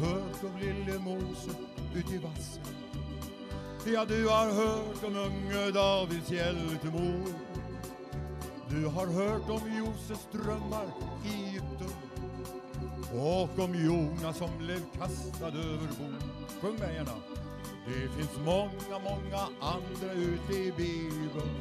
hört 0.00 0.44
om 0.44 0.60
lille 0.60 0.98
Mose 0.98 1.50
ut 1.94 2.12
i 2.12 2.18
vassen. 2.18 2.62
Ja, 3.94 4.04
du 4.04 4.28
har 4.28 4.46
hört 4.46 5.04
om 5.04 5.16
unge 5.16 5.70
Davids 5.70 6.30
hjältemor 6.30 7.26
Du 8.68 8.86
har 8.86 9.06
hört 9.06 9.50
om 9.50 9.76
Josefs 9.78 10.28
drömmar 10.32 10.86
i 11.24 11.44
Egypten 11.44 11.90
och 13.12 13.58
om 13.64 13.74
Jonas 13.74 14.36
som 14.36 14.50
blev 14.58 14.80
kastad 14.98 15.46
över 15.46 15.88
bord. 15.98 16.22
Sjung 16.60 16.76
med 16.78 16.94
gärna. 16.94 17.12
Det 17.86 18.08
finns 18.16 18.38
många, 18.44 18.98
många 19.04 19.48
andra 19.60 20.12
ute 20.12 20.52
i 20.52 20.72
Bibeln 20.76 21.54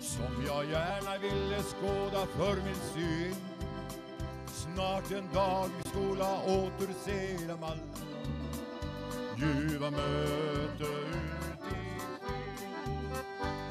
som 0.00 0.44
jag 0.46 0.64
gärna 0.64 1.18
ville 1.18 1.62
skåda 1.62 2.26
för 2.26 2.56
min 2.56 2.80
syn. 2.94 3.34
Snart 4.78 5.10
en 5.10 5.28
dag 5.34 5.68
vi 5.76 5.90
skola 5.90 6.42
återse 6.46 7.46
dem 7.48 7.62
alla. 7.62 7.98
Ljuva 9.36 9.90
möte 9.90 10.84
ut 10.84 11.62
i 11.62 12.00
skyn. 12.10 12.80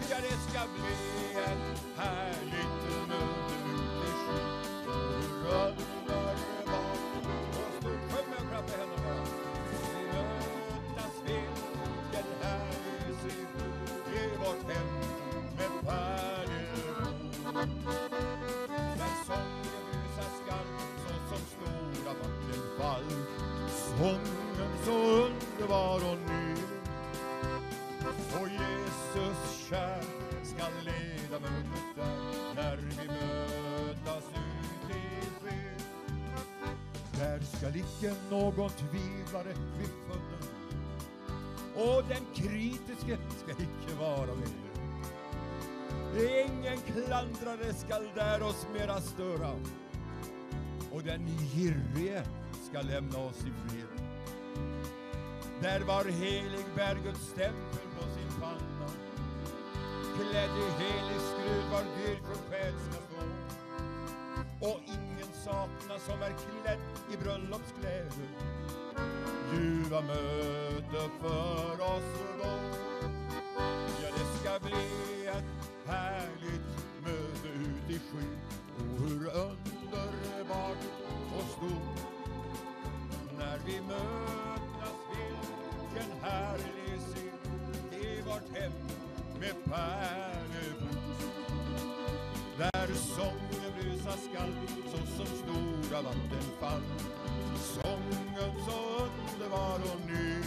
Ja, 0.10 0.18
det 0.22 0.38
ska 0.50 0.60
bli 0.76 1.17
underbar 25.68 26.12
och 26.12 26.18
ny 26.30 26.54
Och 28.42 28.50
Jesus 28.50 29.68
kär 29.70 30.02
skall 30.44 30.72
leda 30.86 31.40
mötet 31.40 31.96
där 31.96 32.56
När 32.56 32.78
vi 32.78 33.08
mötas 33.08 34.24
ut 34.30 34.96
i 34.96 35.30
skyn 35.42 35.82
Där 37.20 37.40
skall 37.40 37.76
icke 37.76 38.16
någon 38.30 38.70
tvivlare 38.70 39.54
bli 39.54 39.86
funnen 39.86 40.58
och 41.76 42.04
den 42.10 42.26
kritiske 42.36 43.18
ska 43.44 43.52
icke 43.52 43.96
vara 44.00 44.36
med. 44.36 44.50
Ingen 46.46 46.78
klandrare 46.78 47.74
skall 47.74 48.10
där 48.16 48.42
oss 48.42 48.68
mera 48.74 49.02
störa 49.02 49.52
och 50.92 51.04
den 51.04 51.28
girige 51.28 52.24
ska 52.70 52.82
lämna 52.82 53.20
oss 53.20 53.40
i 53.40 53.70
fred. 53.70 53.97
Där 55.62 55.80
var 55.80 56.06
helig 56.06 56.66
bär 56.76 56.96
Guds 57.04 57.28
stämpel 57.28 57.88
på 57.96 58.04
sin 58.04 58.42
panna 58.42 58.88
klädd 60.16 60.50
i 60.50 60.84
helig 60.84 61.22
skrud 61.22 61.64
var 61.72 61.84
dyrkor 61.98 62.38
själ 62.50 62.74
ska 62.74 63.02
stå 63.02 63.26
och 64.70 64.80
ingen 64.86 65.34
saknas 65.46 66.06
som 66.06 66.22
är 66.22 66.34
klädd 66.64 66.80
i 67.14 67.18
bröllopskläder 67.24 68.58
ljuva 69.54 70.02
möte 70.02 71.10
för 71.22 71.82
oss 71.82 72.04
då. 72.42 72.60
Ja, 74.04 74.10
det 74.18 74.40
ska 74.40 74.60
bli 74.60 75.28
ett 75.28 75.88
härligt 75.88 76.68
möte 77.04 77.48
ut 77.48 77.90
i 77.90 78.00
skyn. 78.00 78.38
Och 78.78 79.02
hur 79.02 79.28
underbart 79.28 80.78
och 81.38 81.44
stort 81.44 82.08
när 83.38 83.60
vi 83.66 83.82
mötas 83.82 84.67
vilken 85.98 86.22
härlig 86.22 87.00
syn 87.14 88.02
i 88.02 88.22
vårt 88.22 88.58
hem 88.58 88.72
med 89.40 89.56
pärlebrus. 89.66 91.20
Där 92.58 92.88
sången 92.94 93.74
brusa 93.80 94.12
skall 94.12 94.54
såsom 94.92 95.26
stora 95.26 96.02
vattenfall 96.02 96.82
sången 97.56 98.54
så 98.66 99.06
underbar 99.06 99.80
och 99.94 100.10
ny. 100.10 100.38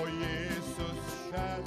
Och 0.00 0.08
Jesus 0.10 1.30
kär 1.30 1.62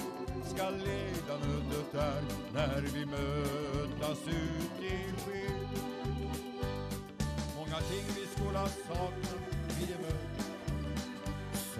ska 0.45 0.69
leda 0.69 1.37
mötet 1.39 1.91
där 1.91 2.23
när 2.53 2.81
vi 2.81 3.05
mötas 3.05 4.27
ut 4.27 4.83
i 4.83 5.21
skyn. 5.21 5.67
Många 7.55 7.81
ting 7.81 8.05
vi 8.15 8.27
skola 8.35 8.67
sakna 8.67 9.37
vid 9.79 9.87
det 9.87 10.01
mötet 10.01 10.56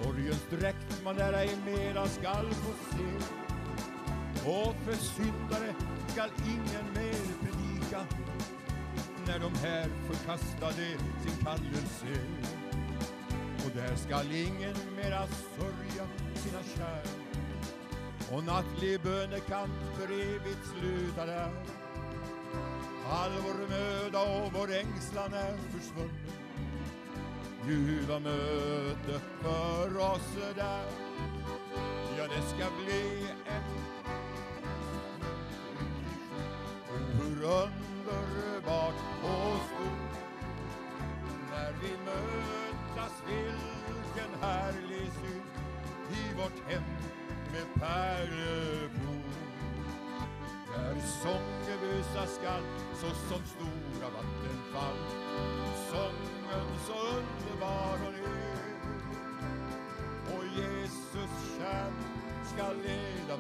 Sorgens 0.04 0.46
dräkt 0.50 1.04
man 1.04 1.16
där 1.16 1.34
ej 1.34 1.58
mera 1.66 2.08
skall 2.08 2.50
få 2.54 2.74
se 2.96 3.38
och 4.50 4.76
för 4.86 4.94
syndare 4.94 5.74
skall 6.08 6.30
ingen 6.46 6.94
mer 6.94 7.24
predika 7.42 8.06
när 9.28 9.40
de 9.40 9.56
här 9.56 9.90
förkastade 10.08 10.88
sin 11.24 11.46
kallelse. 11.46 12.22
Och 13.66 13.72
där 13.76 13.96
skall 13.96 14.32
ingen 14.32 14.76
mera 14.96 15.28
sörja 15.28 16.08
sina 16.36 16.64
kär. 16.76 17.04
Och 18.32 18.44
nattlig 18.44 19.02
bönekamp 19.02 19.74
för 19.96 20.14
evigt 20.14 20.68
sluta 20.80 21.26
där. 21.26 21.52
All 23.10 23.32
vår 23.44 23.70
möda 23.70 24.20
och 24.20 24.54
vår 24.54 24.74
ängslan 24.74 25.34
är 25.34 25.58
försvunnen. 25.58 26.37
Ljuva 27.68 28.20
möte 28.20 29.22
för 29.42 29.98
oss 29.98 30.38
där. 30.56 30.86
Ja, 32.18 32.24
det 32.24 32.42
ska 32.42 32.66
bli 32.86 33.28
ett 33.46 33.97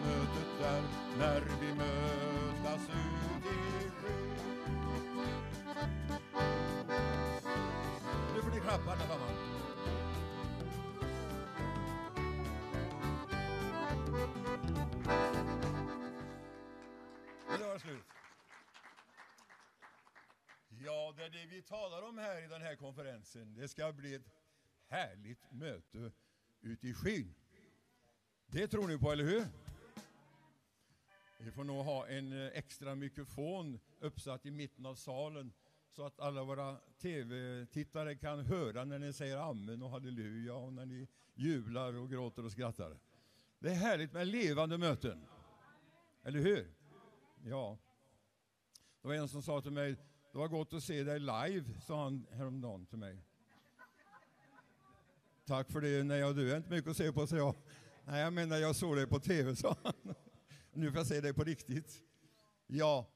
mötet 0.07 0.59
där 0.59 0.83
när 1.17 1.41
vi 1.61 1.73
mötas 1.73 2.89
ut 2.89 3.45
i 3.45 3.89
skyn. 3.89 4.31
Nu 8.35 8.41
får 8.41 8.51
ni 8.51 8.59
klappa 8.59 8.91
allesamman. 8.91 9.35
Nu 17.49 17.63
var 17.65 17.73
det 17.73 17.79
slut. 17.79 18.05
Ja, 20.69 21.13
det 21.17 21.23
är 21.23 21.29
det 21.29 21.45
vi 21.45 21.61
talar 21.61 22.01
om 22.01 22.17
här 22.17 22.45
i 22.45 22.47
den 22.47 22.61
här 22.61 22.75
konferensen. 22.75 23.55
Det 23.55 23.67
ska 23.67 23.93
bli 23.93 24.15
ett 24.15 24.29
härligt 24.87 25.51
möte 25.51 26.11
ute 26.61 26.87
i 26.87 26.93
skyn. 26.93 27.35
Det 28.45 28.67
tror 28.67 28.87
ni 28.87 28.97
på, 28.97 29.11
eller 29.11 29.23
hur? 29.23 29.66
Vi 31.37 31.51
får 31.51 31.63
nog 31.63 31.85
ha 31.85 32.07
en 32.07 32.45
eh, 32.45 32.51
extra 32.53 32.95
mikrofon 32.95 33.79
uppsatt 33.99 34.45
i 34.45 34.51
mitten 34.51 34.85
av 34.85 34.95
salen 34.95 35.53
så 35.89 36.05
att 36.05 36.19
alla 36.19 36.43
våra 36.43 36.77
tv-tittare 37.01 38.15
kan 38.15 38.45
höra 38.45 38.85
när 38.85 38.99
ni 38.99 39.13
säger 39.13 39.37
amen 39.37 39.81
och 39.81 39.89
halleluja 39.89 40.53
och 40.53 40.73
när 40.73 40.85
ni 40.85 41.07
jublar 41.35 41.93
och 41.93 42.09
gråter 42.09 42.45
och 42.45 42.51
skrattar. 42.51 42.99
Det 43.59 43.69
är 43.69 43.75
härligt 43.75 44.13
med 44.13 44.27
levande 44.27 44.77
möten. 44.77 45.25
Eller 46.23 46.39
hur? 46.39 46.73
Ja. 47.45 47.77
Det 49.01 49.07
var 49.07 49.15
en 49.15 49.27
som 49.27 49.41
sa 49.41 49.61
till 49.61 49.71
mig, 49.71 49.95
det 50.31 50.37
var 50.37 50.47
gott 50.47 50.73
att 50.73 50.83
se 50.83 51.03
dig 51.03 51.19
live, 51.19 51.81
sa 51.81 52.03
han 52.03 52.27
häromdagen 52.31 52.85
till 52.85 52.97
mig. 52.97 53.23
Tack 55.45 55.71
för 55.71 55.81
det, 55.81 56.03
nej, 56.03 56.33
du 56.33 56.51
är 56.51 56.57
inte 56.57 56.69
mycket 56.69 56.91
att 56.91 56.97
se 56.97 57.11
på, 57.11 57.27
sa 57.27 57.35
jag. 57.35 57.55
Nej, 58.05 58.21
jag 58.21 58.33
menar 58.33 58.57
jag 58.57 58.75
såg 58.75 58.95
dig 58.95 59.07
på 59.07 59.19
tv, 59.19 59.55
sa 59.55 59.75
han. 59.83 60.15
Nu 60.77 60.91
får 60.91 60.97
jag 60.97 61.07
säga 61.07 61.21
det 61.21 61.33
på 61.33 61.43
riktigt. 61.43 62.03
Ja, 62.67 63.07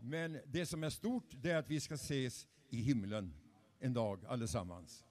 men 0.00 0.38
det 0.46 0.66
som 0.66 0.84
är 0.84 0.90
stort, 0.90 1.24
det 1.30 1.50
är 1.50 1.56
att 1.56 1.70
vi 1.70 1.80
ska 1.80 1.94
ses 1.94 2.48
i 2.68 2.80
himlen 2.80 3.34
en 3.78 3.94
dag 3.94 4.24
allesammans. 4.26 5.06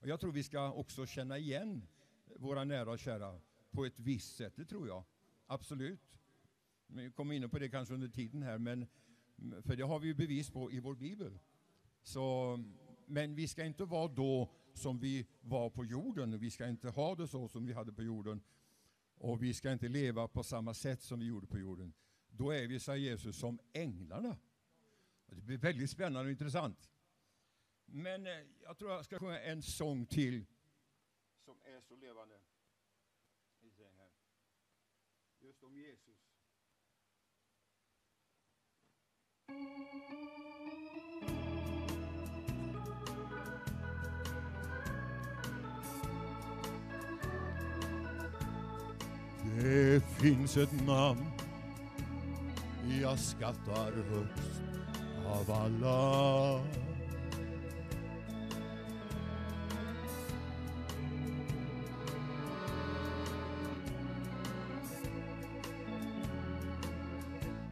Och 0.00 0.08
jag 0.08 0.20
tror 0.20 0.32
vi 0.32 0.42
ska 0.42 0.72
också 0.72 1.06
känna 1.06 1.38
igen 1.38 1.86
våra 2.36 2.64
nära 2.64 2.90
och 2.90 2.98
kära 2.98 3.40
på 3.70 3.84
ett 3.84 3.98
visst 4.00 4.36
sätt, 4.36 4.52
det 4.56 4.64
tror 4.64 4.88
jag. 4.88 5.04
Absolut. 5.46 6.18
Vi 6.86 7.10
kommer 7.10 7.34
in 7.34 7.50
på 7.50 7.58
det 7.58 7.68
kanske 7.68 7.94
under 7.94 8.08
tiden 8.08 8.42
här, 8.42 8.58
men 8.58 8.86
för 9.62 9.76
det 9.76 9.82
har 9.82 9.98
vi 9.98 10.06
ju 10.06 10.14
bevis 10.14 10.50
på 10.50 10.72
i 10.72 10.80
vår 10.80 10.94
bibel. 10.94 11.38
Så, 12.02 12.56
men 13.06 13.34
vi 13.34 13.48
ska 13.48 13.64
inte 13.64 13.84
vara 13.84 14.08
då 14.08 14.50
som 14.74 14.98
vi 14.98 15.26
var 15.40 15.70
på 15.70 15.84
jorden. 15.84 16.38
Vi 16.38 16.50
ska 16.50 16.68
inte 16.68 16.88
ha 16.88 17.14
det 17.14 17.28
så 17.28 17.48
som 17.48 17.66
vi 17.66 17.72
hade 17.72 17.92
på 17.92 18.02
jorden. 18.02 18.40
Och 19.20 19.42
vi 19.42 19.54
ska 19.54 19.72
inte 19.72 19.88
leva 19.88 20.28
på 20.28 20.42
samma 20.42 20.74
sätt 20.74 21.02
som 21.02 21.18
vi 21.18 21.26
gjorde 21.26 21.46
på 21.46 21.58
jorden. 21.58 21.92
Då 22.28 22.50
är 22.50 22.66
vi, 22.66 22.80
säger 22.80 23.10
Jesus, 23.10 23.38
som 23.38 23.58
änglarna. 23.72 24.38
Det 25.26 25.34
blir 25.34 25.58
väldigt 25.58 25.90
spännande 25.90 26.20
och 26.20 26.30
intressant. 26.30 26.90
Men 27.84 28.26
eh, 28.26 28.32
jag 28.62 28.78
tror 28.78 28.90
jag 28.90 29.04
ska 29.04 29.18
sjunga 29.18 29.40
en 29.40 29.62
sång 29.62 30.06
till 30.06 30.46
som 31.44 31.60
är 31.62 31.80
så 31.80 31.96
levande. 31.96 32.40
Just 35.40 35.62
om 35.62 35.76
Jesus. 35.76 36.18
Det 49.62 50.02
finns 50.18 50.56
ett 50.56 50.86
namn 50.86 51.26
jag 53.02 53.18
skattar 53.18 53.92
högst 54.10 54.62
av 55.26 55.50
alla. 55.50 56.60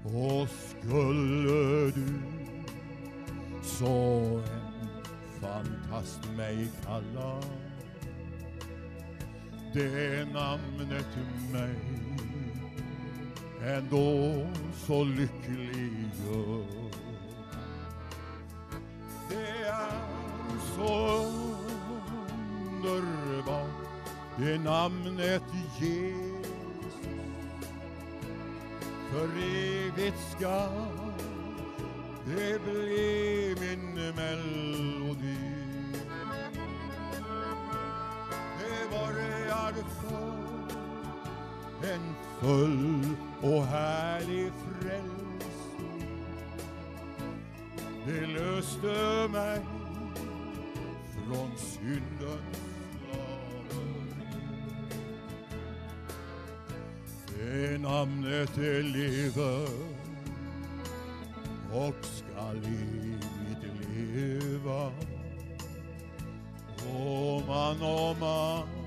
Och 0.05 0.49
skulle 0.49 1.91
du 1.91 2.21
så 3.63 4.43
en 4.47 4.89
fantast 5.41 6.31
mig 6.37 6.69
kalla 6.85 7.41
det 9.79 10.25
namnet 10.33 11.07
mig 11.53 11.75
ändå 13.65 14.47
så 14.87 15.05
lycklig 15.05 16.11
gör. 16.27 16.65
Det 19.29 19.69
är 19.69 19.91
så 20.77 21.25
underbart, 22.85 23.71
det 24.39 24.59
namnet 24.59 25.43
Jesus. 25.79 26.29
För 29.11 29.25
evigt 29.25 30.37
ska 30.37 30.69
det 32.27 32.63
bli 32.63 33.57
min 33.61 34.15
melodi. 34.15 35.58
Borgar 38.99 39.75
för 40.01 40.49
en 41.93 42.15
full 42.41 43.07
och 43.43 43.65
härlig 43.67 44.53
frälsning. 44.81 45.19
Det 48.07 48.27
löste 48.27 49.29
mig 49.33 49.61
från 51.13 51.51
syndens 51.57 52.59
slaveri. 52.99 53.99
Det 57.37 57.79
namnet 57.79 58.59
är 58.59 58.83
lever 58.83 59.69
och 61.73 62.05
skall 62.05 62.57
evigt 62.57 63.65
leva. 64.15 64.93
Om 66.95 67.47
man 67.47 67.83
om 67.83 68.19
man 68.21 68.78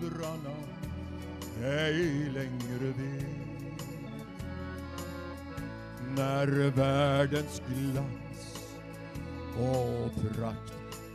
namn 0.00 0.68
ej 1.64 2.30
längre 2.34 2.92
vet. 2.92 3.26
När 6.16 6.70
världens 6.70 7.62
glans 7.66 8.68
och 9.58 10.12
prakt 10.36 10.72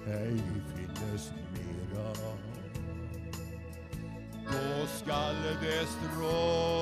ej 0.08 0.42
finnes 0.76 1.32
mera. 1.54 2.14
Då 4.46 4.88
skall 4.88 5.36
det 5.62 5.86
stråla 5.88 6.76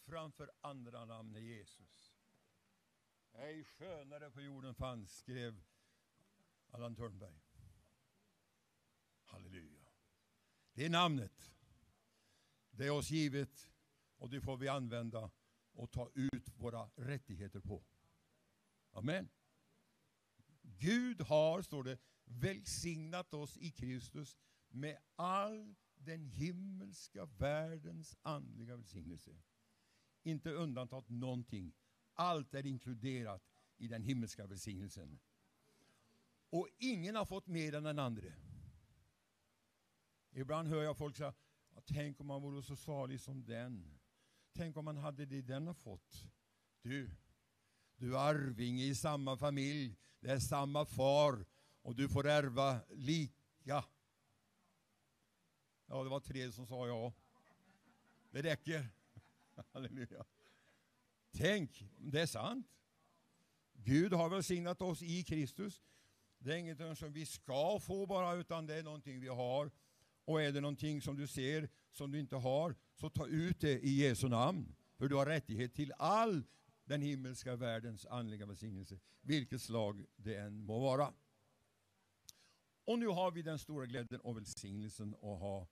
framför 0.04 0.50
andra 0.60 1.04
namn 1.04 1.36
är 1.36 1.40
Jesus. 1.40 2.14
Ej 3.32 3.64
skönare 3.64 4.30
på 4.30 4.40
jorden 4.40 4.74
fanns, 4.74 5.18
skrev 5.18 5.64
Allan 6.70 6.94
Törnberg. 6.94 7.42
Halleluja. 9.24 9.88
Det 10.72 10.84
är 10.84 10.90
namnet. 10.90 11.52
Det 12.70 12.86
är 12.86 12.90
oss 12.90 13.10
givet 13.10 13.70
och 14.16 14.30
det 14.30 14.40
får 14.40 14.56
vi 14.56 14.68
använda 14.68 15.30
och 15.72 15.90
ta 15.90 16.10
ut 16.14 16.48
våra 16.56 16.90
rättigheter 16.96 17.60
på. 17.60 17.84
Amen. 18.90 19.28
Gud 20.62 21.20
har, 21.20 21.62
står 21.62 21.84
det, 21.84 21.98
välsignat 22.24 23.34
oss 23.34 23.56
i 23.56 23.70
Kristus 23.70 24.38
med 24.68 24.98
all 25.16 25.74
den 25.94 26.24
himmelska 26.24 27.24
världens 27.24 28.16
andliga 28.22 28.76
välsignelse. 28.76 29.30
Inte 30.22 30.50
undantaget 30.50 31.08
någonting. 31.08 31.72
Allt 32.14 32.54
är 32.54 32.66
inkluderat 32.66 33.42
i 33.76 33.88
den 33.88 34.02
himmelska 34.02 34.46
välsignelsen. 34.46 35.20
Och 36.50 36.68
ingen 36.78 37.16
har 37.16 37.24
fått 37.24 37.46
mer 37.46 37.74
än 37.74 37.82
den 37.82 37.98
andra. 37.98 38.32
Ibland 40.30 40.68
hör 40.68 40.82
jag 40.82 40.96
folk 40.96 41.16
säga, 41.16 41.34
tänk 41.84 42.20
om 42.20 42.26
man 42.26 42.42
vore 42.42 42.62
så 42.62 42.76
salig 42.76 43.20
som 43.20 43.44
den. 43.44 43.98
Tänk 44.52 44.76
om 44.76 44.84
man 44.84 44.96
hade 44.96 45.26
det 45.26 45.42
den 45.42 45.66
har 45.66 45.74
fått. 45.74 46.24
Du, 46.82 47.10
du 47.96 48.16
är 48.16 48.18
arvinge 48.18 48.84
i 48.84 48.94
samma 48.94 49.36
familj, 49.36 49.96
det 50.20 50.30
är 50.30 50.38
samma 50.38 50.84
far 50.84 51.46
och 51.82 51.96
du 51.96 52.08
får 52.08 52.26
ärva 52.26 52.80
lika. 52.90 53.84
Ja, 55.86 56.02
det 56.02 56.08
var 56.10 56.20
tre 56.20 56.52
som 56.52 56.66
sa 56.66 56.86
ja. 56.86 57.12
Det 58.30 58.42
räcker. 58.42 58.88
Halleluja. 59.72 60.24
Tänk, 61.32 61.84
det 61.98 62.20
är 62.20 62.26
sant. 62.26 62.66
Gud 63.72 64.12
har 64.12 64.28
välsignat 64.28 64.82
oss 64.82 65.02
i 65.02 65.22
Kristus. 65.22 65.82
Det 66.38 66.52
är 66.52 66.56
inget 66.56 66.98
som 66.98 67.12
vi 67.12 67.26
ska 67.26 67.80
få 67.80 68.06
bara, 68.06 68.34
utan 68.34 68.66
det 68.66 68.74
är 68.74 68.82
någonting 68.82 69.20
vi 69.20 69.28
har. 69.28 69.70
Och 70.24 70.42
är 70.42 70.52
det 70.52 70.60
någonting 70.60 71.02
som 71.02 71.16
du 71.16 71.26
ser 71.26 71.68
som 71.90 72.10
du 72.10 72.20
inte 72.20 72.36
har, 72.36 72.76
så 72.94 73.10
ta 73.10 73.26
ut 73.26 73.60
det 73.60 73.84
i 73.84 73.90
Jesu 73.90 74.28
namn. 74.28 74.74
För 74.96 75.08
du 75.08 75.14
har 75.14 75.26
rättighet 75.26 75.74
till 75.74 75.92
all 75.98 76.44
den 76.84 77.02
himmelska 77.02 77.56
världens 77.56 78.06
andliga 78.06 78.46
välsignelse, 78.46 79.00
vilket 79.20 79.62
slag 79.62 80.04
det 80.16 80.36
än 80.36 80.64
må 80.64 80.80
vara. 80.80 81.12
Och 82.84 82.98
nu 82.98 83.06
har 83.06 83.30
vi 83.30 83.42
den 83.42 83.58
stora 83.58 83.86
glädjen 83.86 84.20
och 84.20 84.36
välsignelsen 84.36 85.14
att 85.14 85.20
ha 85.20 85.68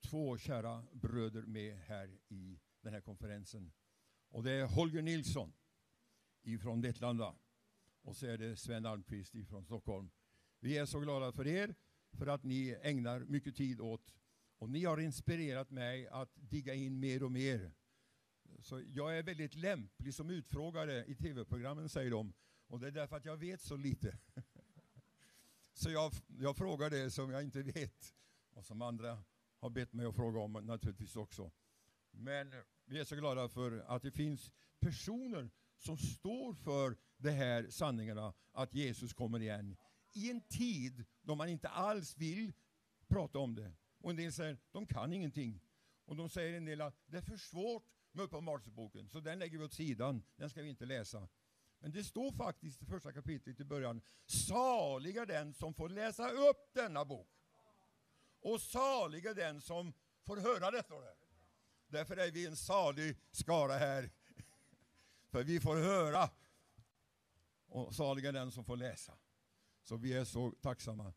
två 0.00 0.38
kära 0.38 0.84
bröder 0.92 1.42
med 1.42 1.78
här 1.78 2.18
i 2.28 2.60
den 2.80 2.94
här 2.94 3.00
konferensen. 3.00 3.72
Och 4.28 4.42
det 4.42 4.52
är 4.52 4.66
Holger 4.66 5.02
Nilsson 5.02 5.52
ifrån 6.42 6.80
Vetlanda 6.80 7.34
och 8.02 8.16
så 8.16 8.26
är 8.26 8.38
det 8.38 8.56
Sven 8.56 8.86
Almqvist 8.86 9.34
ifrån 9.34 9.64
Stockholm. 9.64 10.10
Vi 10.60 10.78
är 10.78 10.86
så 10.86 11.00
glada 11.00 11.32
för 11.32 11.46
er, 11.46 11.74
för 12.12 12.26
att 12.26 12.44
ni 12.44 12.78
ägnar 12.82 13.20
mycket 13.20 13.56
tid 13.56 13.80
åt 13.80 14.14
och 14.58 14.70
ni 14.70 14.84
har 14.84 15.00
inspirerat 15.00 15.70
mig 15.70 16.08
att 16.08 16.30
digga 16.34 16.74
in 16.74 17.00
mer 17.00 17.22
och 17.22 17.32
mer. 17.32 17.72
Så 18.58 18.82
jag 18.86 19.18
är 19.18 19.22
väldigt 19.22 19.54
lämplig 19.54 20.14
som 20.14 20.30
utfrågare 20.30 21.04
i 21.04 21.14
tv-programmen, 21.14 21.88
säger 21.88 22.10
de. 22.10 22.32
Och 22.66 22.80
det 22.80 22.86
är 22.86 22.90
därför 22.90 23.16
att 23.16 23.24
jag 23.24 23.36
vet 23.36 23.60
så 23.60 23.76
lite. 23.76 24.18
Så 25.72 25.90
jag, 25.90 26.12
jag 26.26 26.56
frågar 26.56 26.90
det 26.90 27.10
som 27.10 27.30
jag 27.30 27.42
inte 27.42 27.62
vet 27.62 28.14
och 28.50 28.64
som 28.64 28.82
andra 28.82 29.24
har 29.58 29.70
bett 29.70 29.92
mig 29.92 30.06
att 30.06 30.14
fråga 30.14 30.40
om 30.40 30.52
naturligtvis 30.52 31.16
också. 31.16 31.50
Men 32.10 32.54
vi 32.84 33.00
är 33.00 33.04
så 33.04 33.16
glada 33.16 33.48
för 33.48 33.84
att 33.86 34.02
det 34.02 34.10
finns 34.10 34.52
personer 34.80 35.50
som 35.76 35.96
står 35.96 36.54
för 36.54 36.96
de 37.16 37.30
här 37.30 37.66
sanningarna 37.70 38.34
att 38.52 38.74
Jesus 38.74 39.12
kommer 39.12 39.40
igen 39.40 39.76
i 40.12 40.30
en 40.30 40.40
tid 40.40 41.04
då 41.22 41.34
man 41.34 41.48
inte 41.48 41.68
alls 41.68 42.16
vill 42.16 42.52
prata 43.08 43.38
om 43.38 43.54
det. 43.54 43.72
Och 43.98 44.10
en 44.10 44.16
del 44.16 44.32
säger 44.32 44.58
de 44.72 44.86
kan 44.86 45.12
ingenting. 45.12 45.60
Och 46.04 46.16
de 46.16 46.28
säger 46.28 46.56
en 46.56 46.64
del 46.64 46.80
att 46.80 47.02
det 47.06 47.16
är 47.16 47.22
för 47.22 47.36
svårt 47.36 47.84
med 48.12 48.24
Uppenbarelseboken, 48.24 49.08
så 49.08 49.20
den 49.20 49.38
lägger 49.38 49.58
vi 49.58 49.64
åt 49.64 49.72
sidan, 49.72 50.22
den 50.36 50.50
ska 50.50 50.62
vi 50.62 50.68
inte 50.68 50.86
läsa. 50.86 51.28
Men 51.78 51.92
det 51.92 52.04
står 52.04 52.32
faktiskt 52.32 52.82
i 52.82 52.86
första 52.86 53.12
kapitlet 53.12 53.60
i 53.60 53.64
början, 53.64 54.02
saliga 54.26 55.26
den 55.26 55.54
som 55.54 55.74
får 55.74 55.88
läsa 55.88 56.30
upp 56.30 56.70
denna 56.74 57.04
bok. 57.04 57.28
Och 58.40 58.60
saliga 58.60 59.34
den 59.34 59.60
som 59.60 59.92
får 60.26 60.36
höra 60.36 60.70
det, 60.70 60.82
står 60.82 61.02
det. 61.02 61.19
Därför 61.90 62.16
är 62.16 62.30
vi 62.30 62.46
en 62.46 62.56
salig 62.56 63.16
skara 63.30 63.72
här. 63.72 64.10
För 65.30 65.44
vi 65.44 65.60
får 65.60 65.76
höra. 65.76 66.30
Och 67.66 67.94
salig 67.94 68.24
är 68.24 68.32
den 68.32 68.50
som 68.50 68.64
får 68.64 68.76
läsa. 68.76 69.12
Så 69.82 69.96
vi 69.96 70.12
är 70.12 70.24
så 70.24 70.50
tacksamma. 70.50 71.12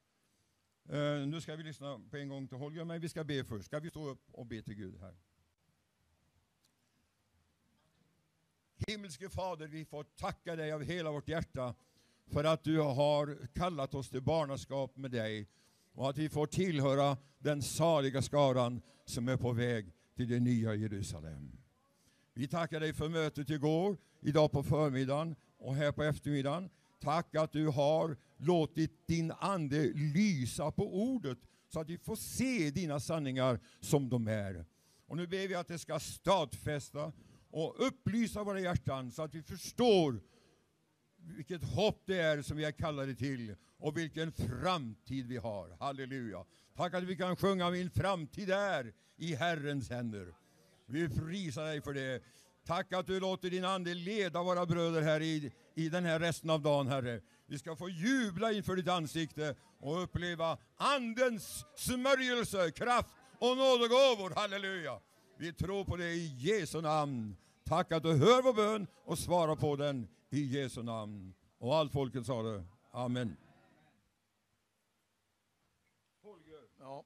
Uh, 0.93 1.27
nu 1.27 1.41
ska 1.41 1.55
vi 1.55 1.63
lyssna 1.63 2.01
på 2.09 2.17
en 2.17 2.29
gång 2.29 2.47
till 2.47 2.57
Holger, 2.57 2.85
men 2.85 3.01
vi 3.01 3.09
ska 3.09 3.23
be 3.23 3.43
först. 3.43 3.65
Ska 3.65 3.79
vi 3.79 3.89
stå 3.89 4.09
upp 4.09 4.29
och 4.31 4.45
be 4.45 4.61
till 4.61 4.75
Gud 4.75 4.99
här? 4.99 5.15
Himmelske 8.87 9.29
Fader, 9.29 9.67
vi 9.67 9.85
får 9.85 10.03
tacka 10.03 10.55
dig 10.55 10.71
av 10.71 10.83
hela 10.83 11.11
vårt 11.11 11.27
hjärta 11.27 11.75
för 12.25 12.43
att 12.43 12.63
du 12.63 12.79
har 12.79 13.47
kallat 13.53 13.93
oss 13.93 14.09
till 14.09 14.21
barnaskap 14.21 14.97
med 14.97 15.11
dig 15.11 15.47
och 15.91 16.09
att 16.09 16.17
vi 16.17 16.29
får 16.29 16.47
tillhöra 16.47 17.17
den 17.37 17.61
saliga 17.61 18.21
skaran 18.21 18.81
som 19.05 19.27
är 19.27 19.37
på 19.37 19.51
väg 19.51 19.93
till 20.15 20.29
det 20.29 20.39
nya 20.39 20.75
Jerusalem. 20.75 21.51
Vi 22.33 22.47
tackar 22.47 22.79
dig 22.79 22.93
för 22.93 23.09
mötet 23.09 23.49
igår, 23.49 23.97
idag 24.21 24.51
på 24.51 24.63
förmiddagen 24.63 25.35
och 25.57 25.75
här 25.75 25.91
på 25.91 26.03
eftermiddagen. 26.03 26.69
Tack 27.01 27.35
att 27.35 27.51
du 27.51 27.67
har 27.67 28.17
låtit 28.37 29.07
din 29.07 29.31
ande 29.31 29.91
lysa 29.93 30.71
på 30.71 30.95
ordet 30.95 31.37
så 31.69 31.79
att 31.79 31.89
vi 31.89 31.97
får 31.97 32.15
se 32.15 32.71
dina 32.71 32.99
sanningar 32.99 33.59
som 33.79 34.09
de 34.09 34.27
är. 34.27 34.65
Och 35.07 35.17
nu 35.17 35.27
ber 35.27 35.47
vi 35.47 35.55
att 35.55 35.67
det 35.67 35.79
ska 35.79 35.99
stadfästa 35.99 37.11
och 37.49 37.87
upplysa 37.87 38.43
våra 38.43 38.59
hjärtan 38.59 39.11
så 39.11 39.21
att 39.21 39.35
vi 39.35 39.41
förstår 39.41 40.21
vilket 41.23 41.63
hopp 41.63 42.01
det 42.05 42.19
är 42.19 42.41
som 42.41 42.57
vi 42.57 42.65
är 42.65 42.71
kallade 42.71 43.15
till 43.15 43.55
och 43.79 43.97
vilken 43.97 44.31
framtid 44.31 45.27
vi 45.27 45.37
har. 45.37 45.77
Halleluja. 45.79 46.45
Tack 46.75 46.93
att 46.93 47.03
vi 47.03 47.15
kan 47.15 47.35
sjunga 47.35 47.69
Min 47.69 47.89
framtid 47.89 48.49
är 48.49 48.93
i 49.17 49.35
Herrens 49.35 49.89
händer. 49.89 50.33
Vi 50.85 51.09
prisar 51.09 51.63
dig 51.63 51.81
för 51.81 51.93
det. 51.93 52.23
Tack 52.65 52.93
att 52.93 53.07
du 53.07 53.19
låter 53.19 53.49
din 53.49 53.65
Ande 53.65 53.93
leda 53.93 54.43
våra 54.43 54.65
bröder 54.65 55.01
här 55.01 55.21
i, 55.21 55.51
i 55.75 55.89
den 55.89 56.05
här 56.05 56.19
resten 56.19 56.49
av 56.49 56.61
dagen, 56.61 56.87
Herre. 56.87 57.21
Vi 57.47 57.59
ska 57.59 57.75
få 57.75 57.89
jubla 57.89 58.51
inför 58.51 58.75
ditt 58.75 58.87
ansikte 58.87 59.55
och 59.79 60.03
uppleva 60.03 60.57
Andens 60.77 61.65
smörjelse, 61.75 62.71
kraft 62.71 63.09
och 63.39 63.57
nådegåvor. 63.57 64.35
Halleluja! 64.35 64.99
Vi 65.37 65.53
tror 65.53 65.85
på 65.85 65.97
det 65.97 66.11
i 66.11 66.35
Jesu 66.37 66.81
namn. 66.81 67.35
Tack 67.63 67.91
att 67.91 68.03
du 68.03 68.17
hör 68.17 68.41
vår 68.41 68.53
bön 68.53 68.87
och 69.03 69.19
svarar 69.19 69.55
på 69.55 69.75
den 69.75 70.07
i 70.29 70.43
Jesu 70.43 70.83
namn. 70.83 71.33
Och 71.57 71.75
allt 71.75 71.91
folket 71.91 72.25
sa 72.25 72.43
det. 72.43 72.63
Amen. 72.91 73.35
Ja. 76.79 77.05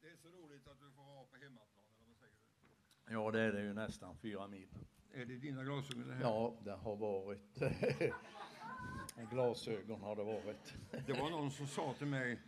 Det 0.00 0.08
är 0.08 0.16
så 0.16 0.28
roligt 0.28 0.68
att 0.68 0.80
du 0.80 0.90
får 0.90 1.02
vara 1.02 1.24
på 1.24 1.36
hemmaplan, 1.36 1.84
ja, 3.10 3.30
det 3.30 3.40
är 3.40 3.52
det 3.52 3.60
ju 3.60 3.74
nästan 3.74 4.16
fyra 4.16 4.46
mil. 4.46 4.68
Är 5.12 5.24
det 5.24 5.36
dina 5.36 5.64
glasögon 5.64 6.08
det 6.08 6.14
här? 6.14 6.22
Ja, 6.22 6.56
det 6.64 6.72
har 6.72 6.96
varit. 6.96 7.58
Glasögon 9.30 10.00
har 10.00 10.16
det 10.16 10.24
varit. 10.24 10.74
Det 11.06 11.12
var 11.12 11.30
någon 11.30 11.50
som 11.50 11.66
sa 11.66 11.94
till 11.98 12.06
mig, 12.06 12.38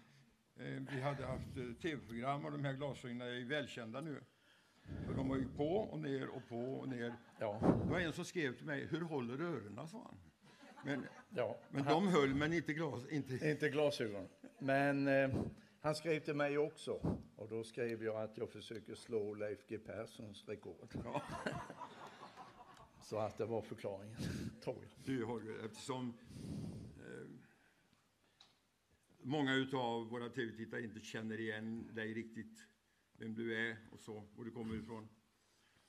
vi 0.91 1.01
hade 1.01 1.27
haft 1.27 1.57
eh, 1.57 1.73
tv-program 1.83 2.45
och 2.45 2.53
de 2.53 2.65
här 2.65 2.73
glasögonen 2.73 3.29
är 3.29 3.45
välkända 3.45 4.01
nu. 4.01 4.21
För 5.07 5.15
de 5.15 5.29
var 5.29 5.37
ju 5.37 5.49
på 5.49 5.77
och 5.77 5.99
ner 5.99 6.29
och 6.29 6.49
på 6.49 6.59
och 6.59 6.89
ner. 6.89 7.15
Ja, 7.39 7.59
Det 7.85 7.91
var 7.91 8.01
en 8.01 8.13
som 8.13 8.25
skrev 8.25 8.57
till 8.57 8.67
mig, 8.67 8.87
hur 8.91 9.01
håller 9.01 9.41
öronen? 9.41 9.89
sa 9.89 9.99
han. 10.05 10.19
Men, 10.85 11.07
ja. 11.29 11.59
men 11.71 11.85
de 11.85 12.09
höll, 12.09 12.35
men 12.35 12.53
inte 12.53 12.73
glas. 12.73 13.07
Inte. 13.11 13.51
Inte 13.51 13.69
glasögon. 13.69 14.29
Men 14.59 15.09
eh, 15.09 15.31
han 15.81 15.95
skrev 15.95 16.21
till 16.21 16.35
mig 16.35 16.59
också. 16.59 17.19
Och 17.37 17.49
då 17.49 17.65
skrev 17.65 18.05
jag 18.05 18.23
att 18.23 18.39
jag 18.39 18.51
försöker 18.51 18.95
slå 18.95 19.35
Leif 19.35 19.67
G 19.69 19.79
Perssons 19.79 20.49
rekord. 20.49 20.89
Ja. 21.05 21.23
Så 23.03 23.19
att 23.19 23.39
det 23.39 23.45
var 23.47 23.63
förklaringen, 23.63 24.17
tror 24.65 24.77
jag. 24.77 24.91
Du 25.05 25.25
Holger, 25.25 25.65
eftersom 25.65 26.09
eh, 26.09 26.70
många 29.23 29.55
utav 29.55 30.09
våra 30.09 30.29
tv-tittare 30.29 30.83
inte 30.83 31.01
känner 31.01 31.41
igen 31.41 31.95
dig 31.95 32.15
riktigt, 32.15 32.67
vem 33.19 33.35
du 33.35 33.57
är 33.57 33.77
och 33.93 34.01
så, 34.01 34.25
var 34.37 34.45
du 34.45 34.51
kommer 34.51 34.75
ifrån. 34.75 35.09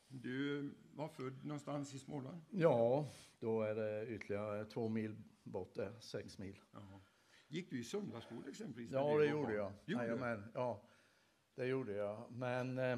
Du 0.08 0.70
var 0.94 1.08
född 1.08 1.46
någonstans 1.46 1.94
i 1.94 2.00
Småland? 2.00 2.42
Ja, 2.50 3.10
då 3.40 3.62
är 3.62 3.76
det 3.76 4.08
ytterligare 4.08 4.66
två 4.66 4.90
mil 4.90 5.16
bort 5.44 5.76
där, 5.76 6.00
sex 6.00 6.38
mil. 6.38 6.60
Jaha. 6.72 7.02
Gick 7.48 7.70
du 7.70 7.80
i 7.80 7.84
söndagsskola 7.84 8.50
exempelvis? 8.50 8.92
Ja, 8.92 9.18
det 9.18 9.26
gjorde 9.26 9.54
jag. 9.54 9.74
Gjorde? 9.86 10.04
Jajamän, 10.04 10.52
ja, 10.54 10.84
det 11.56 11.66
gjorde 11.66 11.94
jag. 11.94 12.32
Men 12.32 12.78
eh, 12.78 12.98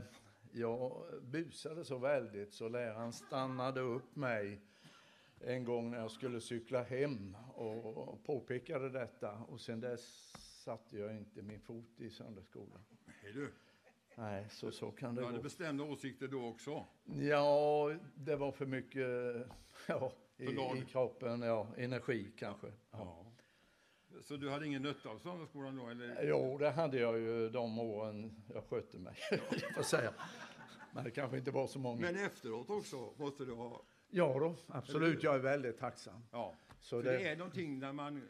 jag 0.52 1.06
busade 1.24 1.86
så 1.86 1.98
väldigt 1.98 2.54
så 2.54 2.70
läraren 2.70 3.14
stannade 3.14 3.82
upp 3.82 4.16
mig 4.16 4.62
en 5.46 5.64
gång 5.64 5.92
när 5.92 5.98
jag 6.00 6.12
skulle 6.12 6.42
cykla 6.42 6.84
hem 6.84 7.38
och 7.56 8.24
påpekade 8.24 8.90
detta. 8.90 9.32
Och 9.32 9.62
sen 9.62 9.80
dess 9.80 10.34
satte 10.64 10.98
jag 10.98 11.16
inte 11.18 11.42
min 11.42 11.60
fot 11.60 12.00
i 12.00 12.10
söndagsskolan. 12.10 12.80
Hej 13.22 13.34
du. 13.34 13.54
Nej, 14.16 14.48
så, 14.50 14.72
så 14.72 14.92
kan 14.92 15.16
det 15.16 15.22
Du 15.22 15.26
hade 15.26 15.38
gå. 15.38 15.44
bestämda 15.44 15.84
åsikter 15.84 16.28
då 16.28 16.46
också. 16.48 16.86
Ja, 17.06 17.96
det 18.16 18.36
var 18.36 18.52
för 18.52 18.66
mycket 18.66 19.08
ja, 19.88 20.12
i, 20.38 20.46
i 20.46 20.86
kroppen, 20.88 21.42
ja, 21.42 21.68
energi 21.78 22.32
kanske. 22.38 22.68
Ja. 22.68 22.74
Ja. 22.92 23.26
Så 24.22 24.38
du 24.38 24.50
hade 24.50 24.66
ingen 24.66 24.82
nytta 24.82 25.10
av 25.10 25.20
söndagsskolan 25.20 25.76
då? 25.78 25.88
Eller? 25.90 26.24
Jo, 26.28 26.58
det 26.58 26.70
hade 26.70 27.00
jag 27.00 27.20
ju 27.20 27.50
de 27.50 27.80
åren 27.80 28.44
jag 28.54 28.64
skötte 28.64 29.00
mig, 29.00 29.16
jag 29.32 29.76
får 29.76 29.84
säga. 29.84 30.14
Men 30.94 31.04
det 31.04 31.12
kanske 31.12 31.38
inte 31.38 31.52
var 31.52 31.68
så 31.68 31.80
många. 31.80 32.02
Men 32.02 32.16
efteråt 32.26 32.70
också 32.70 33.14
måste 33.18 33.46
du 33.46 33.54
ha. 33.54 33.82
Ja 34.16 34.40
då, 34.40 34.56
absolut. 34.68 35.24
Jag 35.24 35.36
är 35.36 35.40
väldigt 35.40 35.80
tacksam. 35.80 36.24
Ja. 36.32 36.54
Så 36.82 37.02
För 37.02 37.12
det... 37.12 37.18
det- 37.18 37.28
är 37.30 37.36
någonting 37.36 37.80
när 37.80 37.94
man, 37.94 38.22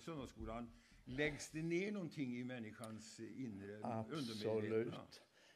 söndagsskolan, 0.00 0.70
läggs 1.04 1.50
det 1.50 1.62
ner 1.62 1.92
någonting 1.92 2.36
i 2.38 2.44
människans 2.44 3.20
inre? 3.20 3.78
Absolut. 3.82 4.94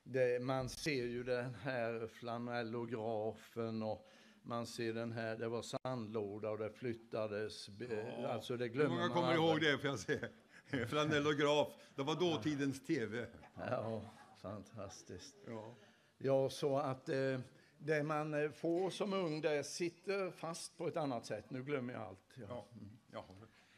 Det, 0.05 0.43
man 0.43 0.69
ser 0.69 1.05
ju 1.05 1.23
den 1.23 1.55
här 1.55 2.07
flanellografen 2.07 3.83
och 3.83 4.09
man 4.43 4.67
ser 4.67 4.93
den 4.93 5.13
här, 5.13 5.37
det 5.37 5.49
var 5.49 5.63
sandlåda 5.63 6.51
och 6.51 6.59
det 6.59 6.71
flyttades. 6.71 7.69
be- 7.69 8.27
Alltså 8.29 8.57
det 8.57 8.65
Hur 8.65 8.73
glömmer 8.73 8.91
många 8.95 9.07
man 9.09 9.17
kommer 9.17 9.35
ihåg 9.35 9.61
det 9.61 9.79
får 9.79 9.91
jag 9.91 9.99
säga? 9.99 10.29
Flanellograf, 10.87 11.69
det 11.95 12.03
var 12.03 12.15
dåtidens 12.15 12.87
tv. 12.87 13.27
Ja, 13.57 14.03
fantastiskt. 14.43 15.37
Ja. 15.47 15.75
Ja, 16.19 16.49
så 16.51 16.79
att 16.79 17.09
eh, 17.09 17.41
det 17.85 18.03
man 18.03 18.35
eh, 18.35 18.51
får 18.51 18.91
som 18.91 19.13
ung, 19.13 19.41
det 19.41 19.65
sitter 19.65 20.31
fast 20.31 20.77
på 20.79 20.89
ett 20.89 20.97
annat 20.97 21.27
sätt. 21.27 21.51
Nu 21.51 21.63
glömmer 21.65 21.93
jag 21.93 22.03
allt. 22.03 22.37
Ja. 22.37 22.45
Ja. 22.49 22.67
Ja. 23.13 23.27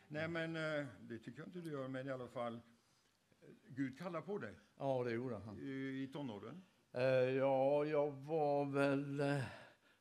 Nej 0.09 0.29
men 0.29 0.57
eh, 0.57 0.87
det 1.01 1.19
tycker 1.19 1.39
jag 1.39 1.49
inte 1.49 1.59
du 1.61 1.71
gör, 1.71 1.89
men 1.89 2.09
i 2.09 2.11
alla 2.11 2.29
fall. 2.29 2.55
eh, 2.55 2.61
Gud 3.69 3.99
kallar 3.99 4.21
på 4.21 4.39
dig 4.39 4.55
ja, 4.79 5.05
det 5.05 5.11
gjorde 5.11 5.37
han. 5.37 5.59
i 5.59 6.11
tonåren. 6.13 6.65
Ja, 7.39 7.85
jag 7.85 8.11
var 8.11 8.65
väl 8.65 9.23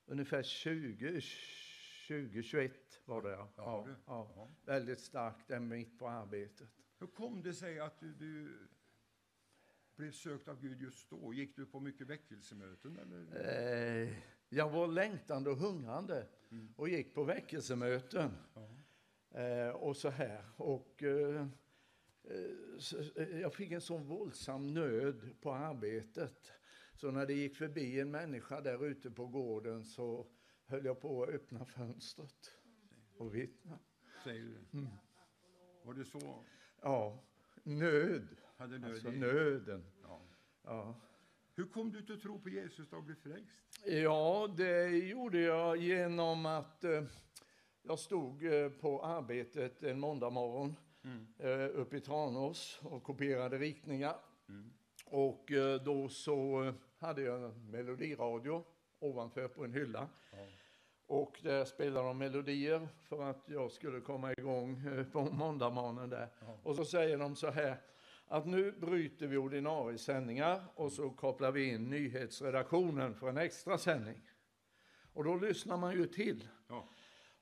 ungefär 0.05 0.43
20, 0.43 1.21
20, 1.21 2.43
21 2.43 2.71
var 3.05 3.21
det 3.21 3.31
ja. 3.31 3.49
Ja, 3.57 3.87
ja. 4.05 4.49
Väldigt 4.65 4.99
starkt 4.99 5.61
mitt 5.61 5.99
på 5.99 6.09
arbetet. 6.09 6.69
Hur 6.99 7.07
kom 7.07 7.43
det 7.43 7.53
sig 7.53 7.79
att 7.79 7.99
du, 7.99 8.13
du 8.13 8.57
blev 9.95 10.11
sökt 10.11 10.47
av 10.47 10.61
Gud 10.61 10.81
just 10.81 11.09
då? 11.09 11.33
Gick 11.33 11.55
du 11.55 11.65
på 11.65 11.79
mycket 11.79 12.07
väckelsemöten? 12.07 12.97
Eller? 12.99 14.03
Eh, 14.03 14.13
jag 14.49 14.69
var 14.69 14.87
längtande 14.87 15.49
och 15.49 15.57
hungrande 15.57 16.27
och 16.75 16.89
gick 16.89 17.13
på 17.13 17.23
väckelsemöten. 17.23 18.31
Eh, 19.31 19.69
och 19.69 19.97
så 19.97 20.09
här. 20.09 20.45
Och 20.57 21.03
eh, 21.03 21.47
eh, 22.23 22.77
så, 22.79 22.99
eh, 22.99 23.39
jag 23.39 23.53
fick 23.53 23.71
en 23.71 23.81
sån 23.81 24.03
våldsam 24.03 24.73
nöd 24.73 25.41
på 25.41 25.53
arbetet. 25.53 26.51
Så 26.95 27.11
när 27.11 27.25
det 27.25 27.33
gick 27.33 27.55
förbi 27.55 27.99
en 27.99 28.11
människa 28.11 28.61
där 28.61 28.85
ute 28.85 29.11
på 29.11 29.27
gården 29.27 29.85
så 29.85 30.27
höll 30.65 30.85
jag 30.85 31.01
på 31.01 31.23
att 31.23 31.29
öppna 31.29 31.65
fönstret 31.65 32.51
och 33.17 33.35
vittna. 33.35 33.79
Säger 34.23 34.43
du. 34.43 34.87
Var 35.83 35.93
det 35.93 36.05
så? 36.05 36.43
Ja, 36.81 37.23
nöd. 37.63 38.27
Hade 38.57 38.79
nöd 38.79 38.91
Alltså 38.91 39.07
i- 39.11 39.17
nöden. 39.19 39.83
Ja. 40.03 40.21
Ja. 40.63 40.95
Hur 41.55 41.65
kom 41.65 41.91
du 41.91 42.01
till 42.01 42.15
att 42.15 42.21
tro 42.21 42.39
på 42.39 42.49
Jesus 42.49 42.93
och 42.93 43.03
bli 43.03 43.15
frälst? 43.15 43.49
Ja, 43.85 44.53
det 44.57 44.87
gjorde 44.89 45.39
jag 45.39 45.77
genom 45.77 46.45
att 46.45 46.83
eh, 46.83 47.03
jag 47.81 47.99
stod 47.99 48.45
eh, 48.53 48.69
på 48.69 49.03
arbetet 49.05 49.83
en 49.83 49.99
måndag 49.99 50.29
morgon 50.29 50.75
eh, 51.39 51.69
uppe 51.79 51.97
i 51.97 52.01
Tranås 52.01 52.79
och 52.83 53.03
kopierade 53.03 53.57
ritningar. 53.57 54.15
Och 55.05 55.51
eh, 55.51 55.81
då 55.83 56.09
så 56.09 56.63
eh, 56.63 56.73
hade 56.97 57.21
jag 57.21 57.43
en 57.43 57.71
melodiradio 57.71 58.63
ovanför 58.99 59.47
på 59.47 59.63
en 59.63 59.73
hylla. 59.73 60.09
Och 61.05 61.39
där 61.43 61.65
spelade 61.65 62.07
de 62.07 62.17
melodier 62.17 62.87
för 63.01 63.23
att 63.23 63.49
jag 63.49 63.71
skulle 63.71 64.01
komma 64.01 64.31
igång 64.31 64.87
eh, 64.87 65.05
på 65.05 65.21
måndagmorgonen 65.25 66.09
där. 66.09 66.29
Och 66.63 66.75
så 66.75 66.85
säger 66.85 67.17
de 67.17 67.35
så 67.35 67.51
här 67.51 67.77
att 68.27 68.45
nu 68.45 68.71
bryter 68.71 69.27
vi 69.27 69.37
ordinarie 69.37 69.97
sändningar 69.97 70.63
och 70.75 70.91
så 70.91 71.09
kopplar 71.09 71.51
vi 71.51 71.69
in 71.69 71.89
nyhetsredaktionen 71.89 73.15
för 73.15 73.29
en 73.29 73.37
extra 73.37 73.77
sändning. 73.77 74.29
Och 75.13 75.23
då 75.23 75.35
lyssnar 75.35 75.77
man 75.77 75.93
ju 75.93 76.05
till. 76.05 76.47
Ja. 76.67 76.89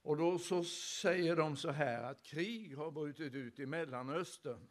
Och 0.02 0.18
då 0.18 0.40
så 0.40 0.64
säger 0.64 1.36
de 1.36 1.56
så 1.56 1.72
här 1.72 2.04
att 2.04 2.24
krig 2.24 2.78
har 2.78 2.92
brutit 2.92 3.34
ut 3.34 3.60
i 3.60 3.66
Mellanöstern. 3.66 4.68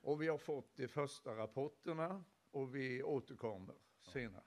Och 0.00 0.22
vi 0.22 0.28
har 0.28 0.38
fått 0.38 0.76
de 0.76 0.88
första 0.88 1.36
rapporterna 1.36 2.24
och 2.50 2.74
vi 2.74 3.02
återkommer 3.02 3.74
senare. 4.00 4.42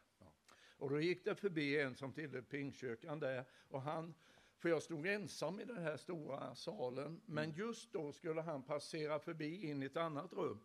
Och 0.78 0.90
då 0.90 1.00
gick 1.02 1.26
det 1.26 1.36
förbi 1.36 1.80
en 1.80 1.96
som 1.96 2.14
tillhörde 2.14 2.44
Pingstkyrkan 2.44 3.20
där 3.20 3.46
och 3.68 3.82
han, 3.82 4.14
för 4.62 4.70
jag 4.70 4.84
stod 4.84 5.08
ensam 5.08 5.60
i 5.60 5.66
den 5.66 5.78
här 5.78 5.98
stora 5.98 6.56
salen, 6.56 7.22
men 7.26 7.52
just 7.52 7.94
då 7.94 8.12
skulle 8.12 8.42
han 8.42 8.64
passera 8.64 9.20
förbi 9.20 9.70
in 9.70 9.84
i 9.84 9.86
ett 9.86 9.98
annat 9.98 10.34
rum. 10.34 10.60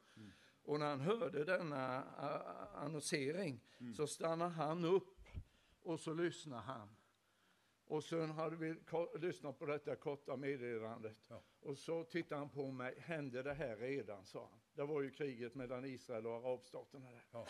Och 0.63 0.79
när 0.79 0.87
han 0.87 1.01
hörde 1.01 1.45
denna 1.45 2.03
uh, 2.03 2.83
annonsering 2.85 3.61
så 3.97 4.07
stannade 4.07 4.51
han 4.51 4.85
upp 4.85 5.19
och 5.83 6.01
så 6.01 6.13
lyssnade 6.13 6.63
han. 6.63 6.89
Och 7.85 8.05
sen 8.05 8.31
hade 8.31 8.57
vi 8.57 8.77
lyssnat 9.19 9.59
på 9.59 9.67
detta 9.67 9.97
korta 9.97 10.37
meddelandet. 10.37 11.17
Ja. 11.29 11.43
Och 11.61 11.79
så 11.79 12.05
tittade 12.05 12.39
han 12.39 12.51
på 12.51 12.71
mig. 12.71 12.95
Hände 12.99 13.43
det 13.43 13.55
här 13.55 13.77
redan? 13.77 14.27
sa 14.27 14.49
han. 14.51 14.61
Det 14.75 14.85
var 14.85 15.03
ju 15.03 15.11
kriget 15.11 15.55
mellan 15.55 15.85
Israel 15.85 16.27
och 16.27 16.33
arabstaterna 16.33 17.11
där. 17.11 17.25
Ja. 17.31 17.47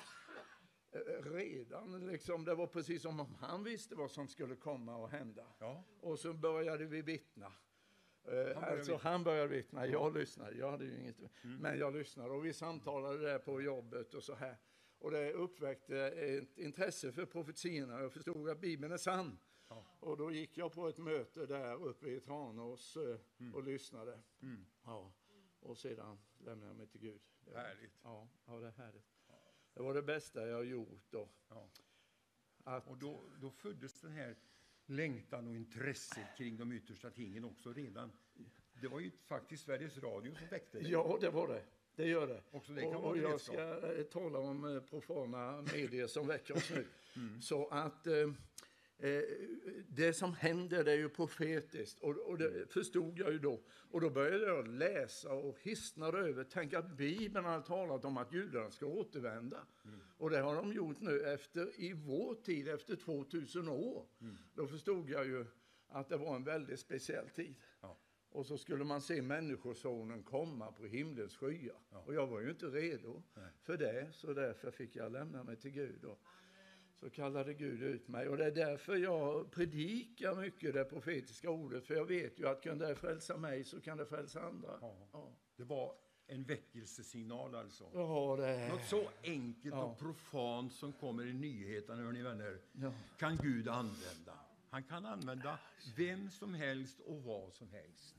Eh, 0.96 1.32
Redan 1.32 2.06
liksom, 2.06 2.44
det 2.44 2.54
var 2.54 2.66
precis 2.66 3.02
som 3.02 3.20
om 3.20 3.34
han 3.34 3.64
visste 3.64 3.94
vad 3.94 4.10
som 4.10 4.28
skulle 4.28 4.56
komma 4.56 4.96
och 4.96 5.10
hända. 5.10 5.46
Ja. 5.58 5.84
Och 6.00 6.18
så 6.18 6.32
började 6.32 6.86
vi 6.86 7.02
vittna. 7.02 7.46
Eh, 7.46 8.32
började 8.32 8.56
alltså 8.56 8.92
vittna. 8.92 9.10
han 9.10 9.24
började 9.24 9.48
vittna, 9.48 9.86
jag 9.86 10.14
lyssnade, 10.14 10.56
jag 10.56 10.70
hade 10.70 10.84
ju 10.84 10.98
inget, 11.00 11.16
men 11.42 11.78
jag 11.78 11.92
lyssnade 11.94 12.30
och 12.30 12.44
vi 12.44 12.52
samtalade 12.52 13.18
där 13.18 13.38
på 13.38 13.60
jobbet 13.62 14.14
och 14.14 14.22
så 14.22 14.34
här. 14.34 14.56
Och 14.98 15.10
det 15.10 15.32
uppväckte 15.32 15.98
ett 15.98 16.58
intresse 16.58 17.12
för 17.12 17.26
profetiorna, 17.26 18.00
jag 18.00 18.12
förstod 18.12 18.48
att 18.48 18.60
Bibeln 18.60 18.92
är 18.92 18.96
sann. 18.96 19.38
Ja. 19.68 19.86
Och 20.00 20.16
då 20.16 20.30
gick 20.30 20.58
jag 20.58 20.72
på 20.72 20.88
ett 20.88 20.98
möte 20.98 21.46
där 21.46 21.74
uppe 21.84 22.08
i 22.08 22.20
Tranås 22.20 22.96
eh, 22.96 23.54
och 23.54 23.64
lyssnade. 23.64 24.20
Mm. 24.42 24.66
Ja. 24.84 25.12
Och 25.60 25.78
sedan 25.78 26.18
lämnade 26.38 26.70
jag 26.70 26.76
mig 26.76 26.86
till 26.86 27.00
Gud. 27.00 27.20
Härligt. 27.54 28.00
Ja, 28.02 28.28
ja, 28.46 28.52
det 28.52 28.66
är 28.66 28.70
härligt. 28.70 29.15
Det 29.76 29.82
var 29.82 29.94
det 29.94 30.02
bästa 30.02 30.48
jag 30.48 30.64
gjort 30.64 31.06
då. 31.10 31.28
Ja. 31.48 31.68
Att, 32.64 32.88
Och 32.88 32.96
då, 32.96 33.22
då 33.40 33.50
föddes 33.50 34.00
den 34.00 34.12
här 34.12 34.36
längtan 34.86 35.46
och 35.46 35.54
intresset 35.54 36.36
kring 36.36 36.56
de 36.56 36.72
yttersta 36.72 37.10
tingen 37.10 37.44
också 37.44 37.72
redan. 37.72 38.12
Det 38.80 38.88
var 38.88 39.00
ju 39.00 39.10
faktiskt 39.10 39.64
Sveriges 39.64 39.98
Radio 39.98 40.34
som 40.34 40.48
väckte 40.48 40.78
dig. 40.78 40.90
ja, 40.90 41.18
det 41.20 41.30
var 41.30 41.48
det. 41.48 41.62
Det 41.94 42.08
gör 42.08 42.26
det. 42.26 42.42
Det 42.74 42.86
och, 42.86 43.04
och 43.04 43.18
jag 43.18 43.40
ska 43.40 43.92
eh, 43.94 44.02
tala 44.02 44.38
om 44.38 44.76
eh, 44.76 44.82
profana 44.82 45.62
medier 45.62 46.06
som 46.06 46.26
väcker 46.26 46.56
oss 46.56 46.70
nu. 46.70 46.86
Mm. 47.16 47.42
Så 47.42 47.68
att 47.68 48.06
eh, 48.06 48.32
det 49.88 50.12
som 50.12 50.34
händer 50.34 50.84
det 50.84 50.92
är 50.92 50.96
ju 50.96 51.08
profetiskt 51.08 51.98
och, 52.00 52.10
och 52.18 52.40
Mm. 52.40 52.52
det 52.52 52.66
förstod 52.72 53.18
jag 53.18 53.32
ju 53.32 53.38
då. 53.38 53.60
Och 53.90 54.00
då 54.00 54.10
började 54.10 54.46
jag 54.46 54.68
läsa 54.68 55.32
och 55.32 55.58
hisnade 55.60 56.18
över. 56.18 56.44
Tänk 56.50 56.74
att 56.74 56.96
Bibeln 56.96 57.44
har 57.44 57.60
talat 57.60 58.04
om 58.04 58.16
att 58.16 58.32
judarna 58.32 58.70
ska 58.70 58.86
återvända. 58.86 59.66
Mm. 59.84 60.00
Och 60.18 60.30
det 60.30 60.38
har 60.38 60.54
de 60.54 60.72
gjort 60.72 61.00
nu 61.00 61.20
efter, 61.20 61.80
i 61.80 61.92
vår 61.92 62.34
tid, 62.34 62.68
efter 62.68 62.96
2000 62.96 63.68
år. 63.68 64.06
Mm. 64.20 64.36
Då 64.54 64.66
förstod 64.66 65.10
jag 65.10 65.26
ju 65.26 65.46
att 65.88 66.08
det 66.08 66.16
var 66.16 66.36
en 66.36 66.44
väldigt 66.44 66.80
speciell 66.80 67.28
tid. 67.28 67.54
Ja. 67.80 67.98
Och 68.28 68.46
så 68.46 68.58
skulle 68.58 68.84
man 68.84 69.00
se 69.00 69.22
Människosonen 69.22 70.22
komma 70.22 70.72
på 70.72 70.84
himlens 70.84 71.36
skyar. 71.36 71.76
Och 72.06 72.14
jag 72.14 72.26
var 72.26 72.40
ju 72.40 72.50
inte 72.50 72.66
redo 72.66 73.22
för 73.62 73.76
det, 73.76 74.08
så 74.12 74.32
därför 74.32 74.70
fick 74.70 74.96
jag 74.96 75.12
lämna 75.12 75.44
mig 75.44 75.56
till 75.56 75.70
Gud. 75.70 76.04
Och 76.04 76.20
så 77.00 77.10
kallade 77.10 77.54
Gud 77.54 77.82
ut 77.82 78.08
mig. 78.08 78.28
Och 78.28 78.36
det 78.36 78.44
är 78.44 78.50
därför 78.50 78.96
jag 78.96 79.50
predikar 79.50 80.34
mycket 80.34 80.74
det 80.74 80.84
profetiska 80.84 81.50
ordet, 81.50 81.86
för 81.86 81.94
jag 81.94 82.04
vet 82.04 82.38
ju 82.40 82.48
att 82.48 82.62
kan 82.62 82.78
det 82.78 82.94
frälsa 82.94 83.36
mig 83.36 83.64
så 83.64 83.80
kan 83.80 83.96
det 83.98 84.06
frälsa 84.06 84.40
andra. 84.42 84.78
Ja. 84.80 84.96
Ja, 85.12 85.32
Det 85.56 85.64
var 85.64 85.94
en 86.26 86.44
väckelsesignal 86.44 87.54
alltså. 87.54 87.90
ja 87.94 88.36
det. 88.36 88.68
Något 88.68 88.84
så 88.84 89.08
enkelt 89.22 89.74
Ja. 89.74 89.82
och 89.84 89.98
profant 89.98 90.72
som 90.72 90.92
kommer 90.92 91.26
i 91.26 91.32
nyheterna, 91.32 92.02
hör 92.02 92.12
ni 92.12 92.22
vänner, 92.22 92.58
Ja. 92.72 92.92
kan 93.18 93.36
Gud 93.36 93.68
använda. 93.68 94.38
Han 94.70 94.82
kan 94.82 95.06
använda 95.06 95.58
vem 95.96 96.30
som 96.30 96.54
helst 96.54 97.00
och 97.00 97.22
vad 97.22 97.52
som 97.52 97.70
helst. 97.70 98.14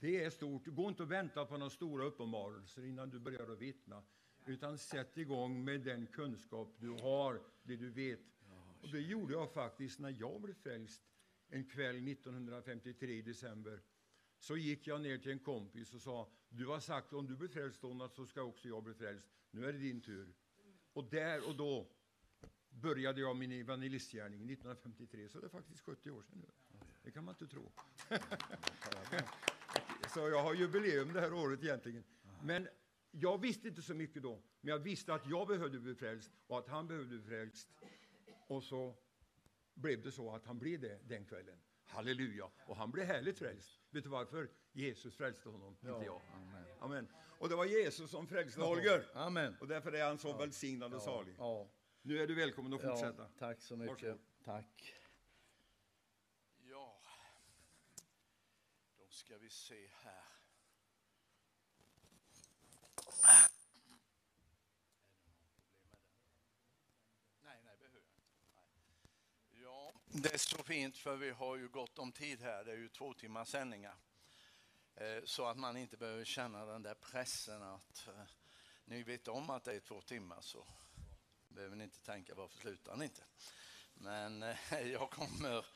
Det 0.00 0.24
är 0.24 0.30
stort. 0.30 0.66
Gå 0.66 0.88
inte 0.88 1.02
och 1.02 1.10
vänta 1.12 1.44
på 1.46 1.56
några 1.56 1.70
stora 1.70 2.04
uppenbarelser 2.04 2.84
innan 2.84 3.10
du 3.10 3.18
börjar 3.18 3.52
att 3.52 3.58
vittna. 3.58 4.02
Utan 4.46 4.78
sätt 4.78 5.16
igång 5.18 5.64
med 5.64 5.80
den 5.80 6.06
kunskap 6.06 6.74
du 6.78 6.90
har, 6.90 7.40
det 7.66 7.76
du 7.76 7.90
vet. 7.90 8.20
Och 8.82 8.88
det 8.88 9.00
gjorde 9.00 9.32
jag 9.32 9.52
faktiskt 9.52 9.98
när 9.98 10.16
jag 10.18 10.40
blev 10.40 10.54
frälst 10.54 11.02
en 11.48 11.64
kväll 11.64 12.08
1953 12.08 13.12
i 13.12 13.22
december. 13.22 13.80
Så 14.38 14.56
gick 14.56 14.86
jag 14.86 15.00
ner 15.00 15.18
till 15.18 15.32
en 15.32 15.38
kompis 15.38 15.94
och 15.94 16.02
sa, 16.02 16.28
du 16.48 16.66
har 16.66 16.80
sagt 16.80 17.12
om 17.12 17.26
du 17.26 17.36
blir 17.36 17.48
frälst 17.48 17.80
Donat 17.80 18.14
så 18.14 18.26
ska 18.26 18.42
också 18.42 18.68
jag 18.68 18.84
bli 18.84 18.94
frälst. 18.94 19.28
Nu 19.50 19.68
är 19.68 19.72
det 19.72 19.78
din 19.78 20.00
tur. 20.00 20.34
Och 20.92 21.10
där 21.10 21.48
och 21.48 21.56
då 21.56 21.88
började 22.68 23.20
jag 23.20 23.36
min 23.36 23.52
evangelistgärning 23.52 24.50
1953, 24.50 25.28
så 25.28 25.40
det 25.40 25.46
är 25.46 25.48
faktiskt 25.48 25.80
70 25.80 26.10
år 26.10 26.22
sedan 26.22 26.38
nu. 26.38 26.78
Det 27.02 27.10
kan 27.10 27.24
man 27.24 27.34
inte 27.34 27.46
tro. 27.46 27.72
så 30.14 30.28
jag 30.28 30.42
har 30.42 30.54
jubileum 30.54 31.12
det 31.12 31.20
här 31.20 31.32
året 31.32 31.62
egentligen. 31.62 32.04
Men 32.42 32.68
jag 33.20 33.40
visste 33.40 33.68
inte 33.68 33.82
så 33.82 33.94
mycket 33.94 34.22
då, 34.22 34.42
men 34.60 34.70
jag 34.70 34.78
visste 34.78 35.14
att 35.14 35.26
jag 35.26 35.48
behövde 35.48 35.78
bli 35.78 35.94
frälst 35.94 36.30
och 36.46 36.58
att 36.58 36.68
han 36.68 36.88
behövde 36.88 37.08
bli 37.08 37.20
frälst. 37.20 37.68
Och 38.48 38.62
så 38.62 38.94
blev 39.74 40.02
det 40.02 40.12
så 40.12 40.34
att 40.34 40.46
han 40.46 40.58
blev 40.58 40.80
det 40.80 41.00
den 41.04 41.24
kvällen. 41.24 41.58
Halleluja! 41.86 42.50
Och 42.66 42.76
han 42.76 42.90
blev 42.90 43.06
härligt 43.06 43.38
frälst. 43.38 43.80
Vet 43.90 44.04
du 44.04 44.10
varför? 44.10 44.50
Jesus 44.72 45.16
frälste 45.16 45.48
honom, 45.48 45.76
ja, 45.80 45.94
inte 45.94 46.06
jag. 46.06 46.22
Amen. 46.34 46.64
amen. 46.80 47.08
Och 47.38 47.48
det 47.48 47.56
var 47.56 47.64
Jesus 47.64 48.10
som 48.10 48.26
frälste 48.26 48.60
Holger. 48.60 49.08
Amen. 49.14 49.56
Och 49.60 49.68
därför 49.68 49.92
är 49.92 50.04
han 50.04 50.18
så 50.18 50.28
ja. 50.28 50.36
välsignad 50.36 50.94
och 50.94 51.02
salig. 51.02 51.34
Ja. 51.38 51.68
Nu 52.02 52.22
är 52.22 52.26
du 52.26 52.34
välkommen 52.34 52.72
att 52.72 52.82
fortsätta. 52.82 53.22
Ja, 53.22 53.28
tack 53.38 53.60
så 53.62 53.76
mycket. 53.76 54.02
Varsågod. 54.02 54.20
Tack. 54.44 54.94
Ja, 56.58 57.02
då 58.98 59.06
ska 59.08 59.38
vi 59.38 59.50
se 59.50 59.88
här. 60.04 60.25
Det 70.08 70.34
är 70.34 70.38
så 70.38 70.62
fint 70.62 70.96
för 70.96 71.16
vi 71.16 71.30
har 71.30 71.56
ju 71.56 71.68
gott 71.68 71.98
om 71.98 72.12
tid 72.12 72.40
här. 72.40 72.64
Det 72.64 72.72
är 72.72 72.76
ju 72.76 72.88
två 72.88 73.14
timmars 73.14 73.48
sändningar. 73.48 73.96
Eh, 74.94 75.24
så 75.24 75.46
att 75.46 75.56
man 75.56 75.76
inte 75.76 75.96
behöver 75.96 76.24
känna 76.24 76.64
den 76.64 76.82
där 76.82 76.94
pressen 76.94 77.62
att 77.62 78.08
eh, 78.08 78.24
ni 78.84 79.02
vet 79.02 79.28
om 79.28 79.50
att 79.50 79.64
det 79.64 79.74
är 79.74 79.80
två 79.80 80.00
timmar 80.00 80.40
så 80.40 80.66
behöver 81.48 81.76
ni 81.76 81.84
inte 81.84 82.00
tänka 82.00 82.34
varför 82.34 82.58
slutar 82.58 82.96
ni 82.96 83.04
inte. 83.04 83.24
Men 83.94 84.42
eh, 84.42 84.80
jag 84.92 85.10
kommer 85.10 85.66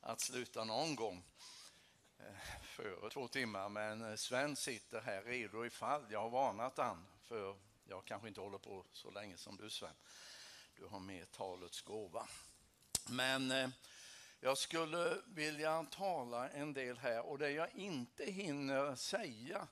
att 0.00 0.20
sluta 0.20 0.64
någon 0.64 0.96
gång 0.96 1.24
Eh, 2.18 2.60
före 2.62 3.10
två 3.10 3.28
timmar. 3.28 3.68
Men 3.68 4.04
eh, 4.04 4.16
Sven 4.16 4.56
sitter 4.56 5.00
här 5.00 5.22
redo 5.22 5.66
ifall 5.66 6.06
jag 6.10 6.20
har 6.20 6.30
varnat 6.30 6.78
han 6.78 7.06
för 7.22 7.56
jag 7.84 8.04
kanske 8.04 8.28
inte 8.28 8.40
håller 8.40 8.58
på 8.58 8.84
så 8.92 9.10
länge 9.10 9.36
som 9.36 9.56
du 9.56 9.70
Sven. 9.70 9.94
Du 10.76 10.84
har 10.84 11.00
mer 11.00 11.24
talets 11.24 11.82
gåva. 11.82 12.28
Men 13.08 13.50
eh, 13.50 13.68
jag 14.40 14.58
skulle 14.58 15.16
vilja 15.26 15.86
tala 15.90 16.48
en 16.48 16.72
del 16.72 16.98
här 16.98 17.26
och 17.26 17.38
det 17.38 17.50
jag 17.50 17.74
inte 17.74 18.24
hinner 18.24 18.94
säga 18.94 19.68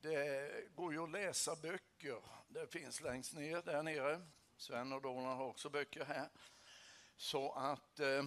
det 0.00 0.74
går 0.74 0.92
ju 0.92 1.04
att 1.04 1.10
läsa 1.10 1.56
böcker. 1.56 2.22
Det 2.48 2.66
finns 2.66 3.00
längst 3.00 3.34
ner 3.34 3.62
där 3.62 3.82
nere. 3.82 4.20
Sven 4.56 4.92
och 4.92 5.02
Donald 5.02 5.38
har 5.38 5.46
också 5.46 5.70
böcker 5.70 6.04
här. 6.04 6.28
Så 7.16 7.52
att 7.52 8.00
eh, 8.00 8.24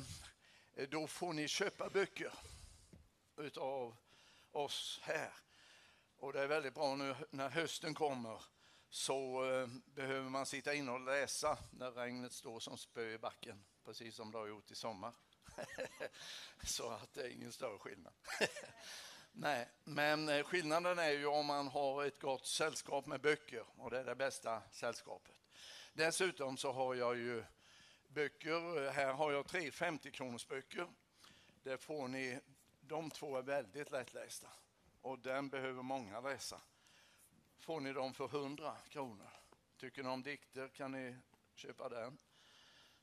då 0.90 1.08
får 1.08 1.34
ni 1.34 1.48
köpa 1.48 1.90
böcker 1.90 2.32
utav 3.38 3.96
oss 4.52 5.00
här. 5.04 5.34
Och 6.18 6.34
det 6.34 6.42
är 6.42 6.48
väldigt 6.48 6.74
bra 6.74 6.96
nu 6.96 7.16
när 7.30 7.50
hösten 7.50 7.94
kommer 7.94 8.42
så 8.90 9.52
eh, 9.52 9.68
behöver 9.86 10.30
man 10.30 10.46
sitta 10.46 10.74
inne 10.74 10.92
och 10.92 11.00
läsa 11.00 11.58
när 11.72 11.92
regnet 11.92 12.34
står 12.34 12.60
som 12.60 12.78
spö 12.78 13.10
i 13.10 13.18
backen 13.18 13.66
precis 13.86 14.16
som 14.16 14.32
det 14.32 14.38
har 14.38 14.48
gjort 14.48 14.72
i 14.72 14.76
sommar. 14.76 15.14
så 16.64 16.90
att 16.90 17.14
det 17.14 17.22
är 17.22 17.30
ingen 17.30 17.52
större 17.52 17.80
skillnad. 17.80 18.14
Nej, 19.32 19.70
men 19.84 20.30
eh, 20.30 20.44
skillnaden 20.44 21.00
är 21.00 21.12
ju 21.12 21.26
om 21.26 21.46
man 21.46 21.68
har 21.68 22.06
ett 22.06 22.20
gott 22.20 22.46
sällskap 22.46 23.06
med 23.06 23.22
böcker 23.22 23.66
och 23.78 23.92
det 23.92 24.00
är 24.00 24.04
det 24.04 24.16
bästa 24.16 24.62
sällskapet. 24.72 25.36
Dessutom 25.94 26.58
så 26.58 26.72
har 26.72 26.96
jag 26.96 27.18
ju 27.18 27.44
böcker. 28.08 28.86
Eh, 28.86 28.92
här 28.92 29.14
har 29.14 29.32
jag 29.32 29.48
tre 29.48 29.72
50 29.72 30.12
kronors 30.12 30.48
böcker. 30.48 30.88
Det 31.64 31.78
får 31.78 32.08
ni, 32.08 32.40
de 32.88 33.10
två 33.10 33.38
är 33.38 33.42
väldigt 33.42 33.92
lättlästa 33.92 34.48
och 35.02 35.20
den 35.20 35.50
behöver 35.50 35.84
många 35.84 36.22
läsa. 36.22 36.62
Får 37.60 37.80
ni 37.80 37.94
dem 37.94 38.14
för 38.14 38.26
100 38.26 38.78
kronor. 38.90 39.30
Tycker 39.78 40.04
ni 40.04 40.10
om 40.10 40.24
dikter 40.24 40.68
kan 40.68 40.92
ni 40.92 41.16
köpa 41.56 41.90
den 41.90 42.18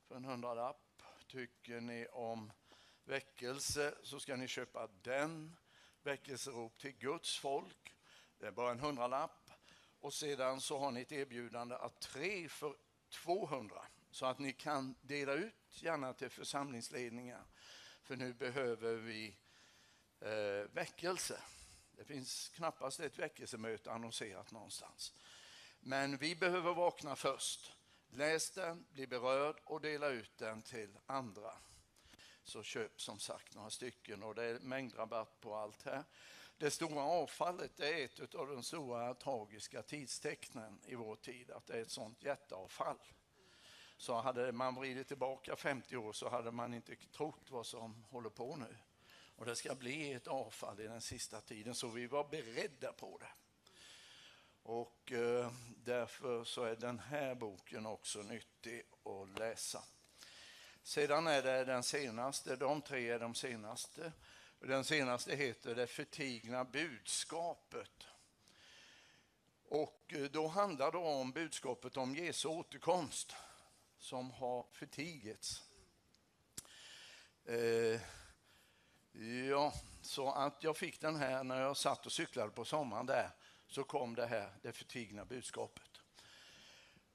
för 0.04 0.16
en 0.16 0.24
hundralapp. 0.24 1.02
Tycker 1.26 1.80
ni 1.80 2.06
om 2.06 2.52
väckelse 3.04 3.94
så 4.02 4.20
ska 4.20 4.36
ni 4.36 4.48
köpa 4.48 4.88
den. 5.02 5.56
Väckelserop 6.02 6.78
till 6.78 6.92
Guds 6.92 7.38
folk. 7.38 7.94
Det 8.38 8.46
är 8.46 8.52
bara 8.52 8.70
en 8.70 8.80
hundralapp. 8.80 9.50
Och 10.00 10.14
sedan 10.14 10.60
så 10.60 10.78
har 10.78 10.90
ni 10.90 11.00
ett 11.00 11.12
erbjudande 11.12 11.74
att 11.74 12.00
tre 12.00 12.48
för 12.48 12.76
200 13.08 13.82
så 14.10 14.26
att 14.26 14.38
ni 14.38 14.52
kan 14.52 14.94
dela 15.00 15.32
ut 15.32 15.82
gärna 15.82 16.12
till 16.12 16.30
församlingsledningar. 16.30 17.44
För 18.02 18.16
nu 18.16 18.32
behöver 18.32 18.94
vi 18.94 19.36
eh, 20.24 20.66
väckelse. 20.72 21.42
Det 21.96 22.04
finns 22.04 22.48
knappast 22.48 23.00
ett 23.00 23.18
väckelsemöte 23.18 23.92
annonserat 23.92 24.50
någonstans. 24.50 25.12
Men 25.80 26.16
vi 26.16 26.36
behöver 26.36 26.74
vakna 26.74 27.16
först. 27.16 27.72
Läs 28.10 28.50
den, 28.50 28.86
bli 28.90 29.06
berörd 29.06 29.56
och 29.64 29.80
dela 29.80 30.08
ut 30.08 30.38
den 30.38 30.62
till 30.62 30.98
andra. 31.06 31.52
Så 32.44 32.62
köp 32.62 33.00
som 33.00 33.18
sagt 33.18 33.54
några 33.54 33.70
stycken 33.70 34.22
och 34.22 34.34
det 34.34 34.44
är 34.44 34.60
mängdrabatt 34.60 35.40
på 35.40 35.54
allt 35.54 35.82
här. 35.82 36.04
Det 36.58 36.70
stora 36.70 37.02
avfallet 37.02 37.80
är 37.80 38.04
ett 38.04 38.34
av 38.34 38.46
de 38.46 38.62
stora 38.62 39.14
tragiska 39.14 39.82
tidstecknen 39.82 40.80
i 40.86 40.94
vår 40.94 41.16
tid, 41.16 41.50
att 41.50 41.66
det 41.66 41.76
är 41.76 41.82
ett 41.82 41.90
sånt 41.90 42.22
jätteavfall. 42.22 42.98
Så 43.96 44.14
hade 44.14 44.52
man 44.52 44.74
vridit 44.74 45.08
tillbaka 45.08 45.56
50 45.56 45.96
år 45.96 46.12
så 46.12 46.28
hade 46.28 46.50
man 46.50 46.74
inte 46.74 46.96
trott 46.96 47.50
vad 47.50 47.66
som 47.66 48.04
håller 48.10 48.30
på 48.30 48.56
nu. 48.56 48.76
Och 49.36 49.46
det 49.46 49.56
ska 49.56 49.74
bli 49.74 50.12
ett 50.12 50.26
avfall 50.26 50.80
i 50.80 50.86
den 50.86 51.00
sista 51.00 51.40
tiden, 51.40 51.74
så 51.74 51.88
vi 51.88 52.06
var 52.06 52.28
beredda 52.28 52.92
på 52.92 53.18
det. 53.18 53.32
Och 54.62 55.12
eh, 55.12 55.52
därför 55.84 56.44
så 56.44 56.64
är 56.64 56.76
den 56.76 56.98
här 56.98 57.34
boken 57.34 57.86
också 57.86 58.22
nyttig 58.22 58.82
att 59.04 59.38
läsa. 59.38 59.84
Sedan 60.82 61.26
är 61.26 61.42
det 61.42 61.64
den 61.64 61.82
senaste, 61.82 62.56
de 62.56 62.82
tre 62.82 63.10
är 63.10 63.18
de 63.18 63.34
senaste. 63.34 64.12
Den 64.58 64.84
senaste 64.84 65.36
heter 65.36 65.74
Det 65.74 65.86
förtigna 65.86 66.64
budskapet. 66.64 68.06
Och 69.64 70.14
eh, 70.14 70.22
då 70.22 70.46
handlar 70.46 70.92
det 70.92 70.98
om 70.98 71.32
budskapet 71.32 71.96
om 71.96 72.16
Jesu 72.16 72.48
återkomst 72.48 73.34
som 73.98 74.30
har 74.30 74.66
förtigits. 74.72 75.62
Eh, 77.44 78.00
ja, 79.48 79.72
så 80.02 80.30
att 80.30 80.62
jag 80.64 80.76
fick 80.76 81.00
den 81.00 81.16
här 81.16 81.44
när 81.44 81.60
jag 81.60 81.76
satt 81.76 82.06
och 82.06 82.12
cyklade 82.12 82.50
på 82.50 82.64
sommaren 82.64 83.06
där 83.06 83.30
så 83.66 83.84
kom 83.84 84.14
det 84.14 84.26
här, 84.26 84.52
det 84.62 84.72
förtigna 84.72 85.24
budskapet. 85.24 86.00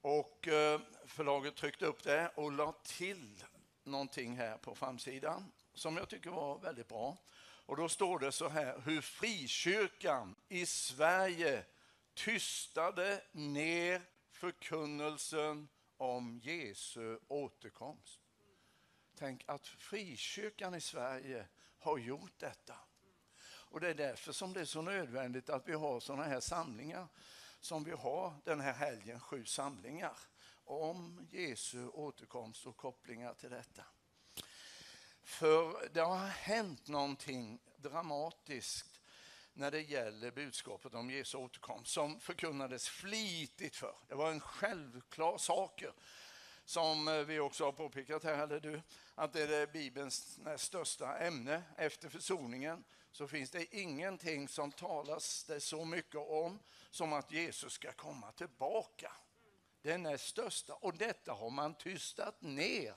Och 0.01 0.47
eh, 0.47 0.81
förlaget 1.05 1.55
tryckte 1.55 1.85
upp 1.85 2.03
det 2.03 2.31
och 2.35 2.51
la 2.51 2.71
till 2.71 3.43
någonting 3.83 4.37
här 4.37 4.57
på 4.57 4.75
framsidan 4.75 5.51
som 5.73 5.97
jag 5.97 6.09
tycker 6.09 6.29
var 6.29 6.59
väldigt 6.59 6.87
bra. 6.87 7.17
Och 7.39 7.77
då 7.77 7.89
står 7.89 8.19
det 8.19 8.31
så 8.31 8.49
här, 8.49 8.81
hur 8.85 9.01
frikyrkan 9.01 10.35
i 10.49 10.65
Sverige 10.65 11.65
tystade 12.13 13.23
ner 13.31 14.01
förkunnelsen 14.31 15.67
om 15.97 16.39
Jesu 16.43 17.19
återkomst. 17.27 18.21
Tänk 19.15 19.43
att 19.45 19.67
frikyrkan 19.67 20.75
i 20.75 20.81
Sverige 20.81 21.45
har 21.87 21.97
gjort 21.97 22.39
detta. 22.39 22.75
Och 23.69 23.79
det 23.79 23.89
är 23.89 23.93
därför 23.93 24.31
som 24.31 24.53
det 24.53 24.61
är 24.61 24.65
så 24.65 24.81
nödvändigt 24.81 25.49
att 25.49 25.67
vi 25.67 25.73
har 25.73 25.99
sådana 25.99 26.23
här 26.23 26.39
samlingar 26.39 27.07
som 27.59 27.83
vi 27.83 27.91
har 27.91 28.33
den 28.43 28.59
här 28.59 28.73
helgen, 28.73 29.19
sju 29.19 29.45
samlingar 29.45 30.17
om 30.65 31.27
Jesu 31.31 31.87
återkomst 31.87 32.67
och 32.67 32.77
kopplingar 32.77 33.33
till 33.33 33.49
detta. 33.49 33.83
För 35.23 35.89
det 35.93 35.99
har 35.99 36.27
hänt 36.27 36.87
någonting 36.87 37.59
dramatiskt 37.77 39.01
när 39.53 39.71
det 39.71 39.81
gäller 39.81 40.31
budskapet 40.31 40.93
om 40.93 41.11
Jesu 41.11 41.37
återkomst 41.37 41.91
som 41.91 42.19
förkunnades 42.19 42.89
flitigt 42.89 43.75
för. 43.75 43.95
Det 44.07 44.15
var 44.15 44.31
en 44.31 44.39
självklar 44.39 45.37
sak 45.37 45.83
som 46.67 47.07
eh, 47.07 47.13
vi 47.13 47.39
också 47.39 47.65
har 47.65 47.71
påpekat 47.71 48.23
här, 48.23 48.43
eller 48.43 48.59
du, 48.59 48.81
att 49.15 49.33
det 49.33 49.55
är 49.55 49.67
Bibelns 49.67 50.39
största 50.57 51.17
ämne 51.17 51.63
efter 51.77 52.09
försoningen 52.09 52.83
så 53.11 53.27
finns 53.27 53.49
det 53.49 53.75
ingenting 53.75 54.47
som 54.47 54.71
talas 54.71 55.43
det 55.43 55.59
så 55.59 55.85
mycket 55.85 56.15
om 56.15 56.59
som 56.91 57.13
att 57.13 57.31
Jesus 57.31 57.73
ska 57.73 57.91
komma 57.91 58.31
tillbaka. 58.31 59.11
Den 59.81 60.05
är 60.05 60.17
största 60.17 60.73
och 60.73 60.97
detta 60.97 61.33
har 61.33 61.49
man 61.49 61.75
tystat 61.75 62.41
ner. 62.41 62.95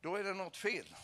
Då 0.00 0.16
är 0.16 0.24
det 0.24 0.34
något 0.34 0.56
fel. 0.56 0.96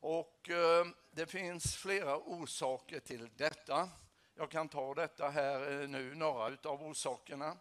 Och 0.00 0.50
eh, 0.50 0.86
det 1.10 1.26
finns 1.26 1.76
flera 1.76 2.16
orsaker 2.16 3.00
till 3.00 3.28
detta. 3.36 3.90
Jag 4.34 4.50
kan 4.50 4.68
ta 4.68 4.94
detta 4.94 5.28
här 5.28 5.82
eh, 5.82 5.88
nu, 5.88 6.14
några 6.14 6.56
av 6.70 6.82
orsakerna. 6.82 7.56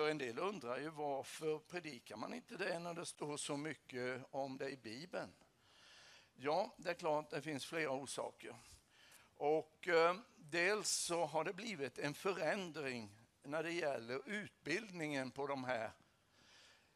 För 0.00 0.10
en 0.10 0.18
del 0.18 0.38
undrar 0.38 0.78
ju 0.78 0.88
varför 0.88 1.58
predikar 1.58 2.16
man 2.16 2.34
inte 2.34 2.56
det 2.56 2.78
när 2.78 2.94
det 2.94 3.06
står 3.06 3.36
så 3.36 3.56
mycket 3.56 4.24
om 4.30 4.56
det 4.56 4.70
i 4.70 4.76
Bibeln? 4.76 5.32
Ja, 6.34 6.74
det 6.76 6.90
är 6.90 6.94
klart 6.94 7.30
det 7.30 7.42
finns 7.42 7.66
flera 7.66 7.90
orsaker. 7.90 8.56
Och 9.36 9.88
eh, 9.88 10.16
dels 10.36 10.90
så 10.90 11.24
har 11.24 11.44
det 11.44 11.52
blivit 11.52 11.98
en 11.98 12.14
förändring 12.14 13.10
när 13.42 13.62
det 13.62 13.72
gäller 13.72 14.28
utbildningen 14.28 15.30
på 15.30 15.46
de 15.46 15.64
här, 15.64 15.90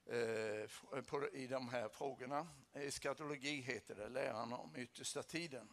eh, 0.06 1.02
på, 1.02 1.28
i 1.32 1.46
de 1.46 1.68
här 1.68 1.88
frågorna. 1.88 2.48
Eskatologi 2.72 3.60
heter 3.60 3.94
det, 3.94 4.08
läran 4.08 4.52
om 4.52 4.76
yttersta 4.76 5.22
tiden. 5.22 5.68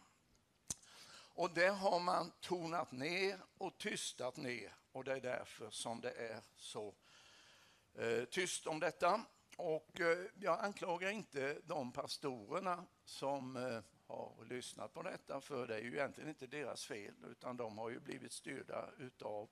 Och 1.34 1.50
det 1.54 1.68
har 1.68 2.00
man 2.00 2.32
tonat 2.40 2.92
ner 2.92 3.38
och 3.58 3.78
tystat 3.78 4.36
ner 4.36 4.74
och 4.92 5.04
det 5.04 5.12
är 5.12 5.20
därför 5.20 5.70
som 5.70 6.00
det 6.00 6.12
är 6.12 6.40
så 6.56 6.94
Eh, 7.94 8.24
tyst 8.24 8.66
om 8.66 8.80
detta. 8.80 9.24
Och 9.56 10.00
eh, 10.00 10.18
jag 10.40 10.64
anklagar 10.64 11.10
inte 11.10 11.58
de 11.64 11.92
pastorerna 11.92 12.84
som 13.04 13.56
eh, 13.56 13.80
har 14.06 14.44
lyssnat 14.44 14.94
på 14.94 15.02
detta, 15.02 15.40
för 15.40 15.66
det 15.66 15.74
är 15.74 15.80
ju 15.80 15.92
egentligen 15.92 16.28
inte 16.28 16.46
deras 16.46 16.84
fel, 16.84 17.14
utan 17.30 17.56
de 17.56 17.78
har 17.78 17.90
ju 17.90 18.00
blivit 18.00 18.32
styrda 18.32 18.90
utav 18.98 19.50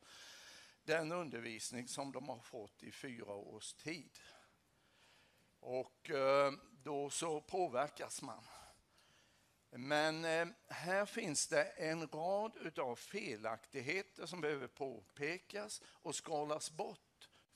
den 0.82 1.12
undervisning 1.12 1.88
som 1.88 2.12
de 2.12 2.28
har 2.28 2.40
fått 2.40 2.82
i 2.82 2.92
fyra 2.92 3.32
års 3.32 3.72
tid. 3.72 4.18
Och 5.60 6.10
då 6.70 7.10
så 7.10 7.40
påverkas 7.40 8.22
man. 8.22 8.44
Men 9.70 10.24
här 10.68 11.06
finns 11.06 11.48
det 11.48 11.64
en 11.64 12.08
rad 12.08 12.56
utav 12.60 12.96
felaktigheter 12.96 14.26
som 14.26 14.40
behöver 14.40 14.66
påpekas 14.66 15.82
och 15.84 16.14
skalas 16.14 16.70
bort. 16.70 17.09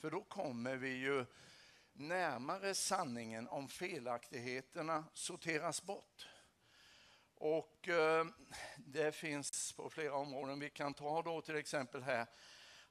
För 0.04 0.10
då 0.10 0.24
kommer 0.24 0.76
vi 0.76 0.88
ju 0.88 1.26
närmare 1.92 2.74
sanningen 2.74 3.48
om 3.48 3.68
felaktigheterna 3.68 5.04
sorteras 5.14 5.82
bort. 5.82 6.28
Och 7.34 7.88
eh, 7.88 8.26
det 8.76 9.12
finns 9.12 9.72
på 9.72 9.90
flera 9.90 10.14
områden. 10.14 10.60
Vi 10.60 10.70
kan 10.70 10.94
ta 10.94 11.22
då 11.22 11.40
till 11.40 11.56
exempel 11.56 12.02
här 12.02 12.26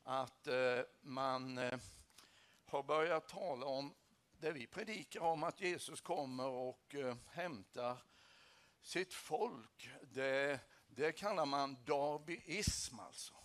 att 0.04 0.47
eh, 0.47 0.80
man 1.02 1.58
eh, 1.58 1.80
har 2.65 2.84
börjat 2.84 3.28
tala 3.28 3.65
om 3.65 3.93
det 4.39 4.52
vi 4.52 4.67
predikar 4.67 5.21
om 5.21 5.43
att 5.43 5.62
Jesus 5.62 6.02
kommer 6.02 6.47
och 6.47 6.95
eh, 6.95 7.15
hämtar 7.32 7.97
sitt 8.82 9.13
folk. 9.13 9.89
Det, 10.02 10.60
det 10.88 11.12
kallar 11.12 11.45
man 11.45 11.84
darbyism 11.86 12.99
alltså. 12.99 13.42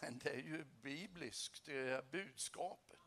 Men 0.00 0.18
det 0.18 0.30
är 0.30 0.42
ju 0.42 0.64
bibliskt, 0.64 1.64
det 1.64 1.78
är 1.78 2.02
budskapet. 2.02 2.98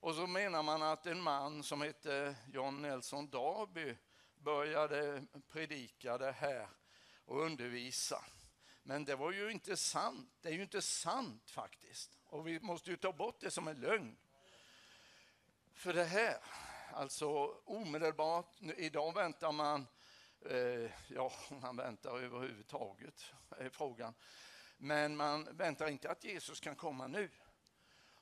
Och 0.00 0.14
så 0.14 0.26
menar 0.26 0.62
man 0.62 0.82
att 0.82 1.06
en 1.06 1.22
man 1.22 1.62
som 1.62 1.80
hette 1.80 2.36
John 2.52 2.82
Nelson 2.82 3.30
Darby 3.30 3.96
började 4.34 5.26
predika 5.48 6.18
det 6.18 6.32
här 6.32 6.68
och 7.24 7.40
undervisa. 7.40 8.24
Men 8.82 9.04
det 9.04 9.16
var 9.16 9.32
ju 9.32 9.50
inte 9.50 9.76
sant. 9.76 10.30
Det 10.40 10.48
är 10.48 10.52
ju 10.52 10.62
inte 10.62 10.82
sant 10.82 11.50
faktiskt. 11.50 12.18
Och 12.24 12.46
vi 12.46 12.60
måste 12.60 12.90
ju 12.90 12.96
ta 12.96 13.12
bort 13.12 13.40
det 13.40 13.50
som 13.50 13.68
en 13.68 13.80
lögn. 13.80 14.16
För 15.74 15.92
det 15.92 16.04
här, 16.04 16.36
alltså 16.92 17.28
omedelbart, 17.64 18.60
idag 18.76 19.14
väntar 19.14 19.52
man, 19.52 19.86
eh, 20.50 20.90
ja, 21.08 21.32
man 21.62 21.76
väntar 21.76 22.18
överhuvudtaget, 22.18 23.24
är 23.50 23.68
frågan. 23.68 24.14
Men 24.76 25.16
man 25.16 25.56
väntar 25.56 25.88
inte 25.88 26.10
att 26.10 26.24
Jesus 26.24 26.60
kan 26.60 26.76
komma 26.76 27.06
nu. 27.06 27.30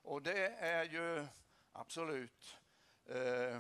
Och 0.02 0.22
det 0.22 0.48
är 0.48 0.84
ju 0.84 1.26
absolut 1.72 2.56
eh, 3.06 3.58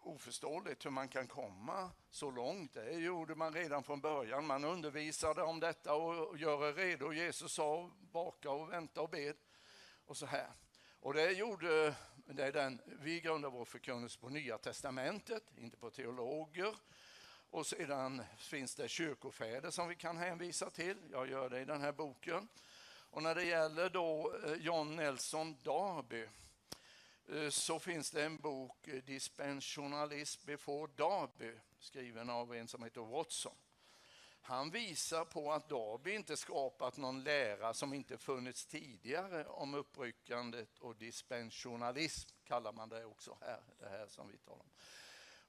oförståeligt 0.00 0.84
hur 0.84 0.90
man 0.90 1.08
kan 1.08 1.26
komma 1.26 1.90
så 2.10 2.30
långt. 2.30 2.74
Det 2.74 2.92
gjorde 2.92 3.34
man 3.34 3.52
redan 3.52 3.82
från 3.82 4.00
början. 4.00 4.46
Man 4.46 4.64
undervisade 4.64 5.42
om 5.42 5.60
detta 5.60 5.94
och 5.94 6.38
gör 6.38 6.68
er 6.68 6.72
redo. 6.72 7.12
Jesus 7.12 7.52
sa 7.52 7.90
baka 8.00 8.50
och 8.50 8.72
vänta 8.72 9.00
och 9.00 9.10
bed. 9.10 9.36
Och 10.04 10.16
så 10.16 10.26
här. 10.26 10.52
Och 11.00 11.14
det 11.14 11.32
gjorde, 11.32 11.94
det 12.16 12.44
är 12.44 12.52
den, 12.52 12.80
vi 12.86 13.20
grundar 13.20 13.50
vår 13.50 13.64
förkunnelse 13.64 14.18
på 14.18 14.28
Nya 14.28 14.58
Testamentet, 14.58 15.42
inte 15.56 15.76
på 15.76 15.90
teologer. 15.90 16.74
Och 17.50 17.66
sedan 17.66 18.22
finns 18.38 18.74
det 18.74 18.88
kyrkofäder 18.88 19.70
som 19.70 19.88
vi 19.88 19.94
kan 19.94 20.16
hänvisa 20.16 20.70
till. 20.70 20.96
Jag 21.12 21.30
gör 21.30 21.50
det 21.50 21.60
i 21.60 21.64
den 21.64 21.80
här 21.80 21.92
boken. 21.92 22.48
Och 23.10 23.22
när 23.22 23.34
det 23.34 23.44
gäller 23.44 23.90
då 23.90 24.34
eh, 24.44 24.52
John 24.52 24.96
Nelson 24.96 25.56
Darby 25.62 26.26
eh, 27.28 27.48
så 27.48 27.78
finns 27.78 28.10
det 28.10 28.24
en 28.24 28.36
bok, 28.36 28.88
eh, 28.88 29.02
Dispensionalism 29.02 30.46
before 30.46 30.92
Darby, 30.96 31.52
skriven 31.78 32.30
av 32.30 32.54
en 32.54 32.68
som 32.68 32.82
heter 32.82 33.00
Watson. 33.00 33.56
Han 34.42 34.70
visar 34.70 35.24
på 35.24 35.52
att 35.52 35.68
Darby 35.68 36.14
inte 36.14 36.36
skapat 36.36 36.96
någon 36.96 37.22
lära 37.22 37.74
som 37.74 37.94
inte 37.94 38.18
funnits 38.18 38.66
tidigare 38.66 39.44
om 39.44 39.74
uppryckandet 39.74 40.78
och 40.78 40.96
dispensionalism, 40.96 42.30
kallar 42.44 42.72
man 42.72 42.88
det 42.88 43.04
också 43.04 43.38
här, 43.40 43.60
det 43.78 43.88
här 43.88 44.06
som 44.08 44.28
vi 44.28 44.36
talar 44.36 44.60
om. 44.60 44.70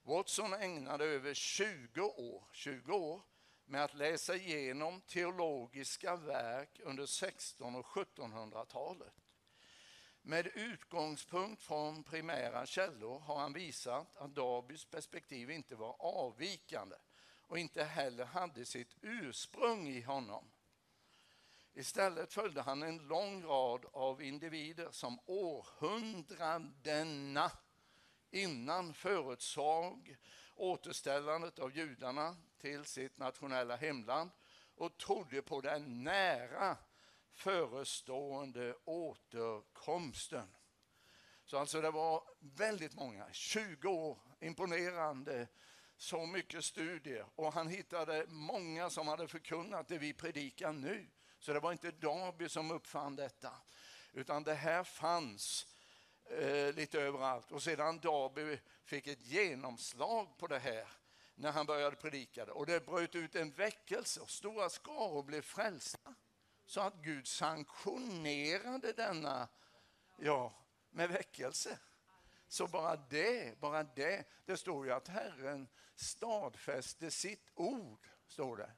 Watson 0.09 0.53
ägnade 0.53 1.05
över 1.05 1.33
20 1.33 2.01
år, 2.01 2.43
20 2.51 2.93
år 2.93 3.21
med 3.65 3.83
att 3.83 3.93
läsa 3.93 4.35
igenom 4.35 5.01
teologiska 5.01 6.15
verk 6.15 6.79
under 6.83 7.03
1600 7.03 7.79
och 7.79 7.85
1700-talet. 7.85 9.13
Med 10.21 10.47
utgångspunkt 10.47 11.61
från 11.61 12.03
primära 12.03 12.65
källor 12.65 13.19
har 13.19 13.39
han 13.39 13.53
visat 13.53 14.17
att 14.17 14.35
Darbys 14.35 14.85
perspektiv 14.85 15.51
inte 15.51 15.75
var 15.75 15.95
avvikande 15.99 16.95
och 17.47 17.59
inte 17.59 17.83
heller 17.83 18.25
hade 18.25 18.65
sitt 18.65 18.95
ursprung 19.01 19.87
i 19.87 20.01
honom. 20.01 20.51
Istället 21.73 22.33
följde 22.33 22.61
han 22.61 22.83
en 22.83 22.97
lång 22.97 23.43
rad 23.43 23.85
av 23.93 24.21
individer 24.21 24.87
som 24.91 25.19
århundradena 25.25 27.51
innan 28.31 28.93
förutsåg 28.93 30.15
återställandet 30.55 31.59
av 31.59 31.77
judarna 31.77 32.35
till 32.61 32.85
sitt 32.85 33.17
nationella 33.17 33.75
hemland 33.75 34.29
och 34.75 34.97
trodde 34.97 35.41
på 35.41 35.61
den 35.61 36.03
nära 36.03 36.77
förestående 37.33 38.75
återkomsten. 38.85 40.47
Så 41.45 41.57
alltså 41.57 41.81
det 41.81 41.91
var 41.91 42.23
väldigt 42.39 42.95
många, 42.95 43.25
20 43.31 43.89
år, 43.89 44.19
imponerande, 44.39 45.47
så 45.97 46.25
mycket 46.25 46.65
studier 46.65 47.25
och 47.35 47.53
han 47.53 47.67
hittade 47.67 48.25
många 48.27 48.89
som 48.89 49.07
hade 49.07 49.27
förkunnat 49.27 49.87
det 49.87 49.97
vi 49.97 50.13
predikar 50.13 50.73
nu. 50.73 51.09
Så 51.39 51.53
det 51.53 51.59
var 51.59 51.71
inte 51.71 51.91
Darby 51.91 52.49
som 52.49 52.71
uppfann 52.71 53.15
detta, 53.15 53.51
utan 54.13 54.43
det 54.43 54.53
här 54.53 54.83
fanns 54.83 55.67
eh, 56.29 56.73
lite 56.73 57.01
överallt. 57.01 57.51
Och 57.51 57.63
sedan 57.63 57.99
Darby 57.99 58.59
fick 58.83 59.07
ett 59.07 59.25
genomslag 59.25 60.37
på 60.37 60.47
det 60.47 60.59
här 60.59 60.87
när 61.35 61.51
han 61.51 61.65
började 61.65 61.95
predika 61.95 62.45
det 62.45 62.51
och 62.51 62.65
det 62.65 62.85
bröt 62.85 63.15
ut 63.15 63.35
en 63.35 63.51
väckelse 63.51 64.21
och 64.21 64.29
stora 64.29 64.69
skaror 64.69 65.23
blev 65.23 65.41
frälsta 65.41 66.15
så 66.65 66.81
att 66.81 66.95
Gud 67.01 67.27
sanktionerade 67.27 68.93
denna, 68.93 69.47
ja, 70.17 70.53
med 70.89 71.09
väckelse. 71.09 71.79
Så 72.47 72.67
bara 72.67 72.95
det, 72.95 73.59
bara 73.59 73.83
det. 73.83 74.23
Det 74.45 74.57
står 74.57 74.85
ju 74.85 74.91
att 74.91 75.07
Herren 75.07 75.67
stadfäste 75.95 77.11
sitt 77.11 77.51
ord, 77.55 78.07
står 78.27 78.57
det. 78.57 78.71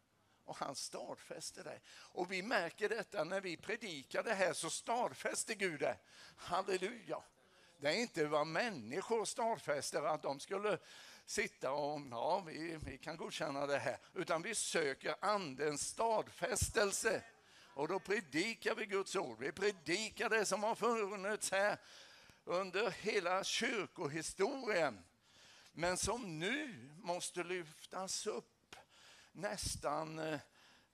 Och 0.46 0.58
han 0.58 0.76
stadfäste 0.76 1.64
det. 1.64 1.80
Och 1.88 2.32
vi 2.32 2.42
märker 2.42 2.90
detta 2.90 3.24
när 3.24 3.42
vi 3.42 3.58
predikar 3.58 4.24
det 4.24 4.34
här 4.34 4.54
så 4.54 4.70
stadfäster 4.70 5.56
Gud 5.56 5.80
det. 5.80 5.98
Halleluja. 6.36 7.24
Det 7.82 7.90
är 7.90 7.98
inte 7.98 8.28
vad 8.28 8.48
människor 8.48 9.26
stadfäster 9.26 10.02
att 10.02 10.22
de 10.22 10.40
skulle 10.40 10.78
sitta 11.26 11.72
och 11.72 12.02
ja, 12.12 12.44
vi, 12.48 12.78
vi 12.86 12.98
kan 12.98 13.18
godkänna 13.18 13.66
det 13.66 13.78
här. 13.80 13.98
Utan 14.14 14.42
vi 14.42 14.56
söker 14.56 15.16
andens 15.22 15.88
stadfästelse. 15.88 17.24
Och 17.74 17.88
då 17.88 18.00
predikar 18.00 18.76
vi 18.76 18.86
Guds 18.86 19.16
ord. 19.16 19.40
Vi 19.40 19.52
predikar 19.52 20.30
det 20.30 20.46
som 20.46 20.64
har 20.64 20.76
funnits 20.76 21.52
här 21.52 21.78
under 22.44 22.92
hela 22.92 23.44
kyrkohistorien. 23.44 25.04
Men 25.72 25.98
som 25.98 26.40
nu 26.40 26.90
måste 26.98 27.44
lyftas 27.44 28.28
upp 28.28 28.76
nästan 29.32 30.20
eh, 30.20 30.40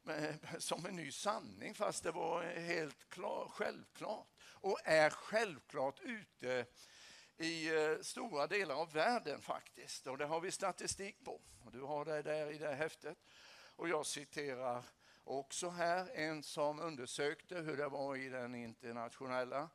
eh, 0.09 0.35
som 0.57 0.85
en 0.85 0.95
ny 0.95 1.11
sanning 1.11 1.73
fast 1.75 2.03
det 2.03 2.11
var 2.11 2.43
helt 2.43 3.09
klar, 3.09 3.47
självklart 3.55 4.36
och 4.67 4.79
är 4.83 5.09
självklart 5.09 5.99
ute 5.99 6.65
i 7.37 7.75
eh, 7.75 7.97
stora 8.01 8.47
delar 8.47 8.75
av 8.75 8.91
världen 8.91 9.41
faktiskt. 9.41 10.07
Och 10.07 10.17
det 10.17 10.25
har 10.25 10.41
vi 10.41 10.51
statistik 10.51 11.23
på. 11.23 11.41
Och 11.65 11.71
du 11.71 11.81
har 11.81 12.05
det 12.05 12.21
där 12.21 12.51
i 12.51 12.57
det 12.57 12.75
häftet. 12.75 13.17
Och 13.75 13.89
jag 13.89 14.05
citerar 14.05 14.83
också 15.23 15.69
här 15.69 16.09
en 16.13 16.43
som 16.43 16.79
undersökte 16.79 17.55
hur 17.55 17.77
det 17.77 17.87
var 17.87 18.15
i 18.15 18.29
den 18.29 18.55
internationella 18.55 19.69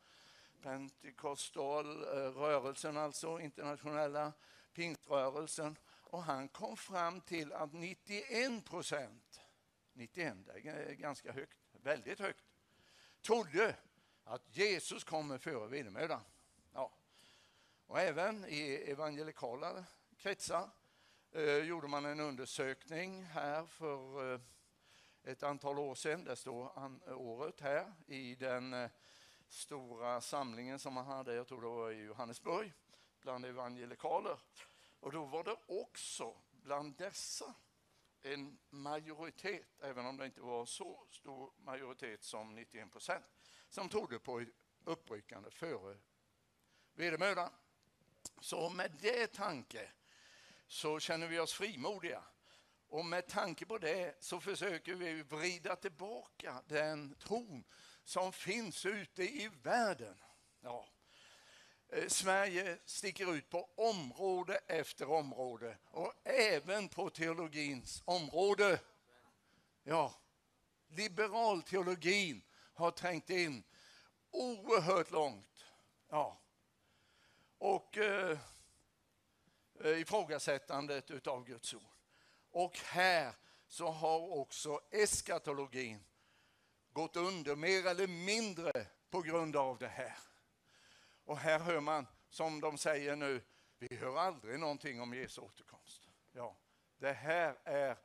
Pentekostalrörelsen, 0.63 2.97
eh, 2.97 3.03
alltså 3.03 3.41
internationella 3.41 4.33
pingströrelsen. 4.75 5.79
Och 6.03 6.23
han 6.23 6.49
kom 6.49 6.77
fram 6.77 7.21
till 7.21 7.53
att 7.53 7.73
91 7.73 8.65
procent, 8.65 9.41
91 9.93 10.37
det 10.47 10.69
är 10.69 10.93
ganska 10.93 11.33
högt, 11.33 11.59
väldigt 11.73 12.19
högt, 12.19 12.45
trodde 13.23 13.77
att 14.25 14.57
Jesus 14.57 15.05
kommer 15.05 15.39
före 15.39 15.69
vedermödan. 15.69 16.21
Ja. 16.73 16.93
Och 17.87 18.01
även 18.01 18.45
i 18.45 18.85
evangelikala 18.87 19.85
kretsar 20.17 20.71
eh, 21.33 21.57
gjorde 21.57 21.89
man 21.89 22.05
en 22.05 22.21
undersökning 22.21 23.25
här 23.25 23.67
för 23.67 24.35
eh, 24.35 24.41
ett 25.25 25.43
antal 25.43 25.79
år 25.79 25.95
sedan. 25.95 26.25
Det 26.25 26.37
står 26.37 26.79
an, 26.79 27.03
året 27.07 27.61
här 27.61 27.93
i 28.07 28.35
den 28.35 28.75
eh, 28.75 28.91
stora 29.49 30.21
samlingen 30.21 30.79
som 30.79 30.95
man 30.95 31.07
hade, 31.07 31.35
jag 31.35 31.49
tror 31.49 31.63
det 31.63 31.69
var 31.69 31.91
i 31.91 32.03
Johannesburg, 32.03 32.73
bland 33.21 33.45
evangelikaler. 33.45 34.39
Och 35.01 35.13
då 35.13 35.25
var 35.25 35.45
det 35.45 35.57
också 35.67 36.37
bland 36.51 36.97
dessa 36.97 37.55
en 38.23 38.59
majoritet, 38.71 39.79
även 39.81 40.07
om 40.07 40.17
det 40.17 40.27
inte 40.27 40.41
var 40.41 40.67
så 40.67 41.07
stor 41.11 41.53
majoritet 41.57 42.25
som 42.25 42.55
91 42.55 42.93
procent, 42.93 43.42
som 43.73 43.89
trodde 43.89 44.19
på 44.19 44.45
uppryckande 44.85 45.51
före 45.51 45.97
vedermödan. 46.95 47.51
Så 48.41 48.71
med 48.71 48.93
det 49.01 49.27
tanke 49.27 49.91
så 50.67 51.01
känner 51.01 51.27
vi 51.27 51.39
oss 51.39 51.53
frimodiga. 51.53 52.25
Och 52.89 53.05
med 53.05 53.27
tanke 53.27 53.67
på 53.67 53.79
det 53.79 54.17
så 54.21 54.41
försöker 54.41 54.95
vi 54.95 55.23
vrida 55.23 55.77
tillbaka 55.77 56.63
den 56.67 57.15
tron 57.15 57.65
som 58.05 58.33
finns 58.33 58.87
ute 58.87 59.23
i 59.23 59.51
världen. 59.63 60.23
Ja. 60.61 60.89
Eh, 61.89 62.09
Sverige 62.09 62.79
sticker 62.85 63.35
ut 63.35 63.51
på 63.51 63.71
område 63.75 64.61
efter 64.67 65.11
område 65.11 65.79
och 65.91 66.15
även 66.25 66.89
på 66.89 67.11
teologins 67.11 68.03
område. 68.05 68.81
Ja, 69.83 70.15
liberalteologin 70.89 72.43
har 72.75 72.91
trängt 72.91 73.31
in 73.31 73.65
oerhört 74.31 75.11
långt. 75.11 75.65
Ja. 76.09 76.41
Och 77.59 77.99
eh, 77.99 78.39
eh, 79.81 80.01
ifrågasättandet 80.01 81.11
utav 81.11 81.45
Guds 81.45 81.75
ord. 81.75 81.83
Och 82.51 82.79
här 82.79 83.35
så 83.69 83.89
har 83.89 84.33
också 84.39 84.81
eskatologin 84.91 86.05
gått 86.93 87.17
under 87.17 87.57
mer 87.57 87.87
eller 87.87 88.07
mindre 88.07 88.87
på 89.11 89.23
grund 89.23 89.57
av 89.57 89.79
det 89.79 89.89
här. 89.89 90.19
Och 91.25 91.39
här 91.39 91.59
hör 91.59 91.81
man, 91.81 92.07
som 92.29 92.61
de 92.61 92.79
säger 92.79 93.17
nu, 93.17 93.43
vi 93.79 93.97
hör 93.97 94.19
aldrig 94.19 94.59
någonting 94.59 95.01
om 95.01 95.15
Jesu 95.15 95.41
återkomst. 95.41 96.09
Ja, 96.33 96.57
det 96.99 97.13
här 97.13 97.59
är 97.65 97.97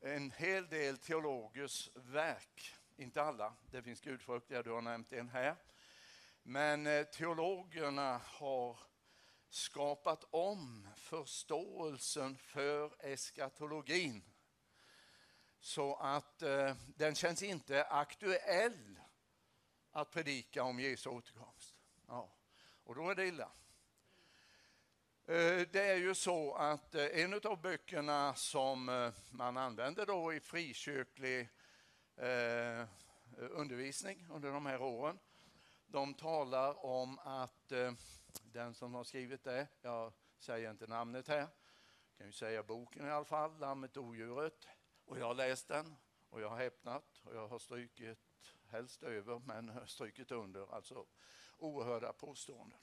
en 0.00 0.30
hel 0.30 0.68
del 0.68 0.98
teologers 0.98 1.90
verk, 1.94 2.74
inte 2.96 3.22
alla, 3.22 3.54
det 3.70 3.82
finns 3.82 4.00
gudfruktiga, 4.00 4.62
du 4.62 4.70
har 4.70 4.82
nämnt 4.82 5.12
en 5.12 5.28
här. 5.28 5.56
Men 6.42 6.86
eh, 6.86 7.04
teologerna 7.04 8.20
har 8.24 8.78
skapat 9.48 10.24
om 10.30 10.88
förståelsen 10.96 12.36
för 12.36 13.06
eskatologin 13.06 14.24
så 15.60 15.94
att 15.96 16.42
eh, 16.42 16.76
den 16.96 17.14
känns 17.14 17.42
inte 17.42 17.84
aktuell 17.84 19.00
att 19.90 20.10
predika 20.10 20.62
om 20.62 20.80
Jesu 20.80 21.10
återkomst. 21.10 21.74
Ja. 22.06 22.36
Och 22.84 22.94
då 22.94 23.10
är 23.10 23.14
det 23.14 23.26
illa. 23.26 23.50
Eh, 25.26 25.68
det 25.72 25.80
är 25.80 25.96
ju 25.96 26.14
så 26.14 26.54
att 26.54 26.94
eh, 26.94 27.04
en 27.04 27.34
av 27.34 27.60
böckerna 27.60 28.34
som 28.34 28.88
eh, 28.88 29.12
man 29.30 29.56
använder 29.56 30.06
då 30.06 30.34
i 30.34 30.40
frikyrklig 30.40 31.48
eh, 32.16 32.88
undervisning 33.36 34.26
under 34.30 34.52
de 34.52 34.66
här 34.66 34.82
åren, 34.82 35.18
de 35.86 36.14
talar 36.14 36.84
om 36.84 37.18
att 37.18 37.72
eh, 37.72 37.92
den 38.42 38.74
som 38.74 38.94
har 38.94 39.04
skrivit 39.04 39.44
det, 39.44 39.68
jag 39.82 40.12
säger 40.38 40.70
inte 40.70 40.86
namnet 40.86 41.28
här, 41.28 41.48
kan 42.16 42.26
ju 42.26 42.32
säga 42.32 42.62
boken 42.62 43.06
i 43.06 43.10
alla 43.10 43.24
fall, 43.24 43.58
Lammet 43.58 43.96
och 43.96 44.04
odjuret, 44.04 44.68
och 45.04 45.18
jag 45.18 45.26
har 45.26 45.34
läst 45.34 45.68
den 45.68 45.96
och 46.30 46.40
jag 46.40 46.48
har 46.48 46.56
häpnat 46.56 47.20
och 47.24 47.36
jag 47.36 47.48
har 47.48 47.58
strykit, 47.58 48.18
helst 48.70 49.02
över, 49.02 49.38
men 49.38 49.80
strykit 49.86 50.30
under, 50.30 50.74
alltså 50.74 51.06
oerhörda 51.58 52.12
påståenden. 52.12 52.78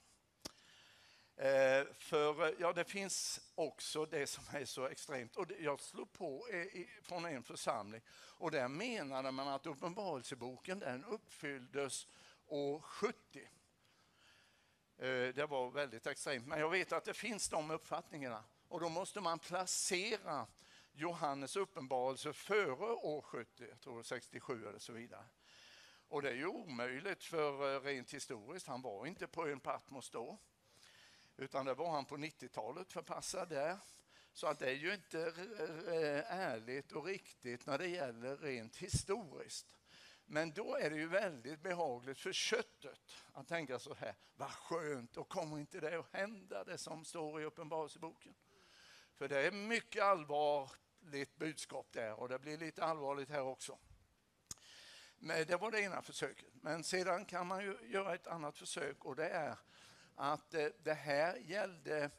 Eh, 1.42 1.86
för 1.94 2.48
eh, 2.48 2.54
ja, 2.60 2.74
det 2.74 2.84
finns 2.84 3.42
också 3.56 4.06
det 4.06 4.28
som 4.28 4.44
är 4.52 4.66
så 4.66 4.88
extremt. 4.88 5.36
Och 5.36 5.52
jag 5.60 5.80
slog 5.80 6.14
på 6.14 6.48
eh, 6.48 6.66
från 7.02 7.26
en 7.26 7.44
församling 7.44 8.02
och 8.12 8.52
där 8.52 8.68
menade 8.68 9.32
man 9.32 9.48
att 9.48 9.66
Uppenbarelseboken 9.66 10.80
den 10.80 11.06
uppfylldes 11.06 12.08
år 12.48 12.80
70. 12.80 13.50
Det 15.34 15.50
var 15.50 15.72
väldigt 15.72 16.08
extremt, 16.08 16.48
men 16.48 16.60
jag 16.60 16.70
vet 16.70 16.92
att 16.92 17.06
det 17.06 17.14
finns 17.14 17.50
de 17.50 17.72
uppfattningarna. 17.72 18.44
Och 18.68 18.80
då 18.80 18.90
måste 18.90 19.22
man 19.22 19.40
placera 19.40 20.48
Johannes 20.92 21.56
uppenbarelse 21.56 22.34
före 22.34 22.94
år 22.94 23.22
70, 23.22 23.66
jag 23.70 23.82
tror 23.82 24.04
67 24.04 24.68
eller 24.68 24.80
så 24.80 24.94
vidare. 24.94 25.26
Och 26.08 26.22
det 26.22 26.30
är 26.30 26.36
ju 26.36 26.48
omöjligt 26.48 27.24
för 27.24 27.80
rent 27.80 28.14
historiskt, 28.14 28.68
han 28.68 28.82
var 28.82 29.06
inte 29.06 29.28
på 29.28 29.48
ön 29.48 29.60
Patmos 29.60 30.10
då. 30.10 30.40
Utan 31.42 31.66
det 31.66 31.74
var 31.74 31.92
han 31.92 32.06
på 32.06 32.18
90-talet 32.18 32.92
förpassad 32.92 33.50
där. 33.50 33.78
Så 34.34 34.48
att 34.48 34.60
det 34.60 34.70
är 34.70 34.76
ju 34.76 34.94
inte 34.94 35.34
ärligt 36.28 36.92
och 36.92 37.06
riktigt 37.06 37.66
när 37.66 37.78
det 37.78 37.88
gäller 37.88 38.38
rent 38.38 38.78
historiskt. 38.78 39.76
Men 40.26 40.52
då 40.52 40.76
är 40.76 40.90
det 40.90 40.96
ju 40.96 41.08
väldigt 41.08 41.62
behagligt 41.62 42.20
för 42.20 42.34
köttet 42.34 43.16
att 43.34 43.48
tänka 43.48 43.80
så 43.80 43.94
här, 43.94 44.16
vad 44.36 44.52
skönt, 44.52 45.14
då 45.14 45.24
kommer 45.24 45.60
inte 45.60 45.80
det 45.80 46.00
att 46.00 46.14
hända 46.14 46.64
det 46.64 46.78
som 46.78 47.06
står 47.06 47.42
i 47.42 47.46
Uppenbarelseboken? 47.46 48.36
För 49.14 49.28
det 49.28 49.48
är 49.48 49.52
mycket 49.52 50.04
allvarligt 50.04 51.36
budskap 51.36 51.88
där 51.92 52.20
och 52.20 52.30
det 52.30 52.40
blir 52.40 52.58
lite 52.58 52.84
allvarligt 52.84 53.30
här 53.30 53.44
också. 53.44 53.78
Men 55.18 55.46
det 55.48 55.58
var 55.58 55.72
det 55.72 55.82
ena 55.82 56.02
försöket. 56.02 56.54
Men 56.54 56.84
sedan 56.84 57.26
kan 57.26 57.48
man 57.48 57.64
ju 57.64 57.78
göra 57.84 58.16
ett 58.16 58.28
annat 58.28 58.58
försök 58.58 59.06
och 59.06 59.16
det 59.16 59.30
är 59.30 59.58
att 60.16 60.54
eh, 60.54 60.68
det 60.84 60.94
här 60.94 61.36
gällde 61.36 62.10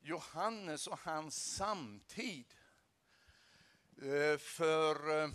Johannes 0.00 0.86
och 0.86 0.98
hans 0.98 1.54
samtid. 1.54 2.54
Eh, 4.02 4.38
för 4.38 5.22
eh, 5.22 5.28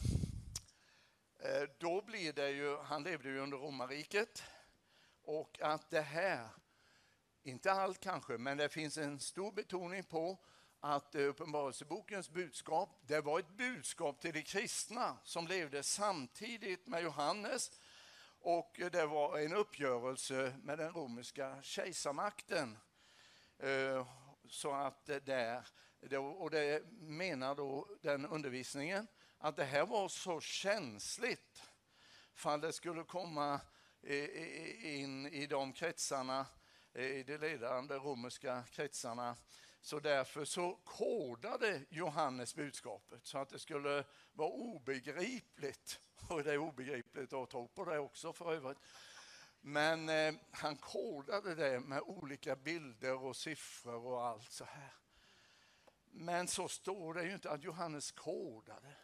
då 1.79 2.01
blir 2.01 2.33
det 2.33 2.49
ju, 2.49 2.77
han 2.77 3.03
levde 3.03 3.29
ju 3.29 3.39
under 3.39 3.57
romarriket 3.57 4.43
och 5.23 5.59
att 5.61 5.89
det 5.89 6.01
här, 6.01 6.49
inte 7.43 7.71
allt 7.71 7.99
kanske, 7.99 8.37
men 8.37 8.57
det 8.57 8.69
finns 8.69 8.97
en 8.97 9.19
stor 9.19 9.51
betoning 9.51 10.03
på 10.03 10.39
att 10.79 11.15
Uppenbarelsebokens 11.15 12.29
budskap, 12.29 12.99
det 13.07 13.21
var 13.21 13.39
ett 13.39 13.57
budskap 13.57 14.21
till 14.21 14.33
de 14.33 14.43
kristna 14.43 15.17
som 15.23 15.47
levde 15.47 15.83
samtidigt 15.83 16.87
med 16.87 17.03
Johannes 17.03 17.71
och 18.39 18.79
det 18.91 19.05
var 19.05 19.37
en 19.37 19.53
uppgörelse 19.53 20.53
med 20.63 20.77
den 20.77 20.91
romerska 20.91 21.61
kejsarmakten. 21.61 22.77
Eh, 23.59 24.07
så 24.49 24.73
att 24.73 25.05
det 25.05 25.19
där, 25.19 25.67
och 26.19 26.51
det 26.51 26.83
menar 26.91 27.55
då 27.55 27.87
den 28.01 28.25
undervisningen, 28.25 29.07
att 29.37 29.55
det 29.55 29.65
här 29.65 29.85
var 29.85 30.07
så 30.07 30.41
känsligt 30.41 31.63
för 32.33 32.57
det 32.57 32.73
skulle 32.73 33.03
komma 33.03 33.61
eh, 34.03 34.99
in 35.01 35.27
i 35.27 35.47
de 35.47 35.73
kretsarna, 35.73 36.45
eh, 36.93 37.05
i 37.05 37.23
de 37.23 37.37
ledande 37.37 37.95
romerska 37.95 38.63
kretsarna. 38.71 39.35
Så 39.81 39.99
därför 39.99 40.45
så 40.45 40.79
kodade 40.83 41.81
Johannes 41.89 42.55
budskapet 42.55 43.25
så 43.25 43.37
att 43.37 43.49
det 43.49 43.59
skulle 43.59 44.03
vara 44.33 44.49
obegripligt 44.49 45.99
och 46.27 46.43
det 46.43 46.53
är 46.53 46.57
obegripligt 46.57 47.33
att 47.33 47.49
tro 47.49 47.67
på 47.67 47.85
det 47.85 47.99
också 47.99 48.33
för 48.33 48.53
övrigt. 48.53 48.77
Men 49.61 50.09
eh, 50.09 50.33
han 50.51 50.75
kodade 50.75 51.55
det 51.55 51.79
med 51.79 52.01
olika 52.01 52.55
bilder 52.55 53.23
och 53.23 53.35
siffror 53.35 54.05
och 54.05 54.25
allt 54.25 54.51
så 54.51 54.63
här. 54.63 54.93
Men 56.11 56.47
så 56.47 56.67
står 56.67 57.13
det 57.13 57.23
ju 57.23 57.33
inte 57.33 57.51
att 57.51 57.63
Johannes 57.63 58.11
kodade. 58.11 58.95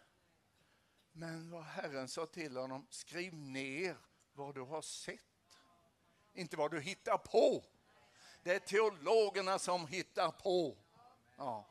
Men 1.12 1.52
vad 1.52 1.64
Herren 1.64 2.08
sa 2.08 2.26
till 2.26 2.58
honom, 2.58 2.88
skriv 2.90 3.34
ner 3.34 3.98
vad 4.34 4.56
du 4.56 4.62
har 4.62 4.82
sett. 4.82 5.20
Inte 6.34 6.58
vad 6.58 6.72
du 6.72 6.82
hittar 6.82 7.18
på. 7.18 7.66
Det 8.44 8.56
är 8.56 8.60
teologerna 8.60 9.60
som 9.60 9.88
hittar 9.88 10.32
på. 10.32 10.78
Ja. 11.38 11.68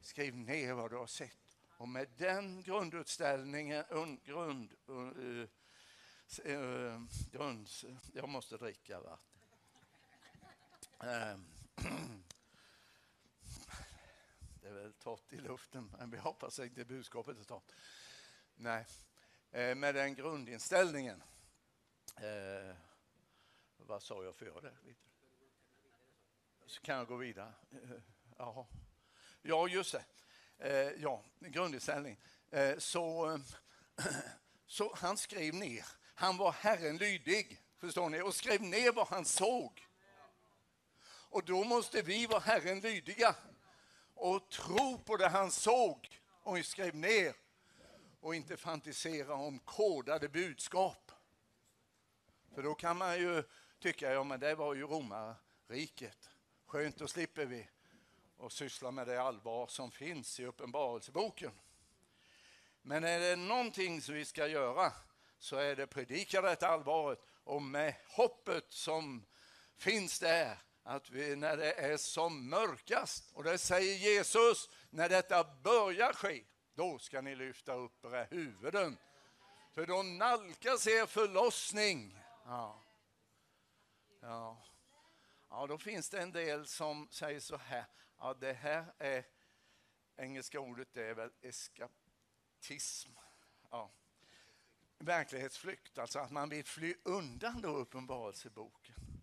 Skriv 0.00 0.36
ner 0.36 0.72
vad 0.72 0.90
du 0.90 0.96
har 0.96 1.06
sett. 1.06 1.45
Och 1.76 1.88
med 1.88 2.08
den 2.16 2.62
grundutställningen, 2.62 3.84
grund, 4.24 4.74
uh, 4.88 5.46
uh, 6.46 7.02
grund, 7.32 7.68
jag 8.12 8.28
måste 8.28 8.56
dricka 8.56 9.00
vatten. 9.00 9.36
Ehm. 11.00 11.46
Det 14.62 14.68
är 14.68 14.74
väl 14.74 14.92
torrt 14.92 15.32
i 15.32 15.36
luften, 15.36 15.92
men 15.98 16.10
vi 16.10 16.18
hoppas 16.18 16.58
inte 16.58 16.84
budskapet 16.84 17.38
är 17.38 17.44
torrt. 17.44 17.72
Nej, 18.54 18.86
eh, 19.50 19.74
med 19.74 19.94
den 19.94 20.14
grundinställningen. 20.14 21.22
Eh, 22.16 22.76
vad 23.76 24.02
sa 24.02 24.24
jag 24.24 24.36
före 24.36 24.60
det? 24.60 24.94
Så 26.66 26.80
kan 26.80 26.96
jag 26.96 27.06
gå 27.06 27.16
vidare. 27.16 27.52
Eh, 27.70 27.90
ja, 28.38 28.66
ja 29.42 29.68
just 29.68 29.92
det. 29.92 30.04
Eh, 30.58 30.90
ja, 31.02 31.22
grundinställning. 31.40 32.18
Eh, 32.50 32.78
så, 32.78 33.30
eh, 33.30 33.38
så 34.66 34.94
han 34.94 35.16
skrev 35.16 35.54
ner. 35.54 35.86
Han 36.14 36.36
var 36.36 36.52
Herren 36.52 36.96
lydig, 36.96 37.62
förstår 37.78 38.10
ni, 38.10 38.22
och 38.22 38.34
skrev 38.34 38.62
ner 38.62 38.92
vad 38.92 39.06
han 39.06 39.24
såg. 39.24 39.86
Och 41.06 41.44
då 41.44 41.64
måste 41.64 42.02
vi 42.02 42.26
vara 42.26 42.40
Herren 42.40 42.80
lydiga 42.80 43.34
och 44.14 44.48
tro 44.48 44.98
på 44.98 45.16
det 45.16 45.28
han 45.28 45.50
såg 45.50 46.20
och 46.42 46.64
skrev 46.64 46.94
ner 46.94 47.34
och 48.20 48.34
inte 48.34 48.56
fantisera 48.56 49.34
om 49.34 49.58
kodade 49.58 50.28
budskap. 50.28 51.12
För 52.54 52.62
då 52.62 52.74
kan 52.74 52.96
man 52.96 53.18
ju 53.18 53.42
tycka, 53.78 54.12
ja 54.12 54.24
men 54.24 54.40
det 54.40 54.54
var 54.54 54.74
ju 54.74 54.82
romarriket. 54.82 56.30
Skönt, 56.66 56.96
då 56.96 57.08
slipper 57.08 57.46
vi 57.46 57.68
och 58.36 58.52
syssla 58.52 58.90
med 58.90 59.06
det 59.06 59.22
allvar 59.22 59.66
som 59.66 59.90
finns 59.90 60.40
i 60.40 60.46
Uppenbarelseboken. 60.46 61.52
Men 62.82 63.04
är 63.04 63.20
det 63.20 63.36
någonting 63.36 64.02
som 64.02 64.14
vi 64.14 64.24
ska 64.24 64.46
göra 64.46 64.92
så 65.38 65.56
är 65.56 65.76
det 65.76 65.86
predika 65.86 66.40
detta 66.40 66.68
allvaret 66.68 67.18
och 67.44 67.62
med 67.62 67.94
hoppet 68.08 68.72
som 68.72 69.26
finns 69.76 70.18
där 70.18 70.58
att 70.82 71.10
vi, 71.10 71.36
när 71.36 71.56
det 71.56 71.72
är 71.72 71.96
som 71.96 72.50
mörkast, 72.50 73.30
och 73.32 73.44
det 73.44 73.58
säger 73.58 73.96
Jesus, 73.96 74.70
när 74.90 75.08
detta 75.08 75.44
börjar 75.44 76.12
ske, 76.12 76.44
då 76.74 76.98
ska 76.98 77.20
ni 77.20 77.36
lyfta 77.36 77.74
upp 77.74 78.04
era 78.04 78.24
huvuden. 78.24 78.98
För 79.72 79.86
då 79.86 80.02
nalkas 80.02 80.86
er 80.86 81.06
förlossning. 81.06 82.18
Ja. 82.44 82.82
Ja 84.20 84.62
ja, 85.56 85.66
då 85.66 85.78
finns 85.78 86.10
det 86.10 86.22
en 86.22 86.32
del 86.32 86.66
som 86.66 87.08
säger 87.10 87.40
så 87.40 87.56
här, 87.56 87.84
ja 88.18 88.34
det 88.34 88.52
här 88.52 88.92
är, 88.98 89.24
engelska 90.16 90.60
ordet 90.60 90.88
det 90.92 91.04
är 91.04 91.14
väl 91.14 91.30
eskapism. 91.40 93.10
Ja. 93.70 93.90
Verklighetsflykt, 94.98 95.98
alltså 95.98 96.18
att 96.18 96.30
man 96.30 96.48
vill 96.48 96.64
fly 96.64 96.94
undan 97.02 97.60
då 97.60 97.68
uppenbarelseboken. 97.68 99.22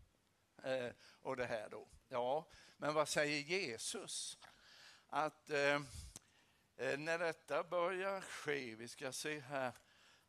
Eh, 0.63 0.91
och 1.21 1.37
det 1.37 1.45
här 1.45 1.69
då. 1.69 1.87
Ja, 2.07 2.47
men 2.77 2.93
vad 2.93 3.09
säger 3.09 3.39
Jesus? 3.39 4.37
Att 5.07 5.49
eh, 5.49 5.81
eh 6.75 6.99
när 6.99 7.19
detta 7.19 7.63
börjar 7.63 8.21
ske, 8.21 8.75
vi 8.75 8.87
ska 8.87 9.11
se 9.11 9.39
här 9.39 9.73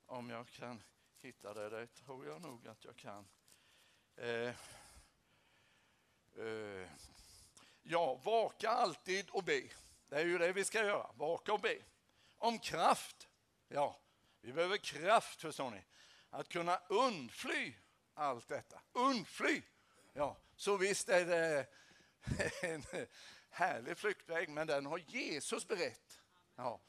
om 0.06 0.30
jag 0.30 0.48
kan 0.48 0.82
hitta 1.20 1.54
det, 1.54 1.70
det 1.70 1.86
tror 1.86 2.26
jag 2.26 2.40
nog 2.40 2.68
att 2.68 2.84
jag 2.84 2.96
kan. 2.96 3.28
Eh, 4.16 4.54
Eh, 6.38 6.88
ja, 7.82 8.14
vaka 8.14 8.70
alltid 8.70 9.30
och 9.30 9.44
be. 9.44 9.62
Det 10.08 10.16
är 10.16 10.24
ju 10.24 10.38
det 10.38 10.52
vi 10.52 10.64
ska 10.64 10.78
göra, 10.84 11.10
vaka 11.16 11.52
och 11.52 11.60
be. 11.60 11.78
Om 12.38 12.58
kraft, 12.58 13.28
ja, 13.68 14.00
vi 14.40 14.52
behöver 14.52 14.76
kraft 14.76 15.40
förstår 15.40 15.70
ni. 15.70 15.84
Att 16.30 16.48
kunna 16.48 16.80
undfly 16.88 17.74
allt 18.14 18.48
detta. 18.48 18.80
Undfly! 18.92 19.62
Ja, 20.12 20.36
så 20.56 20.76
visst 20.76 21.08
är 21.08 21.24
det 21.24 21.66
en 22.62 22.84
härlig 23.50 23.98
flyktväg, 23.98 24.48
men 24.48 24.66
den 24.66 24.86
har 24.86 24.98
Jesus 24.98 25.68
berett. 25.68 26.20
Ja, 26.56 26.80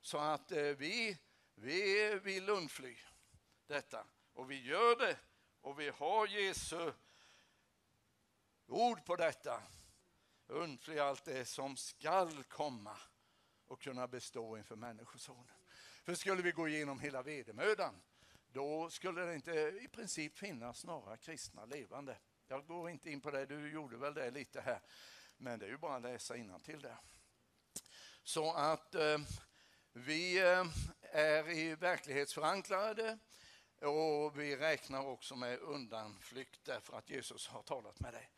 så 0.00 0.18
att 0.18 0.52
eh, 0.52 0.62
vi, 0.62 1.18
vi 1.54 2.14
vill 2.22 2.48
undfly 2.48 2.96
detta 3.66 4.06
och 4.32 4.50
vi 4.50 4.62
gör 4.62 4.96
det 4.96 5.16
och 5.60 5.80
vi 5.80 5.88
har 5.88 6.26
Jesu 6.26 6.92
ord 8.66 9.04
på 9.04 9.16
detta. 9.16 9.62
Undfly 10.46 10.98
allt 10.98 11.24
det 11.24 11.44
som 11.44 11.76
skall 11.76 12.44
komma 12.44 12.96
och 13.66 13.80
kunna 13.80 14.06
bestå 14.06 14.56
inför 14.56 14.76
Människosonen. 14.76 15.56
För 16.04 16.14
skulle 16.14 16.42
vi 16.42 16.52
gå 16.52 16.68
igenom 16.68 17.00
hela 17.00 17.22
vedermödan, 17.22 18.02
då 18.48 18.90
skulle 18.90 19.24
det 19.24 19.34
inte 19.34 19.52
i 19.82 19.88
princip 19.92 20.38
finnas 20.38 20.84
några 20.84 21.16
kristna 21.16 21.64
levande. 21.64 22.16
Jag 22.48 22.66
går 22.66 22.90
inte 22.90 23.10
in 23.10 23.20
på 23.20 23.30
det, 23.30 23.46
du 23.46 23.70
gjorde 23.70 23.96
väl 23.96 24.14
det 24.14 24.30
lite 24.30 24.60
här. 24.60 24.80
Men 25.36 25.58
det 25.58 25.66
är 25.66 25.70
ju 25.70 25.78
bara 25.78 25.96
att 25.96 26.02
läsa 26.02 26.58
till 26.64 26.80
det. 26.80 26.96
Så 28.22 28.52
att 28.52 28.94
eh, 28.94 29.18
vi 29.92 30.38
eh, 30.38 30.64
är 31.00 31.50
i 31.50 31.74
verklighetsförankrade 31.74 33.18
och 33.80 34.38
vi 34.38 34.56
räknar 34.56 35.06
också 35.06 35.36
med 35.36 35.58
undanflykt 35.58 36.64
därför 36.64 36.98
att 36.98 37.10
Jesus 37.10 37.48
har 37.48 37.62
talat 37.62 38.00
med 38.00 38.12
dig. 38.12 38.30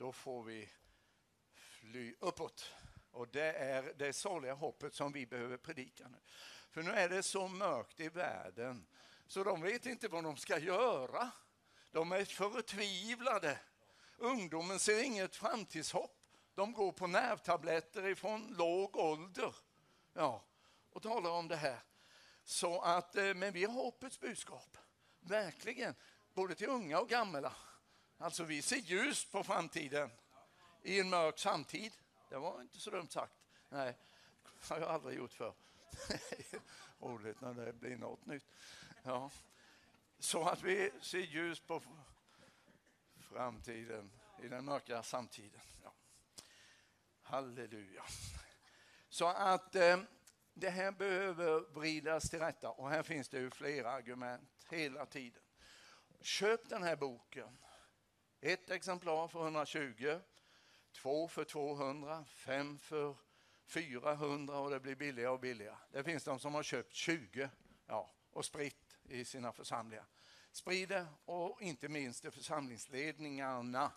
Då 0.00 0.12
får 0.12 0.42
vi 0.42 0.68
fly 1.54 2.14
uppåt. 2.20 2.72
Och 3.10 3.28
det 3.28 3.52
är 3.52 3.94
det 3.96 4.12
saliga 4.12 4.54
hoppet 4.54 4.94
som 4.94 5.12
vi 5.12 5.26
behöver 5.26 5.56
predika 5.56 6.08
nu. 6.08 6.18
För 6.70 6.82
nu 6.82 6.90
är 6.90 7.08
det 7.08 7.22
så 7.22 7.48
mörkt 7.48 8.00
i 8.00 8.08
världen 8.08 8.86
så 9.26 9.44
de 9.44 9.62
vet 9.62 9.86
inte 9.86 10.08
vad 10.08 10.24
de 10.24 10.36
ska 10.36 10.58
göra. 10.58 11.30
De 11.90 12.12
är 12.12 12.24
förtvivlade. 12.24 13.58
Ungdomen 14.16 14.78
ser 14.78 15.04
inget 15.04 15.36
framtidshopp. 15.36 16.20
De 16.54 16.72
går 16.72 16.92
på 16.92 17.06
nervtabletter 17.06 18.08
ifrån 18.08 18.54
låg 18.58 18.96
ålder. 18.96 19.54
Ja, 20.12 20.44
och 20.90 21.02
talar 21.02 21.30
om 21.30 21.48
det 21.48 21.56
här. 21.56 21.82
Så 22.44 22.80
att, 22.80 23.16
eh, 23.16 23.34
men 23.34 23.52
vi 23.52 23.64
har 23.64 23.74
hoppets 23.74 24.20
budskap. 24.20 24.78
Verkligen. 25.20 25.94
Både 26.34 26.54
till 26.54 26.68
unga 26.68 27.00
och 27.00 27.08
gamla. 27.08 27.52
Alltså 28.22 28.44
vi 28.44 28.62
ser 28.62 28.76
ljust 28.76 29.32
på 29.32 29.44
framtiden 29.44 30.10
i 30.82 31.00
en 31.00 31.10
mörk 31.10 31.38
samtid. 31.38 31.92
Det 32.28 32.36
var 32.36 32.60
inte 32.60 32.80
så 32.80 32.90
dumt 32.90 33.08
sagt. 33.08 33.32
Nej, 33.68 33.96
det 34.42 34.74
har 34.74 34.80
jag 34.80 34.88
aldrig 34.88 35.18
gjort 35.18 35.32
för. 35.32 35.54
Roligt 37.00 37.40
när 37.40 37.54
det 37.54 37.72
blir 37.72 37.96
något 37.96 38.26
nytt. 38.26 38.44
Ja. 39.02 39.30
Så 40.18 40.48
att 40.48 40.62
vi 40.62 40.90
ser 41.00 41.18
ljus 41.18 41.60
på 41.60 41.82
framtiden 43.18 44.10
i 44.42 44.48
den 44.48 44.64
mörka 44.64 45.02
samtiden. 45.02 45.60
Ja. 45.84 45.92
Halleluja. 47.22 48.04
Så 49.08 49.26
att 49.26 49.74
eh, 49.74 50.00
det 50.54 50.70
här 50.70 50.92
behöver 50.92 51.60
vridas 51.60 52.30
till 52.30 52.40
rätta 52.40 52.70
och 52.70 52.90
här 52.90 53.02
finns 53.02 53.28
det 53.28 53.38
ju 53.38 53.50
flera 53.50 53.90
argument 53.90 54.66
hela 54.70 55.06
tiden. 55.06 55.42
Köp 56.20 56.68
den 56.68 56.82
här 56.82 56.96
boken. 56.96 57.58
Ett 58.42 58.70
exemplar 58.70 59.28
för 59.28 59.42
120, 59.42 60.20
två 60.92 61.28
för 61.28 61.44
200, 61.44 62.24
fem 62.24 62.78
för 62.78 63.16
400 63.66 64.58
och 64.58 64.70
det 64.70 64.80
blir 64.80 64.94
billigare 64.94 65.30
och 65.30 65.40
billigare. 65.40 65.76
Det 65.92 66.04
finns 66.04 66.24
de 66.24 66.38
som 66.38 66.54
har 66.54 66.62
köpt 66.62 66.92
20 66.92 67.50
ja, 67.86 68.10
och 68.30 68.44
spritt 68.44 68.98
i 69.04 69.24
sina 69.24 69.52
församlingar. 69.52 70.06
Sprider, 70.52 71.06
och 71.24 71.62
inte 71.62 71.88
minst 71.88 72.22
till 72.22 72.30
församlingsledningarna. 72.30 73.92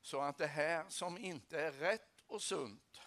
Så 0.00 0.20
att 0.20 0.38
det 0.38 0.46
här 0.46 0.84
som 0.88 1.18
inte 1.18 1.60
är 1.60 1.72
rätt 1.72 2.20
och 2.26 2.42
sunt 2.42 3.00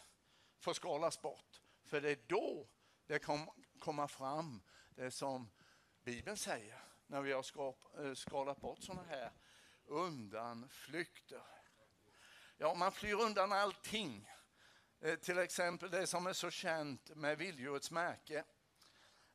får 0.59 0.73
skalas 0.73 1.21
bort. 1.21 1.61
För 1.83 2.01
det 2.01 2.09
är 2.09 2.19
då 2.27 2.67
det 3.07 3.19
kommer 3.19 3.53
komma 3.79 4.07
fram 4.07 4.61
det 4.89 5.11
som 5.11 5.49
Bibeln 6.03 6.37
säger 6.37 6.83
när 7.07 7.21
vi 7.21 7.31
har 7.31 7.45
eh, 8.05 8.13
skalat 8.13 8.61
bort 8.61 8.83
sådana 8.83 9.03
här 9.09 9.31
undanflykter. 9.89 11.43
Ja, 12.57 12.73
man 12.73 12.91
flyr 12.91 13.13
undan 13.13 13.51
allting. 13.51 14.29
Eh, 14.99 15.15
till 15.15 15.37
exempel 15.37 15.91
det 15.91 16.07
som 16.07 16.27
är 16.27 16.33
så 16.33 16.49
känt 16.49 17.15
med 17.15 17.37
vilddjurets 17.37 17.91
märke. 17.91 18.43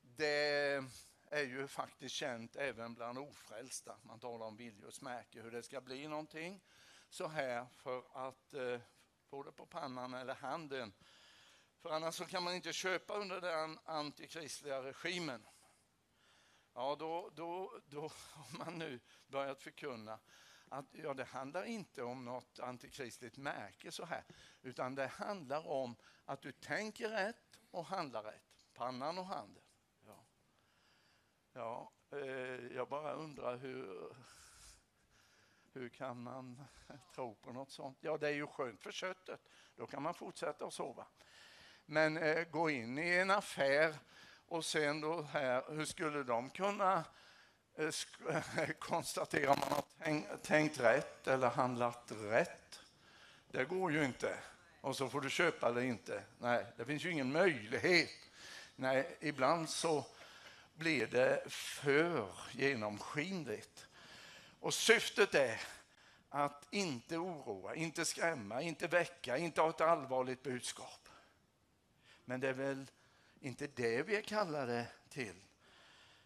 Det 0.00 0.84
är 1.30 1.42
ju 1.42 1.66
faktiskt 1.68 2.14
känt 2.14 2.56
även 2.56 2.94
bland 2.94 3.18
ofrälsta. 3.18 3.96
Man 4.02 4.20
talar 4.20 4.46
om 4.46 4.56
vilddjurets 4.56 5.00
märke, 5.00 5.42
hur 5.42 5.50
det 5.50 5.62
ska 5.62 5.80
bli 5.80 6.08
någonting 6.08 6.60
så 7.08 7.28
här 7.28 7.66
för 7.72 8.28
att 8.28 8.54
eh, 8.54 8.80
få 9.26 9.42
det 9.42 9.52
på 9.52 9.66
pannan 9.66 10.14
eller 10.14 10.34
handen. 10.34 10.94
För 11.82 11.90
annars 11.90 12.14
så 12.14 12.24
kan 12.24 12.42
man 12.42 12.54
inte 12.54 12.72
köpa 12.72 13.14
under 13.14 13.40
den 13.40 13.78
antikristliga 13.84 14.82
regimen. 14.82 15.46
Ja, 16.74 16.96
då, 16.98 17.30
då, 17.34 17.80
då 17.86 18.00
har 18.32 18.58
man 18.58 18.78
nu 18.78 19.00
börjat 19.26 19.62
förkunna 19.62 20.18
att 20.68 20.86
ja, 20.92 21.14
det 21.14 21.24
handlar 21.24 21.64
inte 21.64 22.02
om 22.02 22.24
något 22.24 22.58
antikristligt 22.58 23.36
märke 23.36 23.92
så 23.92 24.04
här, 24.04 24.24
utan 24.62 24.94
det 24.94 25.06
handlar 25.06 25.66
om 25.66 25.96
att 26.24 26.42
du 26.42 26.52
tänker 26.52 27.08
rätt 27.08 27.58
och 27.70 27.84
handlar 27.84 28.22
rätt. 28.22 28.66
Pannan 28.74 29.18
och 29.18 29.26
handen. 29.26 29.62
Ja. 30.06 30.24
Ja, 31.52 31.92
Eh, 32.14 32.76
jag 32.76 32.88
bara 32.88 33.12
undrar 33.12 33.56
hur, 33.56 34.16
hur 35.72 35.88
kan 35.88 36.22
man 36.22 36.64
tro 37.14 37.34
på 37.34 37.52
något 37.52 37.70
sånt? 37.70 37.98
Ja, 38.00 38.18
det 38.18 38.28
är 38.28 38.32
ju 38.32 38.46
skönt 38.46 38.82
för 38.82 38.92
köttet. 38.92 39.40
Då 39.76 39.86
kan 39.86 40.02
man 40.02 40.14
fortsätta 40.14 40.66
att 40.66 40.72
sova. 40.72 41.06
Men 41.86 42.16
eh, 42.16 42.44
gå 42.44 42.70
in 42.70 42.98
i 42.98 43.10
en 43.10 43.30
affär 43.30 43.94
och 44.46 44.64
sen 44.64 45.00
då 45.00 45.22
här, 45.22 45.64
hur 45.68 45.84
skulle 45.84 46.22
de 46.22 46.50
kunna 46.50 47.04
Eh, 47.76 47.90
konstaterar 48.78 49.46
man 49.46 49.58
att 49.58 49.68
man 49.68 49.72
har 49.72 50.04
tänkt, 50.04 50.42
tänkt 50.42 50.80
rätt 50.80 51.26
eller 51.26 51.48
handlat 51.48 52.12
rätt? 52.20 52.80
Det 53.50 53.64
går 53.64 53.92
ju 53.92 54.04
inte. 54.04 54.38
Och 54.80 54.96
så 54.96 55.08
får 55.08 55.20
du 55.20 55.30
köpa 55.30 55.68
eller 55.68 55.80
inte. 55.80 56.22
Nej, 56.38 56.66
det 56.76 56.84
finns 56.84 57.04
ju 57.04 57.10
ingen 57.10 57.32
möjlighet. 57.32 58.10
Nej, 58.76 59.16
ibland 59.20 59.70
så 59.70 60.06
blir 60.74 61.06
det 61.06 61.44
för 61.48 62.28
genomskinligt. 62.52 63.86
Och 64.60 64.74
syftet 64.74 65.34
är 65.34 65.60
att 66.28 66.66
inte 66.70 67.16
oroa, 67.16 67.74
inte 67.74 68.04
skrämma, 68.04 68.62
inte 68.62 68.86
väcka, 68.86 69.36
inte 69.36 69.60
ha 69.60 69.70
ett 69.70 69.80
allvarligt 69.80 70.42
budskap. 70.42 71.08
Men 72.24 72.40
det 72.40 72.48
är 72.48 72.52
väl 72.52 72.86
inte 73.40 73.66
det 73.66 74.02
vi 74.02 74.16
är 74.16 74.22
kallade 74.22 74.86
till. 75.08 75.34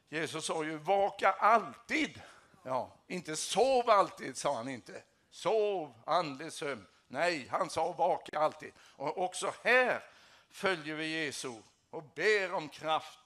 Jesus 0.09 0.45
sa 0.47 0.65
ju 0.65 0.77
vaka 0.77 1.33
alltid. 1.33 2.23
Ja, 2.63 2.97
inte 3.07 3.37
sov 3.37 3.91
alltid, 3.91 4.37
sa 4.37 4.55
han 4.57 4.69
inte. 4.69 5.03
Sov, 5.31 5.95
andlig 6.07 6.53
sömn. 6.53 6.87
Nej, 7.09 7.49
han 7.51 7.71
sa 7.71 7.93
vaka 7.93 8.39
alltid. 8.39 8.73
Och 8.81 9.19
också 9.19 9.53
här 9.65 10.05
följer 10.51 10.95
vi 10.95 11.25
Jesu 11.25 11.63
och 11.91 12.03
ber 12.03 12.53
om 12.53 12.69
kraft 12.69 13.19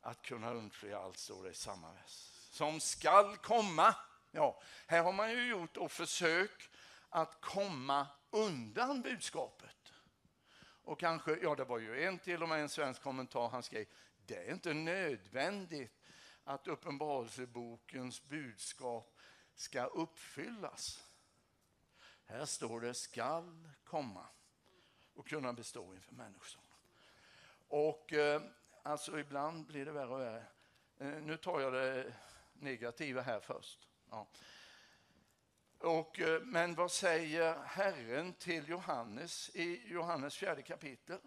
att 0.00 0.22
kunna 0.22 0.50
undfly 0.50 0.92
allt, 0.92 1.18
står 1.18 1.44
det 1.44 1.50
i 1.50 1.54
samma 1.54 1.92
vers. 1.92 2.30
Som 2.50 2.80
skall 2.80 3.36
komma. 3.36 3.94
Ja, 4.30 4.60
här 4.86 5.02
har 5.02 5.12
man 5.12 5.30
ju 5.30 5.48
gjort 5.48 5.76
och 5.76 5.92
försök 5.92 6.70
att 7.08 7.40
komma 7.40 8.06
undan 8.30 9.02
budskapet. 9.02 9.92
Och 10.84 11.00
kanske, 11.00 11.38
ja 11.42 11.54
det 11.54 11.64
var 11.64 11.78
ju 11.78 12.04
en 12.04 12.18
till 12.18 12.42
och 12.42 12.48
med 12.48 12.60
en 12.60 12.68
svensk 12.68 13.02
kommentar, 13.02 13.48
han 13.48 13.62
skrev, 13.62 13.84
det 14.26 14.48
är 14.48 14.52
inte 14.52 14.74
nödvändigt 14.74 15.92
att 16.44 16.68
Uppenbarelsebokens 16.68 18.24
budskap 18.24 19.18
ska 19.54 19.84
uppfyllas. 19.84 21.06
Här 22.24 22.44
står 22.44 22.80
det 22.80 22.94
skall 22.94 23.68
komma 23.84 24.26
och 25.14 25.28
kunna 25.28 25.52
bestå 25.52 25.94
inför 25.94 26.14
människor. 26.14 26.62
Och 27.68 28.12
eh, 28.12 28.42
alltså 28.82 29.18
ibland 29.18 29.66
blir 29.66 29.84
det 29.84 29.92
värre 29.92 30.14
och 30.14 30.20
värre. 30.20 30.44
Eh, 30.98 31.22
nu 31.22 31.36
tar 31.36 31.60
jag 31.60 31.72
det 31.72 32.14
negativa 32.52 33.22
här 33.22 33.40
först. 33.40 33.88
Ja. 34.10 34.28
Och, 35.78 36.20
eh, 36.20 36.42
men 36.42 36.74
vad 36.74 36.92
säger 36.92 37.58
Herren 37.64 38.32
till 38.34 38.68
Johannes 38.68 39.50
i 39.54 39.92
Johannes 39.92 40.36
fjärde 40.36 40.62
kapitel? 40.62 41.18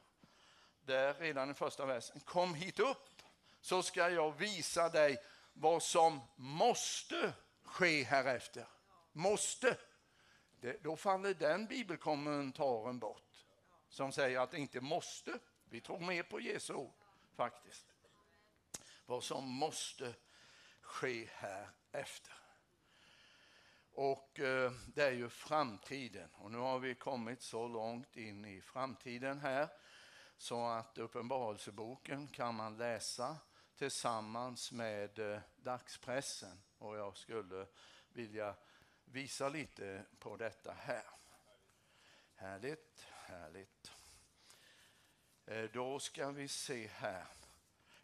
Där 0.89 1.13
redan 1.13 1.51
i 1.51 1.53
första 1.53 1.85
versen. 1.85 2.19
Kom 2.19 2.53
hit 2.53 2.79
upp 2.79 3.21
så 3.61 3.83
ska 3.83 4.09
jag 4.09 4.31
visa 4.31 4.89
dig 4.89 5.17
vad 5.53 5.83
som 5.83 6.21
måste 6.35 7.33
ske 7.63 8.03
härefter. 8.03 8.67
Måste. 9.11 9.77
Det, 10.61 10.83
då 10.83 10.95
faller 10.95 11.33
den 11.33 11.65
bibelkommentaren 11.65 12.99
bort 12.99 13.45
som 13.89 14.11
säger 14.11 14.39
att 14.39 14.51
det 14.51 14.57
inte 14.57 14.81
måste. 14.81 15.39
Vi 15.65 15.81
tror 15.81 15.99
mer 15.99 16.23
på 16.23 16.39
Jesu 16.39 16.73
ord 16.73 17.03
faktiskt. 17.35 17.85
Vad 19.05 19.23
som 19.23 19.47
måste 19.49 20.13
ske 20.81 21.29
härefter. 21.33 22.33
Och 23.91 24.39
eh, 24.39 24.71
det 24.87 25.03
är 25.03 25.11
ju 25.11 25.29
framtiden. 25.29 26.29
Och 26.35 26.51
nu 26.51 26.57
har 26.57 26.79
vi 26.79 26.95
kommit 26.95 27.41
så 27.41 27.67
långt 27.67 28.15
in 28.15 28.45
i 28.45 28.61
framtiden 28.61 29.39
här 29.39 29.69
så 30.39 30.65
att 30.65 30.97
Uppenbarelseboken 30.97 32.27
kan 32.27 32.55
man 32.55 32.77
läsa 32.77 33.37
tillsammans 33.75 34.71
med 34.71 35.19
eh, 35.19 35.39
dagspressen. 35.57 36.61
Och 36.77 36.97
jag 36.97 37.17
skulle 37.17 37.67
vilja 38.09 38.55
visa 39.05 39.49
lite 39.49 40.05
på 40.19 40.37
detta 40.37 40.71
här. 40.71 41.03
Härligt, 42.35 43.05
härligt. 43.09 43.91
Eh, 45.45 45.63
då 45.63 45.99
ska 45.99 46.31
vi 46.31 46.47
se 46.47 46.87
här. 46.87 47.27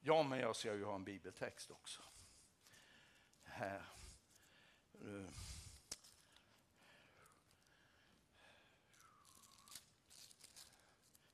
Ja, 0.01 0.23
men 0.23 0.39
jag 0.39 0.55
ska 0.55 0.73
ju 0.73 0.83
ha 0.83 0.95
en 0.95 1.03
bibeltext 1.03 1.71
också. 1.71 2.01
Här. 3.43 3.85
Eh. 5.01 5.29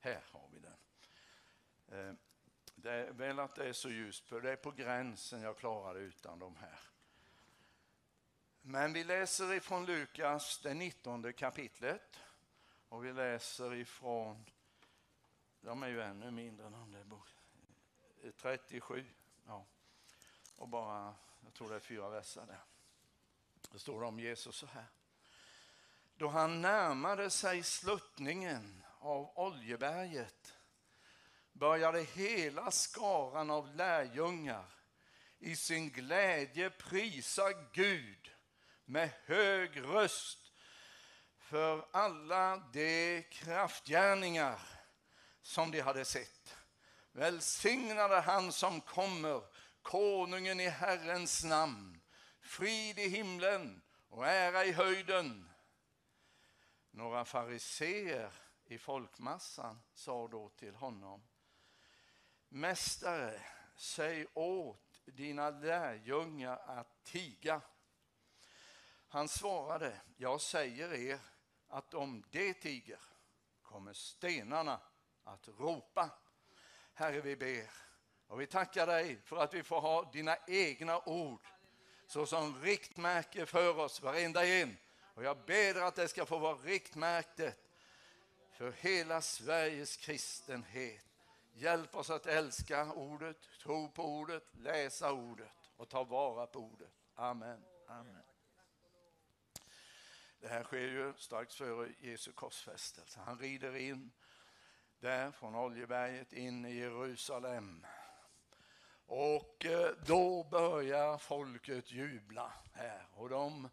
Här 0.00 0.22
har 0.30 0.48
vi 0.52 0.58
den. 0.58 0.72
Eh, 0.72 1.81
Eh, 1.92 2.12
det 2.74 2.90
är 2.90 3.12
väl 3.12 3.38
att 3.38 3.54
det 3.54 3.68
är 3.68 3.72
så 3.72 3.90
ljust, 3.90 4.28
för 4.28 4.40
det 4.40 4.52
är 4.52 4.56
på 4.56 4.70
gränsen 4.70 5.42
jag 5.42 5.58
klarar 5.58 5.94
det 5.94 6.00
utan 6.00 6.38
de 6.38 6.56
här. 6.56 6.80
Men 8.62 8.92
vi 8.92 9.04
läser 9.04 9.52
ifrån 9.52 9.86
Lukas, 9.86 10.60
det 10.62 10.74
19 10.74 11.32
kapitlet. 11.32 12.20
Och 12.88 13.04
vi 13.04 13.12
läser 13.12 13.74
ifrån 13.74 14.44
de 15.62 15.82
är 15.82 15.88
ju 15.88 16.02
ännu 16.02 16.30
mindre 16.30 16.66
än 16.66 16.72
de 16.72 16.92
där 16.92 18.32
37. 18.32 19.06
Ja. 19.46 19.66
Och 20.56 20.68
bara, 20.68 21.14
jag 21.44 21.54
tror 21.54 21.70
det 21.70 21.76
är 21.76 21.80
fyra 21.80 22.08
verser 22.08 22.46
där. 22.46 22.60
Det 23.70 23.78
står 23.78 24.02
om 24.02 24.20
Jesus 24.20 24.56
så 24.56 24.66
här. 24.66 24.86
Då 26.16 26.28
han 26.28 26.60
närmade 26.60 27.30
sig 27.30 27.62
sluttningen 27.62 28.82
av 28.98 29.38
Oljeberget 29.38 30.54
började 31.52 32.02
hela 32.02 32.70
skaran 32.70 33.50
av 33.50 33.74
lärjungar 33.76 34.64
i 35.38 35.56
sin 35.56 35.90
glädje 35.90 36.70
prisa 36.70 37.52
Gud 37.72 38.30
med 38.84 39.10
hög 39.24 39.82
röst 39.82 40.52
för 41.38 41.86
alla 41.92 42.56
de 42.72 43.22
kraftgärningar 43.22 44.58
som 45.42 45.70
de 45.70 45.80
hade 45.80 46.04
sett. 46.04 46.56
Välsignade 47.12 48.20
han 48.20 48.52
som 48.52 48.80
kommer, 48.80 49.42
konungen 49.82 50.60
i 50.60 50.68
Herrens 50.68 51.44
namn. 51.44 52.00
Frid 52.40 52.98
i 52.98 53.08
himlen 53.08 53.82
och 54.08 54.26
ära 54.26 54.64
i 54.64 54.72
höjden. 54.72 55.50
Några 56.90 57.24
fariseer 57.24 58.32
i 58.64 58.78
folkmassan 58.78 59.82
sa 59.94 60.28
då 60.28 60.48
till 60.48 60.74
honom. 60.74 61.22
Mästare, 62.54 63.40
säg 63.76 64.26
åt 64.34 65.00
dina 65.04 65.50
lärjungar 65.50 66.62
att 66.66 67.04
tiga. 67.04 67.60
Han 69.08 69.28
svarade, 69.28 70.00
jag 70.16 70.40
säger 70.40 70.94
er 70.94 71.18
att 71.68 71.94
om 71.94 72.24
de 72.30 72.54
tiger 72.54 72.98
kommer 73.62 73.92
stenarna 73.92 74.80
att 75.24 75.48
ropa. 75.48 76.10
Herre, 76.94 77.20
vi 77.20 77.36
ber 77.36 77.70
och 78.26 78.40
vi 78.40 78.46
tackar 78.46 78.86
dig 78.86 79.20
för 79.24 79.36
att 79.36 79.54
vi 79.54 79.62
får 79.62 79.80
ha 79.80 80.10
dina 80.12 80.36
egna 80.46 81.00
ord 81.00 81.46
såsom 82.06 82.62
riktmärke 82.62 83.46
för 83.46 83.78
oss, 83.78 84.02
varenda 84.02 84.46
en. 84.46 84.76
Och 85.14 85.24
jag 85.24 85.44
ber 85.46 85.80
att 85.80 85.94
det 85.94 86.08
ska 86.08 86.26
få 86.26 86.38
vara 86.38 86.56
riktmärket 86.56 87.58
för 88.52 88.72
hela 88.72 89.20
Sveriges 89.20 89.96
kristenhet. 89.96 91.11
Hjälp 91.54 91.94
oss 91.94 92.10
att 92.10 92.26
älska 92.26 92.92
ordet, 92.92 93.36
tro 93.62 93.90
på 93.90 94.04
ordet, 94.04 94.44
läsa 94.52 95.12
ordet 95.12 95.70
och 95.76 95.88
ta 95.88 96.04
vara 96.04 96.46
på 96.46 96.58
ordet. 96.58 96.92
Amen. 97.14 97.64
Amen. 97.88 98.22
Det 100.40 100.48
här 100.48 100.64
sker 100.64 100.78
ju 100.78 101.12
strax 101.16 101.56
före 101.56 101.92
Jesu 101.98 102.32
korsfästelse. 102.32 103.20
Han 103.20 103.38
rider 103.38 103.76
in 103.76 104.12
där 105.00 105.30
från 105.30 105.54
Oljeberget 105.54 106.32
in 106.32 106.64
i 106.66 106.74
Jerusalem. 106.74 107.86
Och 109.06 109.64
eh, 109.64 109.90
då 110.06 110.44
börjar 110.44 111.18
folket 111.18 111.92
jubla 111.92 112.52
här 112.72 113.06
och 113.14 113.28
de 113.28 113.68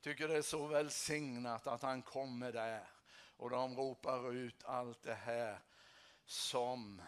tycker 0.00 0.28
det 0.28 0.36
är 0.36 0.42
så 0.42 0.66
välsignat 0.66 1.66
att 1.66 1.82
han 1.82 2.02
kommer 2.02 2.52
där. 2.52 2.88
Och 3.36 3.50
de 3.50 3.76
ropar 3.76 4.32
ut 4.32 4.64
allt 4.64 5.02
det 5.02 5.14
här 5.14 5.58
som, 6.24 7.02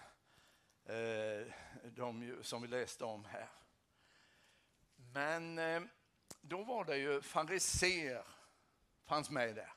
Eh, 0.86 1.52
de, 1.82 2.38
som 2.42 2.62
vi 2.62 2.68
läste 2.68 3.04
om 3.04 3.24
här. 3.24 3.48
Men 4.96 5.58
eh, 5.58 5.82
då 6.40 6.64
var 6.64 6.84
det 6.84 6.96
ju 6.96 7.22
fariser 7.22 8.24
fanns 9.04 9.30
med 9.30 9.54
där. 9.54 9.72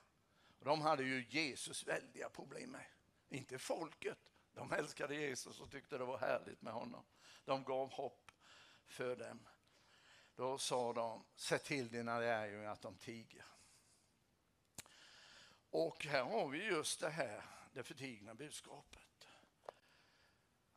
De 0.60 0.82
hade 0.82 1.03
ju 1.03 1.26
Jesus 1.30 1.88
väldiga 1.88 2.30
problem 2.30 2.72
med. 2.72 2.86
Inte 3.30 3.60
folket. 3.60 4.18
De 4.53 4.74
älskade 4.74 5.16
Jesus 5.16 5.60
och 5.60 5.72
tyckte 5.72 5.97
det 5.97 6.05
var 6.05 6.18
härligt 6.18 6.62
med 6.62 6.74
honom. 6.74 7.05
De 7.45 7.64
gav 7.64 7.91
hopp 7.91 8.32
för 8.88 9.16
dem. 9.16 9.47
Då 10.36 10.57
sa 10.57 10.93
de, 10.93 11.26
se 11.36 11.57
till 11.57 11.91
dina 11.91 12.20
lärjungar 12.20 12.72
att 12.72 12.82
de 12.82 12.97
tiger. 12.97 13.45
Och 15.70 16.05
här 16.05 16.24
har 16.24 16.47
vi 16.47 16.66
just 16.66 16.99
det 16.99 17.10
här, 17.10 17.45
det 17.74 17.84
förtigna 17.84 18.36
budskapet. 18.36 19.09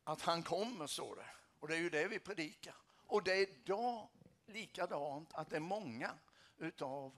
Att 0.03 0.21
han 0.21 0.43
kommer, 0.43 0.87
står 0.87 1.15
det. 1.15 1.29
Och 1.59 1.67
det 1.67 1.75
är 1.75 1.79
ju 1.79 1.89
det 1.89 2.07
vi 2.07 2.19
predikar. 2.19 2.75
Och 3.07 3.23
det 3.23 3.33
är 3.33 3.49
idag 3.49 4.09
likadant 4.45 5.33
att 5.33 5.49
det 5.49 5.55
är 5.55 5.59
många 5.59 6.17
utav 6.57 7.17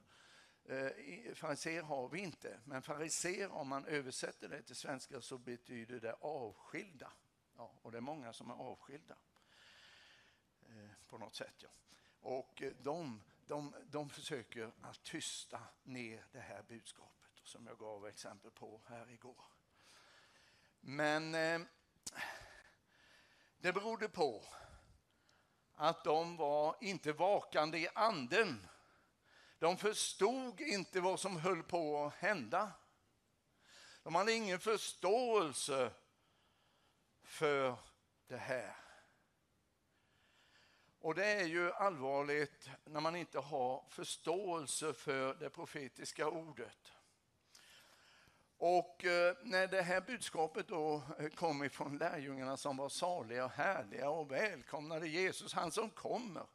eh, 0.66 1.34
fariséer 1.34 1.84
har 1.84 2.10
vi 2.10 2.20
inte, 2.20 2.60
men 2.66 2.82
fariser 2.82 3.52
om 3.52 3.68
man 3.68 3.86
översätter 3.86 4.50
det 4.50 4.62
till 4.62 4.76
svenska 4.76 5.22
så 5.22 5.38
betyder 5.38 6.00
det 6.00 6.14
avskilda. 6.14 7.12
Ja, 7.58 7.72
och 7.82 7.92
det 7.92 7.98
är 7.98 8.02
många 8.02 8.34
som 8.34 8.50
är 8.50 8.56
avskilda 8.56 9.16
eh, 10.70 10.90
på 11.08 11.18
något 11.18 11.36
sätt. 11.36 11.56
Ja. 11.58 11.70
Och 12.20 12.62
eh, 12.62 12.74
de, 12.82 13.22
de, 13.48 13.74
de 13.86 14.10
försöker 14.10 14.72
att 14.82 15.04
tysta 15.04 15.62
ner 15.84 16.26
det 16.32 16.40
här 16.40 16.64
budskapet 16.68 17.32
som 17.44 17.68
jag 17.68 17.78
gav 17.78 18.08
exempel 18.08 18.52
på 18.52 18.82
här 18.88 19.10
igår. 19.10 19.44
Men 20.80 21.36
eh, 21.36 21.62
det 23.66 23.74
berodde 23.74 24.10
på 24.10 24.44
att 25.76 26.04
de 26.04 26.38
var 26.38 26.76
inte 26.82 27.14
vakande 27.14 27.78
i 27.78 27.88
anden. 27.96 28.68
De 29.60 29.78
förstod 29.78 30.62
inte 30.62 31.02
vad 31.02 31.20
som 31.20 31.38
höll 31.38 31.64
på 31.64 32.06
att 32.06 32.14
hända. 32.14 32.72
De 34.04 34.16
hade 34.16 34.34
ingen 34.34 34.60
förståelse 34.60 35.92
för 37.24 37.76
det 38.28 38.38
här. 38.38 38.76
Och 41.00 41.16
det 41.16 41.26
är 41.26 41.46
ju 41.46 41.72
allvarligt 41.72 42.70
när 42.84 43.02
man 43.02 43.16
inte 43.16 43.40
har 43.40 43.86
förståelse 43.90 44.94
för 44.94 45.36
det 45.36 45.50
profetiska 45.50 46.28
ordet. 46.28 46.95
Och 48.58 49.06
eh, 49.06 49.36
när 49.44 49.68
det 49.68 49.82
här 49.82 50.02
budskapet 50.02 50.68
då 50.68 51.04
eh, 51.20 51.30
kom 51.30 51.64
ifrån 51.64 51.98
lärjungarna 51.98 52.58
som 52.58 52.78
var 52.78 52.90
saliga 52.90 53.46
och 53.46 53.52
härliga 53.52 54.10
och 54.10 54.32
välkomnade 54.32 55.08
Jesus, 55.08 55.54
han 55.54 55.72
som 55.72 55.90
kommer. 55.90 56.46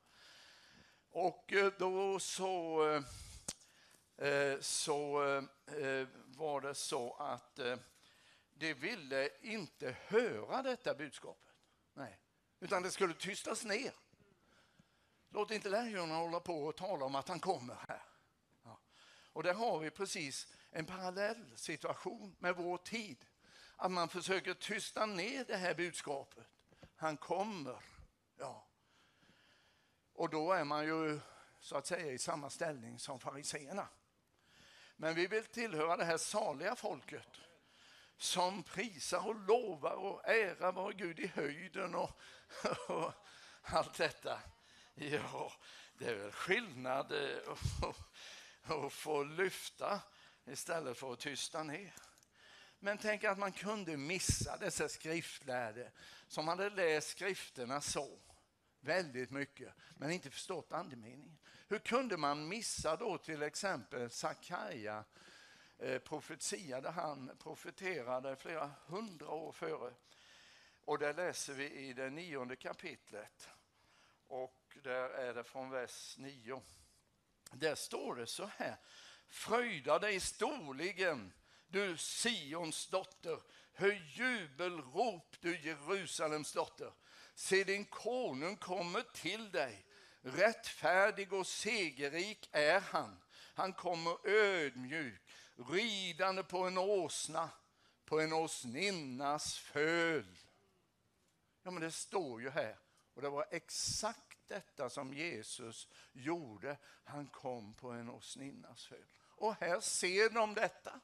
Och 1.11 1.53
eh, 1.53 1.72
då 1.78 2.18
så, 2.18 3.03
så 4.61 5.12
var 6.26 6.61
det 6.61 6.74
så 6.74 7.14
att 7.14 7.61
de 8.55 8.74
ville 8.74 9.30
inte 9.42 9.96
höra 10.07 10.62
detta 10.62 10.94
budskapet. 10.94 11.55
Nej. 11.94 12.18
Utan 12.61 12.82
det 12.82 12.90
skulle 12.90 13.14
tystas 13.14 13.64
ner. 13.64 13.92
Låt 15.30 15.51
inte 15.51 15.68
lärjungarna 15.68 16.14
hålla 16.14 16.40
på 16.40 16.64
och 16.64 16.76
tala 16.76 17.05
om 17.05 17.14
att 17.14 17.28
han 17.28 17.40
kommer 17.40 17.74
här. 17.88 18.03
Ja. 18.64 18.80
Och 19.32 19.42
där 19.42 19.55
har 19.55 19.78
vi 19.78 19.90
precis 19.90 20.48
en 20.71 20.87
parallell 20.87 21.57
situation 21.57 22.37
med 22.39 22.57
vår 22.57 22.79
tid. 22.79 23.27
Att 23.77 23.91
man 23.91 24.09
försöker 24.09 24.55
tysta 24.55 25.07
ner 25.07 25.45
det 25.45 25.57
här 25.57 25.75
budskapet. 25.75 26.47
Han 26.97 27.16
kommer. 27.16 27.85
Ja. 28.37 28.66
Och 30.12 30.31
då 30.31 30.53
är 30.53 30.64
man 30.64 30.85
ju 30.85 31.21
så 31.61 31.77
att 31.77 31.87
säga 31.87 32.12
i 32.12 32.18
samma 32.18 32.51
ställning 32.51 32.99
som 32.99 33.21
fariseerna. 33.21 33.89
Men 34.97 35.14
vi 35.14 35.27
vill 35.27 35.45
tillhöra 35.45 35.97
det 35.97 36.05
här 36.05 36.18
saliga 36.18 36.77
folket 36.77 37.29
som 38.16 38.62
prisar 38.62 39.27
och 39.27 39.35
lovar 39.35 39.95
och 39.95 40.29
ärar 40.29 40.73
vår 40.73 40.93
Gud 40.93 41.21
i 41.21 41.27
höjden 41.27 41.95
och, 41.95 42.11
och 42.89 43.12
allt 43.62 43.95
detta. 43.95 44.41
Ja, 44.95 45.53
det 45.99 46.05
är 46.05 46.14
väl 46.14 46.33
skillnad 46.33 47.12
eh, 47.12 47.53
att 48.85 48.93
få 48.93 49.23
lyfta 49.23 50.01
istället 50.51 50.96
för 50.98 51.12
att 51.12 51.18
tysta 51.18 51.62
ner. 51.62 51.94
Men 52.78 52.98
tänk 52.98 53.24
att 53.24 53.38
man 53.38 53.53
kunde 53.53 53.96
missa 53.96 54.57
dessa 54.57 54.88
skriftlärde 54.88 55.90
som 56.28 56.48
hade 56.48 56.70
läst 56.70 57.09
skrifterna 57.09 57.80
så 57.80 58.18
väldigt 58.80 59.30
mycket 59.30 59.74
men 59.96 60.11
inte 60.11 60.30
förstått 60.30 60.72
andemeningen. 60.72 61.38
Hur 61.68 61.78
kunde 61.78 62.16
man 62.16 62.48
missa 62.48 62.96
då 62.96 63.18
till 63.18 63.42
exempel 63.42 64.11
Sakarja 64.11 65.05
eh, 65.78 65.98
profetia 65.98 66.80
där 66.80 66.90
han 66.90 67.30
profeterade 67.42 68.36
flera 68.36 68.70
hundra 68.86 69.28
år 69.28 69.53
före. 69.53 69.94
Och 70.84 70.98
det 70.98 71.12
läser 71.12 71.53
vi 71.55 71.70
i 71.70 71.92
det 71.92 72.11
nionde 72.11 72.57
kapitlet 72.57 73.48
och 74.26 74.78
där 74.82 75.09
är 75.09 75.34
det 75.34 75.44
från 75.44 75.70
vers 75.70 76.14
9. 76.18 76.62
Där 77.53 77.74
står 77.74 78.16
det 78.16 78.26
så 78.26 78.51
här. 78.57 78.76
Fröjda 79.31 79.99
dig 79.99 80.20
storligen, 80.20 81.33
du 81.68 81.97
Sions 81.97 82.87
dotter. 82.87 83.41
Höj 83.72 84.03
jubelrop, 84.14 85.37
du 85.41 85.61
Jerusalems 85.61 86.53
dotter. 86.53 86.93
Se, 87.35 87.64
din 87.64 87.85
konung 87.85 88.57
kommer 88.57 89.03
till 89.03 89.51
dig. 89.51 89.85
Rättfärdig 90.22 91.33
och 91.33 91.47
segerrik 91.47 92.49
är 92.53 92.81
han. 92.81 93.20
Han 93.55 93.72
kommer 93.72 94.28
ödmjuk, 94.28 95.22
ridande 95.57 96.43
på 96.43 96.59
en 96.59 96.78
åsna, 96.78 97.51
på 98.05 98.20
en 98.20 98.33
åsninnas 98.33 99.59
föl. 99.59 100.39
Ja, 101.62 101.70
men 101.70 101.83
det 101.83 101.91
står 101.91 102.43
ju 102.43 102.51
här. 102.51 102.78
Och 103.14 103.22
det 103.22 103.28
var 103.28 103.47
exakt 103.51 104.39
detta 104.47 104.91
som 104.91 105.14
Jesus 105.14 105.89
gjorde. 106.12 106.76
Han 107.05 107.26
kom 107.26 107.74
på 107.74 107.91
en 107.91 108.11
åsninnas 108.11 108.87
föl. 108.87 109.20
Och 109.41 109.55
här 109.61 109.80
ser 109.80 110.30
de 110.30 110.55
detta, 110.55 111.01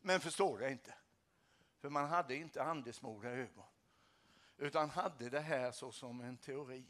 men 0.00 0.20
förstår 0.20 0.58
det 0.58 0.70
inte. 0.70 0.94
För 1.80 1.88
man 1.88 2.08
hade 2.08 2.34
inte 2.34 2.62
andesmogna 2.62 3.30
ögon, 3.30 3.66
utan 4.56 4.90
hade 4.90 5.30
det 5.30 5.40
här 5.40 5.72
så 5.72 5.92
som 5.92 6.20
en 6.20 6.36
teori. 6.36 6.86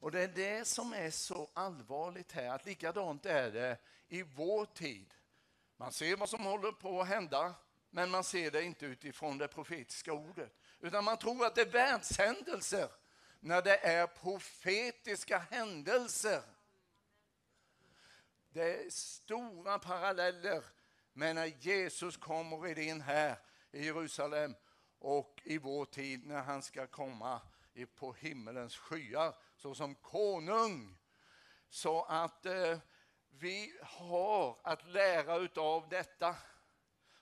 Och 0.00 0.10
det 0.10 0.20
är 0.20 0.28
det 0.28 0.64
som 0.64 0.92
är 0.92 1.10
så 1.10 1.50
allvarligt 1.54 2.32
här, 2.32 2.48
att 2.48 2.64
likadant 2.64 3.26
är 3.26 3.50
det 3.50 3.78
i 4.08 4.22
vår 4.22 4.66
tid. 4.66 5.14
Man 5.76 5.92
ser 5.92 6.16
vad 6.16 6.28
som 6.28 6.44
håller 6.44 6.72
på 6.72 7.00
att 7.00 7.08
hända, 7.08 7.54
men 7.90 8.10
man 8.10 8.24
ser 8.24 8.50
det 8.50 8.62
inte 8.62 8.86
utifrån 8.86 9.38
det 9.38 9.48
profetiska 9.48 10.12
ordet. 10.12 10.52
Utan 10.80 11.04
man 11.04 11.18
tror 11.18 11.46
att 11.46 11.54
det 11.54 11.60
är 11.60 11.70
världshändelser 11.70 12.88
när 13.40 13.62
det 13.62 13.86
är 13.86 14.06
profetiska 14.06 15.38
händelser. 15.38 16.42
Det 18.50 18.84
är 18.84 18.90
stora 18.90 19.78
paralleller 19.78 20.64
med 21.12 21.34
när 21.34 21.46
Jesus 21.46 22.16
kommer 22.16 22.78
in 22.78 23.00
här 23.00 23.38
i 23.72 23.84
Jerusalem 23.84 24.54
och 24.98 25.40
i 25.44 25.58
vår 25.58 25.84
tid 25.84 26.26
när 26.26 26.42
han 26.42 26.62
ska 26.62 26.86
komma 26.86 27.40
på 27.94 28.12
himmelens 28.12 28.76
skyar 28.76 29.34
såsom 29.56 29.94
konung. 29.94 30.98
Så 31.68 32.04
att 32.04 32.46
eh, 32.46 32.78
vi 33.28 33.78
har 33.82 34.58
att 34.62 34.88
lära 34.88 35.62
av 35.62 35.88
detta. 35.88 36.36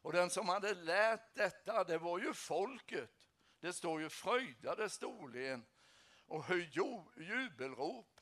Och 0.02 0.12
den 0.12 0.30
som 0.30 0.48
hade 0.48 0.74
lärt 0.74 1.34
detta, 1.34 1.84
det 1.84 1.98
var 1.98 2.18
ju 2.18 2.34
folket. 2.34 3.28
Det 3.60 3.72
står 3.72 4.00
ju 4.00 4.08
fröjdade 4.08 4.90
storligen 4.90 5.66
och 6.26 6.44
hur 6.44 6.70
jubelrop 7.16 8.15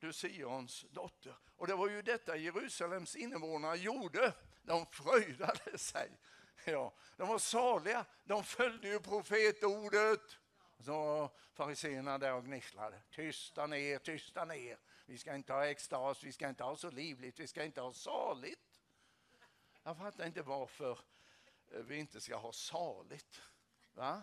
du 0.00 0.12
Sions 0.12 0.86
dotter. 0.90 1.34
Och 1.56 1.66
det 1.66 1.74
var 1.74 1.88
ju 1.88 2.02
detta 2.02 2.36
Jerusalems 2.36 3.16
invånare 3.16 3.76
gjorde. 3.76 4.32
De 4.62 4.86
fröjdade 4.86 5.78
sig. 5.78 6.10
Ja, 6.64 6.94
de 7.16 7.28
var 7.28 7.38
saliga. 7.38 8.04
De 8.24 8.44
följde 8.44 8.88
ju 8.88 9.00
profetordet. 9.00 10.38
Så 10.78 11.30
fariséerna 11.52 12.18
där 12.18 12.34
och 12.34 12.44
gnisslade. 12.44 13.02
Tysta 13.10 13.66
ner, 13.66 13.98
tysta 13.98 14.44
ner. 14.44 14.78
Vi 15.06 15.18
ska 15.18 15.34
inte 15.34 15.52
ha 15.52 15.66
extas, 15.66 16.24
vi 16.24 16.32
ska 16.32 16.48
inte 16.48 16.64
ha 16.64 16.76
så 16.76 16.90
livligt, 16.90 17.40
vi 17.40 17.46
ska 17.46 17.64
inte 17.64 17.80
ha 17.80 17.92
saligt. 17.92 18.80
Jag 19.82 19.98
fattar 19.98 20.26
inte 20.26 20.42
varför 20.42 20.98
eh, 21.70 21.80
vi 21.80 21.96
inte 21.96 22.20
ska 22.20 22.36
ha 22.36 22.52
saligt. 22.52 23.42
Va? 23.92 24.22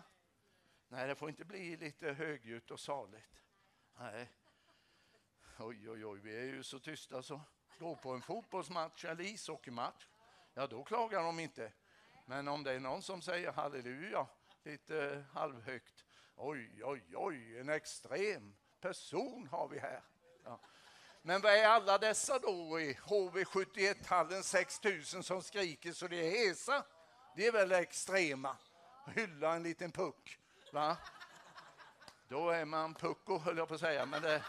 Nej, 0.88 1.08
det 1.08 1.14
får 1.14 1.28
inte 1.28 1.44
bli 1.44 1.76
lite 1.76 2.12
högljutt 2.12 2.70
och 2.70 2.80
saligt. 2.80 3.42
Nej, 3.98 4.28
Oj, 5.58 5.90
oj, 5.90 6.06
oj, 6.06 6.20
vi 6.22 6.36
är 6.36 6.44
ju 6.44 6.62
så 6.62 6.78
tysta 6.78 7.22
så. 7.22 7.40
Gå 7.78 7.96
på 7.96 8.10
en 8.10 8.22
fotbollsmatch 8.22 9.04
eller 9.04 9.24
ishockeymatch, 9.24 10.06
ja 10.54 10.66
då 10.66 10.84
klagar 10.84 11.22
de 11.22 11.40
inte. 11.40 11.72
Men 12.26 12.48
om 12.48 12.64
det 12.64 12.72
är 12.72 12.80
någon 12.80 13.02
som 13.02 13.22
säger 13.22 13.52
halleluja 13.52 14.26
lite 14.62 15.04
eh, 15.04 15.20
halvhögt, 15.32 16.04
oj, 16.36 16.80
oj, 16.84 17.02
oj, 17.14 17.60
en 17.60 17.68
extrem 17.68 18.56
person 18.80 19.48
har 19.50 19.68
vi 19.68 19.78
här. 19.78 20.02
Ja. 20.44 20.60
Men 21.22 21.40
vad 21.40 21.52
är 21.52 21.68
alla 21.68 21.98
dessa 21.98 22.38
då 22.38 22.80
i 22.80 22.92
HV71-hallen 22.94 24.42
6000 24.42 25.22
som 25.22 25.42
skriker 25.42 25.92
så 25.92 26.08
det 26.08 26.16
är 26.16 26.30
hesa? 26.30 26.84
Det 27.36 27.46
är 27.46 27.52
väl 27.52 27.72
extrema. 27.72 28.56
Hylla 29.14 29.54
en 29.54 29.62
liten 29.62 29.92
puck. 29.92 30.38
Va? 30.72 30.96
Då 32.28 32.50
är 32.50 32.64
man 32.64 32.94
pucko 32.94 33.38
höll 33.38 33.58
jag 33.58 33.68
på 33.68 33.74
att 33.74 33.80
säga. 33.80 34.06
Men 34.06 34.22
det, 34.22 34.42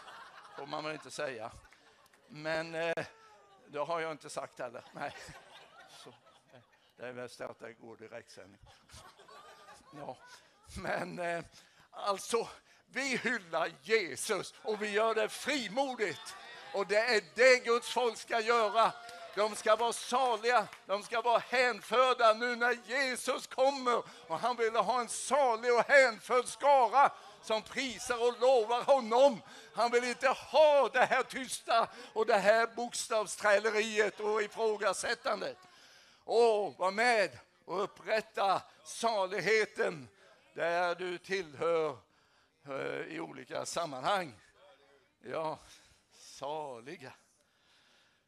får 0.58 0.66
man 0.66 0.84
väl 0.84 0.92
inte 0.92 1.10
säga. 1.10 1.50
Men 2.28 2.74
eh, 2.74 3.04
det 3.66 3.78
har 3.78 4.00
jag 4.00 4.12
inte 4.12 4.30
sagt 4.30 4.58
heller. 4.58 4.84
Nej. 4.92 5.14
Så, 6.04 6.14
det 6.96 7.06
är 7.06 7.12
bäst 7.12 7.40
att 7.40 7.58
det 7.58 7.72
går 7.72 7.96
direktsändning. 7.96 8.60
Ja. 9.96 10.16
Men 10.82 11.18
eh, 11.18 11.44
alltså, 11.90 12.48
vi 12.86 13.16
hyllar 13.16 13.70
Jesus 13.82 14.54
och 14.62 14.82
vi 14.82 14.90
gör 14.90 15.14
det 15.14 15.28
frimodigt. 15.28 16.36
Och 16.74 16.86
det 16.86 16.98
är 16.98 17.22
det 17.34 17.64
Guds 17.64 17.92
folk 17.92 18.18
ska 18.18 18.40
göra. 18.40 18.92
De 19.36 19.56
ska 19.56 19.76
vara 19.76 19.92
saliga, 19.92 20.68
de 20.86 21.02
ska 21.02 21.20
vara 21.20 21.38
hänförda 21.38 22.34
nu 22.34 22.56
när 22.56 22.78
Jesus 22.86 23.46
kommer. 23.46 24.02
Och 24.26 24.38
han 24.38 24.56
vill 24.56 24.76
ha 24.76 25.00
en 25.00 25.08
salig 25.08 25.74
och 25.74 25.84
hänförd 25.88 26.44
skara 26.44 27.12
som 27.42 27.62
prisar 27.62 28.28
och 28.28 28.40
lovar 28.40 28.82
honom. 28.82 29.42
Han 29.74 29.90
vill 29.90 30.04
inte 30.04 30.28
ha 30.28 30.88
det 30.92 31.04
här 31.04 31.22
tysta 31.22 31.88
och 32.12 32.26
det 32.26 32.38
här 32.38 32.66
bokstavsträleriet 32.76 34.20
och 34.20 34.42
ifrågasättandet. 34.42 35.58
Åh, 36.24 36.72
var 36.78 36.90
med 36.90 37.38
och 37.64 37.82
upprätta 37.82 38.62
saligheten 38.84 40.08
där 40.54 40.94
du 40.94 41.18
tillhör 41.18 41.98
eh, 42.66 43.14
i 43.14 43.20
olika 43.20 43.66
sammanhang. 43.66 44.34
Ja, 45.20 45.58
saliga. 46.12 47.12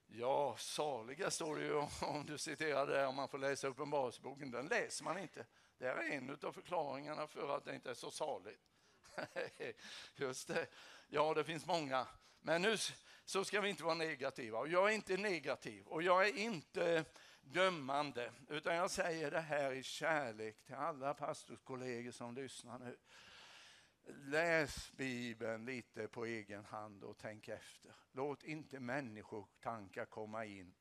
Ja, 0.06 0.56
saliga 0.58 1.30
står 1.30 1.56
det 1.56 1.62
ju 1.62 1.74
om 2.00 2.26
du 2.26 2.38
citerar 2.38 2.86
det, 2.86 3.06
om 3.06 3.16
man 3.16 3.28
får 3.28 3.38
läsa 3.38 3.68
Uppenbarelseboken. 3.68 4.50
Den 4.50 4.66
läser 4.66 5.04
man 5.04 5.18
inte. 5.18 5.46
Det 5.78 5.86
är 5.86 6.12
en 6.12 6.38
av 6.42 6.52
förklaringarna 6.52 7.26
för 7.26 7.56
att 7.56 7.64
det 7.64 7.74
inte 7.74 7.90
är 7.90 7.94
så 7.94 8.10
saligt. 8.10 8.60
Just 10.16 10.48
det. 10.48 10.66
Ja, 11.08 11.34
det 11.34 11.44
finns 11.44 11.66
många. 11.66 12.06
Men 12.40 12.62
nu 12.62 12.76
så 13.24 13.44
ska 13.44 13.60
vi 13.60 13.68
inte 13.68 13.84
vara 13.84 13.94
negativa. 13.94 14.58
Och 14.58 14.68
jag 14.68 14.90
är 14.90 14.94
inte 14.94 15.16
negativ 15.16 15.86
och 15.86 16.02
jag 16.02 16.28
är 16.28 16.38
inte 16.38 17.04
dömande, 17.40 18.32
utan 18.48 18.74
jag 18.74 18.90
säger 18.90 19.30
det 19.30 19.40
här 19.40 19.72
i 19.72 19.82
kärlek 19.82 20.62
till 20.62 20.74
alla 20.74 21.14
pastorskollegor 21.14 22.10
som 22.10 22.34
lyssnar 22.34 22.78
nu. 22.78 22.96
Läs 24.06 24.92
Bibeln 24.92 25.64
lite 25.64 26.08
på 26.08 26.24
egen 26.24 26.64
hand 26.64 27.04
och 27.04 27.18
tänk 27.18 27.48
efter. 27.48 27.92
Låt 28.12 28.42
inte 28.42 28.80
människotankar 28.80 30.04
komma 30.04 30.44
in, 30.44 30.74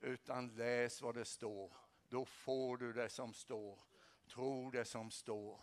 utan 0.00 0.48
läs 0.48 1.02
vad 1.02 1.14
det 1.14 1.24
står. 1.24 1.76
Då 2.08 2.24
får 2.24 2.76
du 2.76 2.92
det 2.92 3.08
som 3.08 3.34
står. 3.34 3.80
Tro 4.28 4.70
det 4.70 4.84
som 4.84 5.10
står. 5.10 5.60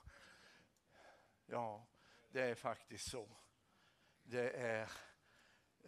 Ja, 1.45 1.87
det 2.33 2.41
är 2.41 2.55
faktiskt 2.55 3.11
så. 3.11 3.27
Det 4.23 4.49
är 4.49 4.91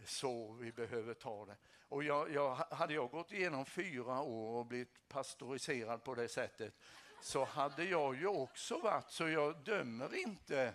så 0.05 0.51
vi 0.51 0.71
behöver 0.71 1.13
ta 1.13 1.45
det. 1.45 1.57
Och 1.89 2.03
jag, 2.03 2.31
jag, 2.31 2.55
hade 2.55 2.93
jag 2.93 3.11
gått 3.11 3.31
igenom 3.31 3.65
fyra 3.65 4.21
år 4.21 4.59
och 4.59 4.65
blivit 4.65 5.07
pastoriserad 5.07 6.03
på 6.03 6.15
det 6.15 6.27
sättet 6.27 6.73
så 7.21 7.43
hade 7.43 7.83
jag 7.83 8.15
ju 8.15 8.27
också 8.27 8.79
varit, 8.79 9.11
så 9.11 9.29
jag 9.29 9.63
dömer 9.63 10.15
inte 10.15 10.73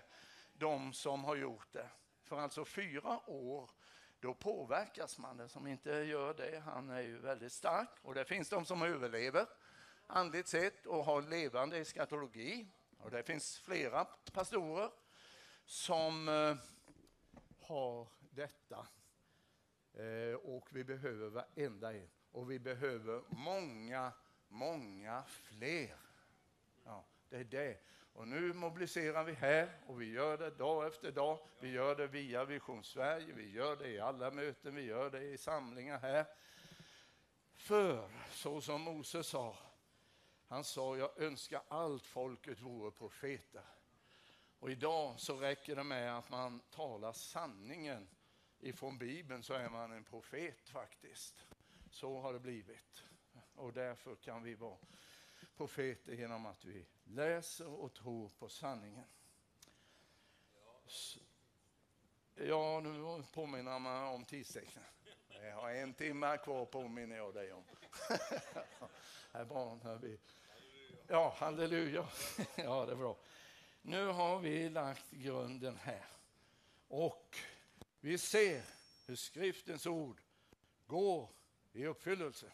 de 0.52 0.92
som 0.92 1.24
har 1.24 1.36
gjort 1.36 1.72
det. 1.72 1.88
För 2.22 2.40
alltså 2.40 2.64
fyra 2.64 3.30
år, 3.30 3.70
då 4.20 4.34
påverkas 4.34 5.18
man. 5.18 5.36
Den 5.36 5.48
som 5.48 5.66
inte 5.66 5.90
gör 5.90 6.34
det, 6.34 6.62
han 6.64 6.90
är 6.90 7.00
ju 7.00 7.18
väldigt 7.18 7.52
stark. 7.52 7.88
Och 8.02 8.14
det 8.14 8.24
finns 8.24 8.48
de 8.48 8.64
som 8.64 8.82
överlever 8.82 9.46
andligt 10.06 10.48
sett 10.48 10.86
och 10.86 11.04
har 11.04 11.22
levande 11.22 11.78
eskatologi. 11.78 12.66
Och 12.98 13.10
det 13.10 13.22
finns 13.22 13.58
flera 13.58 14.04
pastorer 14.32 14.90
som 15.70 16.28
eh, 16.28 16.56
har 17.60 18.08
detta. 18.30 18.86
Eh, 19.94 20.34
och 20.34 20.68
vi 20.70 20.84
behöver 20.84 21.28
varenda 21.28 21.92
en. 21.92 22.08
Och 22.32 22.50
vi 22.50 22.58
behöver 22.58 23.22
många, 23.28 24.12
många 24.48 25.22
fler. 25.22 25.96
Ja, 26.84 27.04
det 27.28 27.36
är 27.36 27.44
det. 27.44 27.80
Och 28.12 28.28
nu 28.28 28.52
mobiliserar 28.52 29.24
vi 29.24 29.32
här 29.32 29.80
och 29.86 30.00
vi 30.00 30.12
gör 30.12 30.38
det 30.38 30.50
dag 30.50 30.86
efter 30.86 31.12
dag. 31.12 31.38
Vi 31.60 31.70
gör 31.70 31.96
det 31.96 32.06
via 32.06 32.44
Vision 32.44 32.84
Sverige, 32.84 33.32
vi 33.32 33.50
gör 33.50 33.76
det 33.76 33.88
i 33.88 34.00
alla 34.00 34.30
möten, 34.30 34.74
vi 34.74 34.82
gör 34.82 35.10
det 35.10 35.22
i 35.22 35.38
samlingar 35.38 35.98
här. 35.98 36.26
För, 37.54 38.10
så 38.30 38.60
som 38.60 38.80
Moses 38.80 39.26
sa, 39.26 39.56
han 40.46 40.64
sa 40.64 40.96
jag 40.96 41.18
önskar 41.20 41.62
allt 41.68 42.06
folket 42.06 42.60
vore 42.60 42.90
profeter. 42.90 43.79
Och 44.60 44.70
idag 44.70 45.20
så 45.20 45.36
räcker 45.36 45.76
det 45.76 45.84
med 45.84 46.18
att 46.18 46.30
man 46.30 46.60
talar 46.60 47.12
sanningen 47.12 48.08
ifrån 48.58 48.98
Bibeln 48.98 49.42
så 49.42 49.54
är 49.54 49.68
man 49.68 49.92
en 49.92 50.04
profet 50.04 50.68
faktiskt. 50.68 51.44
Så 51.90 52.20
har 52.20 52.32
det 52.32 52.40
blivit. 52.40 53.04
Och 53.54 53.72
därför 53.72 54.14
kan 54.14 54.42
vi 54.42 54.54
vara 54.54 54.78
profeter 55.56 56.12
genom 56.12 56.46
att 56.46 56.64
vi 56.64 56.86
läser 57.04 57.66
och 57.66 57.94
tror 57.94 58.28
på 58.28 58.48
sanningen. 58.48 59.04
Ja, 62.34 62.80
nu 62.80 63.24
påminner 63.32 63.78
man 63.78 64.08
om 64.08 64.24
tidstecknen. 64.24 64.84
Jag 65.42 65.56
har 65.56 65.70
en 65.70 65.94
timme 65.94 66.36
kvar 66.36 66.66
påminner 66.66 67.16
jag 67.16 67.34
dig 67.34 67.52
om. 67.52 67.64
Här 69.32 69.44
barn, 69.44 69.80
här 69.82 69.96
vi. 69.96 70.18
Ja, 71.06 71.34
halleluja. 71.36 72.08
Ja, 72.56 72.86
det 72.86 72.92
är 72.92 72.96
bra. 72.96 73.16
Nu 73.82 74.06
har 74.06 74.38
vi 74.38 74.68
lagt 74.68 75.10
grunden 75.10 75.76
här. 75.76 76.06
Och 76.88 77.38
vi 78.00 78.18
ser 78.18 78.62
hur 79.06 79.16
skriftens 79.16 79.86
ord 79.86 80.20
går 80.86 81.28
i 81.72 81.86
uppfyllelse. 81.86 82.52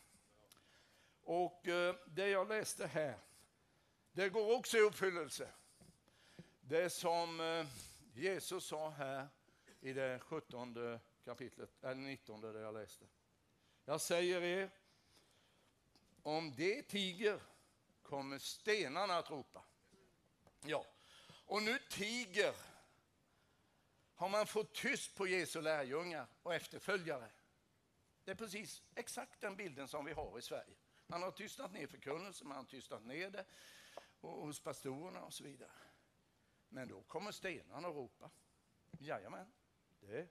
Och 1.22 1.68
eh, 1.68 1.96
det 2.06 2.28
jag 2.28 2.48
läste 2.48 2.86
här, 2.86 3.18
det 4.12 4.28
går 4.28 4.56
också 4.56 4.76
i 4.76 4.80
uppfyllelse. 4.80 5.48
Det 6.60 6.90
som 6.90 7.40
eh, 7.40 7.66
Jesus 8.14 8.66
sa 8.66 8.90
här 8.90 9.28
i 9.80 9.92
det 9.92 10.18
17 10.22 10.98
kapitlet, 11.24 11.70
eller 11.82 11.94
19 11.94 12.40
där 12.40 12.60
jag 12.60 12.74
läste. 12.74 13.04
Jag 13.84 14.00
säger 14.00 14.42
er, 14.42 14.70
om 16.22 16.54
det 16.56 16.82
tiger 16.82 17.40
kommer 18.02 18.38
stenarna 18.38 19.16
att 19.16 19.30
ropa. 19.30 19.62
Ja, 20.64 20.86
och 21.46 21.62
nu 21.62 21.78
tiger 21.90 22.54
har 24.14 24.28
man 24.28 24.46
fått 24.46 24.74
tyst 24.74 25.16
på 25.16 25.26
Jesu 25.26 25.60
lärjungar 25.60 26.26
och 26.42 26.54
efterföljare. 26.54 27.30
Det 28.24 28.30
är 28.30 28.34
precis 28.34 28.82
exakt 28.94 29.40
den 29.40 29.56
bilden 29.56 29.88
som 29.88 30.04
vi 30.04 30.12
har 30.12 30.38
i 30.38 30.42
Sverige. 30.42 30.76
Man 31.06 31.22
har 31.22 31.30
tystat 31.30 31.72
ner 31.72 31.86
förkunnelsen, 31.86 32.48
man 32.48 32.56
har 32.56 32.64
tystat 32.64 33.04
ner 33.04 33.30
det 33.30 33.44
hos 34.20 34.60
pastorerna 34.60 35.24
och 35.24 35.32
så 35.32 35.44
vidare. 35.44 35.70
Men 36.68 36.88
då 36.88 37.02
kommer 37.02 37.32
stenarna 37.32 37.88
och 37.88 37.94
ropa. 37.94 38.30
Jajamän. 38.98 39.52
Det. 40.00 40.28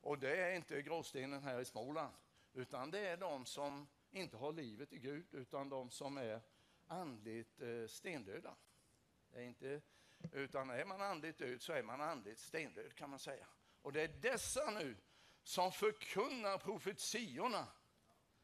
Och 0.00 0.18
det 0.18 0.36
är 0.36 0.56
inte 0.56 0.82
gråstenen 0.82 1.42
här 1.42 1.60
i 1.60 1.64
Småland, 1.64 2.14
utan 2.52 2.90
det 2.90 2.98
är 2.98 3.16
de 3.16 3.46
som 3.46 3.88
inte 4.10 4.36
har 4.36 4.52
livet 4.52 4.92
i 4.92 4.98
Gud, 4.98 5.26
utan 5.30 5.68
de 5.68 5.90
som 5.90 6.16
är 6.16 6.40
andligt 6.86 7.60
eh, 7.60 7.86
stendöda. 7.86 8.56
Det 9.30 9.38
är 9.38 9.42
inte 9.42 9.82
utan 10.32 10.70
är 10.70 10.84
man 10.84 11.02
andligt 11.02 11.38
död 11.38 11.62
så 11.62 11.72
är 11.72 11.82
man 11.82 12.00
andligt 12.00 12.40
stendöd 12.40 12.94
kan 12.94 13.10
man 13.10 13.18
säga. 13.18 13.46
Och 13.82 13.92
det 13.92 14.02
är 14.02 14.08
dessa 14.08 14.70
nu 14.70 14.96
som 15.42 15.72
förkunnar 15.72 16.58
profetiorna 16.58 17.66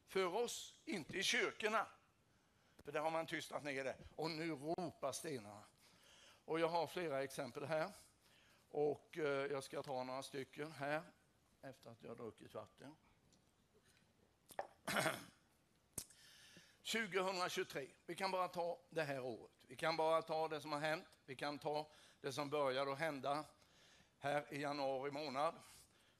för 0.05 0.35
oss, 0.35 0.75
inte 0.85 1.17
i 1.17 1.23
kyrkorna. 1.23 1.87
För 2.83 2.91
där 2.91 2.99
har 2.99 3.11
man 3.11 3.25
tystat 3.25 3.63
ner 3.63 3.83
det. 3.83 3.97
Och 4.15 4.31
nu 4.31 4.51
ropar 4.51 5.11
stenarna. 5.11 5.63
Och 6.45 6.59
jag 6.59 6.67
har 6.67 6.87
flera 6.87 7.23
exempel 7.23 7.65
här. 7.65 7.91
Och 8.69 9.17
eh, 9.17 9.51
jag 9.51 9.63
ska 9.63 9.83
ta 9.83 10.03
några 10.03 10.23
stycken 10.23 10.71
här 10.71 11.01
efter 11.61 11.89
att 11.89 12.03
jag 12.03 12.09
har 12.09 12.15
druckit 12.15 12.53
vatten. 12.53 12.95
2023, 16.83 17.87
vi 18.05 18.15
kan 18.15 18.31
bara 18.31 18.47
ta 18.47 18.79
det 18.89 19.03
här 19.03 19.19
året. 19.19 19.60
Vi 19.71 19.77
kan 19.77 19.97
bara 19.97 20.21
ta 20.21 20.47
det 20.47 20.61
som 20.61 20.71
har 20.71 20.79
hänt. 20.79 21.05
Vi 21.25 21.35
kan 21.35 21.59
ta 21.59 21.89
det 22.21 22.31
som 22.31 22.49
började 22.49 22.91
att 22.91 22.99
hända 22.99 23.45
här 24.17 24.53
i 24.53 24.61
januari 24.61 25.11
månad. 25.11 25.55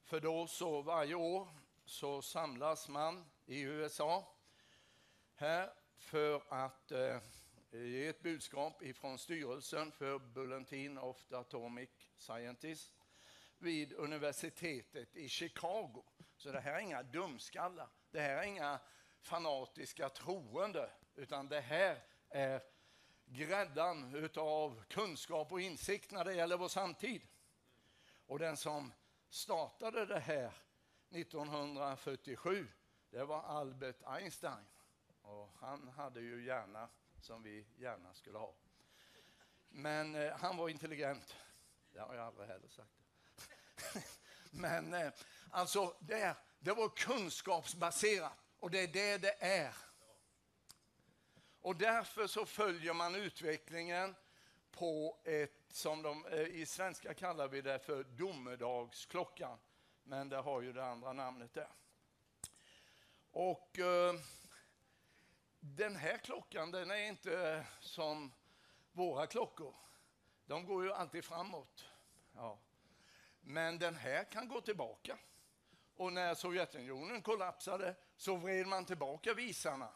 För 0.03 0.19
då 0.19 0.47
så 0.47 0.81
varje 0.81 1.15
år 1.15 1.47
så 1.85 2.21
samlas 2.21 2.89
man 2.89 3.25
i 3.45 3.61
USA 3.61 4.35
här 5.35 5.73
för 5.97 6.43
att 6.49 6.91
eh, 6.91 7.17
ge 7.71 8.07
ett 8.07 8.21
budskap 8.21 8.83
ifrån 8.83 9.17
styrelsen 9.17 9.91
för 9.91 10.19
Bulletin 10.19 10.97
of 10.97 11.25
the 11.25 11.35
Atomic 11.35 11.89
Scientists 12.17 12.93
vid 13.57 13.93
universitetet 13.93 15.15
i 15.15 15.29
Chicago. 15.29 16.03
Så 16.37 16.51
det 16.51 16.59
här 16.59 16.73
är 16.73 16.79
inga 16.79 17.03
dumskallar. 17.03 17.89
Det 18.11 18.19
här 18.19 18.37
är 18.37 18.43
inga 18.43 18.79
fanatiska 19.21 20.09
troende, 20.09 20.91
utan 21.15 21.47
det 21.47 21.61
här 21.61 22.03
är 22.29 22.70
gräddan 23.33 24.15
utav 24.15 24.83
kunskap 24.87 25.51
och 25.51 25.61
insikt 25.61 26.11
när 26.11 26.25
det 26.25 26.33
gäller 26.33 26.57
vår 26.57 26.67
samtid. 26.67 27.21
Och 28.25 28.39
den 28.39 28.57
som 28.57 28.93
startade 29.29 30.05
det 30.05 30.19
här 30.19 30.51
1947, 31.09 32.67
det 33.09 33.23
var 33.23 33.43
Albert 33.43 34.03
Einstein. 34.05 34.65
Och 35.21 35.49
han 35.59 35.87
hade 35.87 36.21
ju 36.21 36.45
hjärna 36.45 36.89
som 37.21 37.43
vi 37.43 37.65
gärna 37.77 38.13
skulle 38.13 38.37
ha. 38.37 38.53
Men 39.69 40.15
eh, 40.15 40.37
han 40.37 40.57
var 40.57 40.69
intelligent. 40.69 41.35
Det 41.93 41.99
har 41.99 42.15
jag 42.15 42.25
aldrig 42.25 42.47
heller 42.47 42.67
sagt. 42.67 43.01
Men 44.51 44.93
eh, 44.93 45.11
alltså, 45.49 45.95
det, 45.99 46.35
det 46.59 46.71
var 46.71 46.89
kunskapsbaserat 46.89 48.33
och 48.59 48.71
det 48.71 48.79
är 48.79 48.87
det 48.87 49.17
det 49.17 49.43
är. 49.43 49.75
Och 51.61 51.75
därför 51.75 52.27
så 52.27 52.45
följer 52.45 52.93
man 52.93 53.15
utvecklingen 53.15 54.15
på 54.71 55.17
ett, 55.23 55.63
som 55.69 56.01
de 56.01 56.25
eh, 56.25 56.39
i 56.39 56.65
svenska 56.65 57.13
kallar 57.13 57.47
vi 57.47 57.61
det 57.61 57.79
för 57.79 58.03
domedagsklockan. 58.03 59.57
Men 60.03 60.29
det 60.29 60.37
har 60.37 60.61
ju 60.61 60.73
det 60.73 60.85
andra 60.85 61.13
namnet 61.13 61.53
där. 61.53 61.69
Och 63.31 63.79
eh, 63.79 64.13
den 65.59 65.95
här 65.95 66.17
klockan 66.17 66.71
den 66.71 66.91
är 66.91 67.07
inte 67.07 67.65
som 67.79 68.31
våra 68.91 69.27
klockor. 69.27 69.75
De 70.45 70.65
går 70.65 70.83
ju 70.83 70.93
alltid 70.93 71.25
framåt. 71.25 71.85
Ja. 72.35 72.59
Men 73.41 73.79
den 73.79 73.95
här 73.95 74.23
kan 74.23 74.47
gå 74.47 74.61
tillbaka. 74.61 75.17
Och 75.95 76.13
när 76.13 76.35
Sovjetunionen 76.35 77.21
kollapsade 77.21 77.95
så 78.17 78.35
vred 78.35 78.67
man 78.67 78.85
tillbaka 78.85 79.33
visarna. 79.33 79.89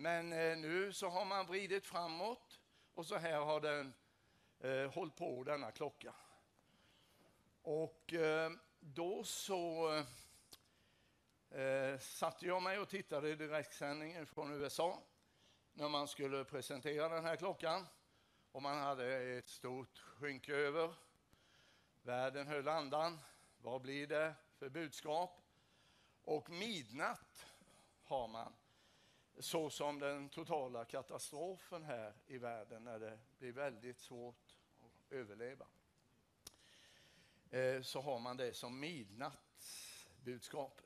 Men 0.00 0.32
eh, 0.32 0.56
nu 0.56 0.92
så 0.92 1.08
har 1.08 1.24
man 1.24 1.46
vridit 1.46 1.86
framåt 1.86 2.60
och 2.94 3.06
så 3.06 3.16
här 3.16 3.40
har 3.40 3.60
den 3.60 3.94
eh, 4.58 4.92
hållit 4.92 5.16
på, 5.16 5.44
denna 5.44 5.70
klocka. 5.70 6.14
Och 7.62 8.12
eh, 8.12 8.50
då 8.80 9.24
så 9.24 9.92
eh, 11.50 11.98
satte 11.98 12.46
jag 12.46 12.62
mig 12.62 12.78
och 12.78 12.88
tittade 12.88 13.28
i 13.28 13.34
direktsändningen 13.34 14.26
från 14.26 14.52
USA 14.52 15.02
när 15.72 15.88
man 15.88 16.08
skulle 16.08 16.44
presentera 16.44 17.08
den 17.08 17.24
här 17.24 17.36
klockan. 17.36 17.86
Och 18.52 18.62
man 18.62 18.78
hade 18.78 19.16
ett 19.38 19.48
stort 19.48 19.98
skynke 19.98 20.52
över. 20.52 20.94
Världen 22.02 22.46
höll 22.46 22.68
andan. 22.68 23.18
Vad 23.62 23.80
blir 23.82 24.06
det 24.06 24.34
för 24.58 24.68
budskap? 24.68 25.40
Och 26.22 26.50
midnatt 26.50 27.46
har 28.02 28.28
man 28.28 28.52
så 29.40 29.70
som 29.70 29.98
den 29.98 30.28
totala 30.28 30.84
katastrofen 30.84 31.84
här 31.84 32.14
i 32.26 32.38
världen 32.38 32.84
när 32.84 32.98
det 32.98 33.18
blir 33.38 33.52
väldigt 33.52 33.98
svårt 33.98 34.56
att 34.80 35.12
överleva. 35.12 35.66
Eh, 37.50 37.82
så 37.82 38.00
har 38.00 38.18
man 38.18 38.36
det 38.36 38.54
som 38.54 38.80
midnattsbudskapet. 38.80 40.84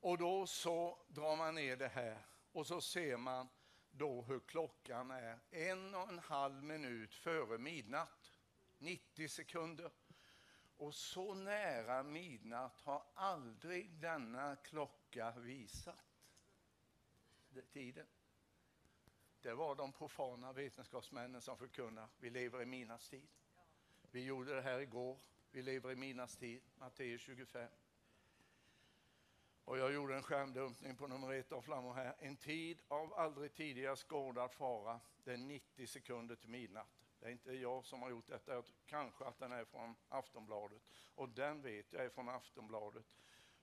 Och 0.00 0.18
då 0.18 0.46
så 0.46 0.98
drar 1.08 1.36
man 1.36 1.54
ner 1.54 1.76
det 1.76 1.88
här 1.88 2.18
och 2.52 2.66
så 2.66 2.80
ser 2.80 3.16
man 3.16 3.48
då 3.90 4.22
hur 4.22 4.40
klockan 4.40 5.10
är 5.10 5.38
en 5.50 5.94
och 5.94 6.08
en 6.08 6.18
halv 6.18 6.62
minut 6.62 7.14
före 7.14 7.58
midnatt. 7.58 8.32
90 8.78 9.28
sekunder. 9.28 9.90
Och 10.76 10.94
så 10.94 11.34
nära 11.34 12.02
midnatt 12.02 12.80
har 12.80 13.02
aldrig 13.14 13.90
denna 13.90 14.56
klocka 14.56 15.30
visat 15.30 16.09
tiden. 17.72 18.06
Det 19.40 19.54
var 19.54 19.74
de 19.74 19.92
profana 19.92 20.52
vetenskapsmännen 20.52 21.40
som 21.40 21.58
förkunnar 21.58 22.08
vi 22.18 22.30
lever 22.30 22.62
i 22.62 22.66
minas 22.66 23.08
tid. 23.08 23.28
Vi 24.10 24.24
gjorde 24.24 24.54
det 24.54 24.62
här 24.62 24.80
igår. 24.80 25.18
Vi 25.52 25.62
lever 25.62 25.90
i 25.90 25.96
minas 25.96 26.36
tid, 26.36 26.62
Matteus 26.78 27.20
25. 27.20 27.70
Och 29.64 29.78
jag 29.78 29.92
gjorde 29.92 30.16
en 30.16 30.22
skärmdumpning 30.22 30.96
på 30.96 31.06
nummer 31.06 31.32
ett 31.32 31.52
av 31.52 31.62
flammor 31.62 31.94
här. 31.94 32.14
En 32.18 32.36
tid 32.36 32.82
av 32.88 33.14
aldrig 33.14 33.54
tidigare 33.54 33.96
skådad 33.96 34.52
fara. 34.52 35.00
Det 35.24 35.32
är 35.32 35.36
90 35.36 35.86
sekunder 35.86 36.36
till 36.36 36.48
midnatt. 36.48 37.00
Det 37.20 37.26
är 37.26 37.30
inte 37.30 37.52
jag 37.52 37.84
som 37.84 38.02
har 38.02 38.10
gjort 38.10 38.26
detta. 38.26 38.54
Jag 38.54 38.64
kanske 38.86 39.24
att 39.24 39.38
den 39.38 39.52
är 39.52 39.64
från 39.64 39.94
Aftonbladet. 40.08 40.82
Och 41.14 41.28
den 41.28 41.62
vet 41.62 41.92
jag 41.92 42.04
är 42.04 42.08
från 42.08 42.28
Aftonbladet. 42.28 43.06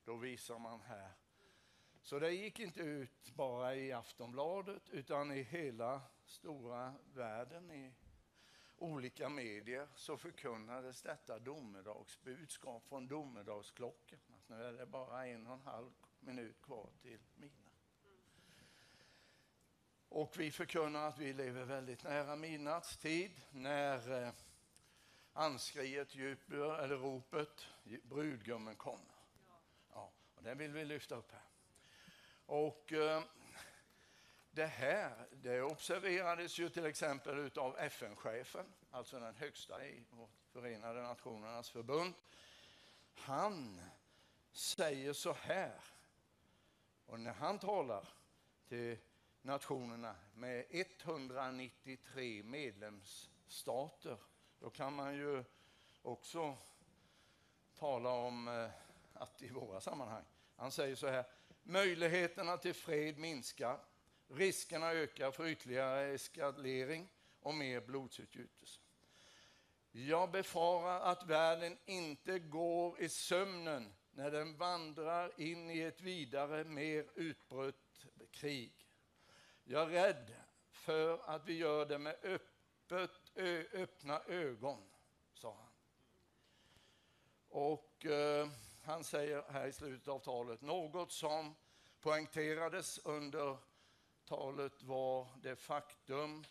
Då 0.04 0.16
visar 0.16 0.60
man 0.60 0.82
här. 0.82 1.12
Så 2.08 2.20
det 2.20 2.32
gick 2.32 2.60
inte 2.60 2.80
ut 2.80 3.32
bara 3.36 3.76
i 3.76 3.92
Aftonbladet 3.92 4.90
utan 4.90 5.32
i 5.32 5.42
hela 5.42 6.02
stora 6.26 6.94
världen, 7.14 7.72
i 7.72 7.94
olika 8.78 9.30
medier, 9.30 9.88
så 9.96 10.18
förkunnades 10.18 11.02
detta 11.02 11.40
domedagsbudskap 11.40 12.88
från 12.88 13.08
domedagsklockan. 13.08 14.20
Att 14.34 14.50
nu 14.50 14.64
är 14.64 14.74
det 14.74 14.86
bara 14.86 15.28
en 15.28 15.48
och 15.48 15.54
en 15.54 15.62
halv 15.62 15.92
minut 16.20 16.62
kvar 16.62 16.90
till 17.02 17.20
midnatt. 17.36 17.74
Och 20.10 20.40
vi 20.40 20.52
förkunnar 20.52 21.08
att 21.08 21.20
vi 21.20 21.34
lever 21.34 21.66
väldigt 21.66 22.04
nära 22.04 22.36
midnattstid 22.36 23.42
när 23.52 24.24
eh, 24.24 24.34
anskriet, 25.34 26.16
djuper, 26.16 26.84
eller 26.84 26.98
ropet, 26.98 27.68
brudgummen 28.04 28.76
kommer. 28.76 29.16
Ja, 29.94 30.12
och 30.36 30.44
det 30.44 30.56
vill 30.56 30.72
vi 30.72 30.86
lyfta 30.86 31.16
upp 31.16 31.32
här. 31.32 31.57
Och 32.48 32.94
eh, 32.94 33.24
det 34.52 34.66
här 34.66 35.28
det 35.32 35.62
observerades 35.62 36.60
ju 36.60 36.70
till 36.70 36.86
exempel 36.86 37.52
av 37.56 37.78
FN-chefen, 37.78 38.66
alltså 38.92 39.20
den 39.20 39.36
högsta 39.36 39.86
i 39.86 40.04
Förenade 40.52 41.02
Nationernas 41.02 41.70
förbund. 41.70 42.14
Han 43.14 43.82
säger 44.52 45.14
så 45.14 45.34
här, 45.34 45.82
och 47.06 47.20
när 47.20 47.34
han 47.34 47.60
talar 47.60 48.08
till 48.68 48.98
nationerna 49.42 50.16
med 50.34 50.66
193 50.70 52.44
medlemsstater, 52.44 54.18
då 54.60 54.70
kan 54.70 54.94
man 54.94 55.16
ju 55.16 55.44
också 56.02 56.58
tala 57.76 58.10
om 58.10 58.48
eh, 58.48 58.70
att 59.14 59.42
i 59.42 59.50
våra 59.50 59.82
sammanhang. 59.82 60.24
Han 60.56 60.72
säger 60.72 60.96
så 60.96 61.08
här, 61.08 61.26
möjligheterna 61.68 62.58
till 62.58 62.74
fred 62.74 63.18
minskar, 63.18 63.80
riskerna 64.28 64.92
ökar 64.92 65.32
för 65.32 65.48
ytterligare 65.48 66.14
eskalering 66.14 67.10
och 67.40 67.56
mer 67.56 67.82
blodsutgjutelse. 67.82 68.80
Jag 69.92 70.32
befarar 70.32 71.00
att 71.02 71.24
världen 71.24 71.78
inte 71.86 72.40
går 72.40 73.02
i 73.02 73.10
sömnen 73.10 73.94
när 74.12 74.32
den 74.32 74.58
vandrar 74.58 75.42
in 75.42 75.70
i 75.70 75.80
ett 75.80 76.02
vidare, 76.02 76.64
mer 76.64 77.06
utbrött 77.16 78.06
krig. 78.32 78.74
Jag 79.64 79.82
är 79.82 79.88
rädd 79.88 80.36
för 80.72 81.20
att 81.30 81.46
vi 81.46 81.54
gör 81.58 81.86
det 81.86 81.98
med 81.98 82.16
öppet, 82.24 83.32
ö, 83.36 83.64
öppna 83.74 84.22
ögon, 84.28 84.84
sa 85.34 85.56
han. 85.56 85.72
Och 87.50 88.06
eh, 88.06 88.48
han 88.88 89.04
säger 89.04 89.44
här 89.50 89.68
i 89.68 89.72
slutet 89.72 90.08
av 90.08 90.20
talet, 90.20 90.62
något 90.62 91.12
som 91.12 91.56
poängterades 92.00 93.00
under 93.04 93.58
talet 94.26 94.84
var 94.84 95.28
det 95.42 95.56
faktum 95.56 96.44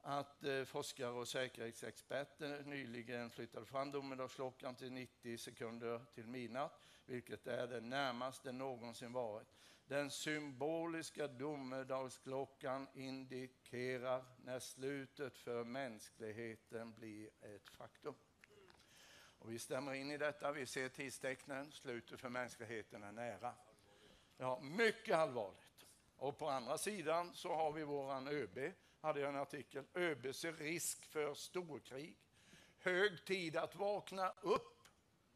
att 0.00 0.44
eh, 0.44 0.64
forskare 0.64 1.10
och 1.10 1.28
säkerhetsexperter 1.28 2.62
nyligen 2.64 3.30
flyttade 3.30 3.66
fram 3.66 3.90
domedagsklockan 3.90 4.74
till 4.74 4.92
90 4.92 5.38
sekunder 5.38 6.00
till 6.14 6.26
midnatt, 6.26 6.80
vilket 7.06 7.46
är 7.46 7.66
det 7.66 7.80
närmaste 7.80 8.52
någonsin 8.52 9.12
varit. 9.12 9.48
Den 9.86 10.10
symboliska 10.10 11.28
domedagsklockan 11.28 12.88
indikerar 12.94 14.24
när 14.44 14.58
slutet 14.58 15.38
för 15.38 15.64
mänskligheten 15.64 16.92
blir 16.92 17.30
ett 17.40 17.68
faktum. 17.68 18.14
Och 19.38 19.52
vi 19.52 19.58
stämmer 19.58 19.94
in 19.94 20.10
i 20.10 20.18
detta, 20.18 20.52
vi 20.52 20.66
ser 20.66 20.88
tidstecknen, 20.88 21.72
slutet 21.72 22.20
för 22.20 22.28
mänskligheten 22.28 23.02
är 23.02 23.12
nära. 23.12 23.54
Ja, 24.36 24.60
mycket 24.60 25.16
allvarligt. 25.16 25.86
Och 26.16 26.38
på 26.38 26.48
andra 26.48 26.78
sidan 26.78 27.34
så 27.34 27.54
har 27.54 27.72
vi 27.72 27.84
våran 27.84 28.28
ÖB, 28.28 28.72
hade 29.00 29.20
jag 29.20 29.28
en 29.28 29.36
artikel, 29.36 29.84
ÖB 29.94 30.34
ser 30.34 30.52
risk 30.52 31.04
för 31.04 31.34
storkrig. 31.34 32.16
Hög 32.78 33.24
tid 33.24 33.56
att 33.56 33.76
vakna 33.76 34.34
upp. 34.40 34.88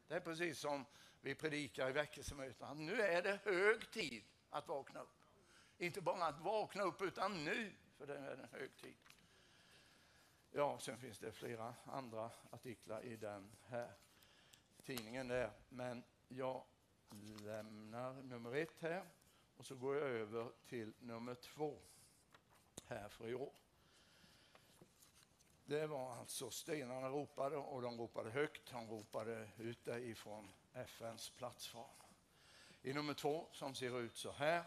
Det 0.08 0.14
är 0.14 0.20
precis 0.20 0.58
som 0.58 0.84
vi 1.20 1.34
predikar 1.34 1.88
i 1.88 1.92
väckelsemötena. 1.92 2.74
Nu 2.74 3.02
är 3.02 3.22
det 3.22 3.38
hög 3.44 3.90
tid 3.90 4.24
att 4.50 4.68
vakna 4.68 5.00
upp. 5.00 5.24
Inte 5.78 6.00
bara 6.00 6.26
att 6.26 6.40
vakna 6.40 6.82
upp, 6.82 7.02
utan 7.02 7.44
nu, 7.44 7.72
för 7.98 8.06
det 8.06 8.16
är 8.16 8.32
en 8.32 8.48
hög 8.52 8.76
tid. 8.76 8.96
Ja, 10.54 10.78
sen 10.78 10.98
finns 10.98 11.18
det 11.18 11.32
flera 11.32 11.74
andra 11.84 12.30
artiklar 12.50 13.04
i 13.04 13.16
den 13.16 13.50
här 13.68 13.92
tidningen 14.82 15.28
där, 15.28 15.50
men 15.68 16.04
jag 16.28 16.64
lämnar 17.40 18.12
nummer 18.22 18.56
ett 18.56 18.80
här 18.80 19.04
och 19.56 19.66
så 19.66 19.76
går 19.76 19.96
jag 19.96 20.08
över 20.08 20.50
till 20.66 20.92
nummer 20.98 21.34
två 21.34 21.78
här 22.86 23.08
för 23.08 23.28
i 23.28 23.34
år. 23.34 23.52
Det 25.64 25.86
var 25.86 26.14
alltså 26.14 26.50
stenarna 26.50 27.08
ropade 27.08 27.56
och 27.56 27.82
de 27.82 27.98
ropade 27.98 28.30
högt. 28.30 28.70
De 28.70 28.90
ropade 28.90 29.48
ut 29.58 29.86
ifrån 29.86 30.48
FNs 30.72 31.30
plattform. 31.30 31.90
I 32.82 32.92
nummer 32.92 33.14
två 33.14 33.48
som 33.52 33.74
ser 33.74 34.00
ut 34.00 34.16
så 34.16 34.32
här. 34.32 34.64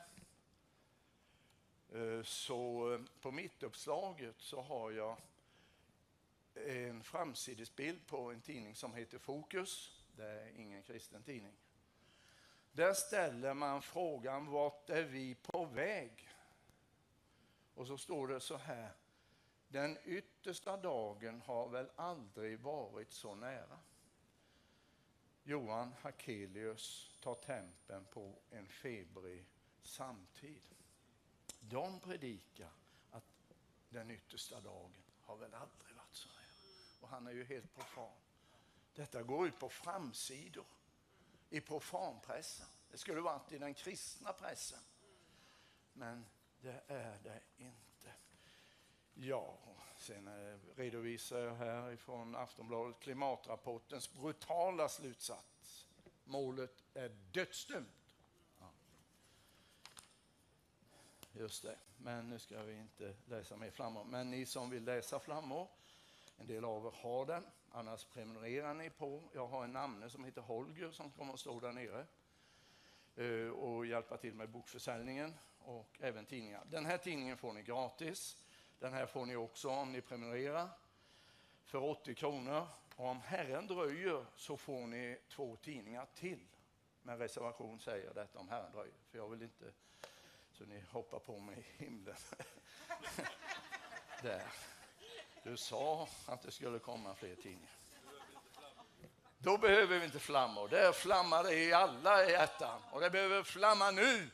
Eh, 1.94 2.24
så 2.24 2.94
eh, 2.94 3.02
på 3.22 3.32
mittuppslaget 3.32 4.36
så 4.40 4.62
har 4.62 4.92
jag 4.92 5.18
en 6.56 7.04
framsidesbild 7.04 8.08
på 8.08 8.32
en 8.32 8.42
tidning 8.42 8.76
som 8.76 8.94
heter 8.94 9.18
Fokus. 9.18 10.04
Det 10.16 10.26
är 10.26 10.48
ingen 10.48 10.84
kristen 10.84 11.24
tidning. 11.24 11.54
Där 12.72 12.94
ställer 12.94 13.54
man 13.54 13.82
frågan 13.82 14.46
vart 14.46 14.90
är 14.90 15.04
vi 15.04 15.36
på 15.36 15.66
väg? 15.66 16.30
Och 17.74 17.88
så 17.88 17.98
står 17.98 18.28
det 18.28 18.40
så 18.40 18.58
här. 18.58 18.92
Den 19.68 19.98
yttersta 20.06 20.78
dagen 20.78 21.42
har 21.42 21.70
väl 21.70 21.90
aldrig 21.96 22.60
varit 22.60 23.12
så 23.12 23.36
nära. 23.36 23.80
Johan 25.44 25.94
Hakelius 26.02 27.18
tar 27.22 27.36
tempen 27.36 28.06
på 28.06 28.36
en 28.50 28.68
febrig 28.68 29.46
samtid. 29.82 30.70
De 31.60 32.00
predikar 32.00 32.72
att 33.12 33.54
den 33.90 34.12
yttersta 34.12 34.62
dagen 34.62 35.04
har 35.22 35.38
väl 35.38 35.54
aldrig. 35.54 35.95
Och 37.00 37.10
han 37.10 37.28
är 37.28 37.32
ju 37.32 37.46
helt 37.46 37.76
profan. 37.76 38.18
Detta 38.96 39.24
går 39.24 39.48
ut 39.48 39.60
på 39.60 39.70
framsidor 39.70 40.66
i 41.50 41.62
profanpressen. 41.62 42.68
Det 42.92 42.98
skulle 42.98 43.22
varit 43.22 43.52
i 43.52 43.58
den 43.58 43.74
kristna 43.74 44.34
pressen. 44.34 44.80
Men 45.94 46.26
det 46.62 46.84
är 46.88 47.20
det 47.24 47.42
inte. 47.58 48.14
Ja, 49.14 49.58
sen 49.98 50.28
eh, 50.28 50.58
redovisar 50.76 51.40
jag 51.40 51.56
här 51.56 51.92
ifrån 51.92 52.36
Aftonbladet 52.36 53.00
klimatrapportens 53.00 54.14
brutala 54.14 54.90
slutsats. 54.90 55.88
Målet 56.24 56.84
är 56.94 57.10
dödsdömt. 57.10 58.16
Ja. 58.60 58.70
Just 61.34 61.64
det, 61.64 61.78
men 61.98 62.30
nu 62.30 62.40
ska 62.40 62.64
vi 62.64 62.74
inte 62.74 63.16
läsa 63.26 63.58
mer 63.58 63.72
flammor. 63.72 64.04
Men 64.04 64.32
ni 64.32 64.46
som 64.46 64.70
vill 64.70 64.84
läsa 64.84 65.20
flammor, 65.20 65.68
en 66.38 66.48
del 66.48 66.66
av 66.66 66.86
er 66.86 66.92
har 66.92 67.26
den, 67.26 67.46
annars 67.72 68.06
prenumererar 68.06 68.74
ni 68.74 68.90
på. 68.90 69.24
Jag 69.34 69.48
har 69.48 69.64
en 69.64 69.74
namne 69.74 70.10
som 70.10 70.24
heter 70.24 70.42
Holger 70.42 70.92
som 70.92 71.12
kommer 71.12 71.34
att 71.34 71.40
stå 71.40 71.60
där 71.60 71.72
nere 71.72 72.06
eh, 73.16 73.50
och 73.50 73.86
hjälpa 73.86 74.18
till 74.18 74.34
med 74.34 74.50
bokförsäljningen 74.50 75.34
och 75.60 75.98
även 76.00 76.26
tidningar. 76.26 76.64
Den 76.66 76.86
här 76.86 76.98
tidningen 76.98 77.38
får 77.38 77.54
ni 77.54 77.64
gratis. 77.64 78.38
Den 78.80 78.94
här 78.94 79.06
får 79.06 79.26
ni 79.26 79.36
också 79.36 79.70
om 79.70 79.92
ni 79.92 80.02
prenumererar 80.02 80.70
för 81.64 81.84
80 81.84 82.16
kronor. 82.16 82.68
Och 82.96 83.06
om 83.06 83.22
Herren 83.22 83.68
dröjer 83.68 84.26
så 84.36 84.58
får 84.58 84.88
ni 84.88 85.18
två 85.30 85.56
tidningar 85.56 86.08
till. 86.16 86.48
Men 87.02 87.18
reservation 87.18 87.80
säger 87.80 88.14
detta 88.14 88.40
om 88.40 88.50
Herren 88.50 88.72
dröjer. 88.72 88.96
För 89.10 89.18
jag 89.18 89.30
vill 89.30 89.42
inte 89.42 89.74
så 90.52 90.66
ni 90.66 90.84
hoppar 90.90 91.20
på 91.20 91.40
mig 91.40 91.58
i 91.58 91.84
himlen. 91.84 92.16
Där. 94.22 94.44
Du 95.46 95.58
sa 95.58 96.08
att 96.26 96.42
det 96.42 96.52
skulle 96.52 96.80
komma 96.80 97.16
fler 97.16 97.36
tidningar. 97.36 97.72
Då 99.38 99.58
behöver 99.58 100.00
vi 100.00 100.06
inte 100.06 100.20
flammor. 100.20 100.68
Det 100.68 100.96
flammar 100.96 101.44
det 101.44 101.54
i 101.54 101.74
alla 101.74 102.30
hjärtan. 102.30 102.82
Och 102.92 103.02
det 103.02 103.10
behöver 103.10 103.44
flamma 103.44 103.92
nu 103.92 104.30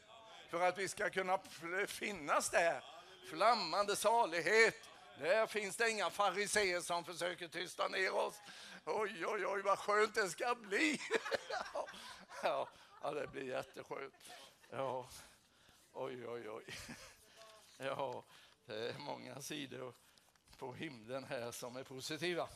för 0.50 0.62
att 0.62 0.78
vi 0.78 0.88
ska 0.88 1.10
kunna 1.10 1.40
finnas 1.88 2.50
där. 2.50 2.84
Flammande 3.30 3.96
salighet. 3.96 4.90
Där 5.20 5.48
finns 5.48 5.78
det 5.78 5.90
inga 5.90 6.10
fariseer 6.10 6.82
som 6.82 7.06
försöker 7.06 7.48
tysta 7.48 7.88
ner 7.88 8.16
oss. 8.16 8.42
Oj, 8.86 9.26
oj, 9.26 9.46
oj, 9.46 9.62
vad 9.62 9.80
skönt 9.80 10.16
det 10.16 10.30
ska 10.30 10.56
bli. 10.56 11.00
ja, 12.44 12.68
ja, 13.02 13.12
det 13.12 13.28
blir 13.28 13.44
jätteskönt. 13.44 14.14
Ja, 14.70 15.10
oj, 15.94 16.28
oj, 16.28 16.50
oj. 16.50 16.66
Ja, 17.78 18.24
det 18.66 18.90
är 18.90 19.00
många 19.00 19.42
sidor 19.42 19.94
på 20.62 20.74
himlen 20.74 21.24
här 21.24 21.52
som 21.52 21.76
är 21.76 21.84
positiva. 21.84 22.50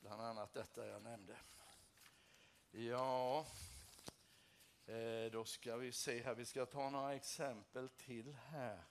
Bland 0.00 0.22
annat 0.22 0.52
detta 0.52 0.86
jag 0.86 1.02
nämnde. 1.02 1.36
Ja, 2.70 3.46
eh, 4.86 5.32
då 5.32 5.44
ska 5.44 5.76
vi 5.76 5.92
se 5.92 6.22
här, 6.22 6.34
vi 6.34 6.44
ska 6.44 6.66
ta 6.66 6.90
några 6.90 7.14
exempel 7.14 7.88
till 7.88 8.34
här. 8.34 8.84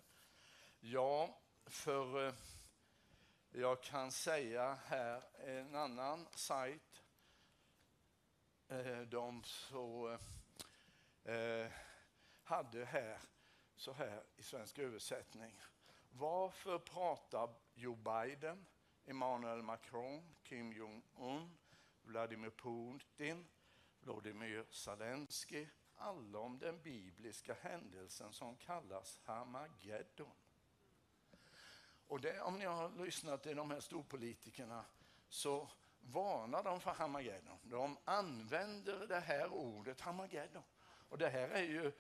Ja, 0.80 1.40
för 1.66 2.28
eh, 2.28 2.34
jag 3.50 3.84
kan 3.84 4.12
säga 4.12 4.78
här 4.86 5.24
en 5.40 5.76
annan 5.76 6.28
sajt. 6.34 7.04
Eh, 8.68 9.00
de 9.00 9.44
så 9.44 10.18
hade 12.44 12.86
här 12.86 13.20
så 13.76 13.94
här 13.94 14.24
i 14.36 14.44
svensk 14.44 14.80
översättning. 14.80 15.62
Varför 16.10 16.80
pratar 16.80 17.67
Joe 17.80 17.96
Biden, 17.96 18.66
Emmanuel 19.06 19.62
Macron, 19.62 20.36
Kim 20.44 20.74
Jong-Un, 20.74 21.58
Vladimir 22.02 22.50
Putin, 22.50 23.48
Vladimir 24.00 24.66
Zelensky, 24.70 25.68
alla 25.96 26.40
om 26.40 26.60
den 26.60 26.82
bibliska 26.82 27.56
händelsen 27.62 28.34
som 28.34 28.56
kallas 28.56 29.20
Hamageddon. 29.24 30.32
Och 32.08 32.22
det, 32.22 32.42
om 32.42 32.60
ni 32.60 32.66
har 32.66 33.06
lyssnat 33.06 33.44
till 33.44 33.56
de 33.56 33.72
här 33.72 33.80
storpolitikerna 33.80 34.86
så 35.30 35.70
varnar 36.02 36.64
de 36.64 36.80
för 36.80 36.92
Hamageddon. 36.92 37.58
De 37.64 37.98
använder 38.06 39.08
det 39.08 39.20
här 39.20 39.54
ordet 39.54 40.02
Hamageddon. 40.02 40.64
Och 41.10 41.18
det 41.18 41.30
här 41.30 41.50
är 41.50 41.64
ju 41.64 41.92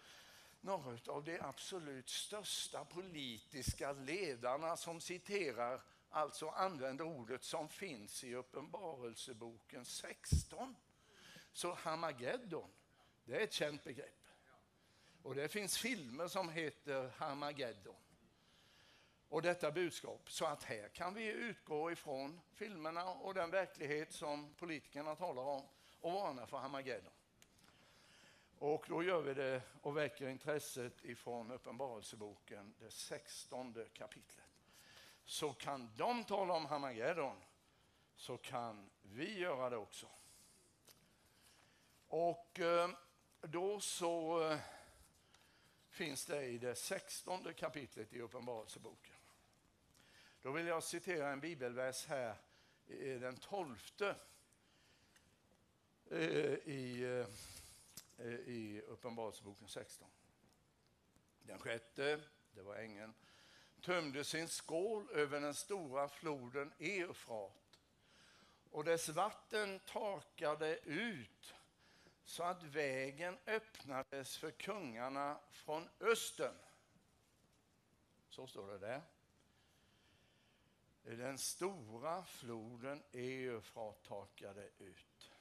några 0.67 1.11
av 1.13 1.23
de 1.23 1.39
absolut 1.39 2.09
största 2.09 2.85
politiska 2.85 3.91
ledarna 3.91 4.77
som 4.77 5.01
citerar, 5.01 5.81
alltså 6.09 6.49
använder 6.49 7.05
ordet 7.05 7.43
som 7.43 7.69
finns 7.69 8.23
i 8.23 8.35
Uppenbarelseboken 8.35 9.85
16. 9.85 10.75
Så 11.53 11.73
Hamageddon 11.73 12.69
det 13.27 13.35
är 13.35 13.39
ett 13.39 13.53
känt 13.53 13.83
begrepp. 13.83 14.27
Och 15.23 15.35
det 15.35 15.47
finns 15.47 15.77
filmer 15.77 16.27
som 16.27 16.49
heter 16.49 17.11
Harmageddon. 17.17 17.95
Och 19.29 19.41
detta 19.41 19.71
budskap. 19.71 20.31
Så 20.31 20.45
att 20.45 20.63
här 20.63 20.87
kan 20.89 21.13
vi 21.13 21.25
utgå 21.27 21.91
ifrån 21.91 22.41
filmerna 22.53 23.09
och 23.09 23.33
den 23.33 23.51
verklighet 23.51 24.13
som 24.13 24.53
politikerna 24.53 25.15
talar 25.15 25.43
om 25.43 25.63
och 26.01 26.11
varna 26.11 26.47
för 26.47 26.57
Harmageddon. 26.57 27.16
Och 28.59 28.85
då 28.87 29.03
gör 29.03 29.21
vi 29.21 29.33
det 29.33 29.61
och 29.81 29.97
väcker 29.97 30.27
intresset 30.29 31.05
ifrån 31.05 31.51
Uppenbarelseboken, 31.51 32.73
det 32.79 32.91
sextonde 32.91 33.85
kapitlet. 33.93 34.45
Så 35.25 35.53
kan 35.53 35.91
de 35.95 36.23
tala 36.23 36.53
om 36.53 36.65
Hamageddon, 36.65 37.37
så 38.15 38.37
kan 38.37 38.89
vi 39.01 39.39
göra 39.39 39.69
det 39.69 39.77
också. 39.77 40.07
Och 42.07 42.59
eh, 42.59 42.89
då 43.41 43.79
så 43.79 44.41
eh, 44.43 44.59
finns 45.89 46.25
det 46.25 46.45
i 46.45 46.57
det 46.57 46.75
sextonde 46.75 47.53
kapitlet 47.53 48.13
i 48.13 48.21
Uppenbarelseboken. 48.21 49.15
Då 50.41 50.51
vill 50.51 50.67
jag 50.67 50.83
citera 50.83 51.29
en 51.29 51.39
bibelvers 51.39 52.05
här, 52.05 52.35
den 53.19 53.37
tolfte 53.37 54.15
eh, 56.11 56.19
i, 56.19 57.03
eh, 57.03 57.27
Eh, 58.17 58.25
i 58.27 58.81
Uppenbarelseboken 58.87 59.67
16. 59.67 60.07
Den 61.39 61.59
sjätte, 61.59 62.21
det 62.51 62.61
var 62.61 62.75
ängeln, 62.75 63.13
tömde 63.81 64.23
sin 64.23 64.47
skål 64.47 65.09
över 65.11 65.41
den 65.41 65.53
stora 65.53 66.09
floden 66.09 66.73
Eufrat 66.79 67.79
och 68.71 68.83
dess 68.83 69.09
vatten 69.09 69.79
torkade 69.79 70.79
ut 70.83 71.55
så 72.23 72.43
att 72.43 72.63
vägen 72.63 73.37
öppnades 73.45 74.37
för 74.37 74.51
kungarna 74.51 75.39
från 75.51 75.89
östern. 75.99 76.55
Så 78.29 78.47
står 78.47 78.67
det 78.67 78.77
där. 78.77 79.01
Den 81.03 81.37
stora 81.37 82.23
floden 82.23 83.03
Eufrat 83.11 84.03
torkade 84.03 84.69
ut. 84.77 85.31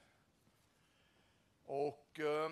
Och 1.63 2.19
eh, 2.19 2.51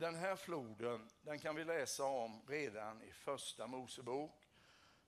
den 0.00 0.14
här 0.14 0.36
floden 0.36 1.08
den 1.22 1.38
kan 1.38 1.56
vi 1.56 1.64
läsa 1.64 2.04
om 2.04 2.42
redan 2.48 3.02
i 3.02 3.12
första 3.12 3.66
Mosebok 3.66 4.48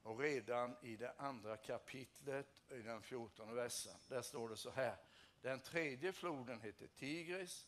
och 0.03 0.19
redan 0.19 0.77
i 0.83 0.97
det 0.97 1.15
andra 1.19 1.57
kapitlet 1.57 2.63
i 2.71 2.79
den 2.79 3.03
fjortonde 3.03 3.55
versen. 3.55 3.97
Där 4.09 4.23
står 4.23 4.49
det 4.49 4.57
så 4.57 4.71
här. 4.71 4.97
Den 5.41 5.61
tredje 5.61 6.13
floden 6.13 6.61
heter 6.61 6.87
Tigris 6.87 7.67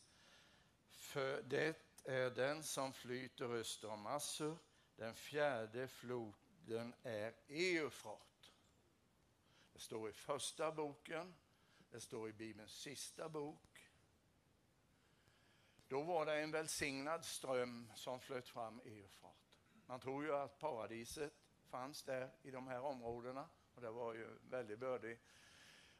för 0.91 1.43
det 1.43 1.77
är 2.05 2.31
den 2.31 2.63
som 2.63 2.93
flyter 2.93 3.55
öster 3.55 3.91
om 3.91 4.07
Assur. 4.07 4.57
Den 4.97 5.15
fjärde 5.15 5.89
floden 5.89 6.95
är 7.03 7.35
Eufrat. 7.49 8.53
Det 9.73 9.79
står 9.79 10.11
i 10.11 10.13
första 10.13 10.73
boken, 10.73 11.35
det 11.91 12.01
står 12.01 12.29
i 12.29 12.33
Bibelns 12.33 12.73
sista 12.73 13.29
bok. 13.29 13.74
Då 15.95 16.03
var 16.03 16.27
det 16.27 16.43
en 16.43 16.51
välsignad 16.51 17.25
ström 17.25 17.91
som 17.95 18.21
flöt 18.21 18.49
fram 18.49 18.81
i 18.85 19.01
Eufrat. 19.01 19.59
Man 19.87 20.01
tror 20.01 20.25
ju 20.25 20.35
att 20.35 20.59
paradiset 20.59 21.33
fanns 21.71 22.03
där 22.03 22.31
i 22.43 22.51
de 22.51 22.69
här 22.69 22.81
områdena 22.81 23.49
och 23.75 23.81
det 23.81 23.91
var 23.91 24.15
ju 24.15 24.39
väldigt 24.51 24.79
bördig 24.79 25.19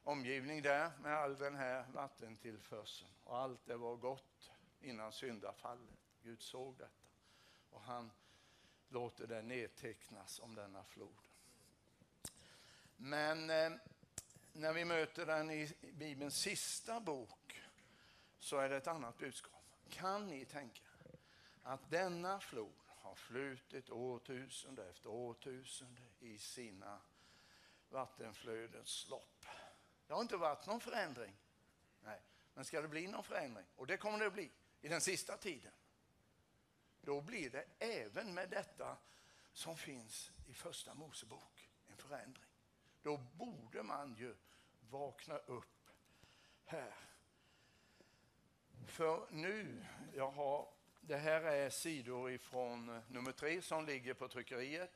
omgivning 0.03 0.63
där 0.63 0.91
med 1.03 1.15
all 1.17 1.37
den 1.39 1.55
här 1.55 1.87
vattentillförseln. 1.93 3.11
Och 3.25 3.39
allt 3.39 3.67
det 3.67 3.77
var 3.77 3.97
gott 3.97 4.51
innan 4.81 5.13
syndafallet. 5.13 5.99
Gud 6.23 6.43
såg 6.43 6.77
detta 6.79 7.09
och 7.71 7.81
han 7.81 8.11
låter 8.89 9.27
det 9.27 9.43
nedtecknas 9.43 10.41
om 10.41 10.55
denna 10.55 10.85
flod. 10.85 11.29
Men 12.97 13.51
eh, 13.51 13.73
när 14.53 14.73
vi 14.73 14.85
möter 14.85 15.27
den 15.27 15.51
i 15.51 15.73
Bibelns 15.93 16.37
sista 16.37 17.01
bok 17.01 17.63
så 18.39 18.59
är 18.59 18.69
det 18.69 18.77
ett 18.77 18.87
annat 18.87 19.19
budskap. 19.19 19.54
Kan 19.89 20.27
ni 20.27 20.45
tänka 20.45 20.83
att 21.63 21.91
denna 21.91 22.41
flod 22.41 22.73
har 22.87 23.15
flutit 23.15 23.91
årtusende 23.91 24.89
efter 24.89 25.09
årtusende 25.09 26.03
i 26.21 26.39
sina 26.39 27.01
vattenflödens 27.89 29.09
lopp. 29.09 29.47
Det 30.07 30.15
har 30.15 30.21
inte 30.21 30.37
varit 30.37 30.67
någon 30.67 30.81
förändring. 30.81 31.37
Nej. 32.01 32.23
Men 32.55 32.65
ska 32.65 32.83
det 32.83 32.89
bli 32.89 33.07
någon 33.07 33.25
förändring, 33.25 33.67
och 33.77 33.87
det 33.87 33.97
kommer 33.97 34.19
det 34.19 34.27
att 34.27 34.33
bli 34.33 34.51
i 34.81 34.89
den 34.89 35.01
sista 35.01 35.37
tiden, 35.37 35.73
då 37.01 37.21
blir 37.21 37.51
det 37.51 37.67
även 37.79 38.35
med 38.35 38.51
detta 38.51 38.97
som 39.53 39.77
finns 39.77 40.33
i 40.47 40.55
första 40.55 40.95
Mosebok 40.95 41.71
en 41.87 41.97
förändring. 41.97 42.51
Då 43.03 43.17
borde 43.17 43.83
man 43.83 44.15
ju 44.15 44.37
vakna 44.81 45.39
upp 45.39 45.91
här. 46.65 46.95
För 48.87 49.27
nu, 49.31 49.85
jag 50.15 50.31
har, 50.31 50.69
det 51.01 51.17
här 51.17 51.43
är 51.43 51.71
sidor 51.71 52.31
ifrån 52.31 52.89
eh, 52.89 53.03
nummer 53.09 53.33
tre 53.33 53.63
som 53.63 53.87
ligger 53.87 54.15
på 54.15 54.29
tryckeriet. 54.29 54.91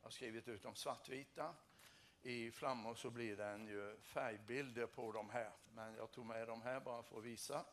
Jag 0.00 0.06
har 0.06 0.10
skrivit 0.10 0.48
ut 0.48 0.62
dem 0.62 0.74
svartvita. 0.74 1.54
I 2.22 2.50
flammor 2.50 2.94
så 2.94 3.10
blir 3.10 3.36
det 3.36 3.56
ju 3.56 3.96
färgbilder 4.02 4.86
på 4.86 5.12
de 5.12 5.30
här, 5.30 5.50
men 5.74 5.94
jag 5.94 6.10
tog 6.10 6.26
med 6.26 6.48
de 6.48 6.62
här 6.62 6.80
bara 6.80 7.02
för 7.02 7.18
att 7.18 7.24
visa. 7.24 7.64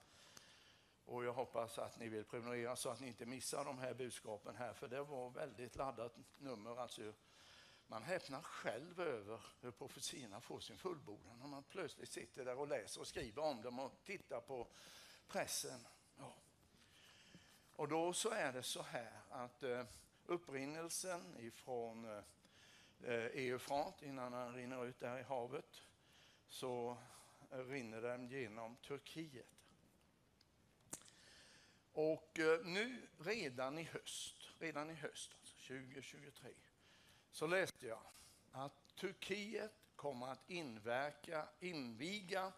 Och 1.06 1.26
jag 1.26 1.34
hoppas 1.34 1.80
att 1.80 2.00
ni 2.00 2.10
vill 2.10 2.24
prenumerera 2.24 2.76
så 2.76 2.90
att 2.90 3.00
ni 3.00 3.08
inte 3.08 3.26
missar 3.26 3.66
de 3.66 3.80
här 3.80 3.94
budskapen 3.94 4.56
här, 4.56 4.74
för 4.74 4.88
det 4.88 5.04
var 5.04 5.30
väldigt 5.30 5.76
laddat 5.76 6.18
nummer. 6.38 6.80
Alltså, 6.80 7.14
man 7.88 8.04
häpnar 8.04 8.42
själv 8.42 9.02
över 9.02 9.42
hur 9.62 9.72
profetierna 9.72 10.42
får 10.42 10.60
sin 10.60 10.78
fullbordan 10.78 11.40
när 11.40 11.48
man 11.48 11.64
plötsligt 11.64 12.12
sitter 12.12 12.46
där 12.46 12.60
och 12.60 12.68
läser 12.68 13.02
och 13.02 13.08
skriver 13.08 13.44
om 13.44 13.62
dem 13.62 13.80
och 13.80 13.92
tittar 14.04 14.42
på 14.42 14.68
pressen. 15.32 15.88
Ja. 16.18 16.34
Och 17.76 17.88
då 17.88 18.14
så 18.14 18.30
är 18.30 18.54
det 18.54 18.64
så 18.64 18.82
här 18.82 19.22
att 19.30 19.64
eh, 19.64 19.84
upprinnelsen 20.26 21.38
ifrån 21.40 22.06
eh, 22.06 22.24
eh 23.04 23.26
Eufrat 23.26 24.02
innan 24.02 24.32
den 24.32 24.54
rinner 24.54 24.86
ut 24.86 25.00
där 25.00 25.20
i 25.20 25.24
havet 25.24 25.82
så 26.48 26.98
rinner 27.50 28.02
den 28.02 28.28
genom 28.28 28.76
Turkiet. 28.76 29.48
Och 31.94 32.40
eh, 32.40 32.66
nu 32.66 33.08
redan 33.20 33.78
i 33.78 33.84
höst, 33.84 34.50
redan 34.60 34.90
i 34.90 34.94
höst, 34.94 35.32
alltså 35.40 35.56
2023, 35.58 36.54
så 37.32 37.48
läste 37.48 37.88
jag 37.88 38.04
att 38.52 38.96
Turkiet 38.96 39.72
kommer 39.96 40.28
att 40.28 40.50
inverka, 40.50 41.48
inviga 41.60 42.52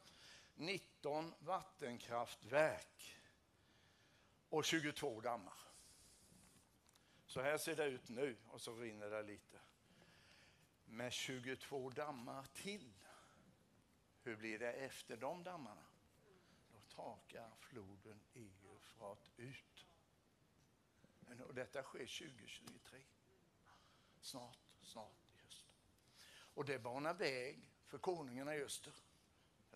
19 0.55 1.33
vattenkraftverk 1.39 3.19
och 4.49 4.65
22 4.65 5.21
dammar. 5.21 5.57
Så 7.25 7.41
här 7.41 7.57
ser 7.57 7.75
det 7.75 7.85
ut 7.85 8.09
nu 8.09 8.37
och 8.47 8.61
så 8.61 8.75
rinner 8.75 9.09
det 9.09 9.23
lite. 9.23 9.59
Med 10.85 11.13
22 11.13 11.89
dammar 11.89 12.45
till, 12.53 12.93
hur 14.21 14.35
blir 14.35 14.59
det 14.59 14.73
efter 14.73 15.17
de 15.17 15.43
dammarna? 15.43 15.85
Då 16.71 16.79
takar 16.95 17.51
floden 17.59 18.19
Eufrat 18.33 19.31
ut. 19.37 19.87
Och 21.47 21.53
detta 21.53 21.83
sker 21.83 21.99
2023. 21.99 22.99
Snart, 24.21 24.57
snart 24.81 25.25
i 25.27 25.43
höst. 25.43 25.65
Och 26.53 26.65
det 26.65 26.79
banar 26.79 27.13
väg 27.13 27.71
för 27.85 27.97
konungarna 27.97 28.55
i 28.55 28.63
öster. 28.63 28.93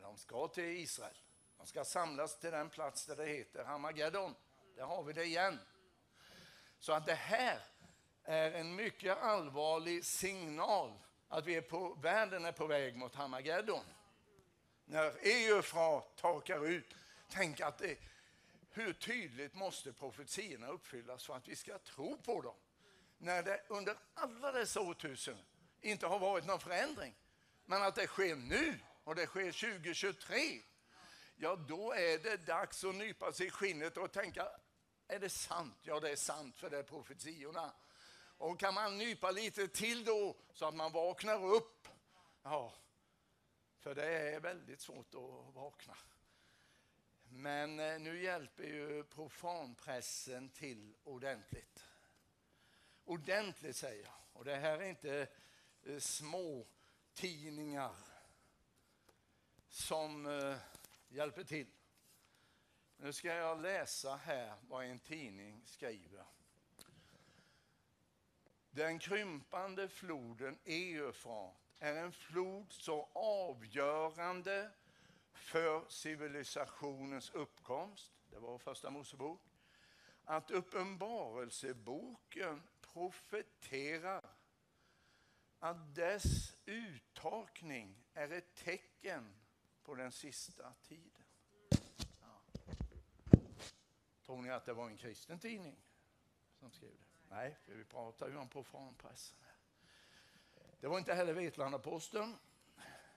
De 0.02 0.18
ska 0.18 0.48
till 0.48 0.64
Israel. 0.64 1.18
De 1.58 1.68
ska 1.68 1.86
samlas 1.86 2.39
till 2.39 2.52
den 2.52 2.70
plats 2.70 3.06
där 3.06 3.16
det 3.16 3.26
heter 3.26 3.64
Hamageddon. 3.64 4.36
Där 4.76 4.84
har 4.84 5.04
vi 5.04 5.14
det 5.14 5.24
igen. 5.24 5.60
Så 6.80 6.93
att 6.93 7.06
det 7.06 7.16
här 7.16 7.60
är 8.24 8.52
en 8.52 8.76
mycket 8.76 9.18
allvarlig 9.18 10.06
signal 10.06 11.00
att 11.28 11.45
vi 11.45 11.56
är 11.56 11.62
på, 11.62 11.93
världen 11.93 12.45
är 12.45 12.52
på 12.52 12.68
väg 12.68 12.95
mot 12.95 13.16
Hamageddon. 13.16 13.86
När 14.86 15.14
Eufrat 15.22 16.16
takar 16.16 16.68
ut, 16.68 16.95
tänk 17.30 17.62
att 17.62 17.78
det, 17.78 17.98
hur 18.70 18.93
tydligt 18.93 19.54
måste 19.54 19.93
profetiorna 19.93 20.68
uppfyllas 20.68 21.26
för 21.26 21.36
att 21.36 21.48
vi 21.48 21.56
ska 21.56 21.80
tro 21.80 22.18
på 22.18 22.41
dem? 22.41 22.56
När 23.18 23.43
det 23.43 23.64
under 23.68 23.95
alla 24.14 24.52
dessa 24.52 24.82
årtusenden 24.82 25.46
inte 25.82 26.08
har 26.08 26.20
varit 26.20 26.46
någon 26.46 26.59
förändring, 26.59 27.16
men 27.66 27.84
att 27.84 27.96
det 27.96 28.08
sker 28.08 28.36
nu 28.36 28.80
och 29.08 29.16
det 29.16 29.28
sker 29.28 29.51
2023, 29.51 30.62
ja 31.36 31.55
då 31.55 31.93
är 31.93 32.17
det 32.17 32.38
dags 32.38 32.84
att 32.84 32.96
nypa 32.96 33.34
sig 33.34 33.47
i 33.47 33.50
skinnet 33.50 33.97
och 33.97 34.12
tänka, 34.12 34.47
är 35.08 35.20
det 35.20 35.29
sant? 35.29 35.78
Ja, 35.82 36.00
det 36.00 36.12
är 36.12 36.16
sant 36.16 36.58
för 36.58 36.70
det 36.70 36.78
är 36.78 36.84
profetiorna. 36.84 37.74
Och 38.38 38.59
kan 38.59 38.74
man 38.74 38.97
nypa 38.97 39.32
lite 39.32 39.67
till 39.67 40.05
då 40.05 40.36
så 40.54 40.66
att 40.66 40.75
man 40.75 40.92
vaknar 40.92 41.46
upp? 41.46 41.88
Ja, 42.43 42.74
för 43.79 43.96
det 43.96 44.05
är 44.05 44.39
väldigt 44.39 44.82
svårt 44.82 45.16
att 45.16 45.55
vakna. 45.55 45.97
Men 47.29 47.79
eh, 47.79 48.00
nu 48.00 48.24
hjälper 48.24 48.63
ju 48.63 49.04
profanpressen 49.04 50.50
till 50.50 50.96
ordentligt. 51.04 51.86
Ordentligt 53.05 53.75
säger 53.75 54.04
jag. 54.04 54.16
Och 54.34 54.46
det 54.46 54.55
här 54.55 54.79
är 54.79 54.89
inte 54.89 55.28
eh, 55.84 56.00
små 56.00 56.67
tidningar 57.13 58.07
som 59.78 60.25
eh, 60.25 60.58
hjälper 61.09 61.43
till. 61.43 61.67
Nu 62.97 63.13
ska 63.13 63.28
jag 63.28 63.62
läsa 63.62 64.16
här 64.16 64.54
vad 64.62 64.86
en 64.86 64.99
tidning 64.99 65.62
skriver. 65.66 66.25
Den 68.70 68.99
krympande 68.99 69.89
floden 69.89 70.59
Eufrat 70.66 71.55
är 71.79 71.95
en 71.95 72.12
flod 72.12 72.71
så 72.71 73.09
avgörande 73.13 74.71
för 75.33 75.86
civilisationens 75.89 77.29
uppkomst, 77.29 78.12
det 78.29 78.39
var 78.39 78.58
första 78.58 78.89
Mosebok, 78.89 79.41
att 80.24 80.51
Uppenbarelseboken 80.51 82.63
profeterar 82.82 84.29
att 85.59 85.95
dess 85.95 86.55
uttakning 86.66 88.05
är 88.13 88.32
ett 88.32 88.55
tecken 88.55 89.36
på 89.88 89.96
den 89.96 90.12
sista 90.12 90.74
tiden. 90.88 91.24
Ja. 92.22 92.42
Tror 94.26 94.42
ni 94.42 94.50
att 94.50 94.66
det 94.66 94.74
var 94.74 94.88
en 94.88 94.97
kristen 94.97 95.39
tidning 95.39 95.78
som 96.59 96.72
skrev 96.72 96.92
det? 96.92 97.36
Nej, 97.36 97.58
för 97.66 97.74
vi 97.74 97.84
pratar 97.84 98.28
ju 98.30 98.38
om 98.38 98.50
profanpressen. 98.50 99.38
Det 100.80 100.88
var 100.88 100.97
inte 100.97 101.14
heller 101.14 101.34
Vetlanda-Posten. 101.34 102.36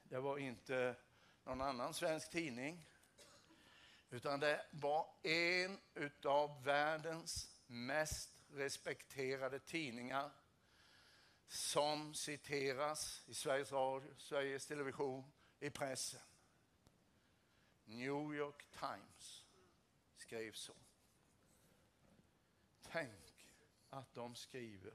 Det 0.03 0.19
var 0.19 0.39
inte 0.39 0.97
någon 1.45 1.61
annan 1.61 1.95
svensk 1.95 2.31
tidning. 2.31 2.87
Utan 4.11 4.41
det 4.41 4.67
var 4.71 5.15
en 5.23 5.79
av 6.25 6.65
världens 6.65 7.51
mest 7.67 8.31
respekterade 8.51 9.59
tidningar 9.59 10.31
som 11.49 12.15
citeras 12.15 13.23
i 13.27 13.35
Sveriges 13.35 13.73
Radio, 13.73 14.15
Sveriges 14.17 14.67
Television, 14.67 15.33
i 15.61 15.71
pressen. 15.71 16.21
New 17.91 18.35
York 18.35 18.67
Times 18.71 19.45
skrev 20.17 20.53
så. 20.53 20.75
Tänk 22.83 23.47
att 23.91 24.15
de 24.15 24.35
skriver 24.35 24.95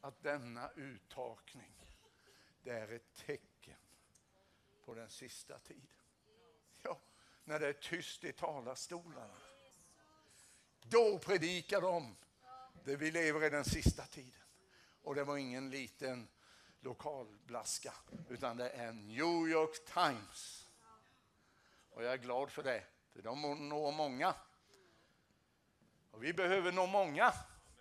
att 0.00 0.22
denna 0.22 0.70
uttakning 0.70 1.72
det 2.62 2.70
är 2.70 2.92
ett 2.92 3.14
tecken 3.14 3.78
på 4.84 4.94
den 4.94 5.10
sista 5.10 5.58
tiden. 5.58 5.86
Ja, 6.82 7.00
när 7.44 7.60
det 7.60 7.68
är 7.68 7.72
tyst 7.72 8.24
i 8.24 8.32
talarstolarna. 8.32 9.36
Då 10.82 11.18
predikar 11.18 11.80
de. 11.80 12.16
Det 12.84 12.96
vi 12.96 13.10
lever 13.10 13.44
i 13.44 13.50
den 13.50 13.64
sista 13.64 14.02
tiden. 14.06 14.42
Och 15.02 15.14
det 15.14 15.24
var 15.24 15.36
ingen 15.36 15.70
liten 15.70 16.28
lokalblaska, 16.80 17.94
utan 18.28 18.56
det 18.56 18.70
är 18.70 18.92
New 18.92 19.48
York 19.48 19.84
Times. 19.84 20.61
Och 21.94 22.04
jag 22.04 22.12
är 22.12 22.16
glad 22.16 22.50
för 22.50 22.62
det, 22.62 22.84
för 23.12 23.22
de 23.22 23.68
når 23.68 23.92
många. 23.92 24.34
Och 26.10 26.24
vi 26.24 26.32
behöver 26.32 26.72
nå 26.72 26.86
många. 26.86 27.32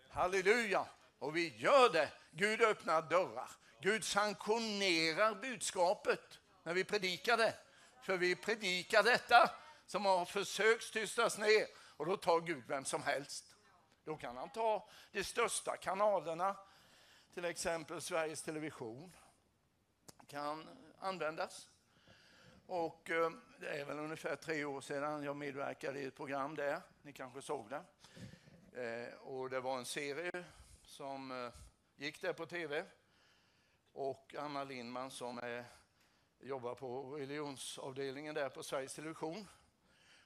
Halleluja! 0.09 0.85
Och 1.19 1.35
vi 1.35 1.57
gör 1.57 1.89
det. 1.89 2.11
Gud 2.31 2.61
öppnar 2.61 3.01
dörrar. 3.01 3.49
Gud 3.81 4.03
sanktionerar 4.03 5.35
budskapet 5.35 6.39
när 6.63 6.73
vi 6.73 6.83
predikar 6.83 7.37
det. 7.37 7.53
För 8.01 8.17
vi 8.17 8.35
predikar 8.35 9.03
detta 9.03 9.49
som 9.85 10.05
har 10.05 10.25
försökt 10.25 10.93
tystas 10.93 11.37
ner 11.37 11.67
och 11.97 12.05
då 12.05 12.17
tar 12.17 12.41
Gud 12.41 12.63
vem 12.67 12.85
som 12.85 13.03
helst. 13.03 13.55
Då 14.03 14.17
kan 14.17 14.37
han 14.37 14.49
ta 14.49 14.89
de 15.11 15.23
största 15.23 15.77
kanalerna, 15.77 16.55
till 17.33 17.45
exempel 17.45 18.01
Sveriges 18.01 18.43
Television 18.43 19.15
kan 20.31 20.67
användas. 20.99 21.69
Och 22.67 23.09
eh, 23.09 23.31
det 23.61 23.79
är 23.79 23.85
väl 23.85 23.99
ungefär 23.99 24.35
tre 24.35 24.65
år 24.65 24.81
sedan 24.81 25.23
jag 25.23 25.35
medverkade 25.35 25.99
i 25.99 26.05
ett 26.05 26.15
program 26.15 26.55
där. 26.55 26.81
Ni 27.01 27.13
kanske 27.13 27.41
såg 27.41 27.69
det. 27.69 27.83
Eh, 28.83 29.13
och 29.13 29.49
det 29.49 29.59
var 29.59 29.77
en 29.77 29.85
serie 29.85 30.45
som 30.81 31.31
eh, 31.31 31.51
gick 31.95 32.21
där 32.21 32.33
på 32.33 32.45
tv. 32.45 32.85
Och 33.91 34.35
Anna 34.39 34.63
Lindman 34.63 35.11
som 35.11 35.37
är, 35.37 35.65
jobbar 36.39 36.75
på 36.75 37.15
religionsavdelningen 37.15 38.35
där 38.35 38.49
på 38.49 38.63
Sveriges 38.63 38.95
Television. 38.95 39.47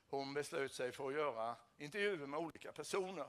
Hon 0.08 0.34
beslöt 0.34 0.72
sig 0.72 0.92
för 0.92 1.08
att 1.08 1.14
göra 1.14 1.56
intervjuer 1.78 2.28
med 2.28 2.40
olika 2.40 2.72
personer. 2.72 3.28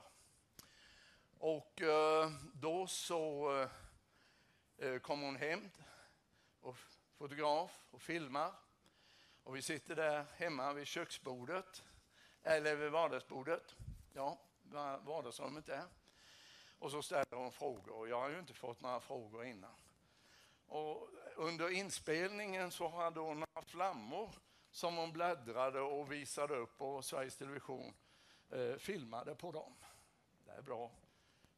Och 1.37 1.81
eh, 1.81 2.31
då 2.53 2.87
så 2.87 3.51
eh, 3.61 3.69
eh, 4.87 4.99
kom 4.99 5.21
hon 5.21 5.35
hem 5.35 5.69
och 6.59 6.77
fotograf 7.17 7.87
och 7.91 8.01
filmar. 8.01 8.66
Och 9.47 9.55
vi 9.55 9.61
sitter 9.61 9.95
där 9.95 10.25
hemma 10.35 10.73
vid 10.73 10.87
köksbordet, 10.87 11.83
eller 12.43 12.75
vid 12.75 12.91
vardagsbordet. 12.91 13.75
Ja, 14.13 14.39
vardagsrummet 15.01 15.65
där. 15.65 15.83
Och 16.79 16.91
så 16.91 17.01
ställer 17.01 17.37
hon 17.37 17.51
frågor 17.51 17.95
och 17.95 18.07
jag 18.07 18.21
har 18.21 18.29
ju 18.29 18.39
inte 18.39 18.53
fått 18.53 18.81
några 18.81 18.99
frågor 18.99 19.45
innan. 19.45 19.75
Och 20.65 21.09
under 21.35 21.69
inspelningen 21.69 22.71
så 22.71 22.87
hade 22.87 23.19
hon 23.19 23.39
några 23.39 23.61
flammor 23.67 24.29
som 24.71 24.97
hon 24.97 25.11
bläddrade 25.11 25.79
och 25.79 26.11
visade 26.11 26.55
upp 26.55 26.81
och 26.81 27.05
Sveriges 27.05 27.37
Television 27.37 27.93
eh, 28.49 28.75
filmade 28.75 29.35
på 29.35 29.51
dem. 29.51 29.73
Det 30.45 30.51
är 30.51 30.61
bra. 30.61 30.91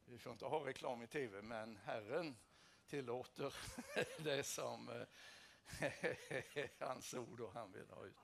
Vi 0.04 0.18
får 0.18 0.32
inte 0.32 0.46
ha 0.46 0.66
reklam 0.66 1.02
i 1.02 1.06
tv, 1.06 1.42
men 1.42 1.76
Herren 1.76 2.36
tillåter 2.86 3.54
det 4.24 4.42
som 4.42 4.88
eh, 4.88 5.06
hans 6.78 7.14
ord 7.14 7.40
och 7.40 7.52
han 7.52 7.72
vill 7.72 7.90
ha 7.90 8.04
ut 8.04 8.16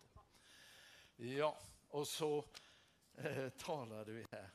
det. 1.16 1.26
Ja, 1.26 1.58
och 1.88 2.08
så 2.08 2.44
eh, 3.14 3.48
talade 3.48 4.12
vi 4.12 4.26
här. 4.32 4.50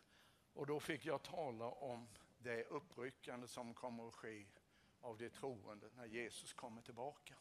Och 0.53 0.65
då 0.67 0.79
fick 0.79 1.05
jag 1.05 1.23
tala 1.23 1.65
om 1.65 2.07
det 2.37 2.63
uppryckande 2.63 3.47
som 3.47 3.73
kommer 3.73 4.07
att 4.07 4.13
ske 4.13 4.45
av 5.01 5.17
de 5.17 5.29
troende 5.29 5.89
när 5.95 6.05
Jesus 6.05 6.53
kommer 6.53 6.81
tillbaka. 6.81 7.35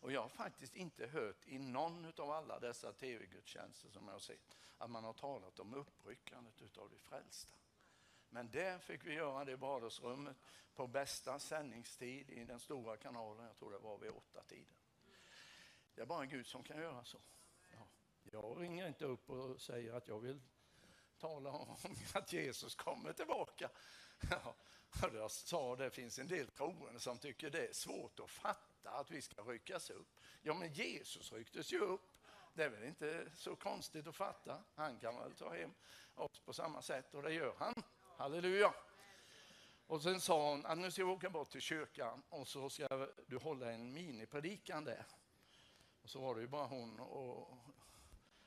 Och 0.00 0.12
jag 0.12 0.22
har 0.22 0.28
faktiskt 0.28 0.76
inte 0.76 1.06
hört 1.06 1.46
i 1.46 1.58
någon 1.58 2.12
av 2.16 2.30
alla 2.30 2.58
dessa 2.58 2.92
tv-gudstjänster 2.92 3.88
som 3.88 4.06
jag 4.06 4.14
har 4.14 4.18
sett 4.20 4.56
att 4.78 4.90
man 4.90 5.04
har 5.04 5.12
talat 5.12 5.58
om 5.58 5.74
uppryckandet 5.74 6.78
av 6.78 6.90
de 6.90 6.98
frälsta. 6.98 7.54
Men 8.30 8.50
där 8.50 8.78
fick 8.78 9.04
vi 9.04 9.14
göra 9.14 9.44
det 9.44 9.52
i 9.52 9.56
vardagsrummet 9.56 10.36
på 10.74 10.86
bästa 10.86 11.38
sändningstid 11.38 12.30
i 12.30 12.44
den 12.44 12.60
stora 12.60 12.96
kanalen. 12.96 13.46
Jag 13.46 13.56
tror 13.56 13.70
det 13.70 13.78
var 13.78 13.98
vid 13.98 14.10
åtta 14.10 14.42
tiden. 14.42 14.74
Det 15.94 16.00
är 16.00 16.06
bara 16.06 16.26
Gud 16.26 16.46
som 16.46 16.62
kan 16.62 16.76
göra 16.80 17.04
så. 17.04 17.18
Ja. 17.72 17.88
Jag 18.22 18.60
ringer 18.60 18.88
inte 18.88 19.04
upp 19.04 19.30
och 19.30 19.60
säger 19.60 19.92
att 19.92 20.08
jag 20.08 20.20
vill 20.20 20.40
tala 21.18 21.50
om 21.50 21.76
att 22.14 22.32
Jesus 22.32 22.74
kommer 22.74 23.12
tillbaka. 23.12 23.70
Ja. 24.30 24.54
Jag 25.12 25.30
sa 25.30 25.76
det 25.76 25.90
finns 25.90 26.18
en 26.18 26.28
del 26.28 26.48
troende 26.48 27.00
som 27.00 27.18
tycker 27.18 27.50
det 27.50 27.68
är 27.68 27.72
svårt 27.72 28.20
att 28.20 28.30
fatta 28.30 28.90
att 28.90 29.10
vi 29.10 29.22
ska 29.22 29.42
ryckas 29.42 29.90
upp. 29.90 30.20
Ja, 30.42 30.54
men 30.54 30.72
Jesus 30.72 31.32
rycktes 31.32 31.72
ju 31.72 31.78
upp. 31.78 32.10
Det 32.54 32.64
är 32.64 32.68
väl 32.68 32.84
inte 32.84 33.30
så 33.34 33.56
konstigt 33.56 34.06
att 34.06 34.16
fatta. 34.16 34.64
Han 34.74 34.98
kan 34.98 35.16
väl 35.16 35.34
ta 35.34 35.54
hem 35.54 35.74
oss 36.14 36.38
på 36.38 36.52
samma 36.52 36.82
sätt 36.82 37.14
och 37.14 37.22
det 37.22 37.32
gör 37.32 37.54
han. 37.58 37.82
Halleluja. 38.18 38.74
Och 39.86 40.02
sen 40.02 40.20
sa 40.20 40.50
hon 40.50 40.66
att 40.66 40.78
nu 40.78 40.90
ska 40.90 41.04
vi 41.04 41.10
åka 41.10 41.30
bort 41.30 41.50
till 41.50 41.60
kyrkan 41.60 42.22
och 42.28 42.48
så 42.48 42.70
ska 42.70 43.06
du 43.26 43.36
hålla 43.36 43.72
en 43.72 43.92
minipredikan 43.92 44.84
där. 44.84 45.06
Och 46.02 46.10
så 46.10 46.20
var 46.20 46.34
det 46.34 46.40
ju 46.40 46.46
bara 46.46 46.66
hon 46.66 47.00
och, 47.00 47.58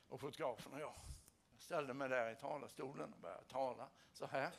och 0.08 0.20
fotografen 0.20 0.74
och 0.74 0.80
jag. 0.80 0.94
Jag 1.52 1.62
ställde 1.62 1.94
mig 1.94 2.10
där 2.10 2.32
i 2.32 2.36
talarstolen 2.36 3.14
och 3.14 3.20
började 3.20 3.44
tala 3.44 3.88
så 4.14 4.26
här. 4.26 4.52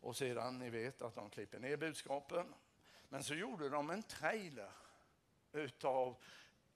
Och 0.00 0.16
sedan, 0.16 0.58
ni 0.58 0.70
vet 0.70 1.02
att 1.02 1.14
de 1.14 1.30
klipper 1.30 1.58
ner 1.58 1.76
budskapen. 1.76 2.54
Men 3.08 3.24
så 3.24 3.34
gjorde 3.34 3.68
de 3.68 3.90
en 3.90 4.02
trailer 4.02 4.72
utav 5.52 6.16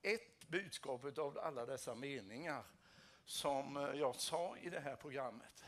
ett 0.03 0.49
budskap 0.49 1.05
utav 1.05 1.39
alla 1.39 1.67
dessa 1.67 1.95
meningar 1.95 2.65
som 3.25 3.77
eh, 3.77 3.83
jag 3.83 4.17
sa 4.17 4.57
i 4.57 4.71
det 4.71 4.81
här 4.81 4.97
programmet. 4.97 5.65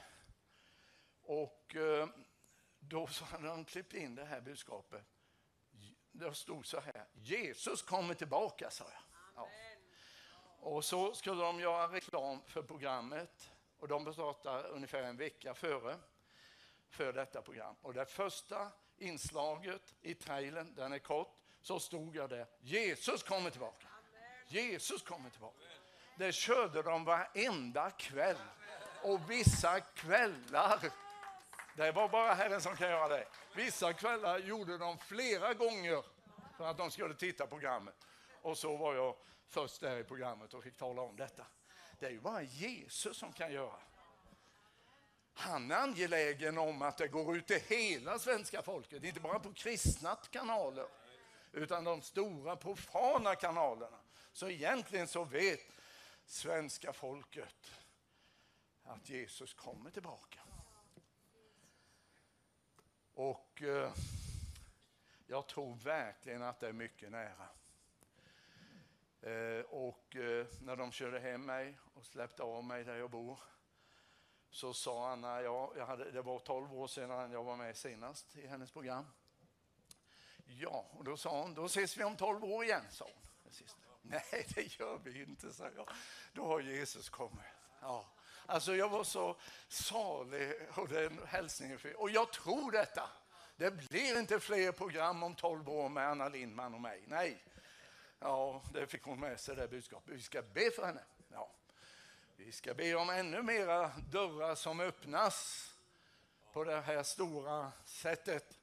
Och 1.24 1.76
eh, 1.76 2.08
då 2.78 3.06
så 3.06 3.24
hade 3.24 3.48
de 3.48 3.64
klippt 3.64 3.94
in 3.94 4.14
det 4.14 4.24
här 4.24 4.40
budskapet. 4.40 5.04
Det 6.12 6.34
stod 6.34 6.66
så 6.66 6.80
här, 6.80 7.06
Jesus 7.12 7.82
kommer 7.82 8.14
tillbaka, 8.14 8.70
sa 8.70 8.84
jag. 8.84 9.02
Ja. 9.34 9.48
Och 10.58 10.84
så 10.84 11.14
skulle 11.14 11.42
de 11.42 11.60
göra 11.60 11.92
reklam 11.92 12.42
för 12.46 12.62
programmet 12.62 13.50
och 13.78 13.88
de 13.88 14.12
startar 14.12 14.66
ungefär 14.66 15.02
en 15.02 15.16
vecka 15.16 15.54
före 15.54 15.98
för 16.88 17.12
detta 17.12 17.42
program. 17.42 17.76
Och 17.82 17.94
det 17.94 18.06
första 18.06 18.72
inslaget 18.96 19.94
i 20.00 20.14
trailern, 20.14 20.74
den 20.74 20.92
är 20.92 20.98
kort, 20.98 21.36
så 21.62 21.80
stod 21.80 22.16
jag 22.16 22.30
där, 22.30 22.46
Jesus 22.60 23.22
kommer 23.22 23.50
tillbaka. 23.50 23.86
Jesus 24.48 25.02
kommer 25.02 25.30
tillbaka. 25.30 25.64
Det 26.18 26.32
körde 26.32 26.82
de 26.82 27.04
varenda 27.04 27.90
kväll. 27.90 28.36
Och 29.02 29.30
vissa 29.30 29.80
kvällar 29.80 30.90
det 31.76 31.92
var 31.92 32.08
bara 32.08 32.34
Herren 32.34 32.60
som 32.60 32.76
kan 32.76 32.90
göra 32.90 33.08
det. 33.08 33.26
Vissa 33.54 33.92
kvällar 33.92 34.38
gjorde 34.38 34.78
de 34.78 34.98
flera 34.98 35.54
gånger 35.54 36.04
för 36.56 36.64
att 36.64 36.78
de 36.78 36.90
skulle 36.90 37.14
titta 37.14 37.44
på 37.44 37.50
programmet. 37.50 37.94
Och 38.42 38.58
så 38.58 38.76
var 38.76 38.94
jag 38.94 39.16
först 39.48 39.80
där 39.80 39.96
i 39.96 40.04
programmet 40.04 40.54
och 40.54 40.64
fick 40.64 40.76
tala 40.76 41.02
om 41.02 41.16
detta. 41.16 41.46
Det 41.98 42.06
är 42.06 42.10
ju 42.10 42.20
bara 42.20 42.42
Jesus 42.42 43.16
som 43.16 43.32
kan 43.32 43.52
göra. 43.52 43.76
Han 45.34 45.70
är 45.70 45.76
angelägen 45.76 46.58
om 46.58 46.82
att 46.82 46.96
det 46.96 47.08
går 47.08 47.36
ut 47.36 47.46
till 47.46 47.60
hela 47.60 48.18
svenska 48.18 48.62
folket, 48.62 49.04
inte 49.04 49.20
bara 49.20 49.38
på 49.38 49.52
kristna 49.52 50.16
kanaler, 50.30 50.86
utan 51.52 51.84
de 51.84 52.02
stora 52.02 52.56
profana 52.56 53.34
kanalerna. 53.34 53.98
Så 54.32 54.48
egentligen 54.48 55.08
så 55.08 55.24
vet 55.24 55.60
svenska 56.26 56.92
folket 56.92 57.72
att 58.84 59.08
Jesus 59.08 59.54
kommer 59.54 59.90
tillbaka. 59.90 60.40
Och 63.14 63.62
eh, 63.62 63.92
jag 65.26 65.46
tror 65.46 65.74
verkligen 65.74 66.42
att 66.42 66.60
det 66.60 66.68
är 66.68 66.72
mycket 66.72 67.10
nära. 67.10 67.48
Eh, 69.20 69.64
och 69.64 70.16
eh, 70.16 70.46
när 70.60 70.76
de 70.76 70.92
körde 70.92 71.20
hem 71.20 71.46
mig 71.46 71.78
och 71.94 72.04
släppte 72.04 72.42
av 72.42 72.64
mig 72.64 72.84
där 72.84 72.96
jag 72.96 73.10
bor 73.10 73.38
så 74.50 74.74
sa 74.74 75.10
Anna, 75.10 75.42
ja, 75.42 75.72
jag 75.76 75.86
hade, 75.86 76.10
det 76.10 76.22
var 76.22 76.38
12 76.38 76.74
år 76.74 76.86
sedan 76.86 77.32
jag 77.32 77.44
var 77.44 77.56
med 77.56 77.76
senast 77.76 78.36
i 78.36 78.46
hennes 78.46 78.70
program. 78.70 79.04
Ja, 80.46 80.86
och 80.90 81.04
då 81.04 81.16
sa 81.16 81.40
hon, 81.42 81.54
då 81.54 81.64
ses 81.64 81.96
vi 81.96 82.04
om 82.04 82.16
12 82.16 82.44
år 82.44 82.64
igen, 82.64 82.84
sa 82.90 83.04
hon. 83.04 83.22
Nej, 84.02 84.46
det 84.54 84.80
gör 84.80 84.98
vi 85.04 85.22
inte, 85.22 85.52
sa 85.52 85.64
jag. 85.76 85.88
Då 86.32 86.46
har 86.46 86.60
Jesus 86.60 87.08
kommit. 87.08 87.44
Ja. 87.80 88.06
Alltså 88.46 88.76
jag 88.76 88.88
var 88.88 89.04
så 89.04 89.36
salig 89.68 90.52
och 90.74 90.88
den 90.88 91.20
hälsningen. 91.26 91.78
Och 91.96 92.10
jag 92.10 92.32
tror 92.32 92.70
detta. 92.72 93.10
Det 93.56 93.70
blir 93.70 94.18
inte 94.18 94.40
fler 94.40 94.72
program 94.72 95.22
om 95.22 95.34
12 95.34 95.68
år 95.68 95.88
med 95.88 96.08
Anna 96.08 96.28
Lindman 96.28 96.74
och 96.74 96.80
mig. 96.80 97.04
Nej. 97.06 97.44
Ja, 98.18 98.62
det 98.72 98.86
fick 98.86 99.02
hon 99.02 99.20
med 99.20 99.40
sig 99.40 99.56
det 99.56 99.68
budskapet. 99.68 100.14
Vi 100.14 100.22
ska 100.22 100.42
be 100.42 100.70
för 100.70 100.86
henne. 100.86 101.04
Ja. 101.32 101.50
Vi 102.36 102.52
ska 102.52 102.74
be 102.74 102.94
om 102.94 103.10
ännu 103.10 103.42
mera 103.42 103.90
dörrar 104.10 104.54
som 104.54 104.80
öppnas 104.80 105.68
på 106.52 106.64
det 106.64 106.80
här 106.80 107.02
stora 107.02 107.72
sättet 107.84 108.58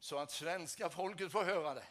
så 0.00 0.18
att 0.18 0.30
svenska 0.30 0.90
folket 0.90 1.32
får 1.32 1.44
höra 1.44 1.74
det. 1.74 1.86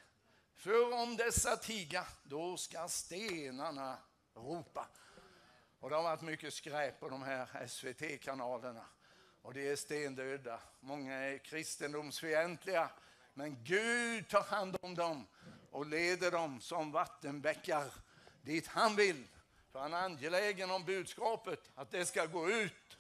För 0.56 0.94
om 0.94 1.18
dessa 1.18 1.56
tiga, 1.56 2.06
då 2.24 2.58
ska 2.58 2.88
stenarna 2.88 3.98
ropa. 4.36 4.88
Och 5.80 5.90
det 5.90 5.96
har 5.96 6.04
varit 6.04 6.22
mycket 6.22 6.54
skräp 6.54 7.00
på 7.00 7.10
de 7.10 7.24
här 7.24 7.68
SVT-kanalerna. 7.68 8.86
Och 9.42 9.54
de 9.54 9.72
är 9.72 9.76
stendöda. 9.76 10.60
Många 10.80 11.14
är 11.14 11.38
kristendomsfientliga. 11.38 12.90
Men 13.34 13.64
Gud 13.64 14.30
tar 14.30 14.44
hand 14.44 14.78
om 14.82 14.96
dem 14.96 15.28
och 15.72 15.86
leder 15.86 16.32
dem 16.32 16.62
som 16.62 16.92
vattenbäckar 16.92 17.94
dit 18.42 18.68
han 18.68 18.96
vill. 18.96 19.28
För 19.72 19.80
han 19.80 19.94
är 19.94 19.98
angelägen 19.98 20.72
om 20.72 20.86
budskapet, 20.86 21.72
att 21.76 21.92
det 21.92 22.06
ska 22.06 22.26
gå 22.26 22.50
ut. 22.50 22.98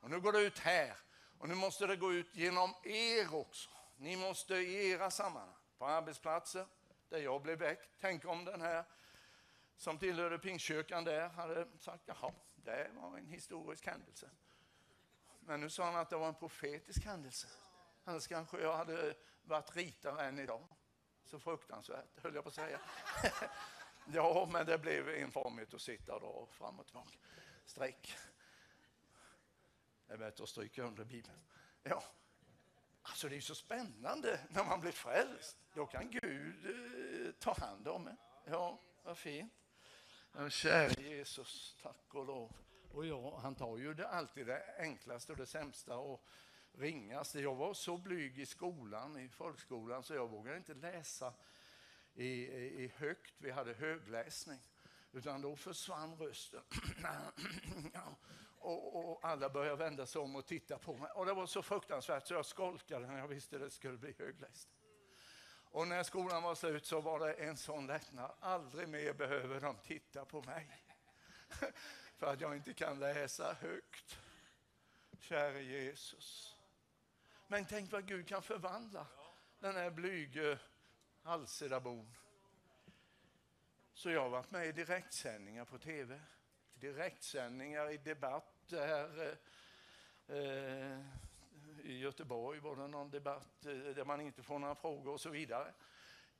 Och 0.00 0.10
nu 0.10 0.20
går 0.20 0.32
det 0.32 0.40
ut 0.40 0.58
här. 0.58 0.94
Och 1.38 1.48
nu 1.48 1.54
måste 1.54 1.86
det 1.86 1.96
gå 1.96 2.12
ut 2.12 2.34
genom 2.34 2.74
er 2.84 3.34
också. 3.34 3.70
Ni 3.96 4.16
måste 4.16 4.54
i 4.54 4.90
era 4.90 5.10
sammanhang, 5.10 5.54
på 5.78 5.86
arbetsplatser, 5.86 6.66
där 7.08 7.18
jag 7.18 7.42
blev 7.42 7.58
väckt. 7.58 7.88
Tänk 8.00 8.24
om 8.24 8.44
den 8.44 8.60
här 8.60 8.84
som 9.80 9.98
tillhörde 9.98 10.38
Pingstkyrkan 10.38 11.04
där 11.04 11.28
hade 11.28 11.66
sagt, 11.78 12.02
jaha, 12.06 12.32
det 12.54 12.90
var 12.94 13.18
en 13.18 13.26
historisk 13.26 13.86
händelse. 13.86 14.30
Men 15.40 15.60
nu 15.60 15.70
sa 15.70 15.84
han 15.84 15.96
att 15.96 16.10
det 16.10 16.16
var 16.16 16.28
en 16.28 16.34
profetisk 16.34 17.04
händelse. 17.04 17.46
Annars 18.04 18.26
kanske 18.26 18.60
jag 18.60 18.76
hade 18.76 19.14
varit 19.42 19.76
ritare 19.76 20.26
än 20.26 20.38
idag. 20.38 20.68
Så 21.24 21.40
fruktansvärt, 21.40 22.22
höll 22.22 22.34
jag 22.34 22.44
på 22.44 22.48
att 22.48 22.54
säga. 22.54 22.80
ja, 24.12 24.48
men 24.52 24.66
det 24.66 24.78
blev 24.78 25.08
enformigt 25.08 25.74
att 25.74 25.80
sitta 25.80 26.18
då 26.18 26.48
fram 26.50 26.80
och 26.80 26.86
tillbaka. 26.86 27.18
Streck. 27.64 28.16
Det 30.06 30.12
är 30.12 30.18
bättre 30.18 30.42
att 30.42 30.48
stryka 30.48 30.82
under 30.82 31.04
Bibeln. 31.04 31.40
Ja, 31.82 32.02
alltså 33.02 33.28
det 33.28 33.36
är 33.36 33.40
så 33.40 33.54
spännande 33.54 34.40
när 34.48 34.64
man 34.64 34.80
blir 34.80 34.92
frälst. 34.92 35.58
Då 35.74 35.86
kan 35.86 36.10
Gud 36.10 36.66
eh, 36.66 37.32
ta 37.32 37.52
hand 37.52 37.88
om 37.88 38.06
en. 38.06 38.16
Ja, 38.44 38.80
vad 39.02 39.18
fint. 39.18 39.59
Käre 40.50 41.02
Jesus, 41.02 41.76
tack 41.82 42.14
och 42.14 42.26
lov. 42.26 42.52
Och 42.92 43.06
jag, 43.06 43.30
han 43.30 43.54
tar 43.54 43.78
ju 43.78 43.94
det, 43.94 44.08
alltid 44.08 44.46
det 44.46 44.62
enklaste 44.78 45.32
och 45.32 45.38
det 45.38 45.46
sämsta 45.46 45.96
och 45.96 46.24
ringaste. 46.72 47.40
Jag 47.40 47.54
var 47.54 47.74
så 47.74 47.96
blyg 47.96 48.38
i 48.38 48.46
skolan, 48.46 49.18
i 49.18 49.28
folkskolan, 49.28 50.02
så 50.02 50.14
jag 50.14 50.28
vågade 50.28 50.56
inte 50.56 50.74
läsa 50.74 51.32
i, 52.14 52.26
i, 52.26 52.84
i 52.84 52.92
högt. 52.96 53.34
Vi 53.38 53.50
hade 53.50 53.74
högläsning. 53.74 54.60
Utan 55.12 55.40
då 55.40 55.56
försvann 55.56 56.16
rösten. 56.16 56.62
och, 58.58 59.10
och, 59.10 59.24
alla 59.24 59.50
började 59.50 59.76
vända 59.76 60.06
sig 60.06 60.20
om 60.20 60.36
och 60.36 60.46
titta 60.46 60.78
på 60.78 60.96
mig. 60.96 61.10
Och 61.10 61.26
det 61.26 61.32
var 61.32 61.46
så 61.46 61.62
fruktansvärt 61.62 62.26
så 62.26 62.34
jag 62.34 62.46
skolkade 62.46 63.06
när 63.06 63.18
jag 63.18 63.28
visste 63.28 63.56
att 63.56 63.62
det 63.62 63.70
skulle 63.70 63.98
bli 63.98 64.14
högläst. 64.18 64.68
Och 65.70 65.88
när 65.88 66.02
skolan 66.02 66.42
var 66.42 66.54
slut 66.54 66.86
så 66.86 67.00
var 67.00 67.20
det 67.20 67.32
en 67.32 67.56
sån 67.56 67.86
lättnad. 67.86 68.30
Aldrig 68.40 68.88
mer 68.88 69.12
behöver 69.12 69.60
de 69.60 69.76
titta 69.76 70.24
på 70.24 70.42
mig. 70.42 70.84
För 72.16 72.32
att 72.32 72.40
jag 72.40 72.56
inte 72.56 72.74
kan 72.74 73.00
läsa 73.00 73.56
högt. 73.60 74.18
Käre 75.20 75.62
Jesus. 75.62 76.56
Men 77.46 77.64
tänk 77.64 77.92
vad 77.92 78.06
Gud 78.06 78.28
kan 78.28 78.42
förvandla 78.42 79.06
den 79.58 79.74
här 79.74 79.90
blyge 79.90 80.58
Halsedabon. 81.22 82.14
Så 83.92 84.10
jag 84.10 84.20
har 84.20 84.28
varit 84.28 84.50
med 84.50 84.66
i 84.66 84.72
direktsändningar 84.72 85.64
på 85.64 85.78
tv. 85.78 86.20
Direktsändningar 86.74 87.90
i 87.90 87.96
debatt 87.96 88.54
där 88.68 89.36
eh, 90.26 90.36
eh 90.36 91.00
i 91.90 91.98
Göteborg 91.98 92.60
var 92.60 92.76
det 92.76 92.88
någon 92.88 93.10
debatt 93.10 93.66
eh, 93.66 93.72
där 93.72 94.04
man 94.04 94.20
inte 94.20 94.42
får 94.42 94.58
några 94.58 94.74
frågor 94.74 95.12
och 95.12 95.20
så 95.20 95.30
vidare. 95.30 95.72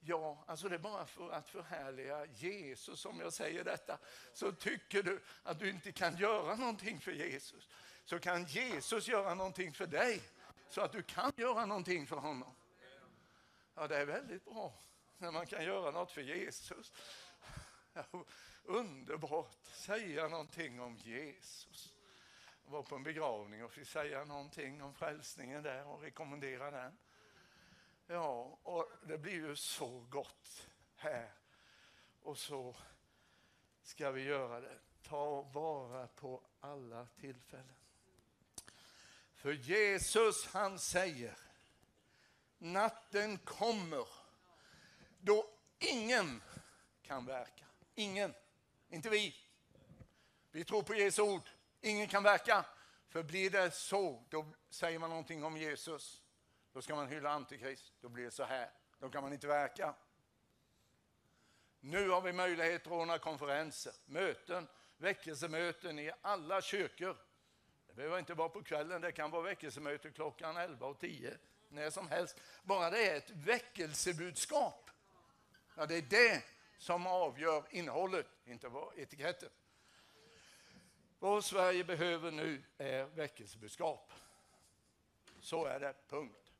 Ja, 0.00 0.44
alltså 0.46 0.68
det 0.68 0.74
är 0.74 0.78
bara 0.78 1.06
för 1.06 1.30
att 1.30 1.48
förhärliga 1.48 2.26
Jesus 2.26 3.00
som 3.00 3.20
jag 3.20 3.32
säger 3.32 3.64
detta. 3.64 3.98
Så 4.32 4.52
tycker 4.52 5.02
du 5.02 5.20
att 5.42 5.58
du 5.58 5.70
inte 5.70 5.92
kan 5.92 6.16
göra 6.16 6.56
någonting 6.56 7.00
för 7.00 7.12
Jesus, 7.12 7.68
så 8.04 8.18
kan 8.18 8.44
Jesus 8.44 9.08
göra 9.08 9.34
någonting 9.34 9.72
för 9.72 9.86
dig 9.86 10.22
så 10.68 10.80
att 10.80 10.92
du 10.92 11.02
kan 11.02 11.32
göra 11.36 11.66
någonting 11.66 12.06
för 12.06 12.16
honom. 12.16 12.54
Ja, 13.74 13.88
det 13.88 13.96
är 13.96 14.06
väldigt 14.06 14.44
bra 14.44 14.74
när 15.18 15.30
man 15.30 15.46
kan 15.46 15.64
göra 15.64 15.90
något 15.90 16.12
för 16.12 16.20
Jesus. 16.20 16.92
Ja, 17.92 18.04
underbart, 18.64 19.66
säga 19.72 20.28
någonting 20.28 20.80
om 20.80 20.96
Jesus 20.96 21.94
var 22.70 22.82
på 22.82 22.96
en 22.96 23.02
begravning 23.02 23.64
och 23.64 23.72
fick 23.72 23.88
säga 23.88 24.24
någonting 24.24 24.82
om 24.82 24.94
frälsningen 24.94 25.62
där 25.62 25.86
och 25.86 26.00
rekommendera 26.00 26.70
den. 26.70 26.98
Ja, 28.06 28.58
och 28.62 28.92
det 29.02 29.18
blir 29.18 29.32
ju 29.32 29.56
så 29.56 30.00
gott 30.00 30.68
här. 30.96 31.32
Och 32.20 32.38
så 32.38 32.76
ska 33.82 34.10
vi 34.10 34.22
göra 34.22 34.60
det. 34.60 34.78
Ta 35.02 35.42
vara 35.42 36.06
på 36.06 36.42
alla 36.60 37.06
tillfällen. 37.06 37.74
För 39.34 39.52
Jesus 39.52 40.46
han 40.46 40.78
säger, 40.78 41.36
natten 42.58 43.38
kommer 43.38 44.08
då 45.18 45.50
ingen 45.78 46.42
kan 47.02 47.26
verka. 47.26 47.64
Ingen, 47.94 48.34
inte 48.88 49.10
vi. 49.10 49.36
Vi 50.50 50.64
tror 50.64 50.82
på 50.82 50.94
Jesu 50.94 51.22
ord. 51.22 51.50
Ingen 51.80 52.08
kan 52.08 52.22
verka. 52.22 52.64
För 53.08 53.22
blir 53.22 53.50
det 53.50 53.70
så, 53.70 54.24
då 54.28 54.46
säger 54.70 54.98
man 54.98 55.10
någonting 55.10 55.44
om 55.44 55.56
Jesus. 55.56 56.22
Då 56.72 56.82
ska 56.82 56.94
man 56.94 57.08
hylla 57.08 57.30
Antikrist. 57.30 57.92
Då 58.00 58.08
blir 58.08 58.24
det 58.24 58.30
så 58.30 58.44
här. 58.44 58.70
Då 58.98 59.08
kan 59.08 59.22
man 59.22 59.32
inte 59.32 59.46
verka. 59.46 59.94
Nu 61.80 62.08
har 62.08 62.20
vi 62.20 62.32
möjlighet 62.32 62.86
att 62.86 62.92
ordna 62.92 63.18
konferenser, 63.18 63.92
möten, 64.06 64.68
väckelsemöten 64.96 65.98
i 65.98 66.12
alla 66.22 66.62
kyrkor. 66.62 67.16
Det 67.86 67.94
behöver 67.94 68.18
inte 68.18 68.34
vara 68.34 68.48
på 68.48 68.62
kvällen, 68.62 69.00
det 69.00 69.12
kan 69.12 69.30
vara 69.30 69.42
väckelsemöte 69.42 70.10
klockan 70.10 70.56
11 70.56 70.86
och 70.86 70.98
10. 70.98 71.38
När 71.68 71.90
som 71.90 72.08
helst. 72.08 72.40
Bara 72.62 72.90
det 72.90 73.10
är 73.10 73.16
ett 73.16 73.30
väckelsebudskap. 73.30 74.90
Ja, 75.76 75.86
det 75.86 75.94
är 75.94 76.02
det 76.02 76.44
som 76.78 77.06
avgör 77.06 77.64
innehållet, 77.70 78.26
inte 78.44 78.70
etiketten. 78.96 79.48
Vad 81.22 81.44
Sverige 81.44 81.84
behöver 81.84 82.30
nu 82.30 82.62
är 82.78 83.04
väckelsebudskap. 83.04 84.12
Så 85.40 85.64
är 85.64 85.80
det, 85.80 85.94
punkt. 86.08 86.52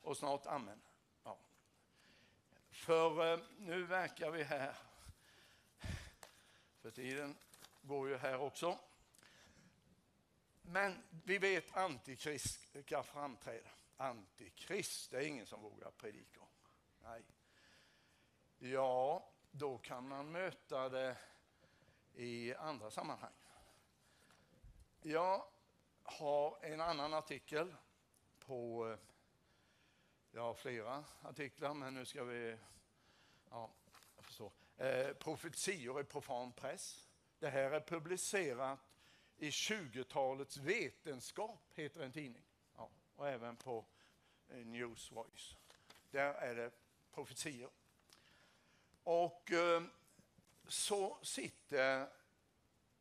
Och 0.00 0.16
snart 0.16 0.46
amen. 0.46 0.80
Ja. 1.24 1.38
För 2.70 3.32
eh, 3.32 3.40
nu 3.58 3.82
verkar 3.82 4.30
vi 4.30 4.42
här. 4.42 4.76
För 6.80 6.90
tiden 6.90 7.36
går 7.82 8.08
ju 8.08 8.16
här 8.16 8.40
också. 8.40 8.78
Men 10.62 11.02
vi 11.24 11.38
vet 11.38 11.76
antikrist 11.76 12.84
ska 12.84 13.02
framträda. 13.02 13.68
Antikrist, 13.96 15.10
det 15.10 15.16
är 15.16 15.26
ingen 15.26 15.46
som 15.46 15.62
vågar 15.62 15.90
predika 15.90 16.40
om. 16.40 16.48
Nej. 17.02 17.22
Ja, 18.58 19.30
då 19.50 19.78
kan 19.78 20.08
man 20.08 20.32
möta 20.32 20.88
det 20.88 21.16
i 22.14 22.54
andra 22.54 22.90
sammanhang. 22.90 23.32
Jag 25.08 25.44
har 26.02 26.58
en 26.64 26.80
annan 26.80 27.14
artikel 27.14 27.74
på, 28.38 28.88
eh, 28.90 28.98
jag 30.30 30.42
har 30.42 30.54
flera 30.54 31.04
artiklar 31.22 31.74
men 31.74 31.94
nu 31.94 32.04
ska 32.04 32.24
vi, 32.24 32.56
ja, 33.50 33.70
jag 34.16 34.24
förstår. 34.24 34.52
Eh, 34.76 35.12
profetior 35.12 36.00
i 36.00 36.04
profan 36.04 36.52
press. 36.52 37.08
Det 37.38 37.48
här 37.48 37.70
är 37.70 37.80
publicerat 37.80 38.78
i 39.36 39.50
20-talets 39.50 40.56
vetenskap, 40.56 41.60
heter 41.74 42.00
en 42.00 42.12
tidning. 42.12 42.44
Ja, 42.76 42.90
och 43.16 43.28
även 43.28 43.56
på 43.56 43.84
Newsvoice. 44.48 44.66
News 44.66 45.12
Voice. 45.12 45.56
Där 46.10 46.34
är 46.34 46.54
det 46.54 46.70
profetior. 47.10 47.70
Och 49.02 49.52
eh, 49.52 49.82
så 50.68 51.18
sitter 51.22 52.08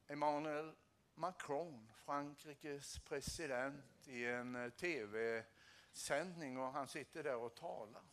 Emmanuel 0.07 0.75
Macron, 1.15 1.91
Frankrikes 2.05 2.99
president, 2.99 4.07
i 4.07 4.25
en 4.25 4.55
eh, 4.55 4.69
tv-sändning 4.69 6.57
och 6.57 6.71
han 6.71 6.87
sitter 6.87 7.23
där 7.23 7.35
och 7.35 7.55
talar. 7.55 8.03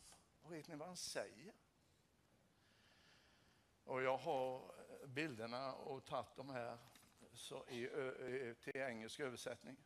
Och 0.43 0.53
vet 0.53 0.69
ni 0.69 0.77
vad 0.77 0.89
han 0.89 0.97
säger? 0.97 1.55
Och 3.85 4.03
jag 4.03 4.17
har 4.17 4.75
eh, 5.03 5.07
bilderna 5.07 5.75
och 5.75 6.05
tagit 6.05 6.37
dem 6.37 6.51
här 6.51 6.79
så 7.33 7.69
i, 7.69 8.55
till 8.61 8.77
engelsk 8.77 9.21
översättning. 9.21 9.77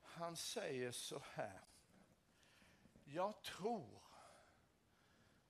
Han 0.00 0.36
säger 0.36 0.92
så 0.92 1.22
här. 1.32 1.60
Jag 3.04 3.42
tror 3.42 4.02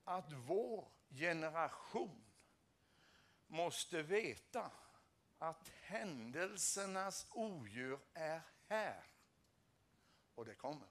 att 0.04 0.32
vår 0.32 0.88
generation 1.10 2.24
måste 3.46 4.02
veta 4.02 4.70
att 5.48 5.68
händelsernas 5.68 7.26
odjur 7.30 7.98
är 8.14 8.40
här 8.68 9.04
och 10.34 10.44
det 10.44 10.54
kommer. 10.54 10.88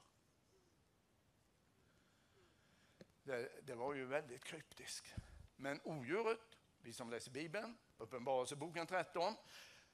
Det, 3.23 3.65
det 3.67 3.75
var 3.75 3.93
ju 3.93 4.05
väldigt 4.05 4.43
kryptiskt. 4.43 5.15
Men 5.55 5.79
odjuret, 5.83 6.57
vi 6.81 6.93
som 6.93 7.09
läser 7.09 7.31
Bibeln, 7.31 7.77
Uppenbarelseboken 7.97 8.87
13. 8.87 9.35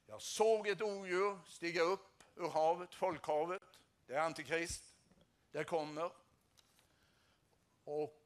Jag 0.05 0.21
såg 0.21 0.67
ett 0.67 0.81
odjur 0.81 1.39
stiga 1.47 1.81
upp 1.81 2.23
ur 2.35 2.49
havet, 2.49 2.95
folkhavet. 2.95 3.63
Det 4.05 4.13
är 4.13 4.19
Antikrist. 4.19 4.95
Det 5.51 5.63
kommer. 5.63 6.11
Och 7.83 8.18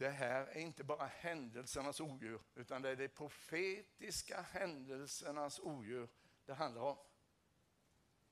det 0.00 0.10
här 0.10 0.46
är 0.46 0.60
inte 0.60 0.84
bara 0.84 1.06
händelsernas 1.06 2.00
odjur, 2.00 2.40
utan 2.54 2.82
det 2.82 2.90
är 2.90 2.96
de 2.96 3.08
profetiska 3.08 4.40
händelsernas 4.40 5.60
odjur 5.60 6.08
det 6.46 6.54
handlar 6.54 6.82
om. 6.82 6.98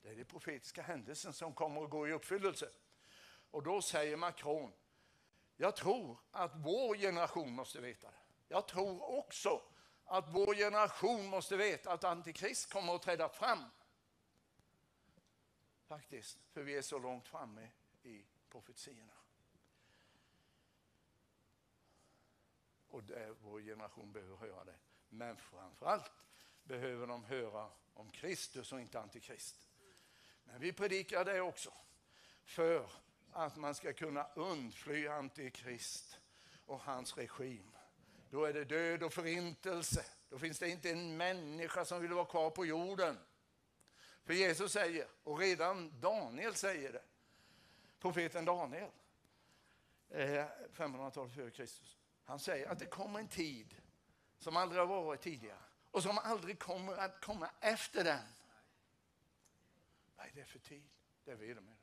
Det 0.02 0.08
är 0.08 0.16
de 0.16 0.24
profetiska 0.24 0.82
händelserna 0.82 1.32
som 1.32 1.54
kommer 1.54 1.84
att 1.84 1.90
gå 1.90 2.08
i 2.08 2.12
uppfyllelse. 2.12 2.70
Och 3.50 3.62
då 3.62 3.82
säger 3.82 4.16
Macron, 4.16 4.72
jag 5.56 5.76
tror 5.76 6.18
att 6.30 6.52
vår 6.54 6.96
generation 6.96 7.52
måste 7.52 7.80
veta 7.80 8.10
det. 8.10 8.18
Jag 8.48 8.68
tror 8.68 9.18
också 9.18 9.62
att 10.04 10.28
vår 10.28 10.54
generation 10.54 11.26
måste 11.26 11.56
veta 11.56 11.92
att 11.92 12.04
Antikrist 12.04 12.72
kommer 12.72 12.94
att 12.94 13.02
träda 13.02 13.28
fram. 13.28 13.64
Faktiskt, 15.86 16.38
för 16.52 16.62
vi 16.62 16.76
är 16.76 16.82
så 16.82 16.98
långt 16.98 17.26
framme 17.26 17.70
i 18.02 18.24
profetiorna. 18.48 19.27
Och 22.98 23.04
det, 23.04 23.34
vår 23.42 23.60
generation 23.60 24.12
behöver 24.12 24.36
höra 24.36 24.64
det. 24.64 24.74
Men 25.08 25.36
framförallt 25.36 26.12
behöver 26.64 27.06
de 27.06 27.24
höra 27.24 27.70
om 27.94 28.10
Kristus 28.10 28.72
och 28.72 28.80
inte 28.80 29.00
Antikrist. 29.00 29.68
Men 30.44 30.60
vi 30.60 30.72
predikar 30.72 31.24
det 31.24 31.40
också. 31.40 31.72
För 32.44 32.90
att 33.32 33.56
man 33.56 33.74
ska 33.74 33.92
kunna 33.92 34.26
undfly 34.34 35.06
Antikrist 35.06 36.18
och 36.66 36.80
hans 36.80 37.16
regim. 37.16 37.76
Då 38.30 38.44
är 38.44 38.52
det 38.52 38.64
död 38.64 39.02
och 39.02 39.12
förintelse. 39.12 40.04
Då 40.28 40.38
finns 40.38 40.58
det 40.58 40.68
inte 40.68 40.90
en 40.90 41.16
människa 41.16 41.84
som 41.84 42.00
vill 42.00 42.12
vara 42.12 42.26
kvar 42.26 42.50
på 42.50 42.66
jorden. 42.66 43.18
För 44.24 44.34
Jesus 44.34 44.72
säger, 44.72 45.08
och 45.24 45.38
redan 45.38 46.00
Daniel 46.00 46.54
säger 46.54 46.92
det, 46.92 47.04
profeten 47.98 48.44
Daniel, 48.44 48.90
eh, 50.08 50.46
500-talet 50.72 51.34
före 51.34 51.50
Kristus. 51.50 51.97
Han 52.28 52.38
säger 52.38 52.68
att 52.68 52.78
det 52.78 52.86
kommer 52.86 53.18
en 53.18 53.28
tid 53.28 53.76
som 54.38 54.56
aldrig 54.56 54.80
har 54.80 54.86
varit 54.86 55.20
tidigare 55.20 55.62
och 55.90 56.02
som 56.02 56.18
aldrig 56.18 56.58
kommer 56.58 56.96
att 56.96 57.20
komma 57.20 57.50
efter 57.60 58.04
den. 58.04 58.26
Vad 60.16 60.26
är 60.26 60.32
det 60.34 60.44
för 60.44 60.58
tid? 60.58 60.90
Det 61.24 61.34
vet 61.34 61.56
de 61.56 61.68
inte. 61.68 61.82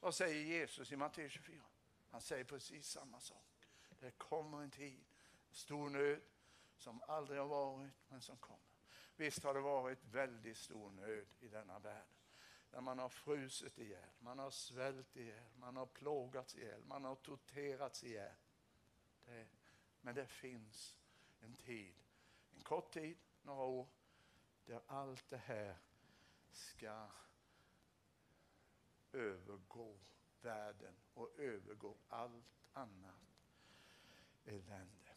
Vad 0.00 0.14
säger 0.14 0.44
Jesus 0.44 0.92
i 0.92 0.96
Matteus 0.96 1.32
24? 1.32 1.64
Han 2.10 2.20
säger 2.20 2.44
precis 2.44 2.88
samma 2.88 3.20
sak. 3.20 3.68
Det 4.00 4.10
kommer 4.10 4.62
en 4.62 4.70
tid, 4.70 5.04
stor 5.50 5.90
nöd, 5.90 6.20
som 6.76 7.02
aldrig 7.08 7.40
har 7.40 7.46
varit 7.46 7.92
men 8.08 8.20
som 8.20 8.36
kommer. 8.36 8.74
Visst 9.16 9.44
har 9.44 9.54
det 9.54 9.60
varit 9.60 10.04
väldigt 10.04 10.56
stor 10.56 10.90
nöd 10.90 11.26
i 11.40 11.48
denna 11.48 11.78
värld. 11.78 12.06
Där 12.70 12.80
man 12.80 12.98
har 12.98 13.08
frusit 13.08 13.78
ihjäl, 13.78 14.10
man 14.18 14.38
har 14.38 14.50
svält 14.50 15.16
ihjäl, 15.16 15.50
man 15.56 15.76
har 15.76 15.86
plågats 15.86 16.56
ihjäl, 16.56 16.84
man 16.84 17.04
har 17.04 17.14
torterats 17.14 18.04
ihjäl. 18.04 18.34
Det, 19.24 19.46
men 20.04 20.14
det 20.14 20.26
finns 20.26 20.98
en 21.40 21.54
tid, 21.54 21.94
en 22.54 22.62
kort 22.62 22.92
tid, 22.92 23.16
några 23.42 23.62
år, 23.62 23.88
där 24.66 24.80
allt 24.86 25.28
det 25.28 25.36
här 25.36 25.76
ska 26.52 27.08
övergå 29.12 29.98
världen 30.40 30.94
och 31.14 31.38
övergå 31.38 31.96
allt 32.08 32.60
annat 32.72 33.40
elände. 34.44 35.16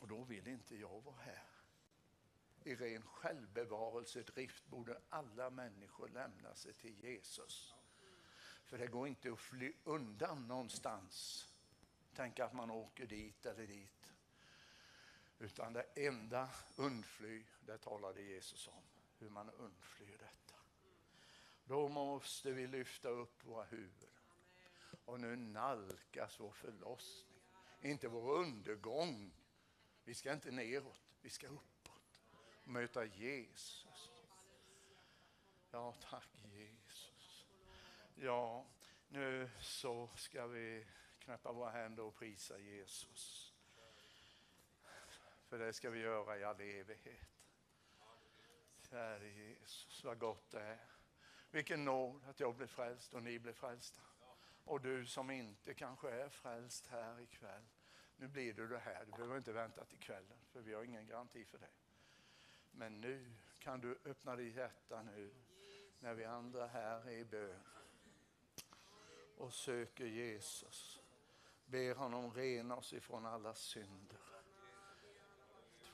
Och 0.00 0.08
då 0.08 0.24
vill 0.24 0.48
inte 0.48 0.76
jag 0.76 1.00
vara 1.00 1.16
här. 1.16 1.48
I 2.64 2.74
ren 2.74 3.02
självbevarelsedrift 3.02 4.66
borde 4.66 5.00
alla 5.08 5.50
människor 5.50 6.08
lämna 6.08 6.54
sig 6.54 6.72
till 6.72 7.04
Jesus. 7.04 7.74
För 8.64 8.78
det 8.78 8.86
går 8.86 9.08
inte 9.08 9.32
att 9.32 9.40
fly 9.40 9.72
undan 9.84 10.48
någonstans. 10.48 11.48
Tänk 12.14 12.40
att 12.40 12.52
man 12.52 12.70
åker 12.70 13.06
dit 13.06 13.46
eller 13.46 13.66
dit. 13.66 13.95
Utan 15.38 15.72
det 15.72 15.86
enda 15.94 16.48
undfly, 16.76 17.44
det 17.60 17.78
talade 17.78 18.22
Jesus 18.22 18.68
om. 18.68 18.82
Hur 19.18 19.30
man 19.30 19.50
undflyr 19.50 20.18
detta. 20.18 20.54
Då 21.64 21.88
måste 21.88 22.52
vi 22.52 22.66
lyfta 22.66 23.08
upp 23.08 23.44
våra 23.44 23.64
huvuden. 23.64 24.10
Och 25.04 25.20
nu 25.20 25.36
nalkas 25.36 26.40
vår 26.40 26.52
förlossning. 26.52 27.40
Inte 27.80 28.08
vår 28.08 28.32
undergång. 28.32 29.32
Vi 30.04 30.14
ska 30.14 30.32
inte 30.32 30.50
neråt, 30.50 31.02
vi 31.20 31.30
ska 31.30 31.46
uppåt. 31.46 32.22
och 32.62 32.68
Möta 32.68 33.04
Jesus. 33.04 34.10
Ja, 35.70 35.94
tack 36.10 36.28
Jesus. 36.44 37.46
Ja, 38.14 38.66
nu 39.08 39.50
så 39.60 40.10
ska 40.16 40.46
vi 40.46 40.86
knäppa 41.18 41.52
våra 41.52 41.70
händer 41.70 42.02
och 42.02 42.14
prisa 42.14 42.58
Jesus. 42.58 43.45
För 45.48 45.58
det 45.58 45.72
ska 45.72 45.90
vi 45.90 46.00
göra 46.00 46.38
i 46.38 46.44
all 46.44 46.60
evighet. 46.60 47.28
Käre 48.90 49.28
Jesus, 49.28 50.04
vad 50.04 50.18
gott 50.18 50.50
det 50.50 50.60
är. 50.60 50.88
Vilken 51.50 51.84
nåd 51.84 52.24
att 52.28 52.40
jag 52.40 52.54
blev 52.54 52.66
frälst 52.66 53.14
och 53.14 53.22
ni 53.22 53.38
blev 53.38 53.52
frälsta. 53.52 54.00
Och 54.64 54.80
du 54.80 55.06
som 55.06 55.30
inte 55.30 55.74
kanske 55.74 56.10
är 56.10 56.28
frälst 56.28 56.86
här 56.86 57.20
ikväll. 57.20 57.62
Nu 58.16 58.28
blir 58.28 58.54
du 58.54 58.68
det 58.68 58.78
här. 58.78 59.04
Du 59.04 59.12
behöver 59.12 59.36
inte 59.36 59.52
vänta 59.52 59.84
till 59.84 59.98
kvällen 59.98 60.38
för 60.52 60.60
vi 60.60 60.74
har 60.74 60.82
ingen 60.82 61.06
garanti 61.06 61.44
för 61.44 61.58
det. 61.58 61.70
Men 62.70 63.00
nu 63.00 63.32
kan 63.58 63.80
du 63.80 63.98
öppna 64.04 64.36
ditt 64.36 64.54
hjärta 64.54 65.02
nu 65.02 65.34
när 65.98 66.14
vi 66.14 66.24
andra 66.24 66.66
här 66.66 67.08
är 67.08 67.10
i 67.10 67.24
bön 67.24 67.60
och 69.36 69.54
söker 69.54 70.06
Jesus. 70.06 71.00
Ber 71.64 71.94
honom 71.94 72.34
rena 72.34 72.76
oss 72.76 72.92
ifrån 72.92 73.26
alla 73.26 73.54
synder. 73.54 74.15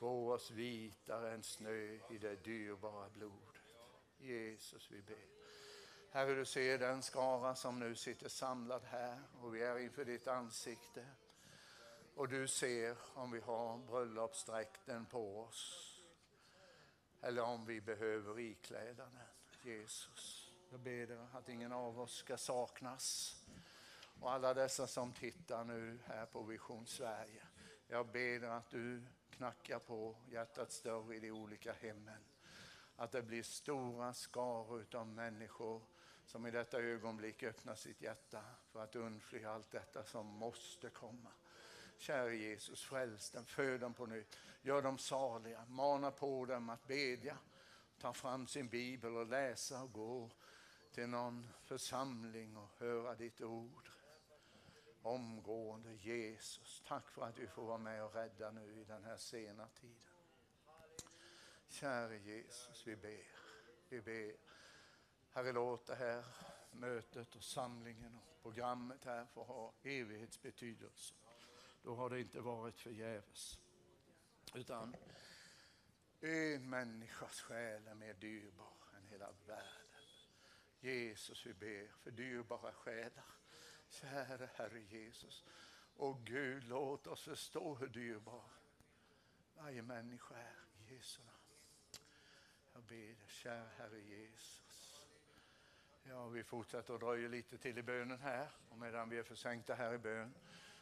Två 0.03 0.29
oss 0.29 0.51
vitare 0.51 1.33
än 1.33 1.43
snö 1.43 1.99
i 2.09 2.17
det 2.21 2.35
dyrbara 2.35 3.09
blodet. 3.09 3.63
Jesus, 4.17 4.91
vi 4.91 5.01
ber. 5.01 5.25
Herre, 6.11 6.35
du 6.35 6.45
ser 6.45 6.77
den 6.77 7.03
skara 7.03 7.55
som 7.55 7.79
nu 7.79 7.95
sitter 7.95 8.29
samlad 8.29 8.83
här 8.83 9.19
och 9.41 9.55
vi 9.55 9.63
är 9.63 9.79
inför 9.79 10.05
ditt 10.05 10.27
ansikte. 10.27 11.05
Och 12.15 12.27
du 12.27 12.47
ser 12.47 12.97
om 13.13 13.31
vi 13.31 13.39
har 13.39 13.77
bröllopsdräkten 13.77 15.05
på 15.05 15.39
oss 15.41 15.93
eller 17.21 17.41
om 17.41 17.65
vi 17.65 17.81
behöver 17.81 18.39
ikläda 18.39 19.03
den. 19.03 19.73
Jesus, 19.73 20.51
jag 20.71 20.79
ber 20.79 21.07
dig 21.07 21.17
att 21.33 21.49
ingen 21.49 21.71
av 21.71 21.99
oss 21.99 22.15
ska 22.15 22.37
saknas. 22.37 23.35
Och 24.21 24.31
alla 24.31 24.53
dessa 24.53 24.87
som 24.87 25.13
tittar 25.13 25.63
nu 25.63 25.99
här 26.05 26.25
på 26.25 26.43
Vision 26.43 26.87
Sverige. 26.87 27.43
Jag 27.87 28.07
ber 28.07 28.39
dig 28.39 28.49
att 28.49 28.69
du 28.69 29.01
knackar 29.37 29.79
på 29.79 30.15
hjärtats 30.31 30.81
dörr 30.81 31.13
i 31.13 31.19
de 31.19 31.31
olika 31.31 31.73
hemmen. 31.73 32.23
Att 32.95 33.11
det 33.11 33.21
blir 33.21 33.43
stora 33.43 34.13
skaror 34.13 34.85
av 34.93 35.07
människor 35.07 35.81
som 36.25 36.47
i 36.47 36.51
detta 36.51 36.79
ögonblick 36.79 37.43
öppnar 37.43 37.75
sitt 37.75 38.01
hjärta 38.01 38.41
för 38.71 38.83
att 38.83 38.95
undfly 38.95 39.43
allt 39.43 39.71
detta 39.71 40.03
som 40.03 40.27
måste 40.27 40.89
komma. 40.89 41.29
Käre 41.97 42.35
Jesus, 42.35 42.83
fräls 42.83 43.31
dem, 43.31 43.45
föd 43.45 43.79
dem 43.79 43.93
på 43.93 44.05
nytt, 44.05 44.37
gör 44.61 44.81
dem 44.81 44.97
saliga, 44.97 45.65
mana 45.67 46.11
på 46.11 46.45
dem 46.45 46.69
att 46.69 46.87
bedja, 46.87 47.37
ta 47.99 48.13
fram 48.13 48.47
sin 48.47 48.67
bibel 48.67 49.17
och 49.17 49.27
läsa 49.27 49.83
och 49.83 49.93
gå 49.93 50.29
till 50.93 51.07
någon 51.07 51.47
församling 51.63 52.57
och 52.57 52.69
höra 52.77 53.15
ditt 53.15 53.41
ord. 53.41 53.92
Omgående 55.03 55.93
Jesus, 55.93 56.83
tack 56.87 57.09
för 57.09 57.25
att 57.25 57.39
vi 57.39 57.47
får 57.47 57.65
vara 57.65 57.77
med 57.77 58.03
och 58.03 58.15
rädda 58.15 58.51
nu 58.51 58.81
i 58.81 58.83
den 58.83 59.03
här 59.03 59.17
sena 59.17 59.67
tiden. 59.67 60.13
Käre 61.67 62.17
Jesus, 62.17 62.87
vi 62.87 62.95
ber, 62.95 63.27
vi 63.89 64.01
ber 64.01 64.35
Herre, 65.31 65.51
låt 65.51 65.85
det 65.85 65.95
här 65.95 66.23
mötet 66.71 67.35
och 67.35 67.43
samlingen 67.43 68.15
och 68.15 68.41
programmet 68.41 69.05
här 69.05 69.25
få 69.25 69.43
ha 69.43 69.73
evighetsbetydelse. 69.83 71.13
Då 71.83 71.95
har 71.95 72.09
det 72.09 72.19
inte 72.19 72.41
varit 72.41 72.79
förgäves. 72.79 73.59
Utan 74.53 74.95
en 76.19 76.69
människas 76.69 77.41
själ 77.41 77.87
är 77.87 77.95
mer 77.95 78.13
dyrbar 78.13 78.73
än 78.97 79.07
hela 79.07 79.29
världen. 79.45 79.83
Jesus, 80.79 81.45
vi 81.45 81.53
ber 81.53 81.87
för 81.87 82.11
dyrbara 82.11 82.73
själar. 82.73 83.42
Käre 83.93 84.49
Herre 84.55 84.79
Jesus. 84.79 85.43
Och 85.95 86.25
Gud, 86.25 86.63
låt 86.63 87.07
oss 87.07 87.23
förstå 87.23 87.75
hur 87.75 87.87
dyrbar 87.87 88.43
varje 89.55 89.81
människa 89.81 90.35
är 90.35 90.55
i 90.79 90.93
Jesu 90.93 91.21
namn. 91.21 91.37
Jag 92.73 92.83
ber 92.83 92.95
dig, 92.95 93.17
kära 93.27 93.67
Herre 93.77 93.99
Jesus. 93.99 94.99
Ja, 96.03 96.27
vi 96.27 96.43
fortsätter 96.43 96.93
och 96.93 96.99
dröjer 96.99 97.29
lite 97.29 97.57
till 97.57 97.77
i 97.77 97.83
bönen 97.83 98.19
här. 98.19 98.49
Och 98.69 98.77
medan 98.77 99.09
vi 99.09 99.17
är 99.17 99.23
försänkta 99.23 99.75
här 99.75 99.93
i 99.93 99.97
bön 99.97 100.33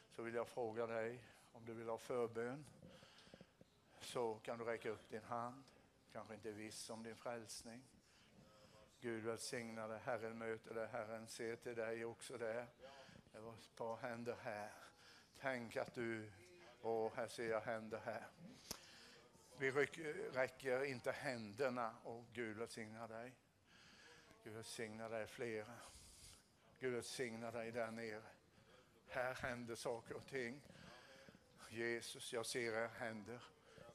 så 0.09 0.23
vill 0.23 0.35
jag 0.35 0.47
fråga 0.47 0.87
dig 0.87 1.23
om 1.51 1.65
du 1.65 1.73
vill 1.73 1.89
ha 1.89 1.97
förbön. 1.97 2.65
Så 4.01 4.39
kan 4.39 4.57
du 4.57 4.65
räcka 4.65 4.89
upp 4.89 5.09
din 5.09 5.23
hand. 5.23 5.63
Kanske 6.11 6.33
inte 6.33 6.51
viss 6.51 6.89
om 6.89 7.03
din 7.03 7.15
frälsning. 7.15 7.83
Gud 8.99 9.23
välsigna 9.23 9.87
dig, 9.87 9.99
Herren 9.99 10.37
möter 10.37 10.73
dig, 10.73 10.87
Herren 10.87 11.27
ser 11.27 11.55
till 11.55 11.75
dig 11.75 12.05
också 12.05 12.37
där. 12.37 12.67
Det 13.31 13.39
var 13.39 13.53
ett 13.53 13.75
par 13.75 13.97
händer 13.97 14.35
här. 14.43 14.71
Tänk 15.39 15.77
att 15.77 15.93
du, 15.93 16.31
och 16.81 17.15
här 17.15 17.27
ser 17.27 17.49
jag 17.49 17.61
händer 17.61 17.99
här. 18.05 18.27
Vi 19.57 19.71
räcker 19.71 20.83
inte 20.83 21.11
händerna 21.11 21.95
och 22.03 22.25
Gud 22.33 22.57
välsignar 22.57 23.07
dig. 23.07 23.33
Gud 24.43 24.53
välsignar 24.53 25.09
dig 25.09 25.27
flera. 25.27 25.73
Gud 26.79 26.93
välsignar 26.93 27.51
dig 27.51 27.71
där 27.71 27.91
nere. 27.91 28.23
Här 29.07 29.33
händer 29.33 29.75
saker 29.75 30.15
och 30.15 30.27
ting. 30.27 30.61
Jesus, 31.69 32.33
jag 32.33 32.45
ser 32.45 32.73
era 32.73 32.87
händer. 32.87 33.43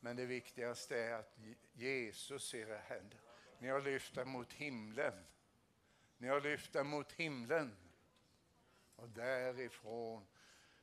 Men 0.01 0.17
det 0.17 0.27
viktigaste 0.27 0.99
är 1.01 1.15
att 1.15 1.39
Jesus 1.73 2.49
ser 2.49 2.67
era 2.67 2.79
händer. 2.79 3.19
Ni 3.59 3.69
har 3.69 3.81
lyft 3.81 4.17
er 4.17 4.25
mot 4.25 4.53
himlen. 4.53 5.25
Ni 6.19 6.29
har 6.29 6.41
lyft 6.41 6.77
er 6.77 6.85
mot 6.85 7.13
himlen. 7.13 7.77
Och 8.97 9.09
därifrån 9.09 10.27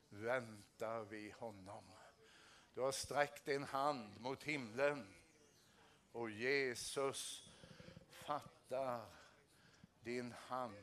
väntar 0.10 1.04
vi 1.04 1.32
honom. 1.32 1.84
Du 2.74 2.82
har 2.82 2.92
sträckt 2.92 3.46
din 3.46 3.64
hand 3.64 4.22
mot 4.22 4.44
himlen 4.44 5.14
och 6.12 6.30
Jesus 6.30 7.50
fattar 8.10 9.06
din 10.04 10.32
hand. 10.32 10.76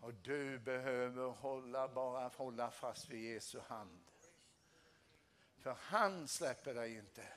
Och 0.00 0.14
du 0.14 0.58
behöver 0.58 1.30
hålla, 1.30 1.88
bara 1.88 2.28
hålla 2.28 2.70
fast 2.70 3.10
vid 3.10 3.34
Jesu 3.34 3.60
hand. 3.60 4.04
För 5.58 5.76
han 5.80 6.28
släpper 6.28 6.74
dig 6.74 6.94
inte 6.94 7.28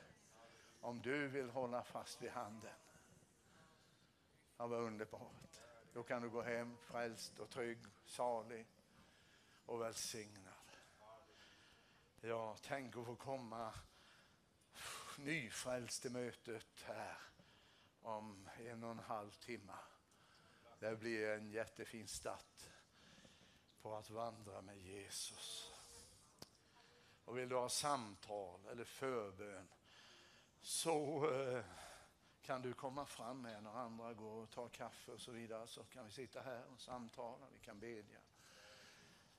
om 0.81 1.01
du 1.01 1.27
vill 1.27 1.49
hålla 1.49 1.83
fast 1.83 2.21
vid 2.21 2.31
handen. 2.31 2.73
Ja, 4.57 4.67
vad 4.67 4.79
underbart. 4.79 5.48
Då 5.99 6.03
kan 6.03 6.21
du 6.21 6.29
gå 6.29 6.41
hem 6.41 6.77
frälst 6.77 7.39
och 7.39 7.49
trygg, 7.49 7.77
salig 8.05 8.65
och 9.65 9.81
välsignad. 9.81 10.71
Ja, 12.21 12.57
tänk 12.61 12.97
att 12.97 13.05
få 13.05 13.15
komma 13.15 13.73
nyfrälst 15.17 16.01
till 16.01 16.11
mötet 16.11 16.83
här 16.85 17.17
om 18.01 18.49
en 18.59 18.83
och 18.83 18.91
en 18.91 18.99
halv 18.99 19.31
timme. 19.31 19.73
Det 20.79 20.95
blir 20.95 21.29
en 21.29 21.51
jättefin 21.51 22.07
start 22.07 22.63
på 23.81 23.95
att 23.95 24.09
vandra 24.09 24.61
med 24.61 24.77
Jesus. 24.77 25.73
Och 27.25 27.37
vill 27.37 27.49
du 27.49 27.55
ha 27.55 27.69
samtal 27.69 28.59
eller 28.71 28.83
förbön 28.83 29.67
så 30.61 31.31
eh, 31.31 31.63
kan 32.49 32.61
du 32.61 32.73
komma 32.73 33.05
fram 33.05 33.41
med 33.41 33.63
när 33.63 33.71
andra 33.71 34.13
går 34.13 34.43
och 34.43 34.49
tar 34.49 34.69
kaffe 34.69 35.11
och 35.11 35.19
så 35.19 35.31
vidare 35.31 35.67
så 35.67 35.83
kan 35.83 36.05
vi 36.05 36.11
sitta 36.11 36.41
här 36.41 36.63
och 36.73 36.81
samtala, 36.81 37.45
vi 37.53 37.59
kan 37.59 37.79
bedja. 37.79 38.19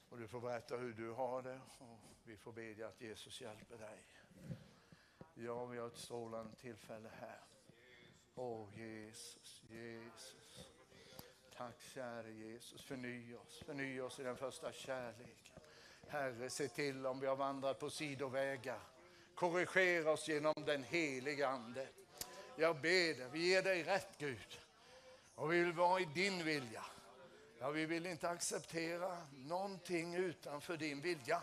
Och 0.08 0.18
du 0.18 0.28
får 0.28 0.40
berätta 0.40 0.76
hur 0.76 0.92
du 0.92 1.10
har 1.10 1.42
det 1.42 1.60
och 1.78 1.98
vi 2.24 2.36
får 2.36 2.52
bedja 2.52 2.88
att 2.88 3.00
Jesus 3.00 3.40
hjälper 3.40 3.78
dig. 3.78 3.98
Ja, 5.34 5.64
vi 5.64 5.78
har 5.78 5.86
ett 5.86 5.96
strålande 5.96 6.56
tillfälle 6.56 7.10
här. 7.20 7.40
Åh 8.34 8.78
Jesus, 8.78 9.62
Jesus. 9.68 10.70
Tack 11.56 11.80
käre 11.80 12.30
Jesus, 12.30 12.82
förny 12.82 13.34
oss, 13.34 13.62
förny 13.66 14.00
oss 14.00 14.20
i 14.20 14.22
den 14.22 14.36
första 14.36 14.72
kärleken. 14.72 15.62
Herre, 16.08 16.50
se 16.50 16.68
till 16.68 17.06
om 17.06 17.20
vi 17.20 17.26
har 17.26 17.36
vandrat 17.36 17.78
på 17.78 17.90
sidovägar. 17.90 18.80
Korrigera 19.34 20.12
oss 20.12 20.28
genom 20.28 20.54
den 20.66 20.84
heliga 20.84 21.48
Ande. 21.48 21.88
Jag 22.60 22.76
ber 22.76 23.14
dig, 23.14 23.28
vi 23.32 23.48
ger 23.48 23.62
dig 23.62 23.82
rätt 23.82 24.18
Gud. 24.18 24.60
Och 25.34 25.52
vi 25.52 25.62
vill 25.62 25.72
vara 25.72 26.00
i 26.00 26.04
din 26.04 26.44
vilja. 26.44 26.84
Ja, 27.58 27.70
vi 27.70 27.86
vill 27.86 28.06
inte 28.06 28.28
acceptera 28.28 29.26
någonting 29.36 30.14
utanför 30.14 30.76
din 30.76 31.00
vilja. 31.00 31.42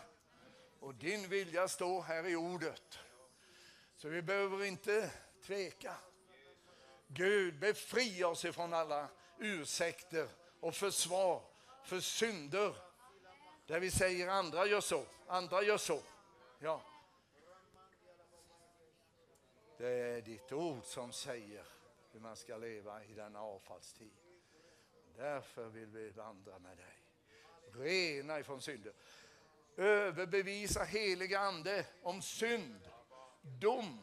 Och 0.80 0.94
din 0.94 1.28
vilja 1.28 1.68
står 1.68 2.02
här 2.02 2.26
i 2.26 2.36
ordet. 2.36 2.98
Så 3.96 4.08
vi 4.08 4.22
behöver 4.22 4.64
inte 4.64 5.10
tveka. 5.46 5.94
Gud, 7.06 7.58
befria 7.58 8.28
oss 8.28 8.44
ifrån 8.44 8.74
alla 8.74 9.08
ursäkter 9.38 10.28
och 10.60 10.74
försvar 10.74 11.42
för 11.84 12.00
synder. 12.00 12.74
Där 13.66 13.80
vi 13.80 13.90
säger 13.90 14.28
andra 14.28 14.66
gör 14.66 14.80
så, 14.80 15.04
andra 15.26 15.62
gör 15.62 15.78
så. 15.78 16.00
Ja. 16.58 16.82
Det 19.78 19.88
är 19.88 20.22
ditt 20.22 20.52
ord 20.52 20.84
som 20.84 21.12
säger 21.12 21.64
hur 22.12 22.20
man 22.20 22.36
ska 22.36 22.56
leva 22.56 23.04
i 23.04 23.14
denna 23.14 23.40
avfallstid. 23.40 24.16
Därför 25.16 25.68
vill 25.68 25.86
vi 25.86 26.10
vandra 26.10 26.58
med 26.58 26.76
dig. 26.76 27.02
Rena 27.72 28.40
ifrån 28.40 28.62
synder. 28.62 28.92
Överbevisa 29.76 30.84
heliga 30.84 31.40
ande 31.40 31.86
om 32.02 32.22
synd, 32.22 32.88
dom 33.42 34.00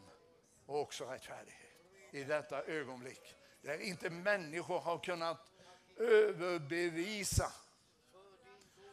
och 0.65 0.79
också 0.79 1.05
rättfärdighet 1.05 1.71
i 2.11 2.23
detta 2.23 2.63
ögonblick. 2.63 3.35
Där 3.61 3.77
inte 3.77 4.09
människor 4.09 4.79
har 4.79 4.99
kunnat 4.99 5.51
överbevisa 5.97 7.51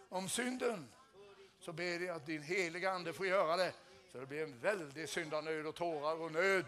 om 0.08 0.28
synden. 0.28 0.88
Så 1.58 1.72
ber 1.72 2.00
jag 2.00 2.16
att 2.16 2.26
din 2.26 2.42
heliga 2.42 2.90
ande 2.90 3.12
får 3.12 3.26
göra 3.26 3.56
det. 3.56 3.74
Så 4.12 4.18
det 4.18 4.26
blir 4.26 4.42
en 4.42 4.58
väldig 4.58 5.08
syndanöd 5.08 5.66
och 5.66 5.74
tårar 5.74 6.20
och 6.20 6.32
nöd 6.32 6.64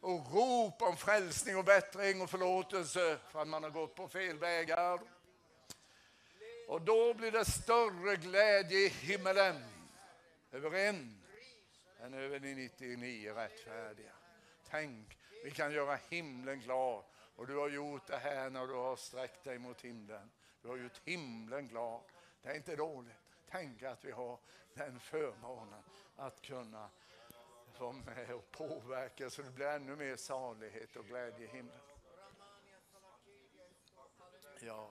och 0.00 0.32
rop 0.32 0.82
om 0.82 0.96
frälsning 0.96 1.56
och 1.56 1.64
bättring 1.64 2.20
och 2.20 2.30
förlåtelse 2.30 3.18
för 3.30 3.42
att 3.42 3.48
man 3.48 3.62
har 3.62 3.70
gått 3.70 3.94
på 3.94 4.08
fel 4.08 4.38
vägar. 4.38 5.00
Och 6.68 6.82
då 6.82 7.14
blir 7.14 7.32
det 7.32 7.44
större 7.44 8.16
glädje 8.16 8.78
i 8.78 8.88
himmelen 8.88 9.64
över 10.52 10.74
en 10.74 11.22
än 12.00 12.14
över 12.14 12.38
de 12.38 12.54
99 12.54 13.34
rättfärdiga. 13.34 14.12
Tänk, 14.70 15.18
vi 15.44 15.50
kan 15.50 15.72
göra 15.72 15.98
himlen 16.08 16.60
glad. 16.60 17.04
Och 17.36 17.46
du 17.46 17.56
har 17.56 17.68
gjort 17.68 18.06
det 18.06 18.18
här 18.18 18.50
när 18.50 18.66
du 18.66 18.74
har 18.74 18.96
sträckt 18.96 19.44
dig 19.44 19.58
mot 19.58 19.80
himlen. 19.80 20.30
Du 20.62 20.68
har 20.68 20.76
gjort 20.76 21.00
himlen 21.04 21.68
glad. 21.68 22.02
Det 22.42 22.48
är 22.48 22.54
inte 22.54 22.76
dåligt. 22.76 23.12
Tänk 23.50 23.82
att 23.82 24.04
vi 24.04 24.10
har 24.10 24.38
den 24.74 25.00
förmånen 25.00 25.82
att 26.18 26.42
kunna 26.42 26.90
vara 27.78 27.92
med 27.92 28.34
och 28.34 28.50
påverka 28.50 29.30
så 29.30 29.42
det 29.42 29.50
blir 29.50 29.66
ännu 29.66 29.96
mer 29.96 30.16
salighet 30.16 30.96
och 30.96 31.04
glädje 31.04 31.44
i 31.44 31.48
himlen. 31.48 31.80
Ja. 34.60 34.90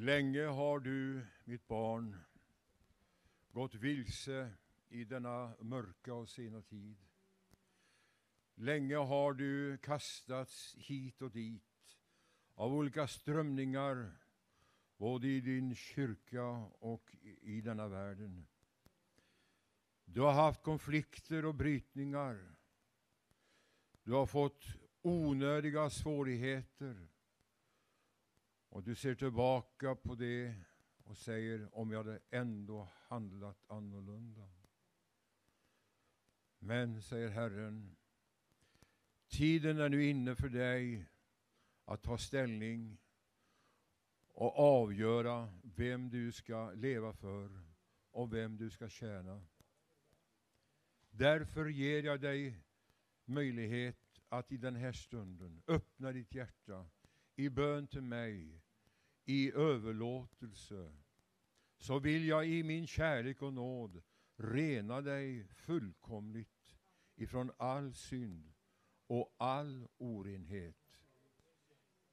Länge 0.00 0.44
har 0.44 0.80
du, 0.80 1.26
mitt 1.44 1.68
barn, 1.68 2.16
gått 3.52 3.74
vilse 3.74 4.52
i 4.88 5.04
denna 5.04 5.52
mörka 5.60 6.14
och 6.14 6.28
sena 6.28 6.62
tid. 6.62 6.96
Länge 8.54 8.96
har 8.96 9.32
du 9.32 9.78
kastats 9.78 10.74
hit 10.78 11.22
och 11.22 11.30
dit 11.30 11.98
av 12.54 12.74
olika 12.74 13.06
strömningar, 13.06 14.12
både 14.96 15.28
i 15.28 15.40
din 15.40 15.74
kyrka 15.74 16.44
och 16.78 17.16
i 17.42 17.60
denna 17.60 17.88
världen. 17.88 18.46
Du 20.04 20.20
har 20.20 20.32
haft 20.32 20.62
konflikter 20.62 21.44
och 21.44 21.54
brytningar. 21.54 22.54
Du 24.02 24.12
har 24.12 24.26
fått 24.26 24.64
onödiga 25.02 25.90
svårigheter. 25.90 27.08
Och 28.70 28.82
du 28.82 28.94
ser 28.94 29.14
tillbaka 29.14 29.94
på 29.94 30.14
det 30.14 30.54
och 31.04 31.16
säger 31.16 31.78
om 31.78 31.90
jag 31.90 32.04
hade 32.04 32.20
ändå 32.30 32.88
handlat 33.08 33.64
annorlunda. 33.66 34.50
Men, 36.58 37.02
säger 37.02 37.28
Herren, 37.28 37.96
tiden 39.28 39.78
är 39.78 39.88
nu 39.88 40.04
inne 40.04 40.34
för 40.34 40.48
dig 40.48 41.06
att 41.84 42.02
ta 42.02 42.18
ställning 42.18 42.98
och 44.28 44.58
avgöra 44.58 45.52
vem 45.62 46.10
du 46.10 46.32
ska 46.32 46.70
leva 46.70 47.12
för 47.12 47.60
och 48.10 48.34
vem 48.34 48.56
du 48.56 48.70
ska 48.70 48.88
tjäna. 48.88 49.46
Därför 51.10 51.66
ger 51.66 52.02
jag 52.02 52.20
dig 52.20 52.60
möjlighet 53.24 54.20
att 54.28 54.52
i 54.52 54.56
den 54.56 54.76
här 54.76 54.92
stunden 54.92 55.62
öppna 55.66 56.12
ditt 56.12 56.34
hjärta 56.34 56.86
i 57.40 57.50
bön 57.50 57.86
till 57.86 58.02
mig, 58.02 58.62
i 59.24 59.52
överlåtelse. 59.52 60.92
Så 61.78 61.98
vill 61.98 62.26
jag 62.26 62.48
i 62.48 62.62
min 62.62 62.86
kärlek 62.86 63.42
och 63.42 63.52
nåd 63.52 64.02
rena 64.36 65.00
dig 65.00 65.48
fullkomligt 65.54 66.76
ifrån 67.14 67.52
all 67.56 67.94
synd 67.94 68.52
och 69.06 69.34
all 69.38 69.88
orenhet. 69.96 70.98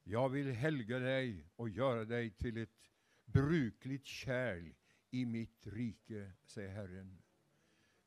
Jag 0.02 0.28
vill 0.28 0.52
helga 0.52 0.98
dig 0.98 1.50
och 1.56 1.68
göra 1.68 2.04
dig 2.04 2.30
till 2.30 2.56
ett 2.56 2.90
brukligt 3.24 4.06
kärl 4.06 4.74
i 5.10 5.26
mitt 5.26 5.66
rike, 5.66 6.32
säger 6.44 6.70
Herren. 6.70 7.22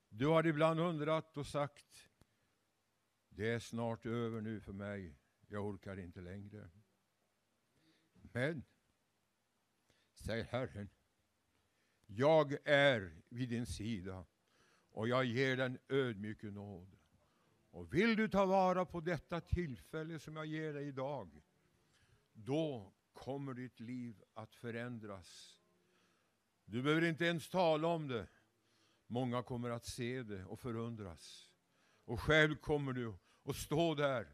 Du 0.09 0.27
har 0.27 0.47
ibland 0.47 0.79
undrat 0.79 1.37
och 1.37 1.47
sagt, 1.47 2.09
det 3.29 3.49
är 3.49 3.59
snart 3.59 4.05
över 4.05 4.41
nu 4.41 4.59
för 4.59 4.73
mig, 4.73 5.15
jag 5.47 5.65
orkar 5.65 5.99
inte 5.99 6.21
längre. 6.21 6.69
Men, 8.33 8.63
säger 10.13 10.43
Herren, 10.43 10.89
jag 12.05 12.57
är 12.65 13.11
vid 13.29 13.49
din 13.49 13.65
sida 13.65 14.25
och 14.91 15.07
jag 15.07 15.25
ger 15.25 15.57
den 15.57 15.77
ödmjuke 15.89 16.51
nåd. 16.51 16.97
Och 17.71 17.93
vill 17.93 18.15
du 18.15 18.27
ta 18.29 18.45
vara 18.45 18.85
på 18.85 18.99
detta 18.99 19.41
tillfälle 19.41 20.19
som 20.19 20.35
jag 20.35 20.45
ger 20.45 20.73
dig 20.73 20.87
idag, 20.87 21.41
då 22.33 22.93
kommer 23.13 23.53
ditt 23.53 23.79
liv 23.79 24.23
att 24.33 24.55
förändras. 24.55 25.59
Du 26.65 26.81
behöver 26.81 27.07
inte 27.07 27.25
ens 27.25 27.49
tala 27.49 27.87
om 27.87 28.07
det. 28.07 28.27
Många 29.07 29.43
kommer 29.43 29.69
att 29.69 29.85
se 29.85 30.23
det 30.23 30.45
och 30.45 30.59
förundras. 30.59 31.53
Och 32.05 32.21
själv 32.21 32.55
kommer 32.55 32.93
du 32.93 33.13
att 33.43 33.55
stå 33.55 33.95
där 33.95 34.27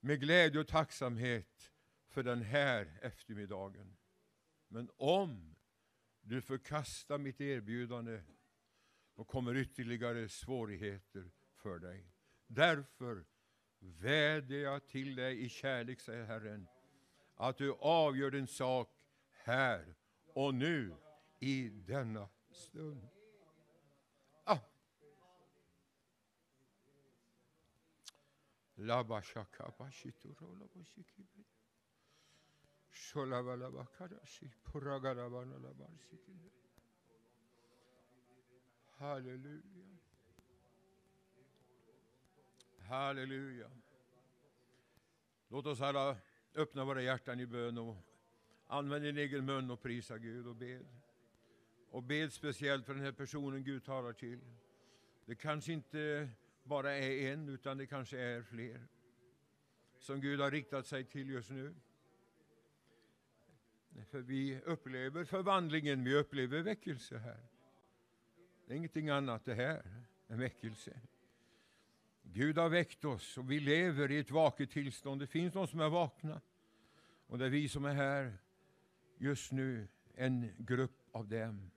med 0.00 0.20
glädje 0.20 0.60
och 0.60 0.68
tacksamhet 0.68 1.73
för 2.14 2.22
den 2.22 2.42
här 2.42 2.98
eftermiddagen. 3.02 3.96
Men 4.68 4.90
om 4.96 5.56
du 6.20 6.42
förkastar 6.42 7.18
mitt 7.18 7.40
erbjudande, 7.40 8.22
då 9.14 9.24
kommer 9.24 9.56
ytterligare 9.56 10.28
svårigheter 10.28 11.30
för 11.54 11.78
dig. 11.78 12.06
Därför 12.46 13.24
vädjar 13.78 14.58
jag 14.58 14.86
till 14.86 15.16
dig 15.16 15.44
i 15.44 15.48
kärlek, 15.48 16.00
säger 16.00 16.24
Herren, 16.24 16.66
att 17.34 17.58
du 17.58 17.72
avgör 17.72 18.30
din 18.30 18.46
sak 18.46 18.90
här 19.30 19.94
och 20.26 20.54
nu 20.54 20.94
i 21.38 21.68
denna 21.68 22.28
stund. 22.50 23.08
Ah. 24.44 24.58
Halleluja. 38.96 39.62
Halleluja. 42.78 43.70
Låt 45.48 45.66
oss 45.66 45.80
alla 45.80 46.16
öppna 46.54 46.84
våra 46.84 47.02
hjärtan 47.02 47.40
i 47.40 47.46
bön 47.46 47.78
och 47.78 47.96
använda 48.66 49.06
din 49.06 49.18
egen 49.18 49.44
mun 49.44 49.70
och 49.70 49.82
prisa 49.82 50.18
Gud 50.18 50.46
och 50.46 50.56
bed. 50.56 50.86
Och 51.90 52.02
bed 52.02 52.32
speciellt 52.32 52.86
för 52.86 52.94
den 52.94 53.02
här 53.02 53.12
personen 53.12 53.64
Gud 53.64 53.84
talar 53.84 54.12
till. 54.12 54.40
Det 55.24 55.34
kanske 55.34 55.72
inte 55.72 56.28
bara 56.62 56.92
är 56.92 57.32
en, 57.32 57.48
utan 57.48 57.78
det 57.78 57.86
kanske 57.86 58.18
är 58.18 58.42
fler 58.42 58.86
som 59.98 60.20
Gud 60.20 60.40
har 60.40 60.50
riktat 60.50 60.86
sig 60.86 61.04
till 61.04 61.30
just 61.30 61.50
nu. 61.50 61.74
För 64.02 64.20
vi 64.20 64.60
upplever 64.60 65.24
förvandlingen, 65.24 66.04
vi 66.04 66.14
upplever 66.14 66.62
väckelse 66.62 67.18
här. 67.18 67.40
Det 68.66 68.72
är 68.72 68.76
ingenting 68.76 69.08
annat 69.08 69.44
det 69.44 69.54
här 69.54 69.82
än 70.28 70.38
väckelse. 70.38 71.00
Gud 72.22 72.58
har 72.58 72.68
väckt 72.68 73.04
oss 73.04 73.38
och 73.38 73.50
vi 73.50 73.60
lever 73.60 74.10
i 74.10 74.18
ett 74.18 74.30
vaket 74.30 74.70
tillstånd. 74.70 75.20
Det 75.20 75.26
finns 75.26 75.54
de 75.54 75.66
som 75.66 75.80
är 75.80 75.88
vakna. 75.88 76.40
Och 77.26 77.38
det 77.38 77.44
är 77.44 77.50
vi 77.50 77.68
som 77.68 77.84
är 77.84 77.94
här 77.94 78.38
just 79.16 79.52
nu, 79.52 79.88
en 80.14 80.52
grupp 80.58 81.08
av 81.12 81.28
dem 81.28 81.70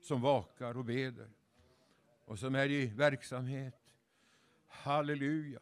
som 0.00 0.20
vakar 0.20 0.76
och 0.76 0.84
beder 0.84 1.30
och 2.24 2.38
som 2.38 2.54
är 2.54 2.70
i 2.70 2.86
verksamhet. 2.86 3.94
Halleluja. 4.66 5.60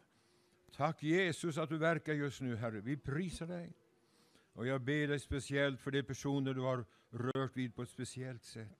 Tack 0.76 1.02
Jesus 1.02 1.58
att 1.58 1.68
du 1.68 1.78
verkar 1.78 2.12
just 2.12 2.40
nu 2.40 2.56
Herre. 2.56 2.80
Vi 2.80 2.96
prisar 2.96 3.46
dig. 3.46 3.72
Och 4.52 4.66
jag 4.66 4.80
ber 4.80 5.08
dig 5.08 5.20
speciellt 5.20 5.80
för 5.80 5.90
de 5.90 6.02
personer 6.02 6.54
du 6.54 6.60
har 6.60 6.84
rört 7.10 7.56
vid 7.56 7.74
på 7.74 7.82
ett 7.82 7.88
speciellt 7.88 8.44
sätt. 8.44 8.78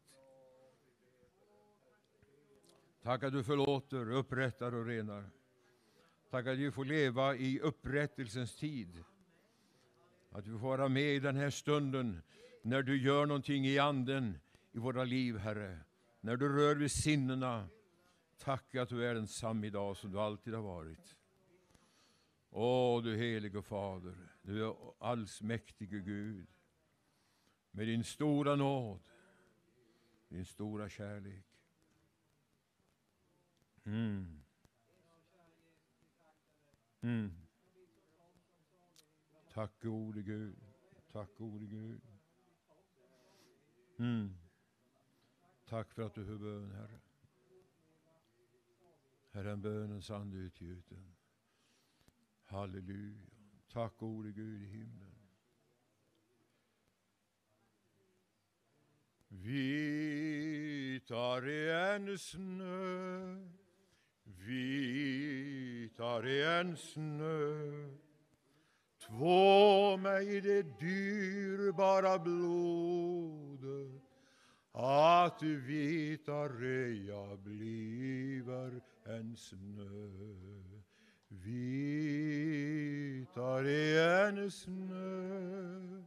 Tack 3.03 3.23
att 3.23 3.33
du 3.33 3.45
förlåter, 3.45 4.11
upprättar 4.11 4.75
och 4.75 4.87
renar. 4.87 5.31
Tack 6.31 6.47
att 6.47 6.59
vi 6.59 6.71
får 6.71 6.85
leva 6.85 7.37
i 7.37 7.61
upprättelsens 7.61 8.57
tid. 8.57 9.05
Att 10.31 10.47
vi 10.47 10.51
får 10.51 10.59
vara 10.59 10.89
med 10.89 11.15
i 11.15 11.19
den 11.19 11.37
här 11.37 11.51
stunden 11.51 12.23
när 12.63 12.83
du 12.83 13.03
gör 13.03 13.27
någonting 13.27 13.67
i 13.67 13.79
anden 13.79 14.39
i 14.73 14.79
våra 14.79 15.05
liv, 15.05 15.37
Herre. 15.37 15.79
När 16.21 16.37
du 16.37 16.49
rör 16.49 16.75
vid 16.75 16.91
sinnena. 16.91 17.69
Tack 18.39 18.75
att 18.75 18.89
du 18.89 19.07
är 19.07 19.15
densamma 19.15 19.67
idag 19.67 19.97
som 19.97 20.13
du 20.13 20.21
alltid 20.21 20.55
har 20.55 20.63
varit. 20.63 21.17
Åh, 22.51 23.03
du 23.03 23.17
helige 23.17 23.63
Fader, 23.63 24.15
du 24.43 24.65
är 24.67 24.75
allsmäktige 24.99 26.01
Gud. 26.01 26.47
Med 27.71 27.87
din 27.87 28.05
stora 28.05 28.57
nåd, 28.57 29.01
din 30.29 30.45
stora 30.45 30.89
kärlek. 30.89 31.45
Mm. 33.85 34.43
Mm. 37.01 37.33
Tack 39.53 39.83
gode 39.83 40.23
Gud. 40.23 40.57
Tack 41.13 41.37
gode 41.39 41.67
Gud. 41.67 42.01
Mm. 43.99 44.35
Tack 45.65 45.93
för 45.93 46.03
att 46.03 46.15
du 46.15 46.25
hör 46.25 46.39
bön, 46.39 46.71
Herre. 46.71 47.01
Herre, 49.31 49.57
bönens 49.57 50.11
ande 50.11 50.37
utgjuten. 50.37 51.20
Halleluja. 52.51 53.31
Tack 53.73 53.99
gode 53.99 54.33
Gud 54.33 54.63
i 54.63 54.67
himlen. 54.67 55.11
Vitare 60.41 61.15
än 61.95 62.19
snö 62.19 63.37
Vitare 64.25 65.01
än 66.61 66.77
snö 66.77 67.89
Två 68.99 69.97
mig 69.97 70.41
det 70.41 70.63
dyrbara 70.81 72.19
blodet 72.19 74.03
att 74.73 75.43
vitare 75.43 76.89
jag 76.89 77.39
bliver 77.39 78.81
än 79.05 79.37
snö 79.37 80.70
Vitare 81.45 83.31
än 84.29 84.51
snö. 84.51 86.03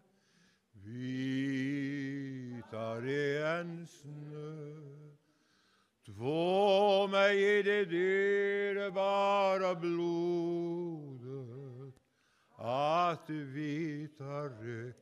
Vitare 0.73 1.99
än 3.59 3.87
snö. 3.87 4.93
Två 6.05 7.07
mig 7.07 7.59
i 7.59 7.63
det 7.63 7.85
dyrbara 7.85 9.75
blodet 9.75 10.73
att 12.55 13.29
vitare... 13.29 14.93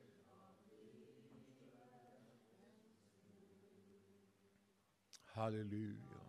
Halleluja. 5.34 6.21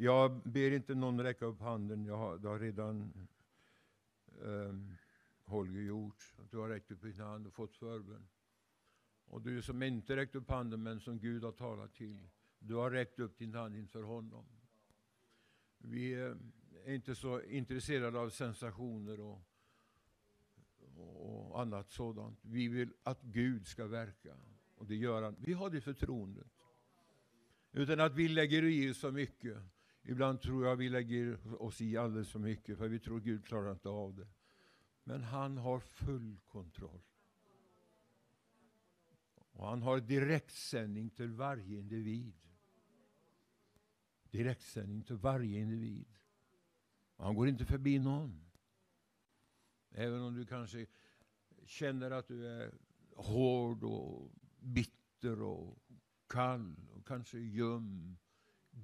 Jag 0.00 0.40
ber 0.44 0.70
inte 0.70 0.94
någon 0.94 1.20
räcka 1.20 1.46
upp 1.46 1.60
handen. 1.60 2.04
Jag 2.04 2.16
har, 2.16 2.38
det 2.38 2.48
har 2.48 2.58
redan 2.58 3.12
um, 4.40 4.94
Holger 5.44 5.80
gjort. 5.80 6.34
Du 6.50 6.56
har 6.56 6.68
räckt 6.68 6.90
upp 6.90 7.02
din 7.02 7.20
hand 7.20 7.46
och 7.46 7.52
fått 7.52 7.76
förbön. 7.76 8.26
Och 9.26 9.42
du 9.42 9.62
som 9.62 9.82
inte 9.82 10.16
räckt 10.16 10.34
upp 10.34 10.50
handen 10.50 10.82
men 10.82 11.00
som 11.00 11.18
Gud 11.18 11.44
har 11.44 11.52
talat 11.52 11.94
till. 11.94 12.28
Du 12.58 12.74
har 12.74 12.90
räckt 12.90 13.18
upp 13.18 13.38
din 13.38 13.54
hand 13.54 13.76
inför 13.76 14.02
honom. 14.02 14.44
Vi 15.78 16.12
eh, 16.12 16.36
är 16.84 16.94
inte 16.94 17.14
så 17.14 17.42
intresserade 17.42 18.18
av 18.18 18.30
sensationer 18.30 19.20
och, 19.20 19.42
och 20.96 21.60
annat 21.60 21.90
sådant. 21.90 22.38
Vi 22.42 22.68
vill 22.68 22.92
att 23.02 23.22
Gud 23.22 23.66
ska 23.66 23.86
verka. 23.86 24.36
Och 24.74 24.86
det 24.86 24.96
gör 24.96 25.22
han. 25.22 25.36
Vi 25.38 25.52
har 25.52 25.70
det 25.70 25.80
förtroendet. 25.80 26.52
Utan 27.72 28.00
att 28.00 28.14
vi 28.14 28.28
lägger 28.28 28.62
i 28.62 28.94
så 28.94 29.10
mycket. 29.10 29.58
Ibland 30.10 30.40
tror 30.40 30.66
jag 30.66 30.76
vi 30.76 30.88
lägger 30.88 31.62
oss 31.62 31.80
i 31.80 31.96
alldeles 31.96 32.30
för 32.30 32.38
mycket 32.38 32.78
för 32.78 32.88
vi 32.88 32.98
tror 32.98 33.20
Gud 33.20 33.44
klarar 33.44 33.72
inte 33.72 33.88
av 33.88 34.14
det. 34.14 34.28
Men 35.04 35.22
han 35.22 35.58
har 35.58 35.80
full 35.80 36.40
kontroll. 36.46 37.02
Och 39.34 39.66
han 39.66 39.82
har 39.82 40.00
direktsändning 40.00 41.10
till 41.10 41.32
varje 41.32 41.78
individ. 41.78 42.34
Direktsändning 44.30 45.02
till 45.02 45.16
varje 45.16 45.60
individ. 45.60 46.18
Och 47.16 47.24
han 47.24 47.34
går 47.34 47.48
inte 47.48 47.64
förbi 47.64 47.98
någon. 47.98 48.50
Även 49.90 50.20
om 50.20 50.34
du 50.34 50.46
kanske 50.46 50.86
känner 51.64 52.10
att 52.10 52.28
du 52.28 52.46
är 52.46 52.74
hård 53.16 53.84
och 53.84 54.30
bitter 54.58 55.42
och 55.42 55.78
kall 56.26 56.76
och 56.94 57.06
kanske 57.06 57.38
ljum. 57.38 58.16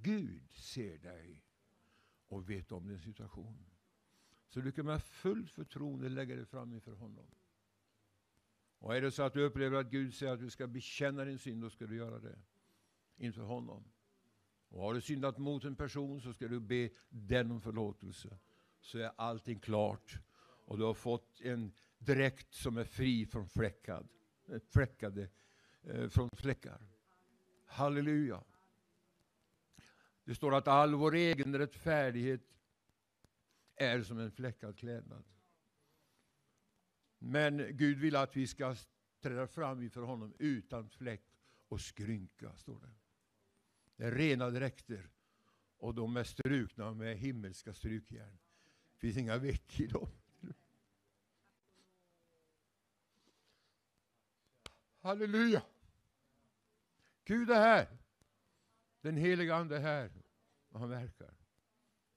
Gud 0.03 0.53
ser 0.53 0.99
dig 0.99 1.43
och 2.29 2.51
vet 2.51 2.73
om 2.73 2.89
din 2.89 2.99
situation. 2.99 3.67
Så 4.49 4.61
du 4.61 4.73
kan 4.73 4.87
med 4.87 5.03
fullt 5.03 5.51
förtroende 5.51 6.09
lägga 6.09 6.37
dig 6.37 6.45
fram 6.45 6.73
inför 6.73 6.93
honom. 6.93 7.27
Och 8.79 8.97
är 8.97 9.01
det 9.01 9.11
så 9.11 9.23
att 9.23 9.35
du 9.35 9.43
upplever 9.45 9.81
att 9.81 9.91
Gud 9.91 10.15
säger 10.15 10.33
att 10.33 10.41
du 10.41 10.51
ska 10.51 10.67
bekänna 10.67 11.25
din 11.25 11.39
synd, 11.39 11.63
då 11.63 11.71
ska 11.71 11.87
du 11.87 11.97
göra 11.97 12.19
det 12.19 12.39
inför 13.17 13.43
honom. 13.43 13.85
Och 14.69 14.83
har 14.83 14.95
du 14.95 15.01
syndat 15.01 15.39
mot 15.39 15.65
en 15.65 15.77
person 15.77 16.21
så 16.21 16.33
ska 16.33 16.49
du 16.49 16.61
be 16.61 16.91
den 17.09 17.51
om 17.51 17.61
förlåtelse. 17.61 18.39
Så 18.81 18.99
är 18.99 19.13
allting 19.17 19.61
klart. 19.61 20.19
Och 20.39 20.79
du 20.79 20.85
har 20.85 20.95
fått 20.95 21.41
en 21.41 21.73
dräkt 21.99 22.55
som 22.55 22.77
är 22.77 22.85
fri 22.85 23.27
från 23.27 23.49
fläckad, 23.49 24.09
fläckade, 24.73 25.29
eh, 25.83 26.09
från 26.09 26.31
fläckar. 26.31 26.87
Halleluja. 27.67 28.45
Det 30.27 30.35
står 30.35 30.55
att 30.55 30.69
all 30.69 30.95
vår 30.95 31.15
egen 31.15 31.59
rättfärdighet 31.59 32.41
är 33.77 34.03
som 34.03 34.19
en 34.19 34.31
fläckad 34.31 34.79
klädnad. 34.79 35.25
Men 37.19 37.77
Gud 37.77 37.99
vill 37.99 38.17
att 38.17 38.37
vi 38.37 38.47
ska 38.47 38.77
träda 39.21 39.47
fram 39.47 39.83
inför 39.83 40.03
honom 40.03 40.35
utan 40.39 40.89
fläck 40.89 41.25
och 41.69 41.81
skrynka, 41.81 42.57
står 42.57 42.81
det. 42.81 42.95
Det 43.97 44.05
är 44.05 44.13
rena 44.13 44.51
dräkter 44.51 45.11
och 45.77 45.95
de 45.95 46.17
är 46.17 46.25
strukna 46.25 46.95
med 46.95 47.19
himmelska 47.19 47.75
strykjärn. 47.75 48.39
Det 48.93 48.99
finns 48.99 49.17
inga 49.17 49.39
veck 49.39 49.81
i 49.81 49.87
dem. 49.87 50.09
Halleluja! 55.01 55.63
Gud 57.25 57.51
är 57.51 57.61
här. 57.61 58.06
Den 59.07 59.17
heliga 59.17 59.55
Ande 59.55 59.77
är 59.77 59.81
här. 59.81 60.11
Och 60.69 60.81
han 60.81 60.91
verkar. 60.91 61.35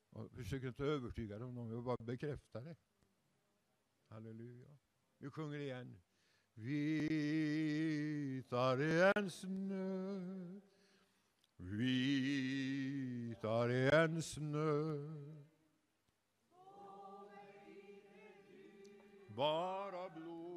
Och 0.10 0.32
försök 0.32 0.64
inte 0.64 0.84
övertyga 0.84 1.40
dem, 1.40 1.56
de 1.56 1.70
vill 1.70 1.82
bara 1.82 1.98
bekräfta 1.98 2.62
det. 2.62 2.76
Halleluja. 4.08 4.78
Vi 5.18 5.30
sjunger 5.30 5.60
igen. 5.60 5.98
Vitare 6.54 7.12
än 9.16 9.30
snö 9.30 10.62
Vitare 11.58 13.90
än 14.04 14.22
snö 14.22 14.98
Bara 19.28 20.10
blod 20.10 20.49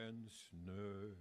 än 0.00 0.30
snö 0.30 1.14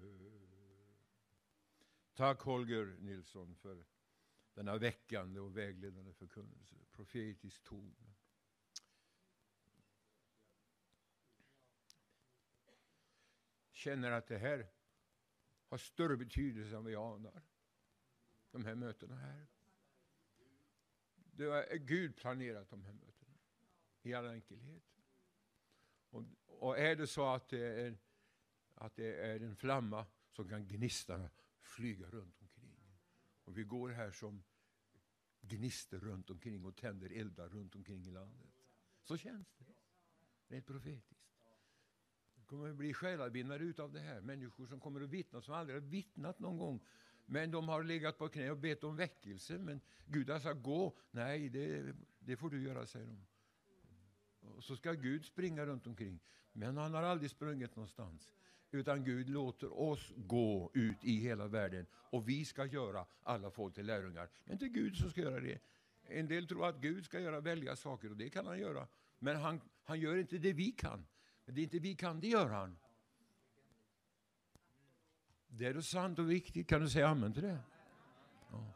Tack 2.20 2.42
Holger 2.42 2.86
Nilsson 3.00 3.56
för 3.56 3.86
denna 4.54 4.78
väckande 4.78 5.40
och 5.40 5.58
vägledande 5.58 6.14
förkunnelse, 6.14 6.76
profetisk 6.92 7.64
ton. 7.64 7.96
Känner 13.72 14.12
att 14.12 14.28
det 14.28 14.38
här 14.38 14.68
har 15.68 15.78
större 15.78 16.18
betydelse 16.18 16.76
än 16.76 16.84
vad 16.84 16.94
jag 16.94 17.14
anar. 17.14 17.42
De 18.52 18.66
här 18.66 18.76
mötena 18.76 19.16
här. 19.16 19.48
Det 21.16 21.46
är 21.46 21.78
Gud 21.78 22.16
planerat 22.16 22.70
de 22.70 22.84
här 22.84 22.94
mötena. 22.94 23.38
I 24.02 24.14
all 24.14 24.28
enkelhet. 24.28 24.84
Och, 26.10 26.24
och 26.46 26.80
är 26.80 26.96
det 26.96 27.08
så 27.08 27.26
att 27.26 27.50
det 27.50 27.66
är, 27.66 27.98
att 28.80 28.96
det 28.96 29.14
är 29.14 29.40
en 29.40 29.56
flamma 29.56 30.06
som 30.32 30.50
kan 30.50 30.68
gnistarna 30.68 31.30
flyga 31.60 32.10
runt 32.10 32.42
omkring. 32.42 32.78
Och 33.44 33.58
vi 33.58 33.64
går 33.64 33.90
här 33.90 34.12
som 34.12 34.44
gnister 35.42 36.00
runt 36.00 36.30
omkring 36.30 36.66
och 36.66 36.76
tänder 36.76 37.10
eldar 37.10 37.50
runt 37.50 37.76
omkring 37.76 38.06
i 38.06 38.12
landet. 38.12 38.50
Så 39.04 39.18
känns 39.18 39.48
det. 39.58 39.66
Rent 40.48 40.66
profetiskt. 40.66 41.30
Det 42.36 42.46
kommer 42.46 42.70
att 42.70 42.76
bli 42.76 42.94
själavinnare 42.94 43.64
utav 43.64 43.92
det 43.92 44.00
här. 44.00 44.22
Människor 44.22 44.66
som 44.66 44.80
kommer 44.80 45.02
att 45.02 45.10
vittna, 45.10 45.42
som 45.42 45.54
aldrig 45.54 45.76
har 45.76 45.88
vittnat 45.88 46.40
någon 46.40 46.58
gång. 46.58 46.86
Men 47.26 47.52
de 47.52 47.68
har 47.68 47.84
legat 47.84 48.18
på 48.18 48.30
knä 48.30 48.52
och 48.52 48.58
bett 48.58 48.84
om 48.84 48.96
väckelse. 48.96 49.58
Men 49.58 49.82
Gud 50.06 50.30
har 50.30 50.40
sagt 50.40 50.64
gå. 50.64 50.98
Nej, 51.12 51.50
det, 51.50 51.96
det 52.20 52.38
får 52.38 52.50
du 52.50 52.62
göra, 52.62 52.86
säger 52.86 53.08
de. 53.08 53.26
Och 54.40 54.64
så 54.64 54.76
ska 54.76 54.94
Gud 54.94 55.26
springa 55.26 55.66
runt 55.66 55.88
omkring. 55.88 56.20
Men 56.52 56.78
han 56.78 56.94
har 56.94 57.04
aldrig 57.04 57.32
sprungit 57.32 57.76
någonstans. 57.76 58.34
Utan 58.72 59.04
Gud 59.04 59.30
låter 59.30 59.80
oss 59.80 60.14
gå 60.16 60.72
ut 60.74 61.04
i 61.04 61.20
hela 61.20 61.48
världen 61.48 61.86
och 61.94 62.30
vi 62.30 62.46
ska 62.46 62.66
göra 62.66 63.06
alla 63.24 63.52
folk 63.52 63.76
till 63.76 63.86
lärjungar. 63.86 64.30
Det 64.46 64.52
är 64.52 64.54
inte 64.54 64.68
Gud 64.68 64.98
som 64.98 65.10
ska 65.10 65.22
göra 65.22 65.40
det. 65.40 65.60
En 66.04 66.28
del 66.28 66.48
tror 66.48 66.66
att 66.66 66.82
Gud 66.82 67.06
ska 67.06 67.20
göra 67.20 67.40
väldiga 67.40 67.76
saker 67.76 68.10
och 68.10 68.18
det 68.18 68.30
kan 68.30 68.48
han 68.48 68.60
göra. 68.60 68.88
Men 69.20 69.36
han, 69.36 69.62
han 69.84 70.00
gör 70.00 70.18
inte 70.18 70.38
det 70.38 70.54
vi 70.54 70.72
kan. 70.72 71.06
Men 71.46 71.56
det 71.56 71.62
inte 71.62 71.80
vi 71.80 71.96
kan, 71.96 72.20
det 72.20 72.28
gör 72.28 72.50
han. 72.50 72.78
Det 75.48 75.66
är 75.66 75.74
då 75.74 75.82
sant 75.82 76.20
och 76.20 76.32
viktigt. 76.32 76.68
Kan 76.68 76.82
du 76.82 76.90
säga 76.90 77.08
amen 77.08 77.34
till 77.34 77.44
det? 77.44 77.60
Ja. 78.52 78.74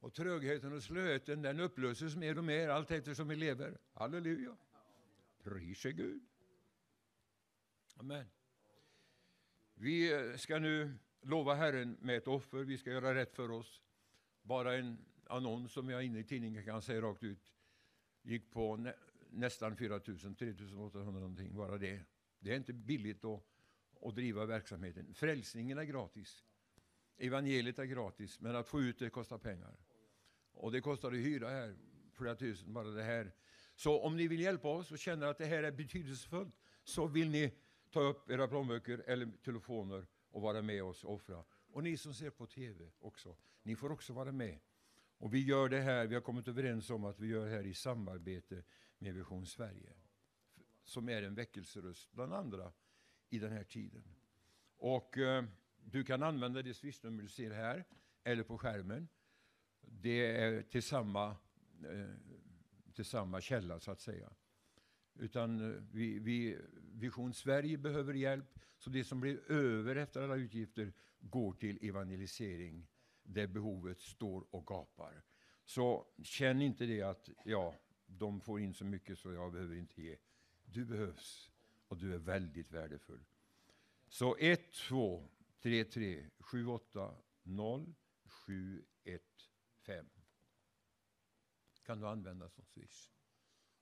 Och 0.00 0.14
trögheten 0.14 0.72
och 0.72 0.82
slöheten 0.82 1.42
den 1.42 1.60
upplöses 1.60 2.16
mer 2.16 2.38
och 2.38 2.44
mer 2.44 2.68
allt 2.68 2.90
eftersom 2.90 3.28
vi 3.28 3.36
lever. 3.36 3.78
Halleluja. 3.92 4.56
Pris 5.42 5.82
Gud. 5.82 6.22
Amen. 7.96 8.26
Vi 9.82 10.12
eh, 10.12 10.36
ska 10.36 10.58
nu 10.58 10.94
lova 11.22 11.54
Herren 11.54 11.96
med 12.00 12.16
ett 12.16 12.28
offer. 12.28 12.58
Vi 12.58 12.78
ska 12.78 12.90
göra 12.90 13.14
rätt 13.14 13.34
för 13.34 13.50
oss. 13.50 13.82
Bara 14.42 14.74
en 14.74 15.04
annons 15.26 15.72
som 15.72 15.88
jag 15.88 16.00
är 16.00 16.04
inne 16.04 16.18
i 16.18 16.24
tidningen 16.24 16.64
kan 16.64 16.82
säga 16.82 17.00
rakt 17.00 17.22
ut. 17.22 17.52
Gick 18.22 18.50
på 18.50 18.76
nä 18.76 18.94
nästan 19.30 19.76
4 19.76 20.00
000, 20.06 20.18
3 20.34 20.54
800 20.76 21.20
någonting. 21.20 21.56
Bara 21.56 21.78
det. 21.78 22.00
Det 22.38 22.52
är 22.52 22.56
inte 22.56 22.72
billigt 22.72 23.24
att, 23.24 23.44
att 24.02 24.14
driva 24.14 24.46
verksamheten. 24.46 25.14
Frälsningen 25.14 25.78
är 25.78 25.84
gratis. 25.84 26.44
Evangeliet 27.18 27.78
är 27.78 27.84
gratis, 27.84 28.40
men 28.40 28.56
att 28.56 28.68
få 28.68 28.80
ut 28.80 28.98
det 28.98 29.10
kostar 29.10 29.38
pengar. 29.38 29.76
Och 30.52 30.72
det 30.72 30.80
kostar 30.80 31.08
att 31.08 31.18
hyra 31.18 31.48
här, 31.48 31.76
flera 32.12 32.34
tusen 32.34 32.72
bara 32.72 32.88
det 32.88 33.02
här. 33.02 33.32
Så 33.74 34.00
om 34.00 34.16
ni 34.16 34.28
vill 34.28 34.40
hjälpa 34.40 34.68
oss 34.68 34.92
och 34.92 34.98
känner 34.98 35.26
att 35.26 35.38
det 35.38 35.46
här 35.46 35.62
är 35.62 35.72
betydelsefullt 35.72 36.54
så 36.84 37.06
vill 37.06 37.30
ni 37.30 37.54
ta 37.92 38.00
upp 38.00 38.30
era 38.30 38.48
plånböcker 38.48 38.98
eller 39.06 39.30
telefoner 39.44 40.06
och 40.30 40.42
vara 40.42 40.62
med 40.62 40.84
oss 40.84 41.04
och 41.04 41.12
offra. 41.12 41.44
Och 41.66 41.82
ni 41.82 41.96
som 41.96 42.14
ser 42.14 42.30
på 42.30 42.46
TV 42.46 42.90
också, 42.98 43.36
ni 43.62 43.76
får 43.76 43.92
också 43.92 44.12
vara 44.12 44.32
med. 44.32 44.58
Och 45.18 45.34
vi 45.34 45.44
gör 45.44 45.68
det 45.68 45.80
här, 45.80 46.06
vi 46.06 46.14
har 46.14 46.22
kommit 46.22 46.48
överens 46.48 46.90
om 46.90 47.04
att 47.04 47.20
vi 47.20 47.26
gör 47.26 47.44
det 47.44 47.52
här 47.52 47.66
i 47.66 47.74
samarbete 47.74 48.64
med 48.98 49.14
Vision 49.14 49.46
Sverige. 49.46 49.92
Som 50.84 51.08
är 51.08 51.22
en 51.22 51.34
väckelseröst 51.34 52.12
bland 52.12 52.34
andra 52.34 52.72
i 53.30 53.38
den 53.38 53.52
här 53.52 53.64
tiden. 53.64 54.04
Och 54.76 55.18
eh, 55.18 55.44
du 55.76 56.04
kan 56.04 56.22
använda 56.22 56.62
det 56.62 56.74
swishnummer 56.74 57.22
du 57.22 57.28
ser 57.28 57.50
här, 57.50 57.84
eller 58.24 58.42
på 58.42 58.58
skärmen. 58.58 59.08
Det 59.80 60.36
är 60.36 60.62
till 60.62 60.82
samma, 60.82 61.36
eh, 61.84 62.10
till 62.94 63.04
samma 63.04 63.40
källa, 63.40 63.80
så 63.80 63.90
att 63.90 64.00
säga. 64.00 64.32
Utan 65.14 65.74
eh, 65.74 65.82
vi, 65.92 66.18
vi, 66.18 66.58
Vision 66.92 67.34
Sverige 67.34 67.78
behöver 67.78 68.14
hjälp, 68.14 68.58
så 68.78 68.90
det 68.90 69.04
som 69.04 69.20
blir 69.20 69.50
över 69.50 69.96
efter 69.96 70.22
alla 70.22 70.36
utgifter 70.36 70.92
går 71.20 71.52
till 71.52 71.78
evangelisering, 71.88 72.86
där 73.22 73.46
behovet 73.46 74.00
står 74.00 74.46
och 74.50 74.66
gapar. 74.66 75.22
Så 75.64 76.06
känn 76.22 76.62
inte 76.62 76.86
det 76.86 77.02
att 77.02 77.28
ja, 77.44 77.74
de 78.06 78.40
får 78.40 78.60
in 78.60 78.74
så 78.74 78.84
mycket 78.84 79.18
så 79.18 79.32
jag 79.32 79.52
behöver 79.52 79.76
inte 79.76 80.02
ge. 80.02 80.16
Du 80.64 80.84
behövs 80.84 81.50
och 81.88 81.96
du 81.96 82.14
är 82.14 82.18
väldigt 82.18 82.70
värdefull. 82.70 83.24
Så 84.08 84.36
1, 84.36 84.72
2, 84.72 85.28
3, 85.60 85.84
3, 85.84 86.30
7, 86.38 86.66
8, 86.66 87.14
0, 87.42 87.94
7, 88.24 88.84
1, 89.04 89.22
5. 89.86 90.06
Kan 91.82 92.00
du 92.00 92.06
använda 92.06 92.48
som 92.48 92.64
swish. 92.64 93.08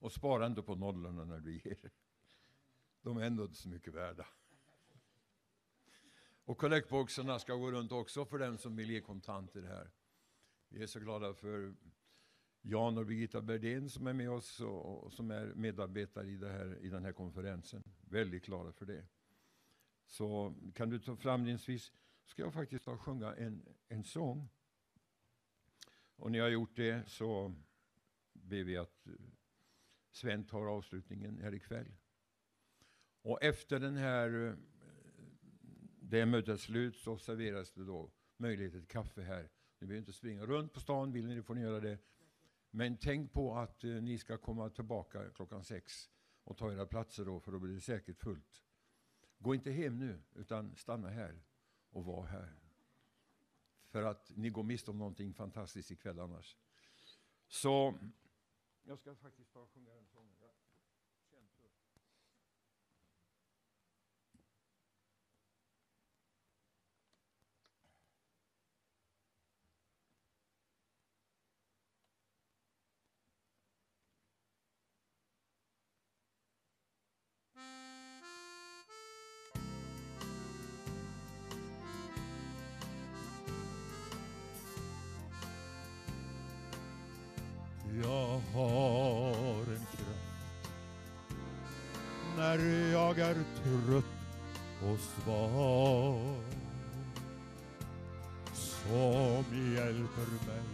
Och 0.01 0.11
spara 0.11 0.45
inte 0.45 0.61
på 0.61 0.75
nollorna 0.75 1.25
när 1.25 1.39
du 1.39 1.53
ger. 1.53 1.91
De 3.01 3.17
är 3.17 3.21
ändå 3.21 3.43
inte 3.43 3.55
så 3.55 3.69
mycket 3.69 3.93
värda. 3.93 4.27
Och 6.45 6.57
kollektboxarna 6.57 7.39
ska 7.39 7.55
gå 7.55 7.71
runt 7.71 7.91
också 7.91 8.25
för 8.25 8.39
den 8.39 8.57
som 8.57 8.75
vill 8.75 8.89
ge 8.89 9.01
kontanter 9.01 9.61
här. 9.61 9.91
Vi 10.69 10.83
är 10.83 10.87
så 10.87 10.99
glada 10.99 11.33
för 11.33 11.75
Jan 12.61 12.97
och 12.97 13.05
Birgitta 13.05 13.41
Berdén 13.41 13.89
som 13.89 14.07
är 14.07 14.13
med 14.13 14.31
oss 14.31 14.59
och, 14.59 15.03
och 15.03 15.13
som 15.13 15.31
är 15.31 15.45
medarbetare 15.45 16.27
i, 16.27 16.37
här, 16.37 16.77
i 16.81 16.89
den 16.89 17.05
här 17.05 17.13
konferensen. 17.13 17.83
Väldigt 18.01 18.45
glada 18.45 18.71
för 18.71 18.85
det. 18.85 19.05
Så 20.05 20.55
kan 20.75 20.89
du 20.89 20.99
ta 20.99 21.15
fram 21.15 21.45
din 21.45 21.59
swish, 21.59 21.91
ska 22.25 22.41
jag 22.41 22.53
faktiskt 22.53 22.85
ta 22.85 22.91
och 22.91 23.01
sjunga 23.01 23.35
en, 23.35 23.65
en 23.87 24.03
sång. 24.03 24.49
Och 26.15 26.31
när 26.31 26.39
jag 26.39 26.45
har 26.45 26.51
gjort 26.51 26.75
det 26.75 27.09
så 27.09 27.55
ber 28.33 28.63
vi 28.63 28.77
att 28.77 29.07
Sven 30.11 30.43
tar 30.43 30.65
avslutningen 30.65 31.37
här 31.41 31.53
ikväll. 31.53 31.93
Och 33.21 33.43
efter 33.43 33.79
den 33.79 33.97
här, 33.97 34.47
eh, 34.47 34.53
det 36.01 36.25
mötet 36.25 36.59
slut 36.59 36.95
så 36.95 37.17
serveras 37.17 37.71
det 37.71 37.85
då 37.85 38.11
möjlighet 38.37 38.73
till 38.73 38.85
kaffe 38.85 39.21
här. 39.21 39.49
Ni 39.79 39.87
behöver 39.87 39.99
inte 39.99 40.13
springa 40.13 40.45
runt 40.45 40.73
på 40.73 40.79
stan, 40.79 41.11
vill 41.11 41.27
ni 41.27 41.41
får 41.41 41.55
ni 41.55 41.61
göra 41.61 41.79
det. 41.79 41.97
Men 42.71 42.97
tänk 42.97 43.33
på 43.33 43.57
att 43.57 43.83
eh, 43.83 43.89
ni 43.89 44.17
ska 44.17 44.37
komma 44.37 44.69
tillbaka 44.69 45.29
klockan 45.29 45.63
sex 45.63 46.09
och 46.43 46.57
ta 46.57 46.73
era 46.73 46.85
platser 46.85 47.25
då, 47.25 47.39
för 47.39 47.51
då 47.51 47.59
blir 47.59 47.73
det 47.73 47.81
säkert 47.81 48.17
fullt. 48.17 48.63
Gå 49.37 49.55
inte 49.55 49.71
hem 49.71 49.99
nu, 49.99 50.21
utan 50.35 50.75
stanna 50.75 51.09
här 51.09 51.43
och 51.89 52.05
var 52.05 52.25
här. 52.25 52.53
För 53.89 54.03
att 54.03 54.31
ni 54.35 54.49
går 54.49 54.63
miste 54.63 54.91
om 54.91 54.97
någonting 54.97 55.33
fantastiskt 55.33 55.91
ikväll 55.91 56.19
annars. 56.19 56.57
Så 57.47 57.99
jag 58.83 58.99
ska 58.99 59.15
faktiskt 59.15 59.53
ta 59.53 59.59
och 59.59 59.69
sjunga 59.73 59.93
den 59.93 60.05
sången. 60.07 60.40
Svar 95.01 96.35
som 98.53 99.73
hjälper 99.75 100.29
mig 100.47 100.67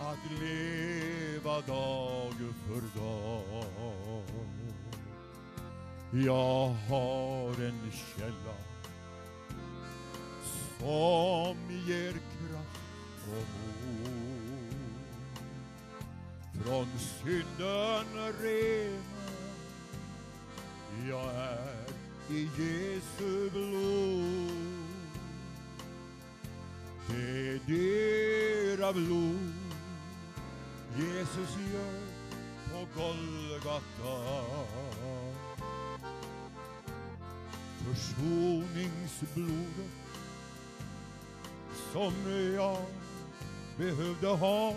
att 0.00 0.40
leva 0.40 1.60
dag 1.60 2.34
för 2.66 3.00
dag. 3.00 4.24
Jag 6.12 6.68
har 6.68 7.64
en 7.64 7.90
källa 7.92 8.56
som 10.78 11.56
ger 11.86 12.12
kraft 12.12 13.28
och 13.28 13.48
mod. 13.60 14.04
Från 16.64 16.88
synden 16.98 18.32
rena 18.42 19.14
jag 21.08 21.34
är 21.34 21.83
i 22.30 22.48
Jesu 22.58 23.50
blod. 23.50 24.50
Det 27.06 27.70
är 27.70 28.92
blod. 28.92 29.52
Jesus 30.96 31.56
gör 31.72 32.00
på 32.70 32.86
Golgata. 33.00 34.16
Försoningsblodet 37.78 39.92
som 41.92 42.14
jag 42.54 42.84
behövde 43.76 44.28
ha. 44.28 44.74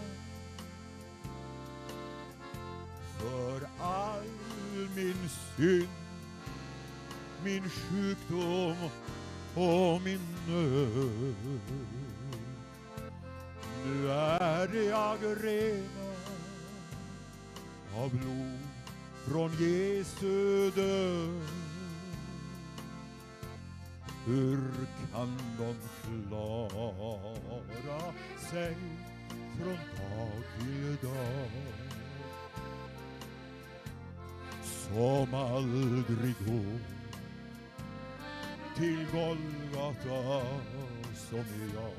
För 3.19 3.69
all 3.79 4.23
min 4.95 5.29
synd, 5.57 5.87
min 7.43 7.69
sjukdom 7.69 8.75
och 9.55 10.01
min 10.01 10.21
nöd. 10.47 11.35
Nu 13.85 14.09
är 14.11 14.89
jag 14.89 15.17
renad 15.43 16.17
av 17.97 18.09
blod 18.09 18.59
från 19.25 19.51
Jesu 19.51 20.71
död. 20.71 21.47
Hur 24.25 24.61
kan 25.11 25.37
de 25.57 25.75
klara 26.27 28.13
sig 28.51 28.75
från 29.57 29.77
dag 29.97 30.43
till 30.59 31.09
dag? 31.09 31.51
Som 34.63 35.33
aldrig 35.33 36.35
går 36.45 36.96
till 38.77 39.05
Golgata 39.11 40.41
som 41.29 41.45
jag. 41.73 41.93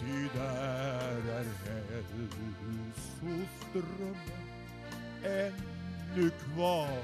Ty 0.00 0.28
där 0.34 1.22
är 1.30 1.46
hälsoströmmen 1.64 4.16
ännu 5.24 6.30
kvar 6.30 7.02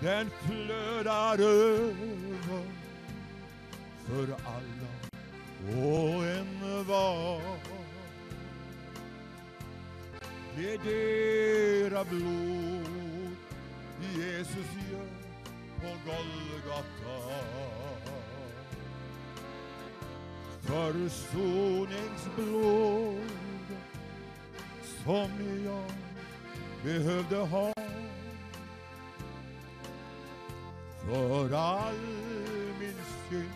den 0.00 0.30
flödar 0.30 1.38
över 1.38 2.64
för 4.06 4.28
alla 4.44 4.90
och 5.84 6.26
en 6.26 6.84
var. 6.86 7.40
Det 10.56 10.74
är 10.74 10.78
dera 10.78 12.04
blod 12.04 12.99
Jesus 14.02 14.68
gör 14.90 15.08
på 15.80 15.90
Golgata. 16.06 17.16
Försoningsblod 20.62 23.26
som 25.04 25.30
jag 25.64 25.90
behövde 26.84 27.36
ha 27.36 27.72
för 31.06 31.52
all 31.52 31.94
min 32.80 32.94
synd, 33.30 33.50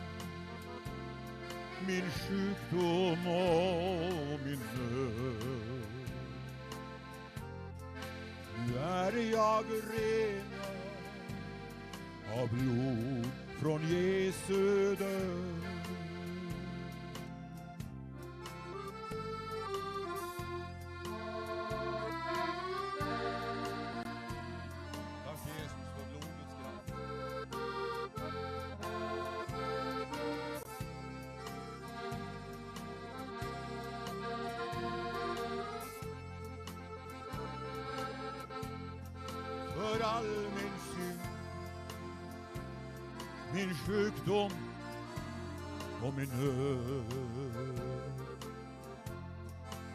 min 1.87 2.11
sjukdom 2.11 3.27
och 3.27 4.41
min 4.45 4.61
nöd. 4.75 5.74
Nu 8.67 8.79
är 8.79 9.13
jag 9.33 9.65
renad 9.95 10.75
av 12.43 12.49
blod 12.49 13.31
från 13.61 13.81
Jesu 13.83 14.97
död. 14.97 15.54
Sjukdom 44.25 44.51
och 46.03 46.15
min 46.15 46.29
nöd. 46.29 47.05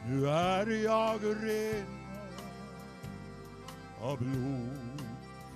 Nu 0.08 0.30
är 0.30 0.84
jag 0.84 1.20
ren 1.24 1.86
av 4.02 4.18
blod 4.18 5.02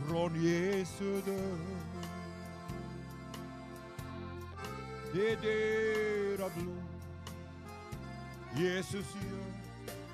från 0.07 0.43
Jesu 0.43 1.21
död. 1.21 1.59
Det 5.13 5.31
är 5.31 5.37
dera 5.41 6.49
blod 6.49 6.83
Jesus 8.57 9.15
gör 9.15 9.53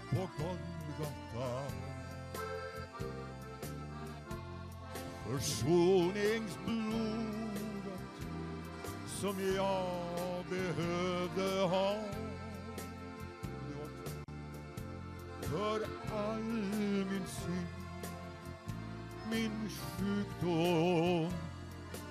på 0.10 0.30
Golgata. 0.38 1.64
Försoningsblod 5.26 7.49
som 9.22 9.36
jag 9.56 10.46
behövde 10.50 11.62
ha. 11.62 11.96
För 15.42 15.82
all 16.16 16.42
min 16.42 17.24
synd, 17.28 17.68
min 19.32 19.70
sjukdom 19.70 21.32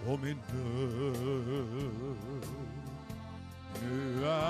och 0.06 0.20
min 0.20 0.38
död. 0.52 2.16
Nu 3.82 4.24
är 4.24 4.47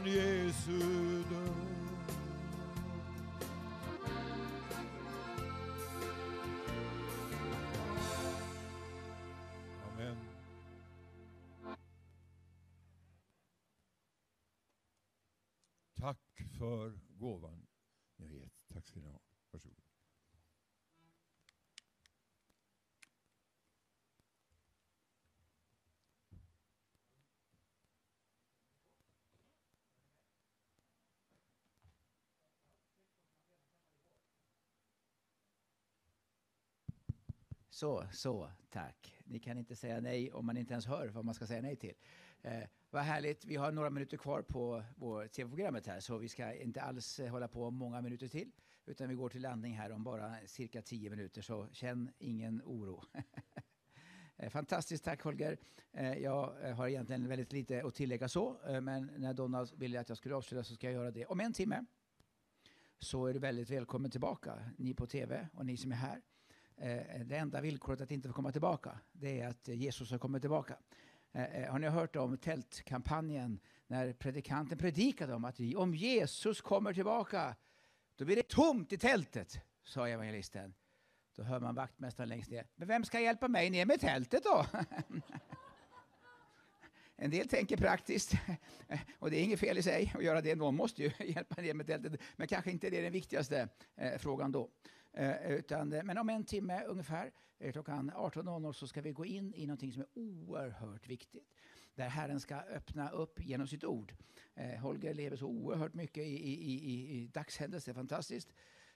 från 0.00 0.12
Jesu 0.12 1.22
död. 1.22 1.54
Amen. 9.92 10.16
Tack 15.96 16.18
för 16.58 16.92
gåvan 17.18 17.59
Så, 37.80 38.06
så, 38.12 38.50
tack. 38.70 39.22
Ni 39.24 39.38
kan 39.38 39.58
inte 39.58 39.76
säga 39.76 40.00
nej 40.00 40.32
om 40.32 40.46
man 40.46 40.56
inte 40.56 40.72
ens 40.72 40.86
hör 40.86 41.08
vad 41.08 41.24
man 41.24 41.34
ska 41.34 41.46
säga 41.46 41.62
nej 41.62 41.76
till. 41.76 41.94
Eh, 42.42 42.62
vad 42.90 43.02
härligt. 43.02 43.44
Vi 43.44 43.56
har 43.56 43.72
några 43.72 43.90
minuter 43.90 44.16
kvar 44.16 44.42
på 44.42 44.84
tv-programmet 45.32 45.86
här, 45.86 46.00
så 46.00 46.18
vi 46.18 46.28
ska 46.28 46.54
inte 46.54 46.82
alls 46.82 47.20
eh, 47.20 47.30
hålla 47.30 47.48
på 47.48 47.70
många 47.70 48.00
minuter 48.00 48.28
till, 48.28 48.50
utan 48.86 49.08
vi 49.08 49.14
går 49.14 49.28
till 49.28 49.42
landning 49.42 49.76
här 49.76 49.92
om 49.92 50.04
bara 50.04 50.36
cirka 50.46 50.82
tio 50.82 51.10
minuter, 51.10 51.42
så 51.42 51.68
känn 51.72 52.10
ingen 52.18 52.62
oro. 52.64 53.02
Eh, 54.36 54.50
fantastiskt, 54.50 55.04
tack 55.04 55.22
Holger. 55.22 55.58
Eh, 55.92 56.14
jag 56.14 56.74
har 56.74 56.88
egentligen 56.88 57.28
väldigt 57.28 57.52
lite 57.52 57.82
att 57.84 57.94
tillägga 57.94 58.28
så, 58.28 58.56
men 58.82 59.10
när 59.16 59.34
Donald 59.34 59.70
ville 59.76 60.00
att 60.00 60.08
jag 60.08 60.18
skulle 60.18 60.34
avsluta 60.34 60.64
så 60.64 60.74
ska 60.74 60.86
jag 60.86 60.94
göra 60.94 61.10
det. 61.10 61.26
Om 61.26 61.40
en 61.40 61.52
timme 61.52 61.84
så 62.98 63.26
är 63.26 63.32
du 63.32 63.38
väldigt 63.38 63.70
välkommen 63.70 64.10
tillbaka, 64.10 64.70
ni 64.76 64.94
på 64.94 65.06
tv 65.06 65.48
och 65.54 65.66
ni 65.66 65.76
som 65.76 65.92
är 65.92 65.96
här. 65.96 66.20
Eh, 66.80 66.98
eh, 66.98 67.20
det 67.20 67.36
enda 67.36 67.60
villkoret 67.60 68.00
att 68.00 68.10
inte 68.10 68.28
få 68.28 68.34
komma 68.34 68.52
tillbaka, 68.52 68.98
det 69.12 69.40
är 69.40 69.48
att 69.48 69.68
Jesus 69.68 70.10
har 70.10 70.18
kommit 70.18 70.42
tillbaka. 70.42 70.76
Eh, 71.32 71.70
har 71.70 71.78
ni 71.78 71.88
hört 71.88 72.16
om 72.16 72.38
tältkampanjen 72.38 73.60
när 73.86 74.12
predikanten 74.12 74.78
predikade 74.78 75.34
om 75.34 75.44
att 75.44 75.60
om 75.76 75.94
Jesus 75.94 76.60
kommer 76.60 76.94
tillbaka, 76.94 77.56
då 78.16 78.24
blir 78.24 78.36
det 78.36 78.48
tomt 78.48 78.92
i 78.92 78.98
tältet, 78.98 79.60
sa 79.82 80.08
evangelisten. 80.08 80.74
Då 81.36 81.42
hör 81.42 81.60
man 81.60 81.74
vaktmästaren 81.74 82.28
längst 82.28 82.50
ner. 82.50 82.66
Men 82.76 82.88
vem 82.88 83.04
ska 83.04 83.20
hjälpa 83.20 83.48
mig 83.48 83.70
ner 83.70 83.86
med 83.86 84.00
tältet 84.00 84.42
då? 84.44 84.66
En 87.22 87.30
del 87.30 87.48
tänker 87.48 87.76
praktiskt, 87.76 88.32
och 89.18 89.30
det 89.30 89.36
är 89.36 89.42
inget 89.44 89.60
fel 89.60 89.78
i 89.78 89.82
sig 89.82 90.12
att 90.14 90.24
göra 90.24 90.40
det. 90.40 90.54
Någon 90.54 90.76
måste 90.76 91.02
ju 91.02 91.10
hjälpa 91.26 91.62
ner 91.62 91.74
med 91.74 91.86
tältet, 91.86 92.20
men 92.36 92.48
kanske 92.48 92.70
inte 92.70 92.90
det 92.90 92.98
är 92.98 93.02
den 93.02 93.12
viktigaste 93.12 93.68
eh, 93.96 94.18
frågan 94.18 94.52
då. 94.52 94.70
Eh, 95.12 95.50
utan, 95.52 95.92
eh, 95.92 96.02
men 96.02 96.18
om 96.18 96.28
en 96.28 96.44
timme 96.44 96.84
ungefär, 96.84 97.30
eh, 97.58 97.72
klockan 97.72 98.10
18.00, 98.10 98.72
så 98.72 98.86
ska 98.86 99.00
vi 99.00 99.12
gå 99.12 99.24
in 99.24 99.54
i 99.54 99.66
någonting 99.66 99.92
som 99.92 100.02
är 100.02 100.08
oerhört 100.14 101.08
viktigt. 101.08 101.54
Där 101.94 102.08
Herren 102.08 102.40
ska 102.40 102.56
öppna 102.56 103.10
upp 103.10 103.40
genom 103.44 103.66
sitt 103.66 103.84
ord. 103.84 104.14
Eh, 104.54 104.80
Holger 104.80 105.14
lever 105.14 105.36
så 105.36 105.46
oerhört 105.46 105.94
mycket 105.94 106.24
i, 106.24 106.36
i, 106.36 106.52
i, 106.74 107.20
i- 107.22 107.26
dagshändelser, 107.26 107.92
fantastiskt. 107.94 108.52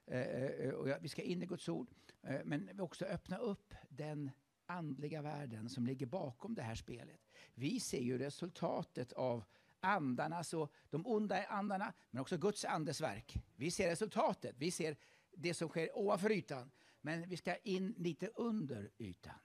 Eh, 0.06 0.20
eh, 0.20 0.44
eh, 0.44 0.70
och 0.70 0.88
ja, 0.88 0.96
vi 1.00 1.08
ska 1.08 1.22
in 1.22 1.42
i 1.42 1.46
Guds 1.46 1.68
ord, 1.68 1.90
eh, 2.22 2.40
men 2.44 2.70
vi 2.74 2.80
också 2.80 3.04
öppna 3.04 3.36
upp 3.38 3.74
den 3.88 4.30
andliga 4.66 5.22
världen 5.22 5.68
som 5.68 5.86
ligger 5.86 6.06
bakom 6.06 6.54
det 6.54 6.62
här 6.62 6.74
spelet. 6.74 7.20
Vi 7.54 7.80
ser 7.80 8.00
ju 8.00 8.18
resultatet 8.18 9.12
av 9.12 9.44
andarnas 9.80 10.54
och 10.54 10.72
de 10.90 11.06
onda 11.06 11.44
andarna, 11.44 11.92
men 12.10 12.20
också 12.20 12.36
Guds 12.36 12.64
andes 12.64 13.00
verk. 13.00 13.36
Vi 13.56 13.70
ser 13.70 13.88
resultatet, 13.88 14.54
vi 14.58 14.70
ser 14.70 14.96
det 15.36 15.54
som 15.54 15.68
sker 15.68 15.98
ovanför 15.98 16.30
ytan, 16.30 16.70
men 17.00 17.28
vi 17.28 17.36
ska 17.36 17.56
in 17.56 17.94
lite 17.98 18.26
under 18.26 18.90
ytan 18.98 19.38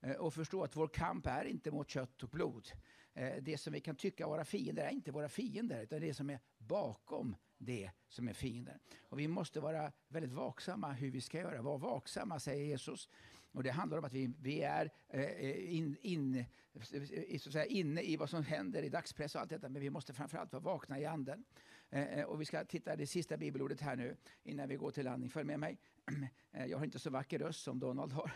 eh, 0.00 0.16
och 0.16 0.34
förstå 0.34 0.64
att 0.64 0.76
vår 0.76 0.88
kamp 0.88 1.26
är 1.26 1.44
inte 1.44 1.70
mot 1.70 1.88
kött 1.88 2.22
och 2.22 2.28
blod. 2.28 2.68
Eh, 3.14 3.42
det 3.42 3.58
som 3.58 3.72
vi 3.72 3.80
kan 3.80 3.96
tycka 3.96 4.26
vara 4.26 4.44
fiender 4.44 4.84
är 4.84 4.90
inte 4.90 5.12
våra 5.12 5.28
fiender, 5.28 5.82
utan 5.82 6.00
det 6.00 6.14
som 6.14 6.30
är 6.30 6.38
bakom 6.58 7.36
det 7.58 7.90
som 8.08 8.28
är 8.28 8.32
fiender. 8.32 8.78
Och 9.02 9.18
vi 9.18 9.28
måste 9.28 9.60
vara 9.60 9.92
väldigt 10.08 10.32
vaksamma 10.32 10.92
hur 10.92 11.10
vi 11.10 11.20
ska 11.20 11.38
göra. 11.38 11.62
Var 11.62 11.78
vaksamma, 11.78 12.40
säger 12.40 12.64
Jesus. 12.64 13.08
Och 13.52 13.62
det 13.62 13.70
handlar 13.70 13.98
om 13.98 14.04
att 14.04 14.12
vi, 14.12 14.32
vi 14.40 14.62
är 14.62 14.90
eh, 15.08 15.20
eh 15.20 15.74
in, 15.74 15.96
in, 16.00 16.44
så 17.38 17.48
att 17.48 17.52
säga, 17.52 17.64
inne 17.64 18.02
i 18.02 18.16
vad 18.16 18.30
som 18.30 18.42
händer 18.42 18.82
i 18.82 18.88
dagspress 18.88 19.34
och 19.34 19.40
allt 19.40 19.50
detta, 19.50 19.68
men 19.68 19.82
vi 19.82 19.90
måste 19.90 20.12
framförallt 20.12 20.52
vara 20.52 20.62
vakna 20.62 20.98
i 20.98 21.06
anden. 21.06 21.44
Eh, 21.90 22.18
eh 22.18 22.24
Och 22.24 22.40
vi 22.40 22.44
ska 22.44 22.64
titta 22.64 22.96
det 22.96 23.06
sista 23.06 23.36
bibelordet 23.36 23.80
här 23.80 23.96
nu, 23.96 24.16
innan 24.42 24.68
vi 24.68 24.76
går 24.76 24.90
till 24.90 25.04
landning. 25.04 25.30
Följ 25.30 25.46
med 25.46 25.60
mig. 25.60 25.78
Eh, 26.52 26.66
jag 26.66 26.78
har 26.78 26.84
inte 26.84 26.98
så 26.98 27.10
vacker 27.10 27.38
röst 27.38 27.62
som 27.62 27.78
Donald 27.78 28.12
har. 28.12 28.32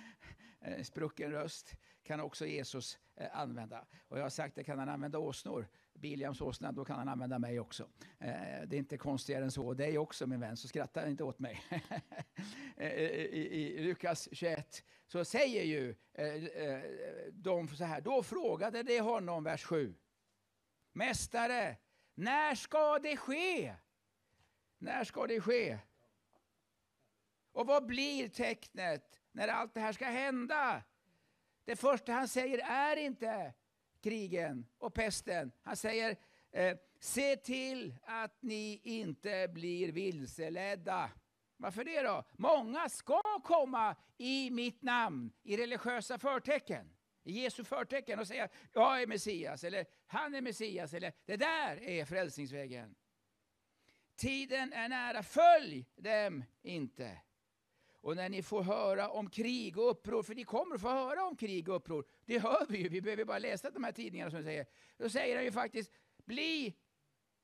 Sprucken 0.82 1.30
röst 1.30 1.76
kan 2.02 2.20
också 2.20 2.46
Jesus 2.46 2.98
använda. 3.32 3.86
Och 4.08 4.18
jag 4.18 4.22
har 4.22 4.30
sagt 4.30 4.58
att 4.58 4.66
kan 4.66 4.78
han 4.78 4.88
använda 4.88 5.18
åsnor, 5.18 5.68
Biliams 5.98 6.40
åsna, 6.40 6.72
då 6.72 6.84
kan 6.84 6.98
han 6.98 7.08
använda 7.08 7.38
mig 7.38 7.60
också. 7.60 7.88
Eh, 8.18 8.62
Det 8.66 8.76
är 8.76 8.78
inte 8.78 8.96
konstigare 8.96 9.44
än 9.44 9.50
så. 9.50 9.66
Och 9.66 9.76
dig 9.76 9.98
också 9.98 10.26
min 10.26 10.40
vän, 10.40 10.56
så 10.56 10.68
skratta 10.68 11.08
inte 11.08 11.24
åt 11.24 11.38
mig. 11.38 11.62
Eh, 12.78 12.86
eh, 12.92 13.10
I, 13.10 13.76
I 13.78 13.82
Lukas 13.84 14.28
21 14.32 14.84
så 15.06 15.24
säger 15.24 15.62
ju 15.62 15.94
eh, 16.12 16.34
eh, 16.44 16.82
de 17.32 17.68
så 17.68 17.84
här, 17.84 18.00
då 18.00 18.22
frågade 18.22 18.82
de 18.82 18.98
honom, 19.00 19.44
vers 19.44 19.64
7. 19.64 19.94
Mästare, 20.92 21.76
när 22.14 22.54
ska 22.54 22.98
det 22.98 23.16
ske? 23.16 23.74
När 24.78 25.04
ska 25.04 25.26
det 25.26 25.40
ske? 25.40 25.78
Och 27.52 27.66
vad 27.66 27.86
blir 27.86 28.28
tecknet 28.28 29.20
när 29.32 29.48
allt 29.48 29.74
det 29.74 29.80
här 29.80 29.92
ska 29.92 30.04
hända? 30.04 30.82
Det 31.64 31.76
första 31.76 32.12
han 32.12 32.28
säger 32.28 32.58
är 32.58 32.96
inte 32.96 33.54
krigen 34.06 34.66
och 34.78 34.94
pesten. 34.94 35.52
Han 35.62 35.76
säger, 35.76 36.16
eh, 36.52 36.76
se 37.00 37.36
till 37.36 37.94
att 38.02 38.42
ni 38.42 38.80
inte 38.82 39.48
blir 39.48 39.92
vilseledda. 39.92 41.10
Varför 41.56 41.84
det 41.84 42.02
då? 42.02 42.24
Många 42.32 42.88
ska 42.88 43.22
komma 43.44 43.96
i 44.18 44.50
mitt 44.50 44.82
namn, 44.82 45.32
i 45.42 45.56
religiösa 45.56 46.18
förtecken. 46.18 46.90
I 47.24 47.32
Jesu 47.32 47.64
förtecken 47.64 48.18
och 48.18 48.26
säga, 48.26 48.48
jag 48.72 49.02
är 49.02 49.06
Messias, 49.06 49.64
eller 49.64 49.86
han 50.06 50.34
är 50.34 50.40
Messias, 50.40 50.94
eller 50.94 51.12
det 51.24 51.36
där 51.36 51.82
är 51.82 52.04
frälsningsvägen. 52.04 52.94
Tiden 54.16 54.72
är 54.72 54.88
nära, 54.88 55.22
följ 55.22 55.86
dem 55.96 56.44
inte. 56.62 57.18
Och 58.06 58.16
när 58.16 58.28
ni 58.28 58.42
får 58.42 58.62
höra 58.62 59.08
om 59.08 59.30
krig 59.30 59.78
och 59.78 59.90
uppror, 59.90 60.22
för 60.22 60.34
ni 60.34 60.44
kommer 60.44 60.74
att 60.74 60.80
få 60.80 60.88
höra 60.88 61.24
om 61.24 61.36
krig 61.36 61.68
och 61.68 61.76
uppror. 61.76 62.06
Det 62.24 62.38
hör 62.38 62.66
vi 62.68 62.78
ju, 62.78 62.88
vi 62.88 63.00
behöver 63.00 63.24
bara 63.24 63.38
läsa 63.38 63.70
de 63.70 63.84
här 63.84 63.92
tidningarna 63.92 64.30
som 64.30 64.42
säger. 64.42 64.66
Då 64.96 65.08
säger 65.08 65.36
han 65.36 65.44
ju 65.44 65.52
faktiskt, 65.52 65.92
bli 66.24 66.76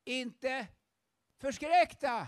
inte 0.04 0.66
förskräckta. 1.38 2.26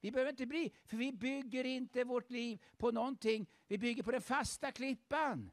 Vi 0.00 0.10
behöver 0.12 0.30
inte 0.30 0.46
bli, 0.46 0.72
för 0.84 0.96
vi 0.96 1.12
bygger 1.12 1.64
inte 1.64 2.04
vårt 2.04 2.30
liv 2.30 2.62
på 2.76 2.90
någonting. 2.90 3.50
Vi 3.66 3.78
bygger 3.78 4.02
på 4.02 4.10
den 4.10 4.22
fasta 4.22 4.72
klippan 4.72 5.50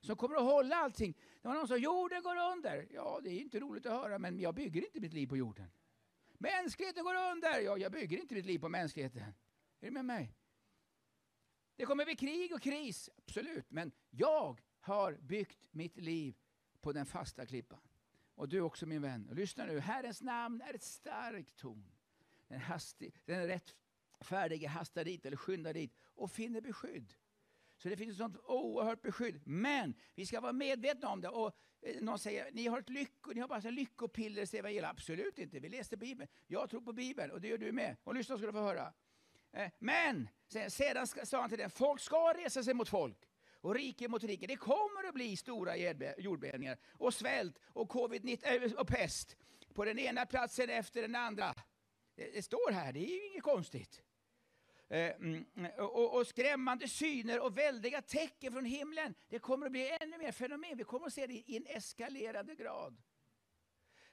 som 0.00 0.16
kommer 0.16 0.36
att 0.36 0.42
hålla 0.42 0.76
allting. 0.76 1.16
Det 1.42 1.48
var 1.48 1.54
någon 1.54 1.68
som 1.68 1.76
sa 1.76 1.82
jorden 1.82 2.22
går 2.22 2.36
under. 2.52 2.88
Ja, 2.90 3.20
det 3.22 3.30
är 3.30 3.40
inte 3.40 3.60
roligt 3.60 3.86
att 3.86 3.92
höra, 3.92 4.18
men 4.18 4.40
jag 4.40 4.54
bygger 4.54 4.84
inte 4.84 5.00
mitt 5.00 5.12
liv 5.12 5.26
på 5.26 5.36
jorden. 5.36 5.70
Mänskligheten 6.38 7.04
går 7.04 7.14
under. 7.32 7.60
Ja, 7.60 7.78
jag 7.78 7.92
bygger 7.92 8.18
inte 8.18 8.34
mitt 8.34 8.46
liv 8.46 8.58
på 8.58 8.68
mänskligheten. 8.68 9.22
Är 9.80 9.86
du 9.86 9.90
med 9.90 10.04
mig? 10.04 10.39
Det 11.80 11.86
kommer 11.86 12.04
bli 12.04 12.16
krig 12.16 12.54
och 12.54 12.62
kris, 12.62 13.10
absolut. 13.16 13.70
Men 13.70 13.92
jag 14.10 14.60
har 14.80 15.12
byggt 15.12 15.68
mitt 15.70 15.96
liv 15.96 16.34
på 16.80 16.92
den 16.92 17.06
fasta 17.06 17.46
klippan. 17.46 17.80
Och 18.34 18.48
du 18.48 18.60
också 18.60 18.86
min 18.86 19.02
vän. 19.02 19.28
Och 19.28 19.34
lyssna 19.34 19.64
nu, 19.64 19.80
Herrens 19.80 20.22
namn 20.22 20.60
är 20.60 20.74
ett 20.74 20.82
starkt 20.82 21.56
torn. 21.56 21.92
Den, 22.48 22.60
hastig, 22.60 23.14
den 23.24 23.46
rättfärdige 23.46 24.68
hastar 24.68 25.04
dit 25.04 25.26
eller 25.26 25.36
skyndar 25.36 25.74
dit 25.74 25.96
och 26.02 26.30
finner 26.30 26.60
beskydd. 26.60 27.14
Så 27.76 27.88
det 27.88 27.96
finns 27.96 28.12
ett 28.12 28.18
sånt 28.18 28.36
oerhört 28.36 29.02
beskydd. 29.02 29.40
Men 29.46 29.94
vi 30.14 30.26
ska 30.26 30.40
vara 30.40 30.52
medvetna 30.52 31.08
om 31.08 31.20
det. 31.20 31.28
Och 31.28 31.52
eh, 31.80 32.02
någon 32.02 32.18
säger, 32.18 32.52
ni 32.52 32.66
har 32.66 32.78
ett 32.78 32.90
lycko, 32.90 33.32
ni 33.32 33.40
har 33.40 33.48
bara 33.48 33.70
lyckopiller 33.70 34.54
i 34.54 34.58
evangeliet. 34.58 34.90
Absolut 34.90 35.38
inte, 35.38 35.60
vi 35.60 35.68
läste 35.68 35.96
Bibeln. 35.96 36.30
Jag 36.46 36.70
tror 36.70 36.80
på 36.80 36.92
Bibeln 36.92 37.30
och 37.30 37.40
det 37.40 37.48
gör 37.48 37.58
du 37.58 37.72
med. 37.72 37.96
Och 38.04 38.14
lyssna 38.14 38.36
ska 38.36 38.46
du 38.46 38.52
få 38.52 38.58
höra. 38.58 38.92
Eh, 39.52 39.70
men 39.78 40.28
sedan 40.68 41.06
sa 41.06 41.40
han 41.40 41.48
till 41.48 41.58
den, 41.58 41.70
folk 41.70 42.00
ska 42.00 42.32
resa 42.32 42.62
sig 42.62 42.74
mot 42.74 42.88
folk 42.88 43.16
och 43.60 43.74
rike 43.74 44.08
mot 44.08 44.24
rike. 44.24 44.46
Det 44.46 44.56
kommer 44.56 45.08
att 45.08 45.14
bli 45.14 45.36
stora 45.36 45.76
jordbävningar 46.18 46.78
och 46.92 47.14
svält 47.14 47.58
och 47.66 47.92
covid-19 47.92 48.64
eh, 48.64 48.72
och 48.72 48.88
pest 48.88 49.36
på 49.74 49.84
den 49.84 49.98
ena 49.98 50.26
platsen 50.26 50.70
efter 50.70 51.02
den 51.02 51.14
andra. 51.14 51.54
Det, 52.14 52.44
står 52.44 52.72
här, 52.72 52.92
det 52.92 53.00
är 53.00 53.14
ju 53.14 53.26
inget 53.26 53.42
konstigt. 53.42 54.02
Eh, 54.88 55.10
mm, 55.10 55.44
och, 55.78 56.14
och, 56.14 56.26
skrämmande 56.26 56.88
syner 56.88 57.40
och 57.40 57.58
väldiga 57.58 58.02
tecken 58.02 58.52
från 58.52 58.64
himlen. 58.64 59.14
Det 59.28 59.38
kommer 59.38 59.66
att 59.66 59.72
bli 59.72 59.96
ännu 60.00 60.18
mer 60.18 60.32
fenomen. 60.32 60.76
Vi 60.76 60.84
kommer 60.84 61.06
att 61.06 61.12
se 61.12 61.26
det 61.26 61.32
i 61.34 61.56
en 61.56 61.66
eskalerande 61.66 62.54
grad. 62.54 62.96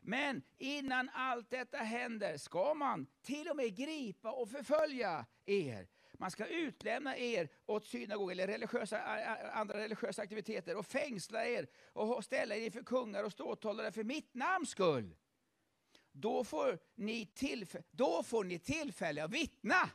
Men 0.07 0.41
innan 0.57 1.09
allt 1.13 1.49
detta 1.49 1.77
händer 1.77 2.37
ska 2.37 2.73
man 2.73 3.07
till 3.21 3.49
och 3.49 3.55
med 3.55 3.75
gripa 3.75 4.31
och 4.31 4.49
förfölja 4.49 5.25
er. 5.45 5.87
Man 6.13 6.31
ska 6.31 6.45
utlämna 6.45 7.17
er 7.17 7.49
åt 7.65 7.85
synagog 7.85 8.31
eller 8.31 8.47
religiösa, 8.47 9.01
andra 9.51 9.77
religiösa 9.77 10.21
aktiviteter 10.21 10.77
och 10.77 10.85
fängsla 10.85 11.45
er 11.45 11.67
och 11.93 12.23
ställa 12.23 12.55
er 12.55 12.65
inför 12.65 12.83
kungar 12.83 13.23
och 13.23 13.31
ståthållare 13.31 13.91
för 13.91 14.03
mitt 14.03 14.33
namns 14.33 14.69
skull. 14.69 15.15
Då 16.11 16.43
får 16.43 16.79
ni, 16.95 17.25
tillfälle, 17.25 17.83
då 17.91 18.23
får 18.23 18.43
ni 18.43 18.59
tillfälle 18.59 19.23
att 19.23 19.31
vittna. 19.31 19.89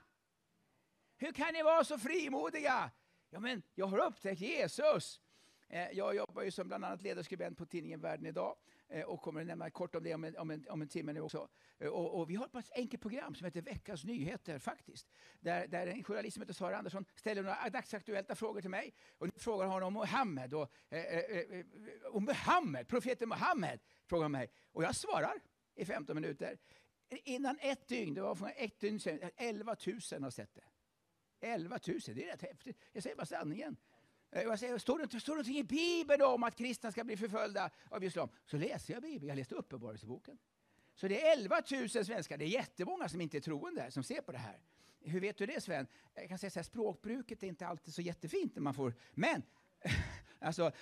Hur 1.17 1.33
kan 1.33 1.53
ni 1.53 1.63
vara 1.63 1.85
så 1.85 1.99
frimodiga? 1.99 2.91
Ja, 3.31 3.41
men 3.41 3.63
jag 3.75 3.87
har 3.87 3.99
upptäckt 3.99 4.41
Jesus. 4.41 5.21
Eh, 5.69 5.91
jag 5.93 6.17
jobbar 6.17 6.43
ju 6.43 6.51
som 6.51 6.69
bland 6.69 6.85
annat 6.85 7.03
ledarskribent 7.03 7.59
på 7.59 7.67
tidningen 7.67 8.01
Världen 8.01 8.27
idag 8.27 8.57
Eh, 8.93 9.05
och 9.05 9.21
kommer 9.23 9.41
att 9.41 9.47
nämna 9.47 9.71
kort 9.71 9.95
om 9.95 10.03
det 10.05 10.15
om 10.15 10.25
en, 10.25 10.37
om 10.37 10.51
en, 10.51 10.67
om 10.69 10.83
en 10.83 10.89
timme 10.89 11.13
nu 11.13 11.21
också. 11.21 11.49
Eh, 11.79 11.89
och, 11.89 12.21
och 12.21 12.31
vi 12.31 12.35
har 12.35 12.59
ett 12.59 12.73
enkelt 12.75 13.03
program 13.03 13.35
som 13.35 13.45
heter 13.45 13.63
Veckans 13.63 14.05
nyheter 14.05 14.59
faktiskt. 14.59 15.09
Där, 15.41 15.67
där 15.67 15.87
en 15.87 16.05
journalist 16.05 16.35
som 16.35 16.43
heter 16.43 16.55
Sara 16.55 16.77
Andersson 16.77 17.05
ställer 17.15 17.43
några 17.43 17.71
dagsaktuella 17.71 18.35
frågor 18.35 18.61
till 18.61 18.71
mig. 18.71 18.95
Och 19.19 19.27
nu 19.27 19.33
frågar 19.37 19.67
hon 19.67 19.83
om 19.83 19.93
Mohammed. 19.93 20.55
Och, 20.55 20.73
eh, 20.89 21.17
eh 21.17 21.65
om 22.11 22.25
Muhammed, 22.25 22.89
profeten 22.89 23.29
Muhammed, 23.29 23.81
frågar 24.07 24.29
mig. 24.29 24.51
Och 24.73 24.85
jag 24.85 24.97
svarar 24.97 25.35
i 25.75 25.85
15 25.85 26.15
minuter. 26.15 26.59
Innan 27.25 27.59
ett 27.61 27.89
dygn, 27.89 28.15
det 28.15 28.23
var 28.23 28.35
från 28.35 28.51
ett 28.57 28.81
dygn 28.81 29.01
sedan, 29.01 29.31
11 29.37 29.77
000 30.13 30.23
har 30.23 30.31
sett 30.31 30.55
det. 30.55 30.65
11 31.47 31.79
000, 31.87 32.01
det 32.07 32.29
är 32.29 32.33
rätt 32.33 32.43
häftigt. 32.43 32.85
Jag 32.93 33.03
säger 33.03 33.17
bara 33.17 33.27
sanningen. 33.27 33.77
Eh, 34.33 34.55
säger, 34.55 34.79
står, 34.79 34.99
det, 34.99 35.21
står 35.21 35.33
det 35.33 35.37
någonting 35.37 35.59
i 35.59 35.65
Bibeln 35.65 36.23
om 36.23 36.43
att 36.43 36.57
kristna 36.57 36.93
ska 36.93 37.05
bli 37.05 37.17
förföljda 37.17 37.71
av 37.91 38.05
islam? 38.05 38.29
Så 38.47 38.57
läser 38.57 38.95
jag 38.95 39.03
Bibeln. 39.03 39.29
Jag 39.29 39.37
läste 39.37 39.55
Uppenbarelseboken. 39.55 40.39
Så 40.95 41.09
det 41.09 41.27
är 41.27 41.33
11 41.33 41.63
000 41.71 41.89
svenskar. 41.89 42.37
Det 42.37 42.45
är 42.45 42.49
jättemånga 42.49 43.09
som 43.09 43.21
inte 43.21 43.37
är 43.37 43.41
troende 43.41 43.91
som 43.91 44.03
ser 44.03 44.21
på 44.21 44.33
det 44.33 44.39
här. 44.39 44.61
Hur 45.01 45.21
vet 45.21 45.39
du 45.39 45.47
det 45.47 45.61
Sven? 45.61 45.87
Jag 46.15 46.29
kan 46.29 46.39
säga 46.39 46.51
så 46.51 46.59
här, 46.59 46.65
språkbruket 46.65 47.43
är 47.43 47.47
inte 47.47 47.67
alltid 47.67 47.95
så 47.95 48.03
jättefint 48.03 48.55
när 48.55 48.63
man 48.63 48.75
får... 48.75 48.95
Men 49.15 49.43
Alltså, 50.43 50.73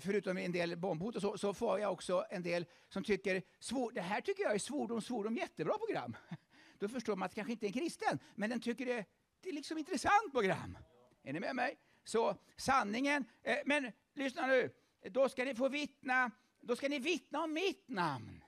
förutom 0.00 0.38
en 0.38 0.52
del 0.52 0.76
bombhot 0.76 1.16
och 1.16 1.22
så, 1.22 1.38
så 1.38 1.54
får 1.54 1.80
jag 1.80 1.92
också 1.92 2.24
en 2.30 2.42
del 2.42 2.66
som 2.88 3.04
tycker, 3.04 3.42
svår, 3.58 3.92
det 3.92 4.00
här 4.00 4.20
tycker 4.20 4.42
jag 4.42 4.54
är 4.54 4.58
svordom, 4.58 5.02
svordom, 5.02 5.36
jättebra 5.36 5.78
program. 5.78 6.16
Då 6.78 6.88
förstår 6.88 7.16
man 7.16 7.26
att 7.26 7.30
det 7.30 7.34
kanske 7.34 7.52
inte 7.52 7.66
är 7.66 7.68
en 7.68 7.72
kristen, 7.72 8.18
men 8.34 8.50
den 8.50 8.60
tycker 8.60 8.86
det, 8.86 9.04
det 9.40 9.48
är 9.48 9.52
liksom 9.52 9.78
intressant 9.78 10.32
program. 10.32 10.78
Är 11.22 11.32
ni 11.32 11.40
med 11.40 11.56
mig? 11.56 11.78
Så 12.06 12.36
sanningen, 12.56 13.24
eh, 13.42 13.58
men 13.64 13.92
lyssna 14.14 14.46
nu, 14.46 14.70
då 15.10 15.28
ska 15.28 15.44
ni 15.44 15.54
få 15.54 15.68
vittna, 15.68 16.30
då 16.60 16.76
ska 16.76 16.88
ni 16.88 16.98
vittna 16.98 17.42
om 17.42 17.52
mitt 17.52 17.88
namn. 17.88 18.44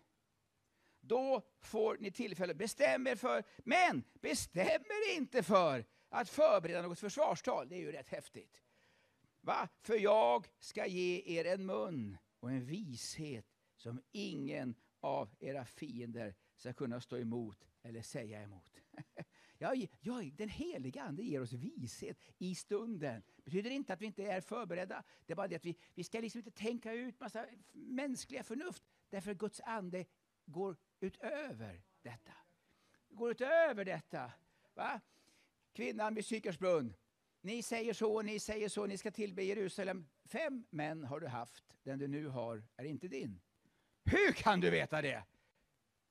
Då 1.01 1.43
får 1.61 1.97
ni 2.01 2.11
tillfälle, 2.11 2.55
bestäm 2.55 3.07
er 3.07 3.17
för, 3.17 3.45
men 3.59 4.05
bestäm 4.21 4.83
er 4.83 5.17
inte 5.17 5.43
för 5.43 5.85
att 6.09 6.29
förbereda 6.29 6.83
något 6.83 6.99
försvarstal, 6.99 7.69
det 7.69 7.77
är 7.77 7.81
ju 7.81 7.93
rätt 7.93 8.09
häftigt. 8.09 8.63
Va? 9.41 9.69
För 9.81 9.95
jag 9.95 10.47
ska 10.59 10.87
ge 10.87 11.39
er 11.39 11.45
en 11.45 11.67
mun 11.67 12.19
och 12.41 12.51
en 12.51 12.65
vishet 12.65 13.47
som 13.77 14.03
ingen 14.13 14.75
av 15.01 15.35
era 15.39 15.65
fiender 15.65 16.35
ska 16.57 16.73
kunna 16.73 17.01
stå 17.01 17.17
emot 17.17 17.69
eller 17.83 18.03
säga 18.03 18.43
emot. 18.43 18.81
Ja, 19.61 19.75
ja, 20.01 20.23
den 20.37 20.49
heliga 20.49 21.03
Ande 21.03 21.23
ger 21.23 21.41
oss 21.41 21.53
vishet 21.53 22.19
i 22.39 22.55
stunden. 22.55 23.23
Det 23.37 23.45
betyder 23.45 23.71
inte 23.71 23.93
att 23.93 24.01
vi 24.01 24.07
inte 24.07 24.25
är 24.25 24.41
förberedda. 24.41 25.05
Det 25.27 25.33
är 25.33 25.37
bara 25.37 25.49
det 25.49 25.57
att 25.57 25.65
vi, 25.65 25.77
vi 25.95 26.05
ska 26.05 26.21
liksom 26.21 26.39
inte 26.39 26.51
tänka 26.51 26.93
ut 26.93 27.21
massa 27.21 27.47
mänskliga 27.73 28.43
förnuft. 28.43 28.83
Därför 29.11 29.31
att 29.31 29.39
Guds 29.39 29.61
ande 29.61 30.05
går 30.45 30.77
utöver 31.01 31.83
detta. 32.03 32.33
Går 33.09 33.31
utöver 33.31 33.85
detta. 33.85 34.33
Va? 34.75 35.01
Kvinnan 35.73 36.15
vid 36.15 36.25
Sykarsbrunn. 36.25 36.95
Ni 37.41 37.63
säger 37.63 37.93
så, 37.93 38.23
ni 38.23 38.41
säger 38.41 38.69
så, 38.69 38.87
ni 38.87 38.99
ska 38.99 39.11
tillbe 39.11 39.43
Jerusalem. 39.43 40.07
Fem 40.25 40.65
män 40.71 41.05
har 41.05 41.21
du 41.21 41.27
haft, 41.27 41.77
den 41.83 41.99
du 41.99 42.09
nu 42.09 42.27
har 42.27 42.65
är 42.77 42.85
inte 42.85 43.09
din. 43.09 43.41
Hur 44.05 44.33
kan 44.33 44.61
du 44.61 44.71
veta 44.71 45.03
det? 45.03 45.25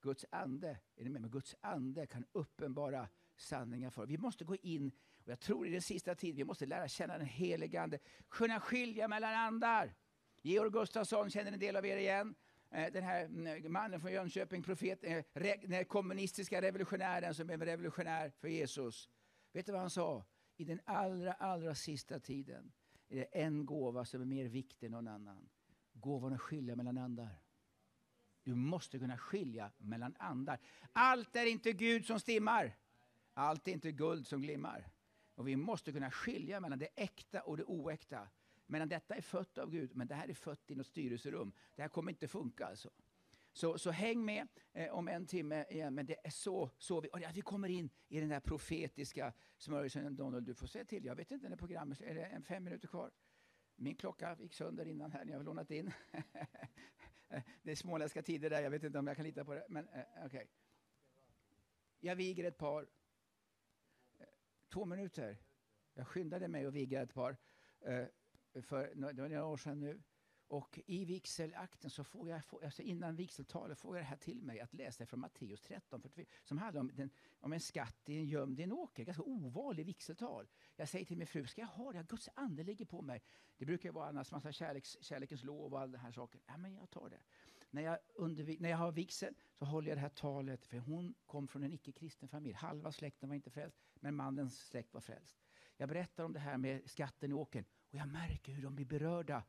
Guds 0.01 0.25
ande, 0.29 0.79
är 0.95 1.03
ni 1.03 1.09
med? 1.09 1.31
Guds 1.31 1.55
ande 1.61 2.07
kan 2.07 2.25
uppenbara 2.31 3.09
sanningar 3.37 3.89
för 3.89 4.05
Vi 4.05 4.17
måste 4.17 4.45
gå 4.45 4.55
in, 4.55 4.91
och 5.23 5.31
jag 5.31 5.39
tror 5.39 5.67
i 5.67 5.71
den 5.71 5.81
sista 5.81 6.15
tiden, 6.15 6.35
vi 6.35 6.43
måste 6.43 6.65
lära 6.65 6.87
känna 6.87 7.17
den 7.17 7.27
helige 7.27 7.81
Ande. 7.81 7.99
Kunna 8.29 8.59
skilja 8.59 9.07
mellan 9.07 9.33
andar. 9.33 9.93
Georg 10.41 10.71
Gustafsson 10.71 11.29
känner 11.29 11.51
en 11.51 11.59
del 11.59 11.75
av 11.75 11.85
er 11.85 11.97
igen. 11.97 12.35
Eh, 12.71 12.93
den 12.93 13.03
här 13.03 13.25
mm, 13.25 13.71
mannen 13.71 13.99
från 13.99 14.11
Jönköping, 14.11 14.63
profet, 14.63 15.03
eh, 15.03 15.23
den 15.61 15.85
kommunistiska 15.85 16.61
revolutionären 16.61 17.35
som 17.35 17.49
är 17.49 17.57
revolutionär 17.57 18.29
för 18.29 18.47
Jesus. 18.47 19.09
Vet 19.53 19.65
du 19.65 19.71
vad 19.71 19.81
han 19.81 19.89
sa? 19.89 20.25
I 20.57 20.63
den 20.63 20.79
allra, 20.85 21.33
allra 21.33 21.75
sista 21.75 22.19
tiden 22.19 22.71
är 23.09 23.15
det 23.15 23.23
en 23.23 23.65
gåva 23.65 24.05
som 24.05 24.21
är 24.21 24.25
mer 24.25 24.45
viktig 24.45 24.85
än 24.85 24.91
någon 24.91 25.07
annan. 25.07 25.49
Gåvan 25.93 26.33
att 26.33 26.41
skilja 26.41 26.75
mellan 26.75 26.97
andar. 26.97 27.41
Du 28.43 28.55
måste 28.55 28.99
kunna 28.99 29.17
skilja 29.17 29.71
mellan 29.77 30.15
andar. 30.19 30.59
Allt 30.91 31.35
är 31.35 31.45
inte 31.45 31.71
Gud 31.71 32.05
som 32.05 32.19
stimmar. 32.19 32.77
Allt 33.37 33.67
är 33.67 33.71
inte 33.71 33.91
guld 33.91 34.27
som 34.27 34.41
glimmar. 34.41 34.87
Och 35.35 35.47
vi 35.47 35.55
måste 35.55 35.91
kunna 35.91 36.11
skilja 36.11 36.59
mellan 36.59 36.79
det 36.79 36.89
äkta 36.95 37.41
och 37.41 37.57
det 37.57 37.63
oäkta. 37.63 38.27
Medan 38.65 38.89
detta 38.89 39.15
är 39.15 39.21
fött 39.21 39.57
av 39.57 39.71
Gud, 39.71 39.95
men 39.95 40.07
det 40.07 40.15
här 40.15 40.29
är 40.29 40.33
fött 40.33 40.71
i 40.71 40.75
något 40.75 40.87
styrelserum. 40.87 41.51
Det 41.75 41.81
här 41.81 41.89
kommer 41.89 42.11
inte 42.11 42.27
funka 42.27 42.65
alltså. 42.65 42.89
Så, 43.53 43.77
så 43.77 43.91
häng 43.91 44.25
med 44.25 44.47
eh, 44.73 44.93
om 44.93 45.07
en 45.07 45.25
timme 45.25 45.65
igen, 45.69 45.95
men 45.95 46.05
det 46.05 46.25
är 46.25 46.29
så, 46.29 46.69
så 46.77 47.01
vi, 47.01 47.09
och 47.13 47.19
vi 47.33 47.41
kommer 47.41 47.69
in 47.69 47.89
i 48.07 48.19
den 48.19 48.29
där 48.29 48.39
profetiska 48.39 49.33
smörjelsen. 49.57 50.15
Donald, 50.15 50.45
du 50.45 50.53
får 50.53 50.67
se 50.67 50.85
till. 50.85 51.05
Jag 51.05 51.15
vet 51.15 51.31
inte 51.31 51.49
när 51.49 51.57
programmet 51.57 52.01
är 52.01 52.15
det 52.15 52.25
en 52.25 52.43
fem 52.43 52.63
minuter 52.63 52.87
kvar? 52.87 53.11
Min 53.75 53.95
klocka 53.95 54.37
gick 54.39 54.53
sönder 54.53 54.85
innan 54.87 55.11
här 55.11 55.25
när 55.25 55.31
jag 55.31 55.39
har 55.39 55.45
lånat 55.45 55.71
in. 55.71 55.91
det 57.63 57.71
är 57.71 57.75
småländska 57.75 58.21
tider 58.21 58.49
där, 58.49 58.61
jag 58.61 58.69
vet 58.69 58.83
inte 58.83 58.99
om 58.99 59.07
jag 59.07 59.15
kan 59.15 59.25
lita 59.25 59.45
på 59.45 59.53
det. 59.53 59.65
Men 59.69 59.87
eh, 59.87 60.25
okay. 60.25 60.45
Jag 61.99 62.15
viger 62.15 62.43
ett 62.43 62.57
par. 62.57 62.87
Två 64.69 64.85
minuter. 64.85 65.37
Jag 65.93 66.07
skyndade 66.07 66.47
mig 66.47 66.65
att 66.65 66.73
viga 66.73 67.01
ett 67.01 67.13
par. 67.13 67.37
Eh, 67.79 68.05
för, 68.61 68.95
det 68.95 69.21
var 69.21 69.29
några 69.29 69.45
år 69.45 69.57
sedan 69.57 69.79
nu. 69.79 70.01
Och 70.49 70.79
i 70.85 71.05
vigselakten 71.05 71.89
så 71.89 72.03
får 72.03 72.29
jag, 72.29 72.41
alltså 72.63 72.81
innan 72.81 73.15
vigseltalet 73.15 73.79
får 73.79 73.95
jag 73.95 74.03
det 74.03 74.09
här 74.09 74.17
till 74.17 74.43
mig 74.43 74.59
att 74.59 74.73
läsa 74.73 75.05
från 75.05 75.19
Matteus 75.19 75.61
13, 75.61 76.01
44, 76.01 76.25
som 76.43 76.57
handlar 76.57 76.81
om, 76.81 76.91
den, 76.95 77.09
om 77.39 77.53
en 77.53 77.59
skatt 77.59 78.09
i 78.09 78.17
en 78.17 78.25
gömd 78.25 78.59
i 78.59 78.63
en 78.63 78.71
åker. 78.71 79.03
Ganska 79.03 79.23
ovanlig 79.23 79.85
vigseltal. 79.85 80.47
Jag 80.75 80.89
säger 80.89 81.05
till 81.05 81.17
min 81.17 81.27
fru, 81.27 81.47
ska 81.47 81.61
jag 81.61 81.67
ha 81.67 81.91
det? 81.91 82.05
Guds 82.09 82.29
ande 82.33 82.63
ligger 82.63 82.85
på 82.85 83.01
mig. 83.01 83.23
Det 83.57 83.65
brukar 83.65 83.91
vara 83.91 84.07
annars 84.07 84.31
massa 84.31 84.51
kärleks, 84.51 84.97
kärlekens 85.01 85.43
lov 85.43 85.73
och 85.73 85.81
all 85.81 85.91
den 85.91 86.01
här 86.01 86.11
saken. 86.11 86.41
Ja, 86.45 86.57
men 86.57 86.73
jag 86.73 86.89
tar 86.89 87.09
det. 87.09 87.19
När 87.69 87.81
jag, 87.81 87.97
undervi- 88.15 88.57
när 88.59 88.69
jag 88.69 88.77
har 88.77 88.91
vigsel 88.91 89.33
så 89.53 89.65
håller 89.65 89.89
jag 89.89 89.97
det 89.97 90.01
här 90.01 90.09
talet, 90.09 90.65
för 90.65 90.77
hon 90.77 91.13
kom 91.25 91.47
från 91.47 91.63
en 91.63 91.73
icke-kristen 91.73 92.29
familj. 92.29 92.53
Halva 92.53 92.91
släkten 92.91 93.29
var 93.29 93.35
inte 93.35 93.49
frälst, 93.49 93.77
men 93.95 94.15
mannens 94.15 94.67
släkt 94.67 94.93
var 94.93 95.01
frälst. 95.01 95.37
Jag 95.77 95.89
berättar 95.89 96.23
om 96.23 96.33
det 96.33 96.39
här 96.39 96.57
med 96.57 96.89
skatten 96.89 97.31
i 97.31 97.33
åkern 97.33 97.65
och 97.89 97.95
jag 97.95 98.07
märker 98.07 98.53
hur 98.53 98.63
de 98.63 98.75
blir 98.75 98.85
berörda. 98.85 99.43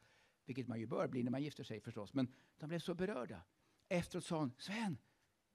Vilket 0.44 0.68
man 0.68 0.80
ju 0.80 0.86
bör 0.86 1.08
bli 1.08 1.22
när 1.22 1.30
man 1.30 1.42
gifter 1.42 1.64
sig 1.64 1.80
förstås. 1.80 2.14
Men 2.14 2.34
de 2.58 2.68
blev 2.68 2.78
så 2.78 2.94
berörda. 2.94 3.42
Efteråt 3.88 4.24
sa 4.24 4.38
hon, 4.38 4.52
Sven, 4.58 4.98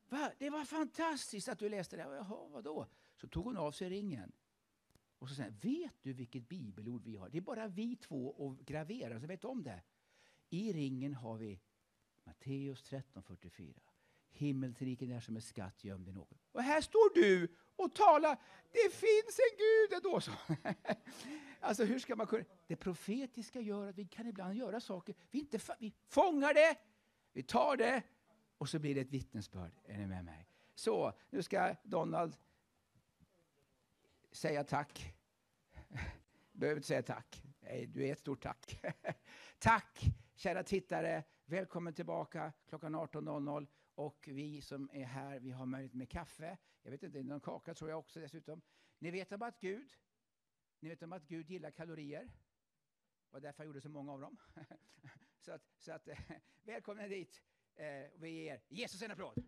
va? 0.09 0.31
det 0.39 0.49
var 0.49 0.65
fantastiskt 0.65 1.49
att 1.49 1.59
du 1.59 1.69
läste 1.69 1.95
det. 1.95 2.01
Jaha, 2.01 2.47
vadå? 2.47 2.87
Så 3.15 3.27
tog 3.27 3.45
hon 3.45 3.57
av 3.57 3.71
sig 3.71 3.89
ringen. 3.89 4.31
Och 5.19 5.29
så 5.29 5.35
sa 5.35 5.43
hon, 5.43 5.57
vet 5.61 5.95
du 6.01 6.13
vilket 6.13 6.49
bibelord 6.49 7.03
vi 7.03 7.15
har? 7.15 7.29
Det 7.29 7.37
är 7.37 7.41
bara 7.41 7.67
vi 7.67 7.95
två 7.95 8.31
och 8.31 8.57
graverar, 8.59 9.19
så 9.19 9.27
vet 9.27 9.45
om 9.45 9.63
det. 9.63 9.81
I 10.49 10.73
ringen 10.73 11.13
har 11.13 11.37
vi 11.37 11.59
Matteus 12.23 12.91
13.44. 12.91 13.79
Himmelriket 14.31 15.09
är 15.09 15.19
som 15.19 15.35
en 15.35 15.41
skatt 15.41 15.83
gömd 15.83 16.07
i 16.09 16.11
något. 16.11 16.47
Och 16.51 16.63
här 16.63 16.81
står 16.81 17.13
du 17.15 17.55
och 17.75 17.95
talar. 17.95 18.37
Det 18.71 18.93
finns 18.93 19.39
en 19.39 19.57
Gud 19.57 19.93
ändå. 19.97 20.21
Så. 20.21 20.31
alltså 21.59 21.83
hur 21.83 21.99
ska 21.99 22.15
man 22.15 22.27
kunna... 22.27 22.45
Det 22.67 22.75
profetiska 22.75 23.61
gör 23.61 23.87
att 23.87 23.95
vi 23.97 24.05
kan 24.05 24.27
ibland 24.27 24.55
göra 24.55 24.79
saker. 24.79 25.15
Vi, 25.31 25.39
inte, 25.39 25.57
fa- 25.57 25.75
vi 25.79 25.93
fångar 26.07 26.53
det, 26.53 26.77
vi 27.33 27.43
tar 27.43 27.77
det 27.77 28.03
och 28.57 28.69
så 28.69 28.79
blir 28.79 28.95
det 28.95 29.01
ett 29.01 29.11
vittnesbörd. 29.11 29.71
Är 29.85 29.97
ni 29.97 30.07
med 30.07 30.25
mig? 30.25 30.47
Så, 30.75 31.13
nu 31.29 31.43
ska 31.43 31.75
Donald 31.83 32.35
säga 34.31 34.63
tack. 34.63 35.13
Behöver 36.51 36.77
inte 36.77 36.87
säga 36.87 37.03
tack. 37.03 37.43
Nej, 37.59 37.87
du 37.87 38.07
är 38.07 38.11
ett 38.11 38.19
stort 38.19 38.41
tack. 38.43 38.81
tack, 39.59 40.01
kära 40.35 40.63
tittare. 40.63 41.23
Välkommen 41.53 41.93
tillbaka 41.93 42.53
klockan 42.67 42.95
18.00. 42.95 43.67
Och 43.95 44.29
vi 44.31 44.61
som 44.61 44.89
är 44.93 45.05
här, 45.05 45.39
vi 45.39 45.51
har 45.51 45.65
möjlighet 45.65 45.93
med 45.93 46.09
kaffe. 46.09 46.57
Jag 46.83 46.91
vet 46.91 47.03
inte, 47.03 47.23
någon 47.23 47.41
kaka 47.41 47.73
tror 47.73 47.89
jag 47.89 47.99
också 47.99 48.19
dessutom. 48.19 48.61
Ni 48.99 49.11
vet 49.11 49.31
om 49.31 49.41
att 49.41 49.59
Gud, 49.59 49.89
ni 50.79 50.89
vet 50.89 51.03
om 51.03 51.13
att 51.13 51.27
Gud 51.27 51.49
gillar 51.49 51.71
kalorier. 51.71 52.23
Det 52.23 53.31
var 53.31 53.39
därför 53.39 53.63
jag 53.63 53.67
gjorde 53.67 53.81
så 53.81 53.89
många 53.89 54.11
av 54.11 54.21
dem. 54.21 54.37
så 55.39 55.51
att, 55.51 55.61
så 55.77 55.91
att 55.91 56.07
eh, 56.07 56.19
välkomna 56.63 57.07
dit. 57.07 57.43
Eh, 57.75 57.85
vi 58.15 58.29
ger 58.29 58.61
Jesus 58.69 59.01
en 59.01 59.11
applåd. 59.11 59.47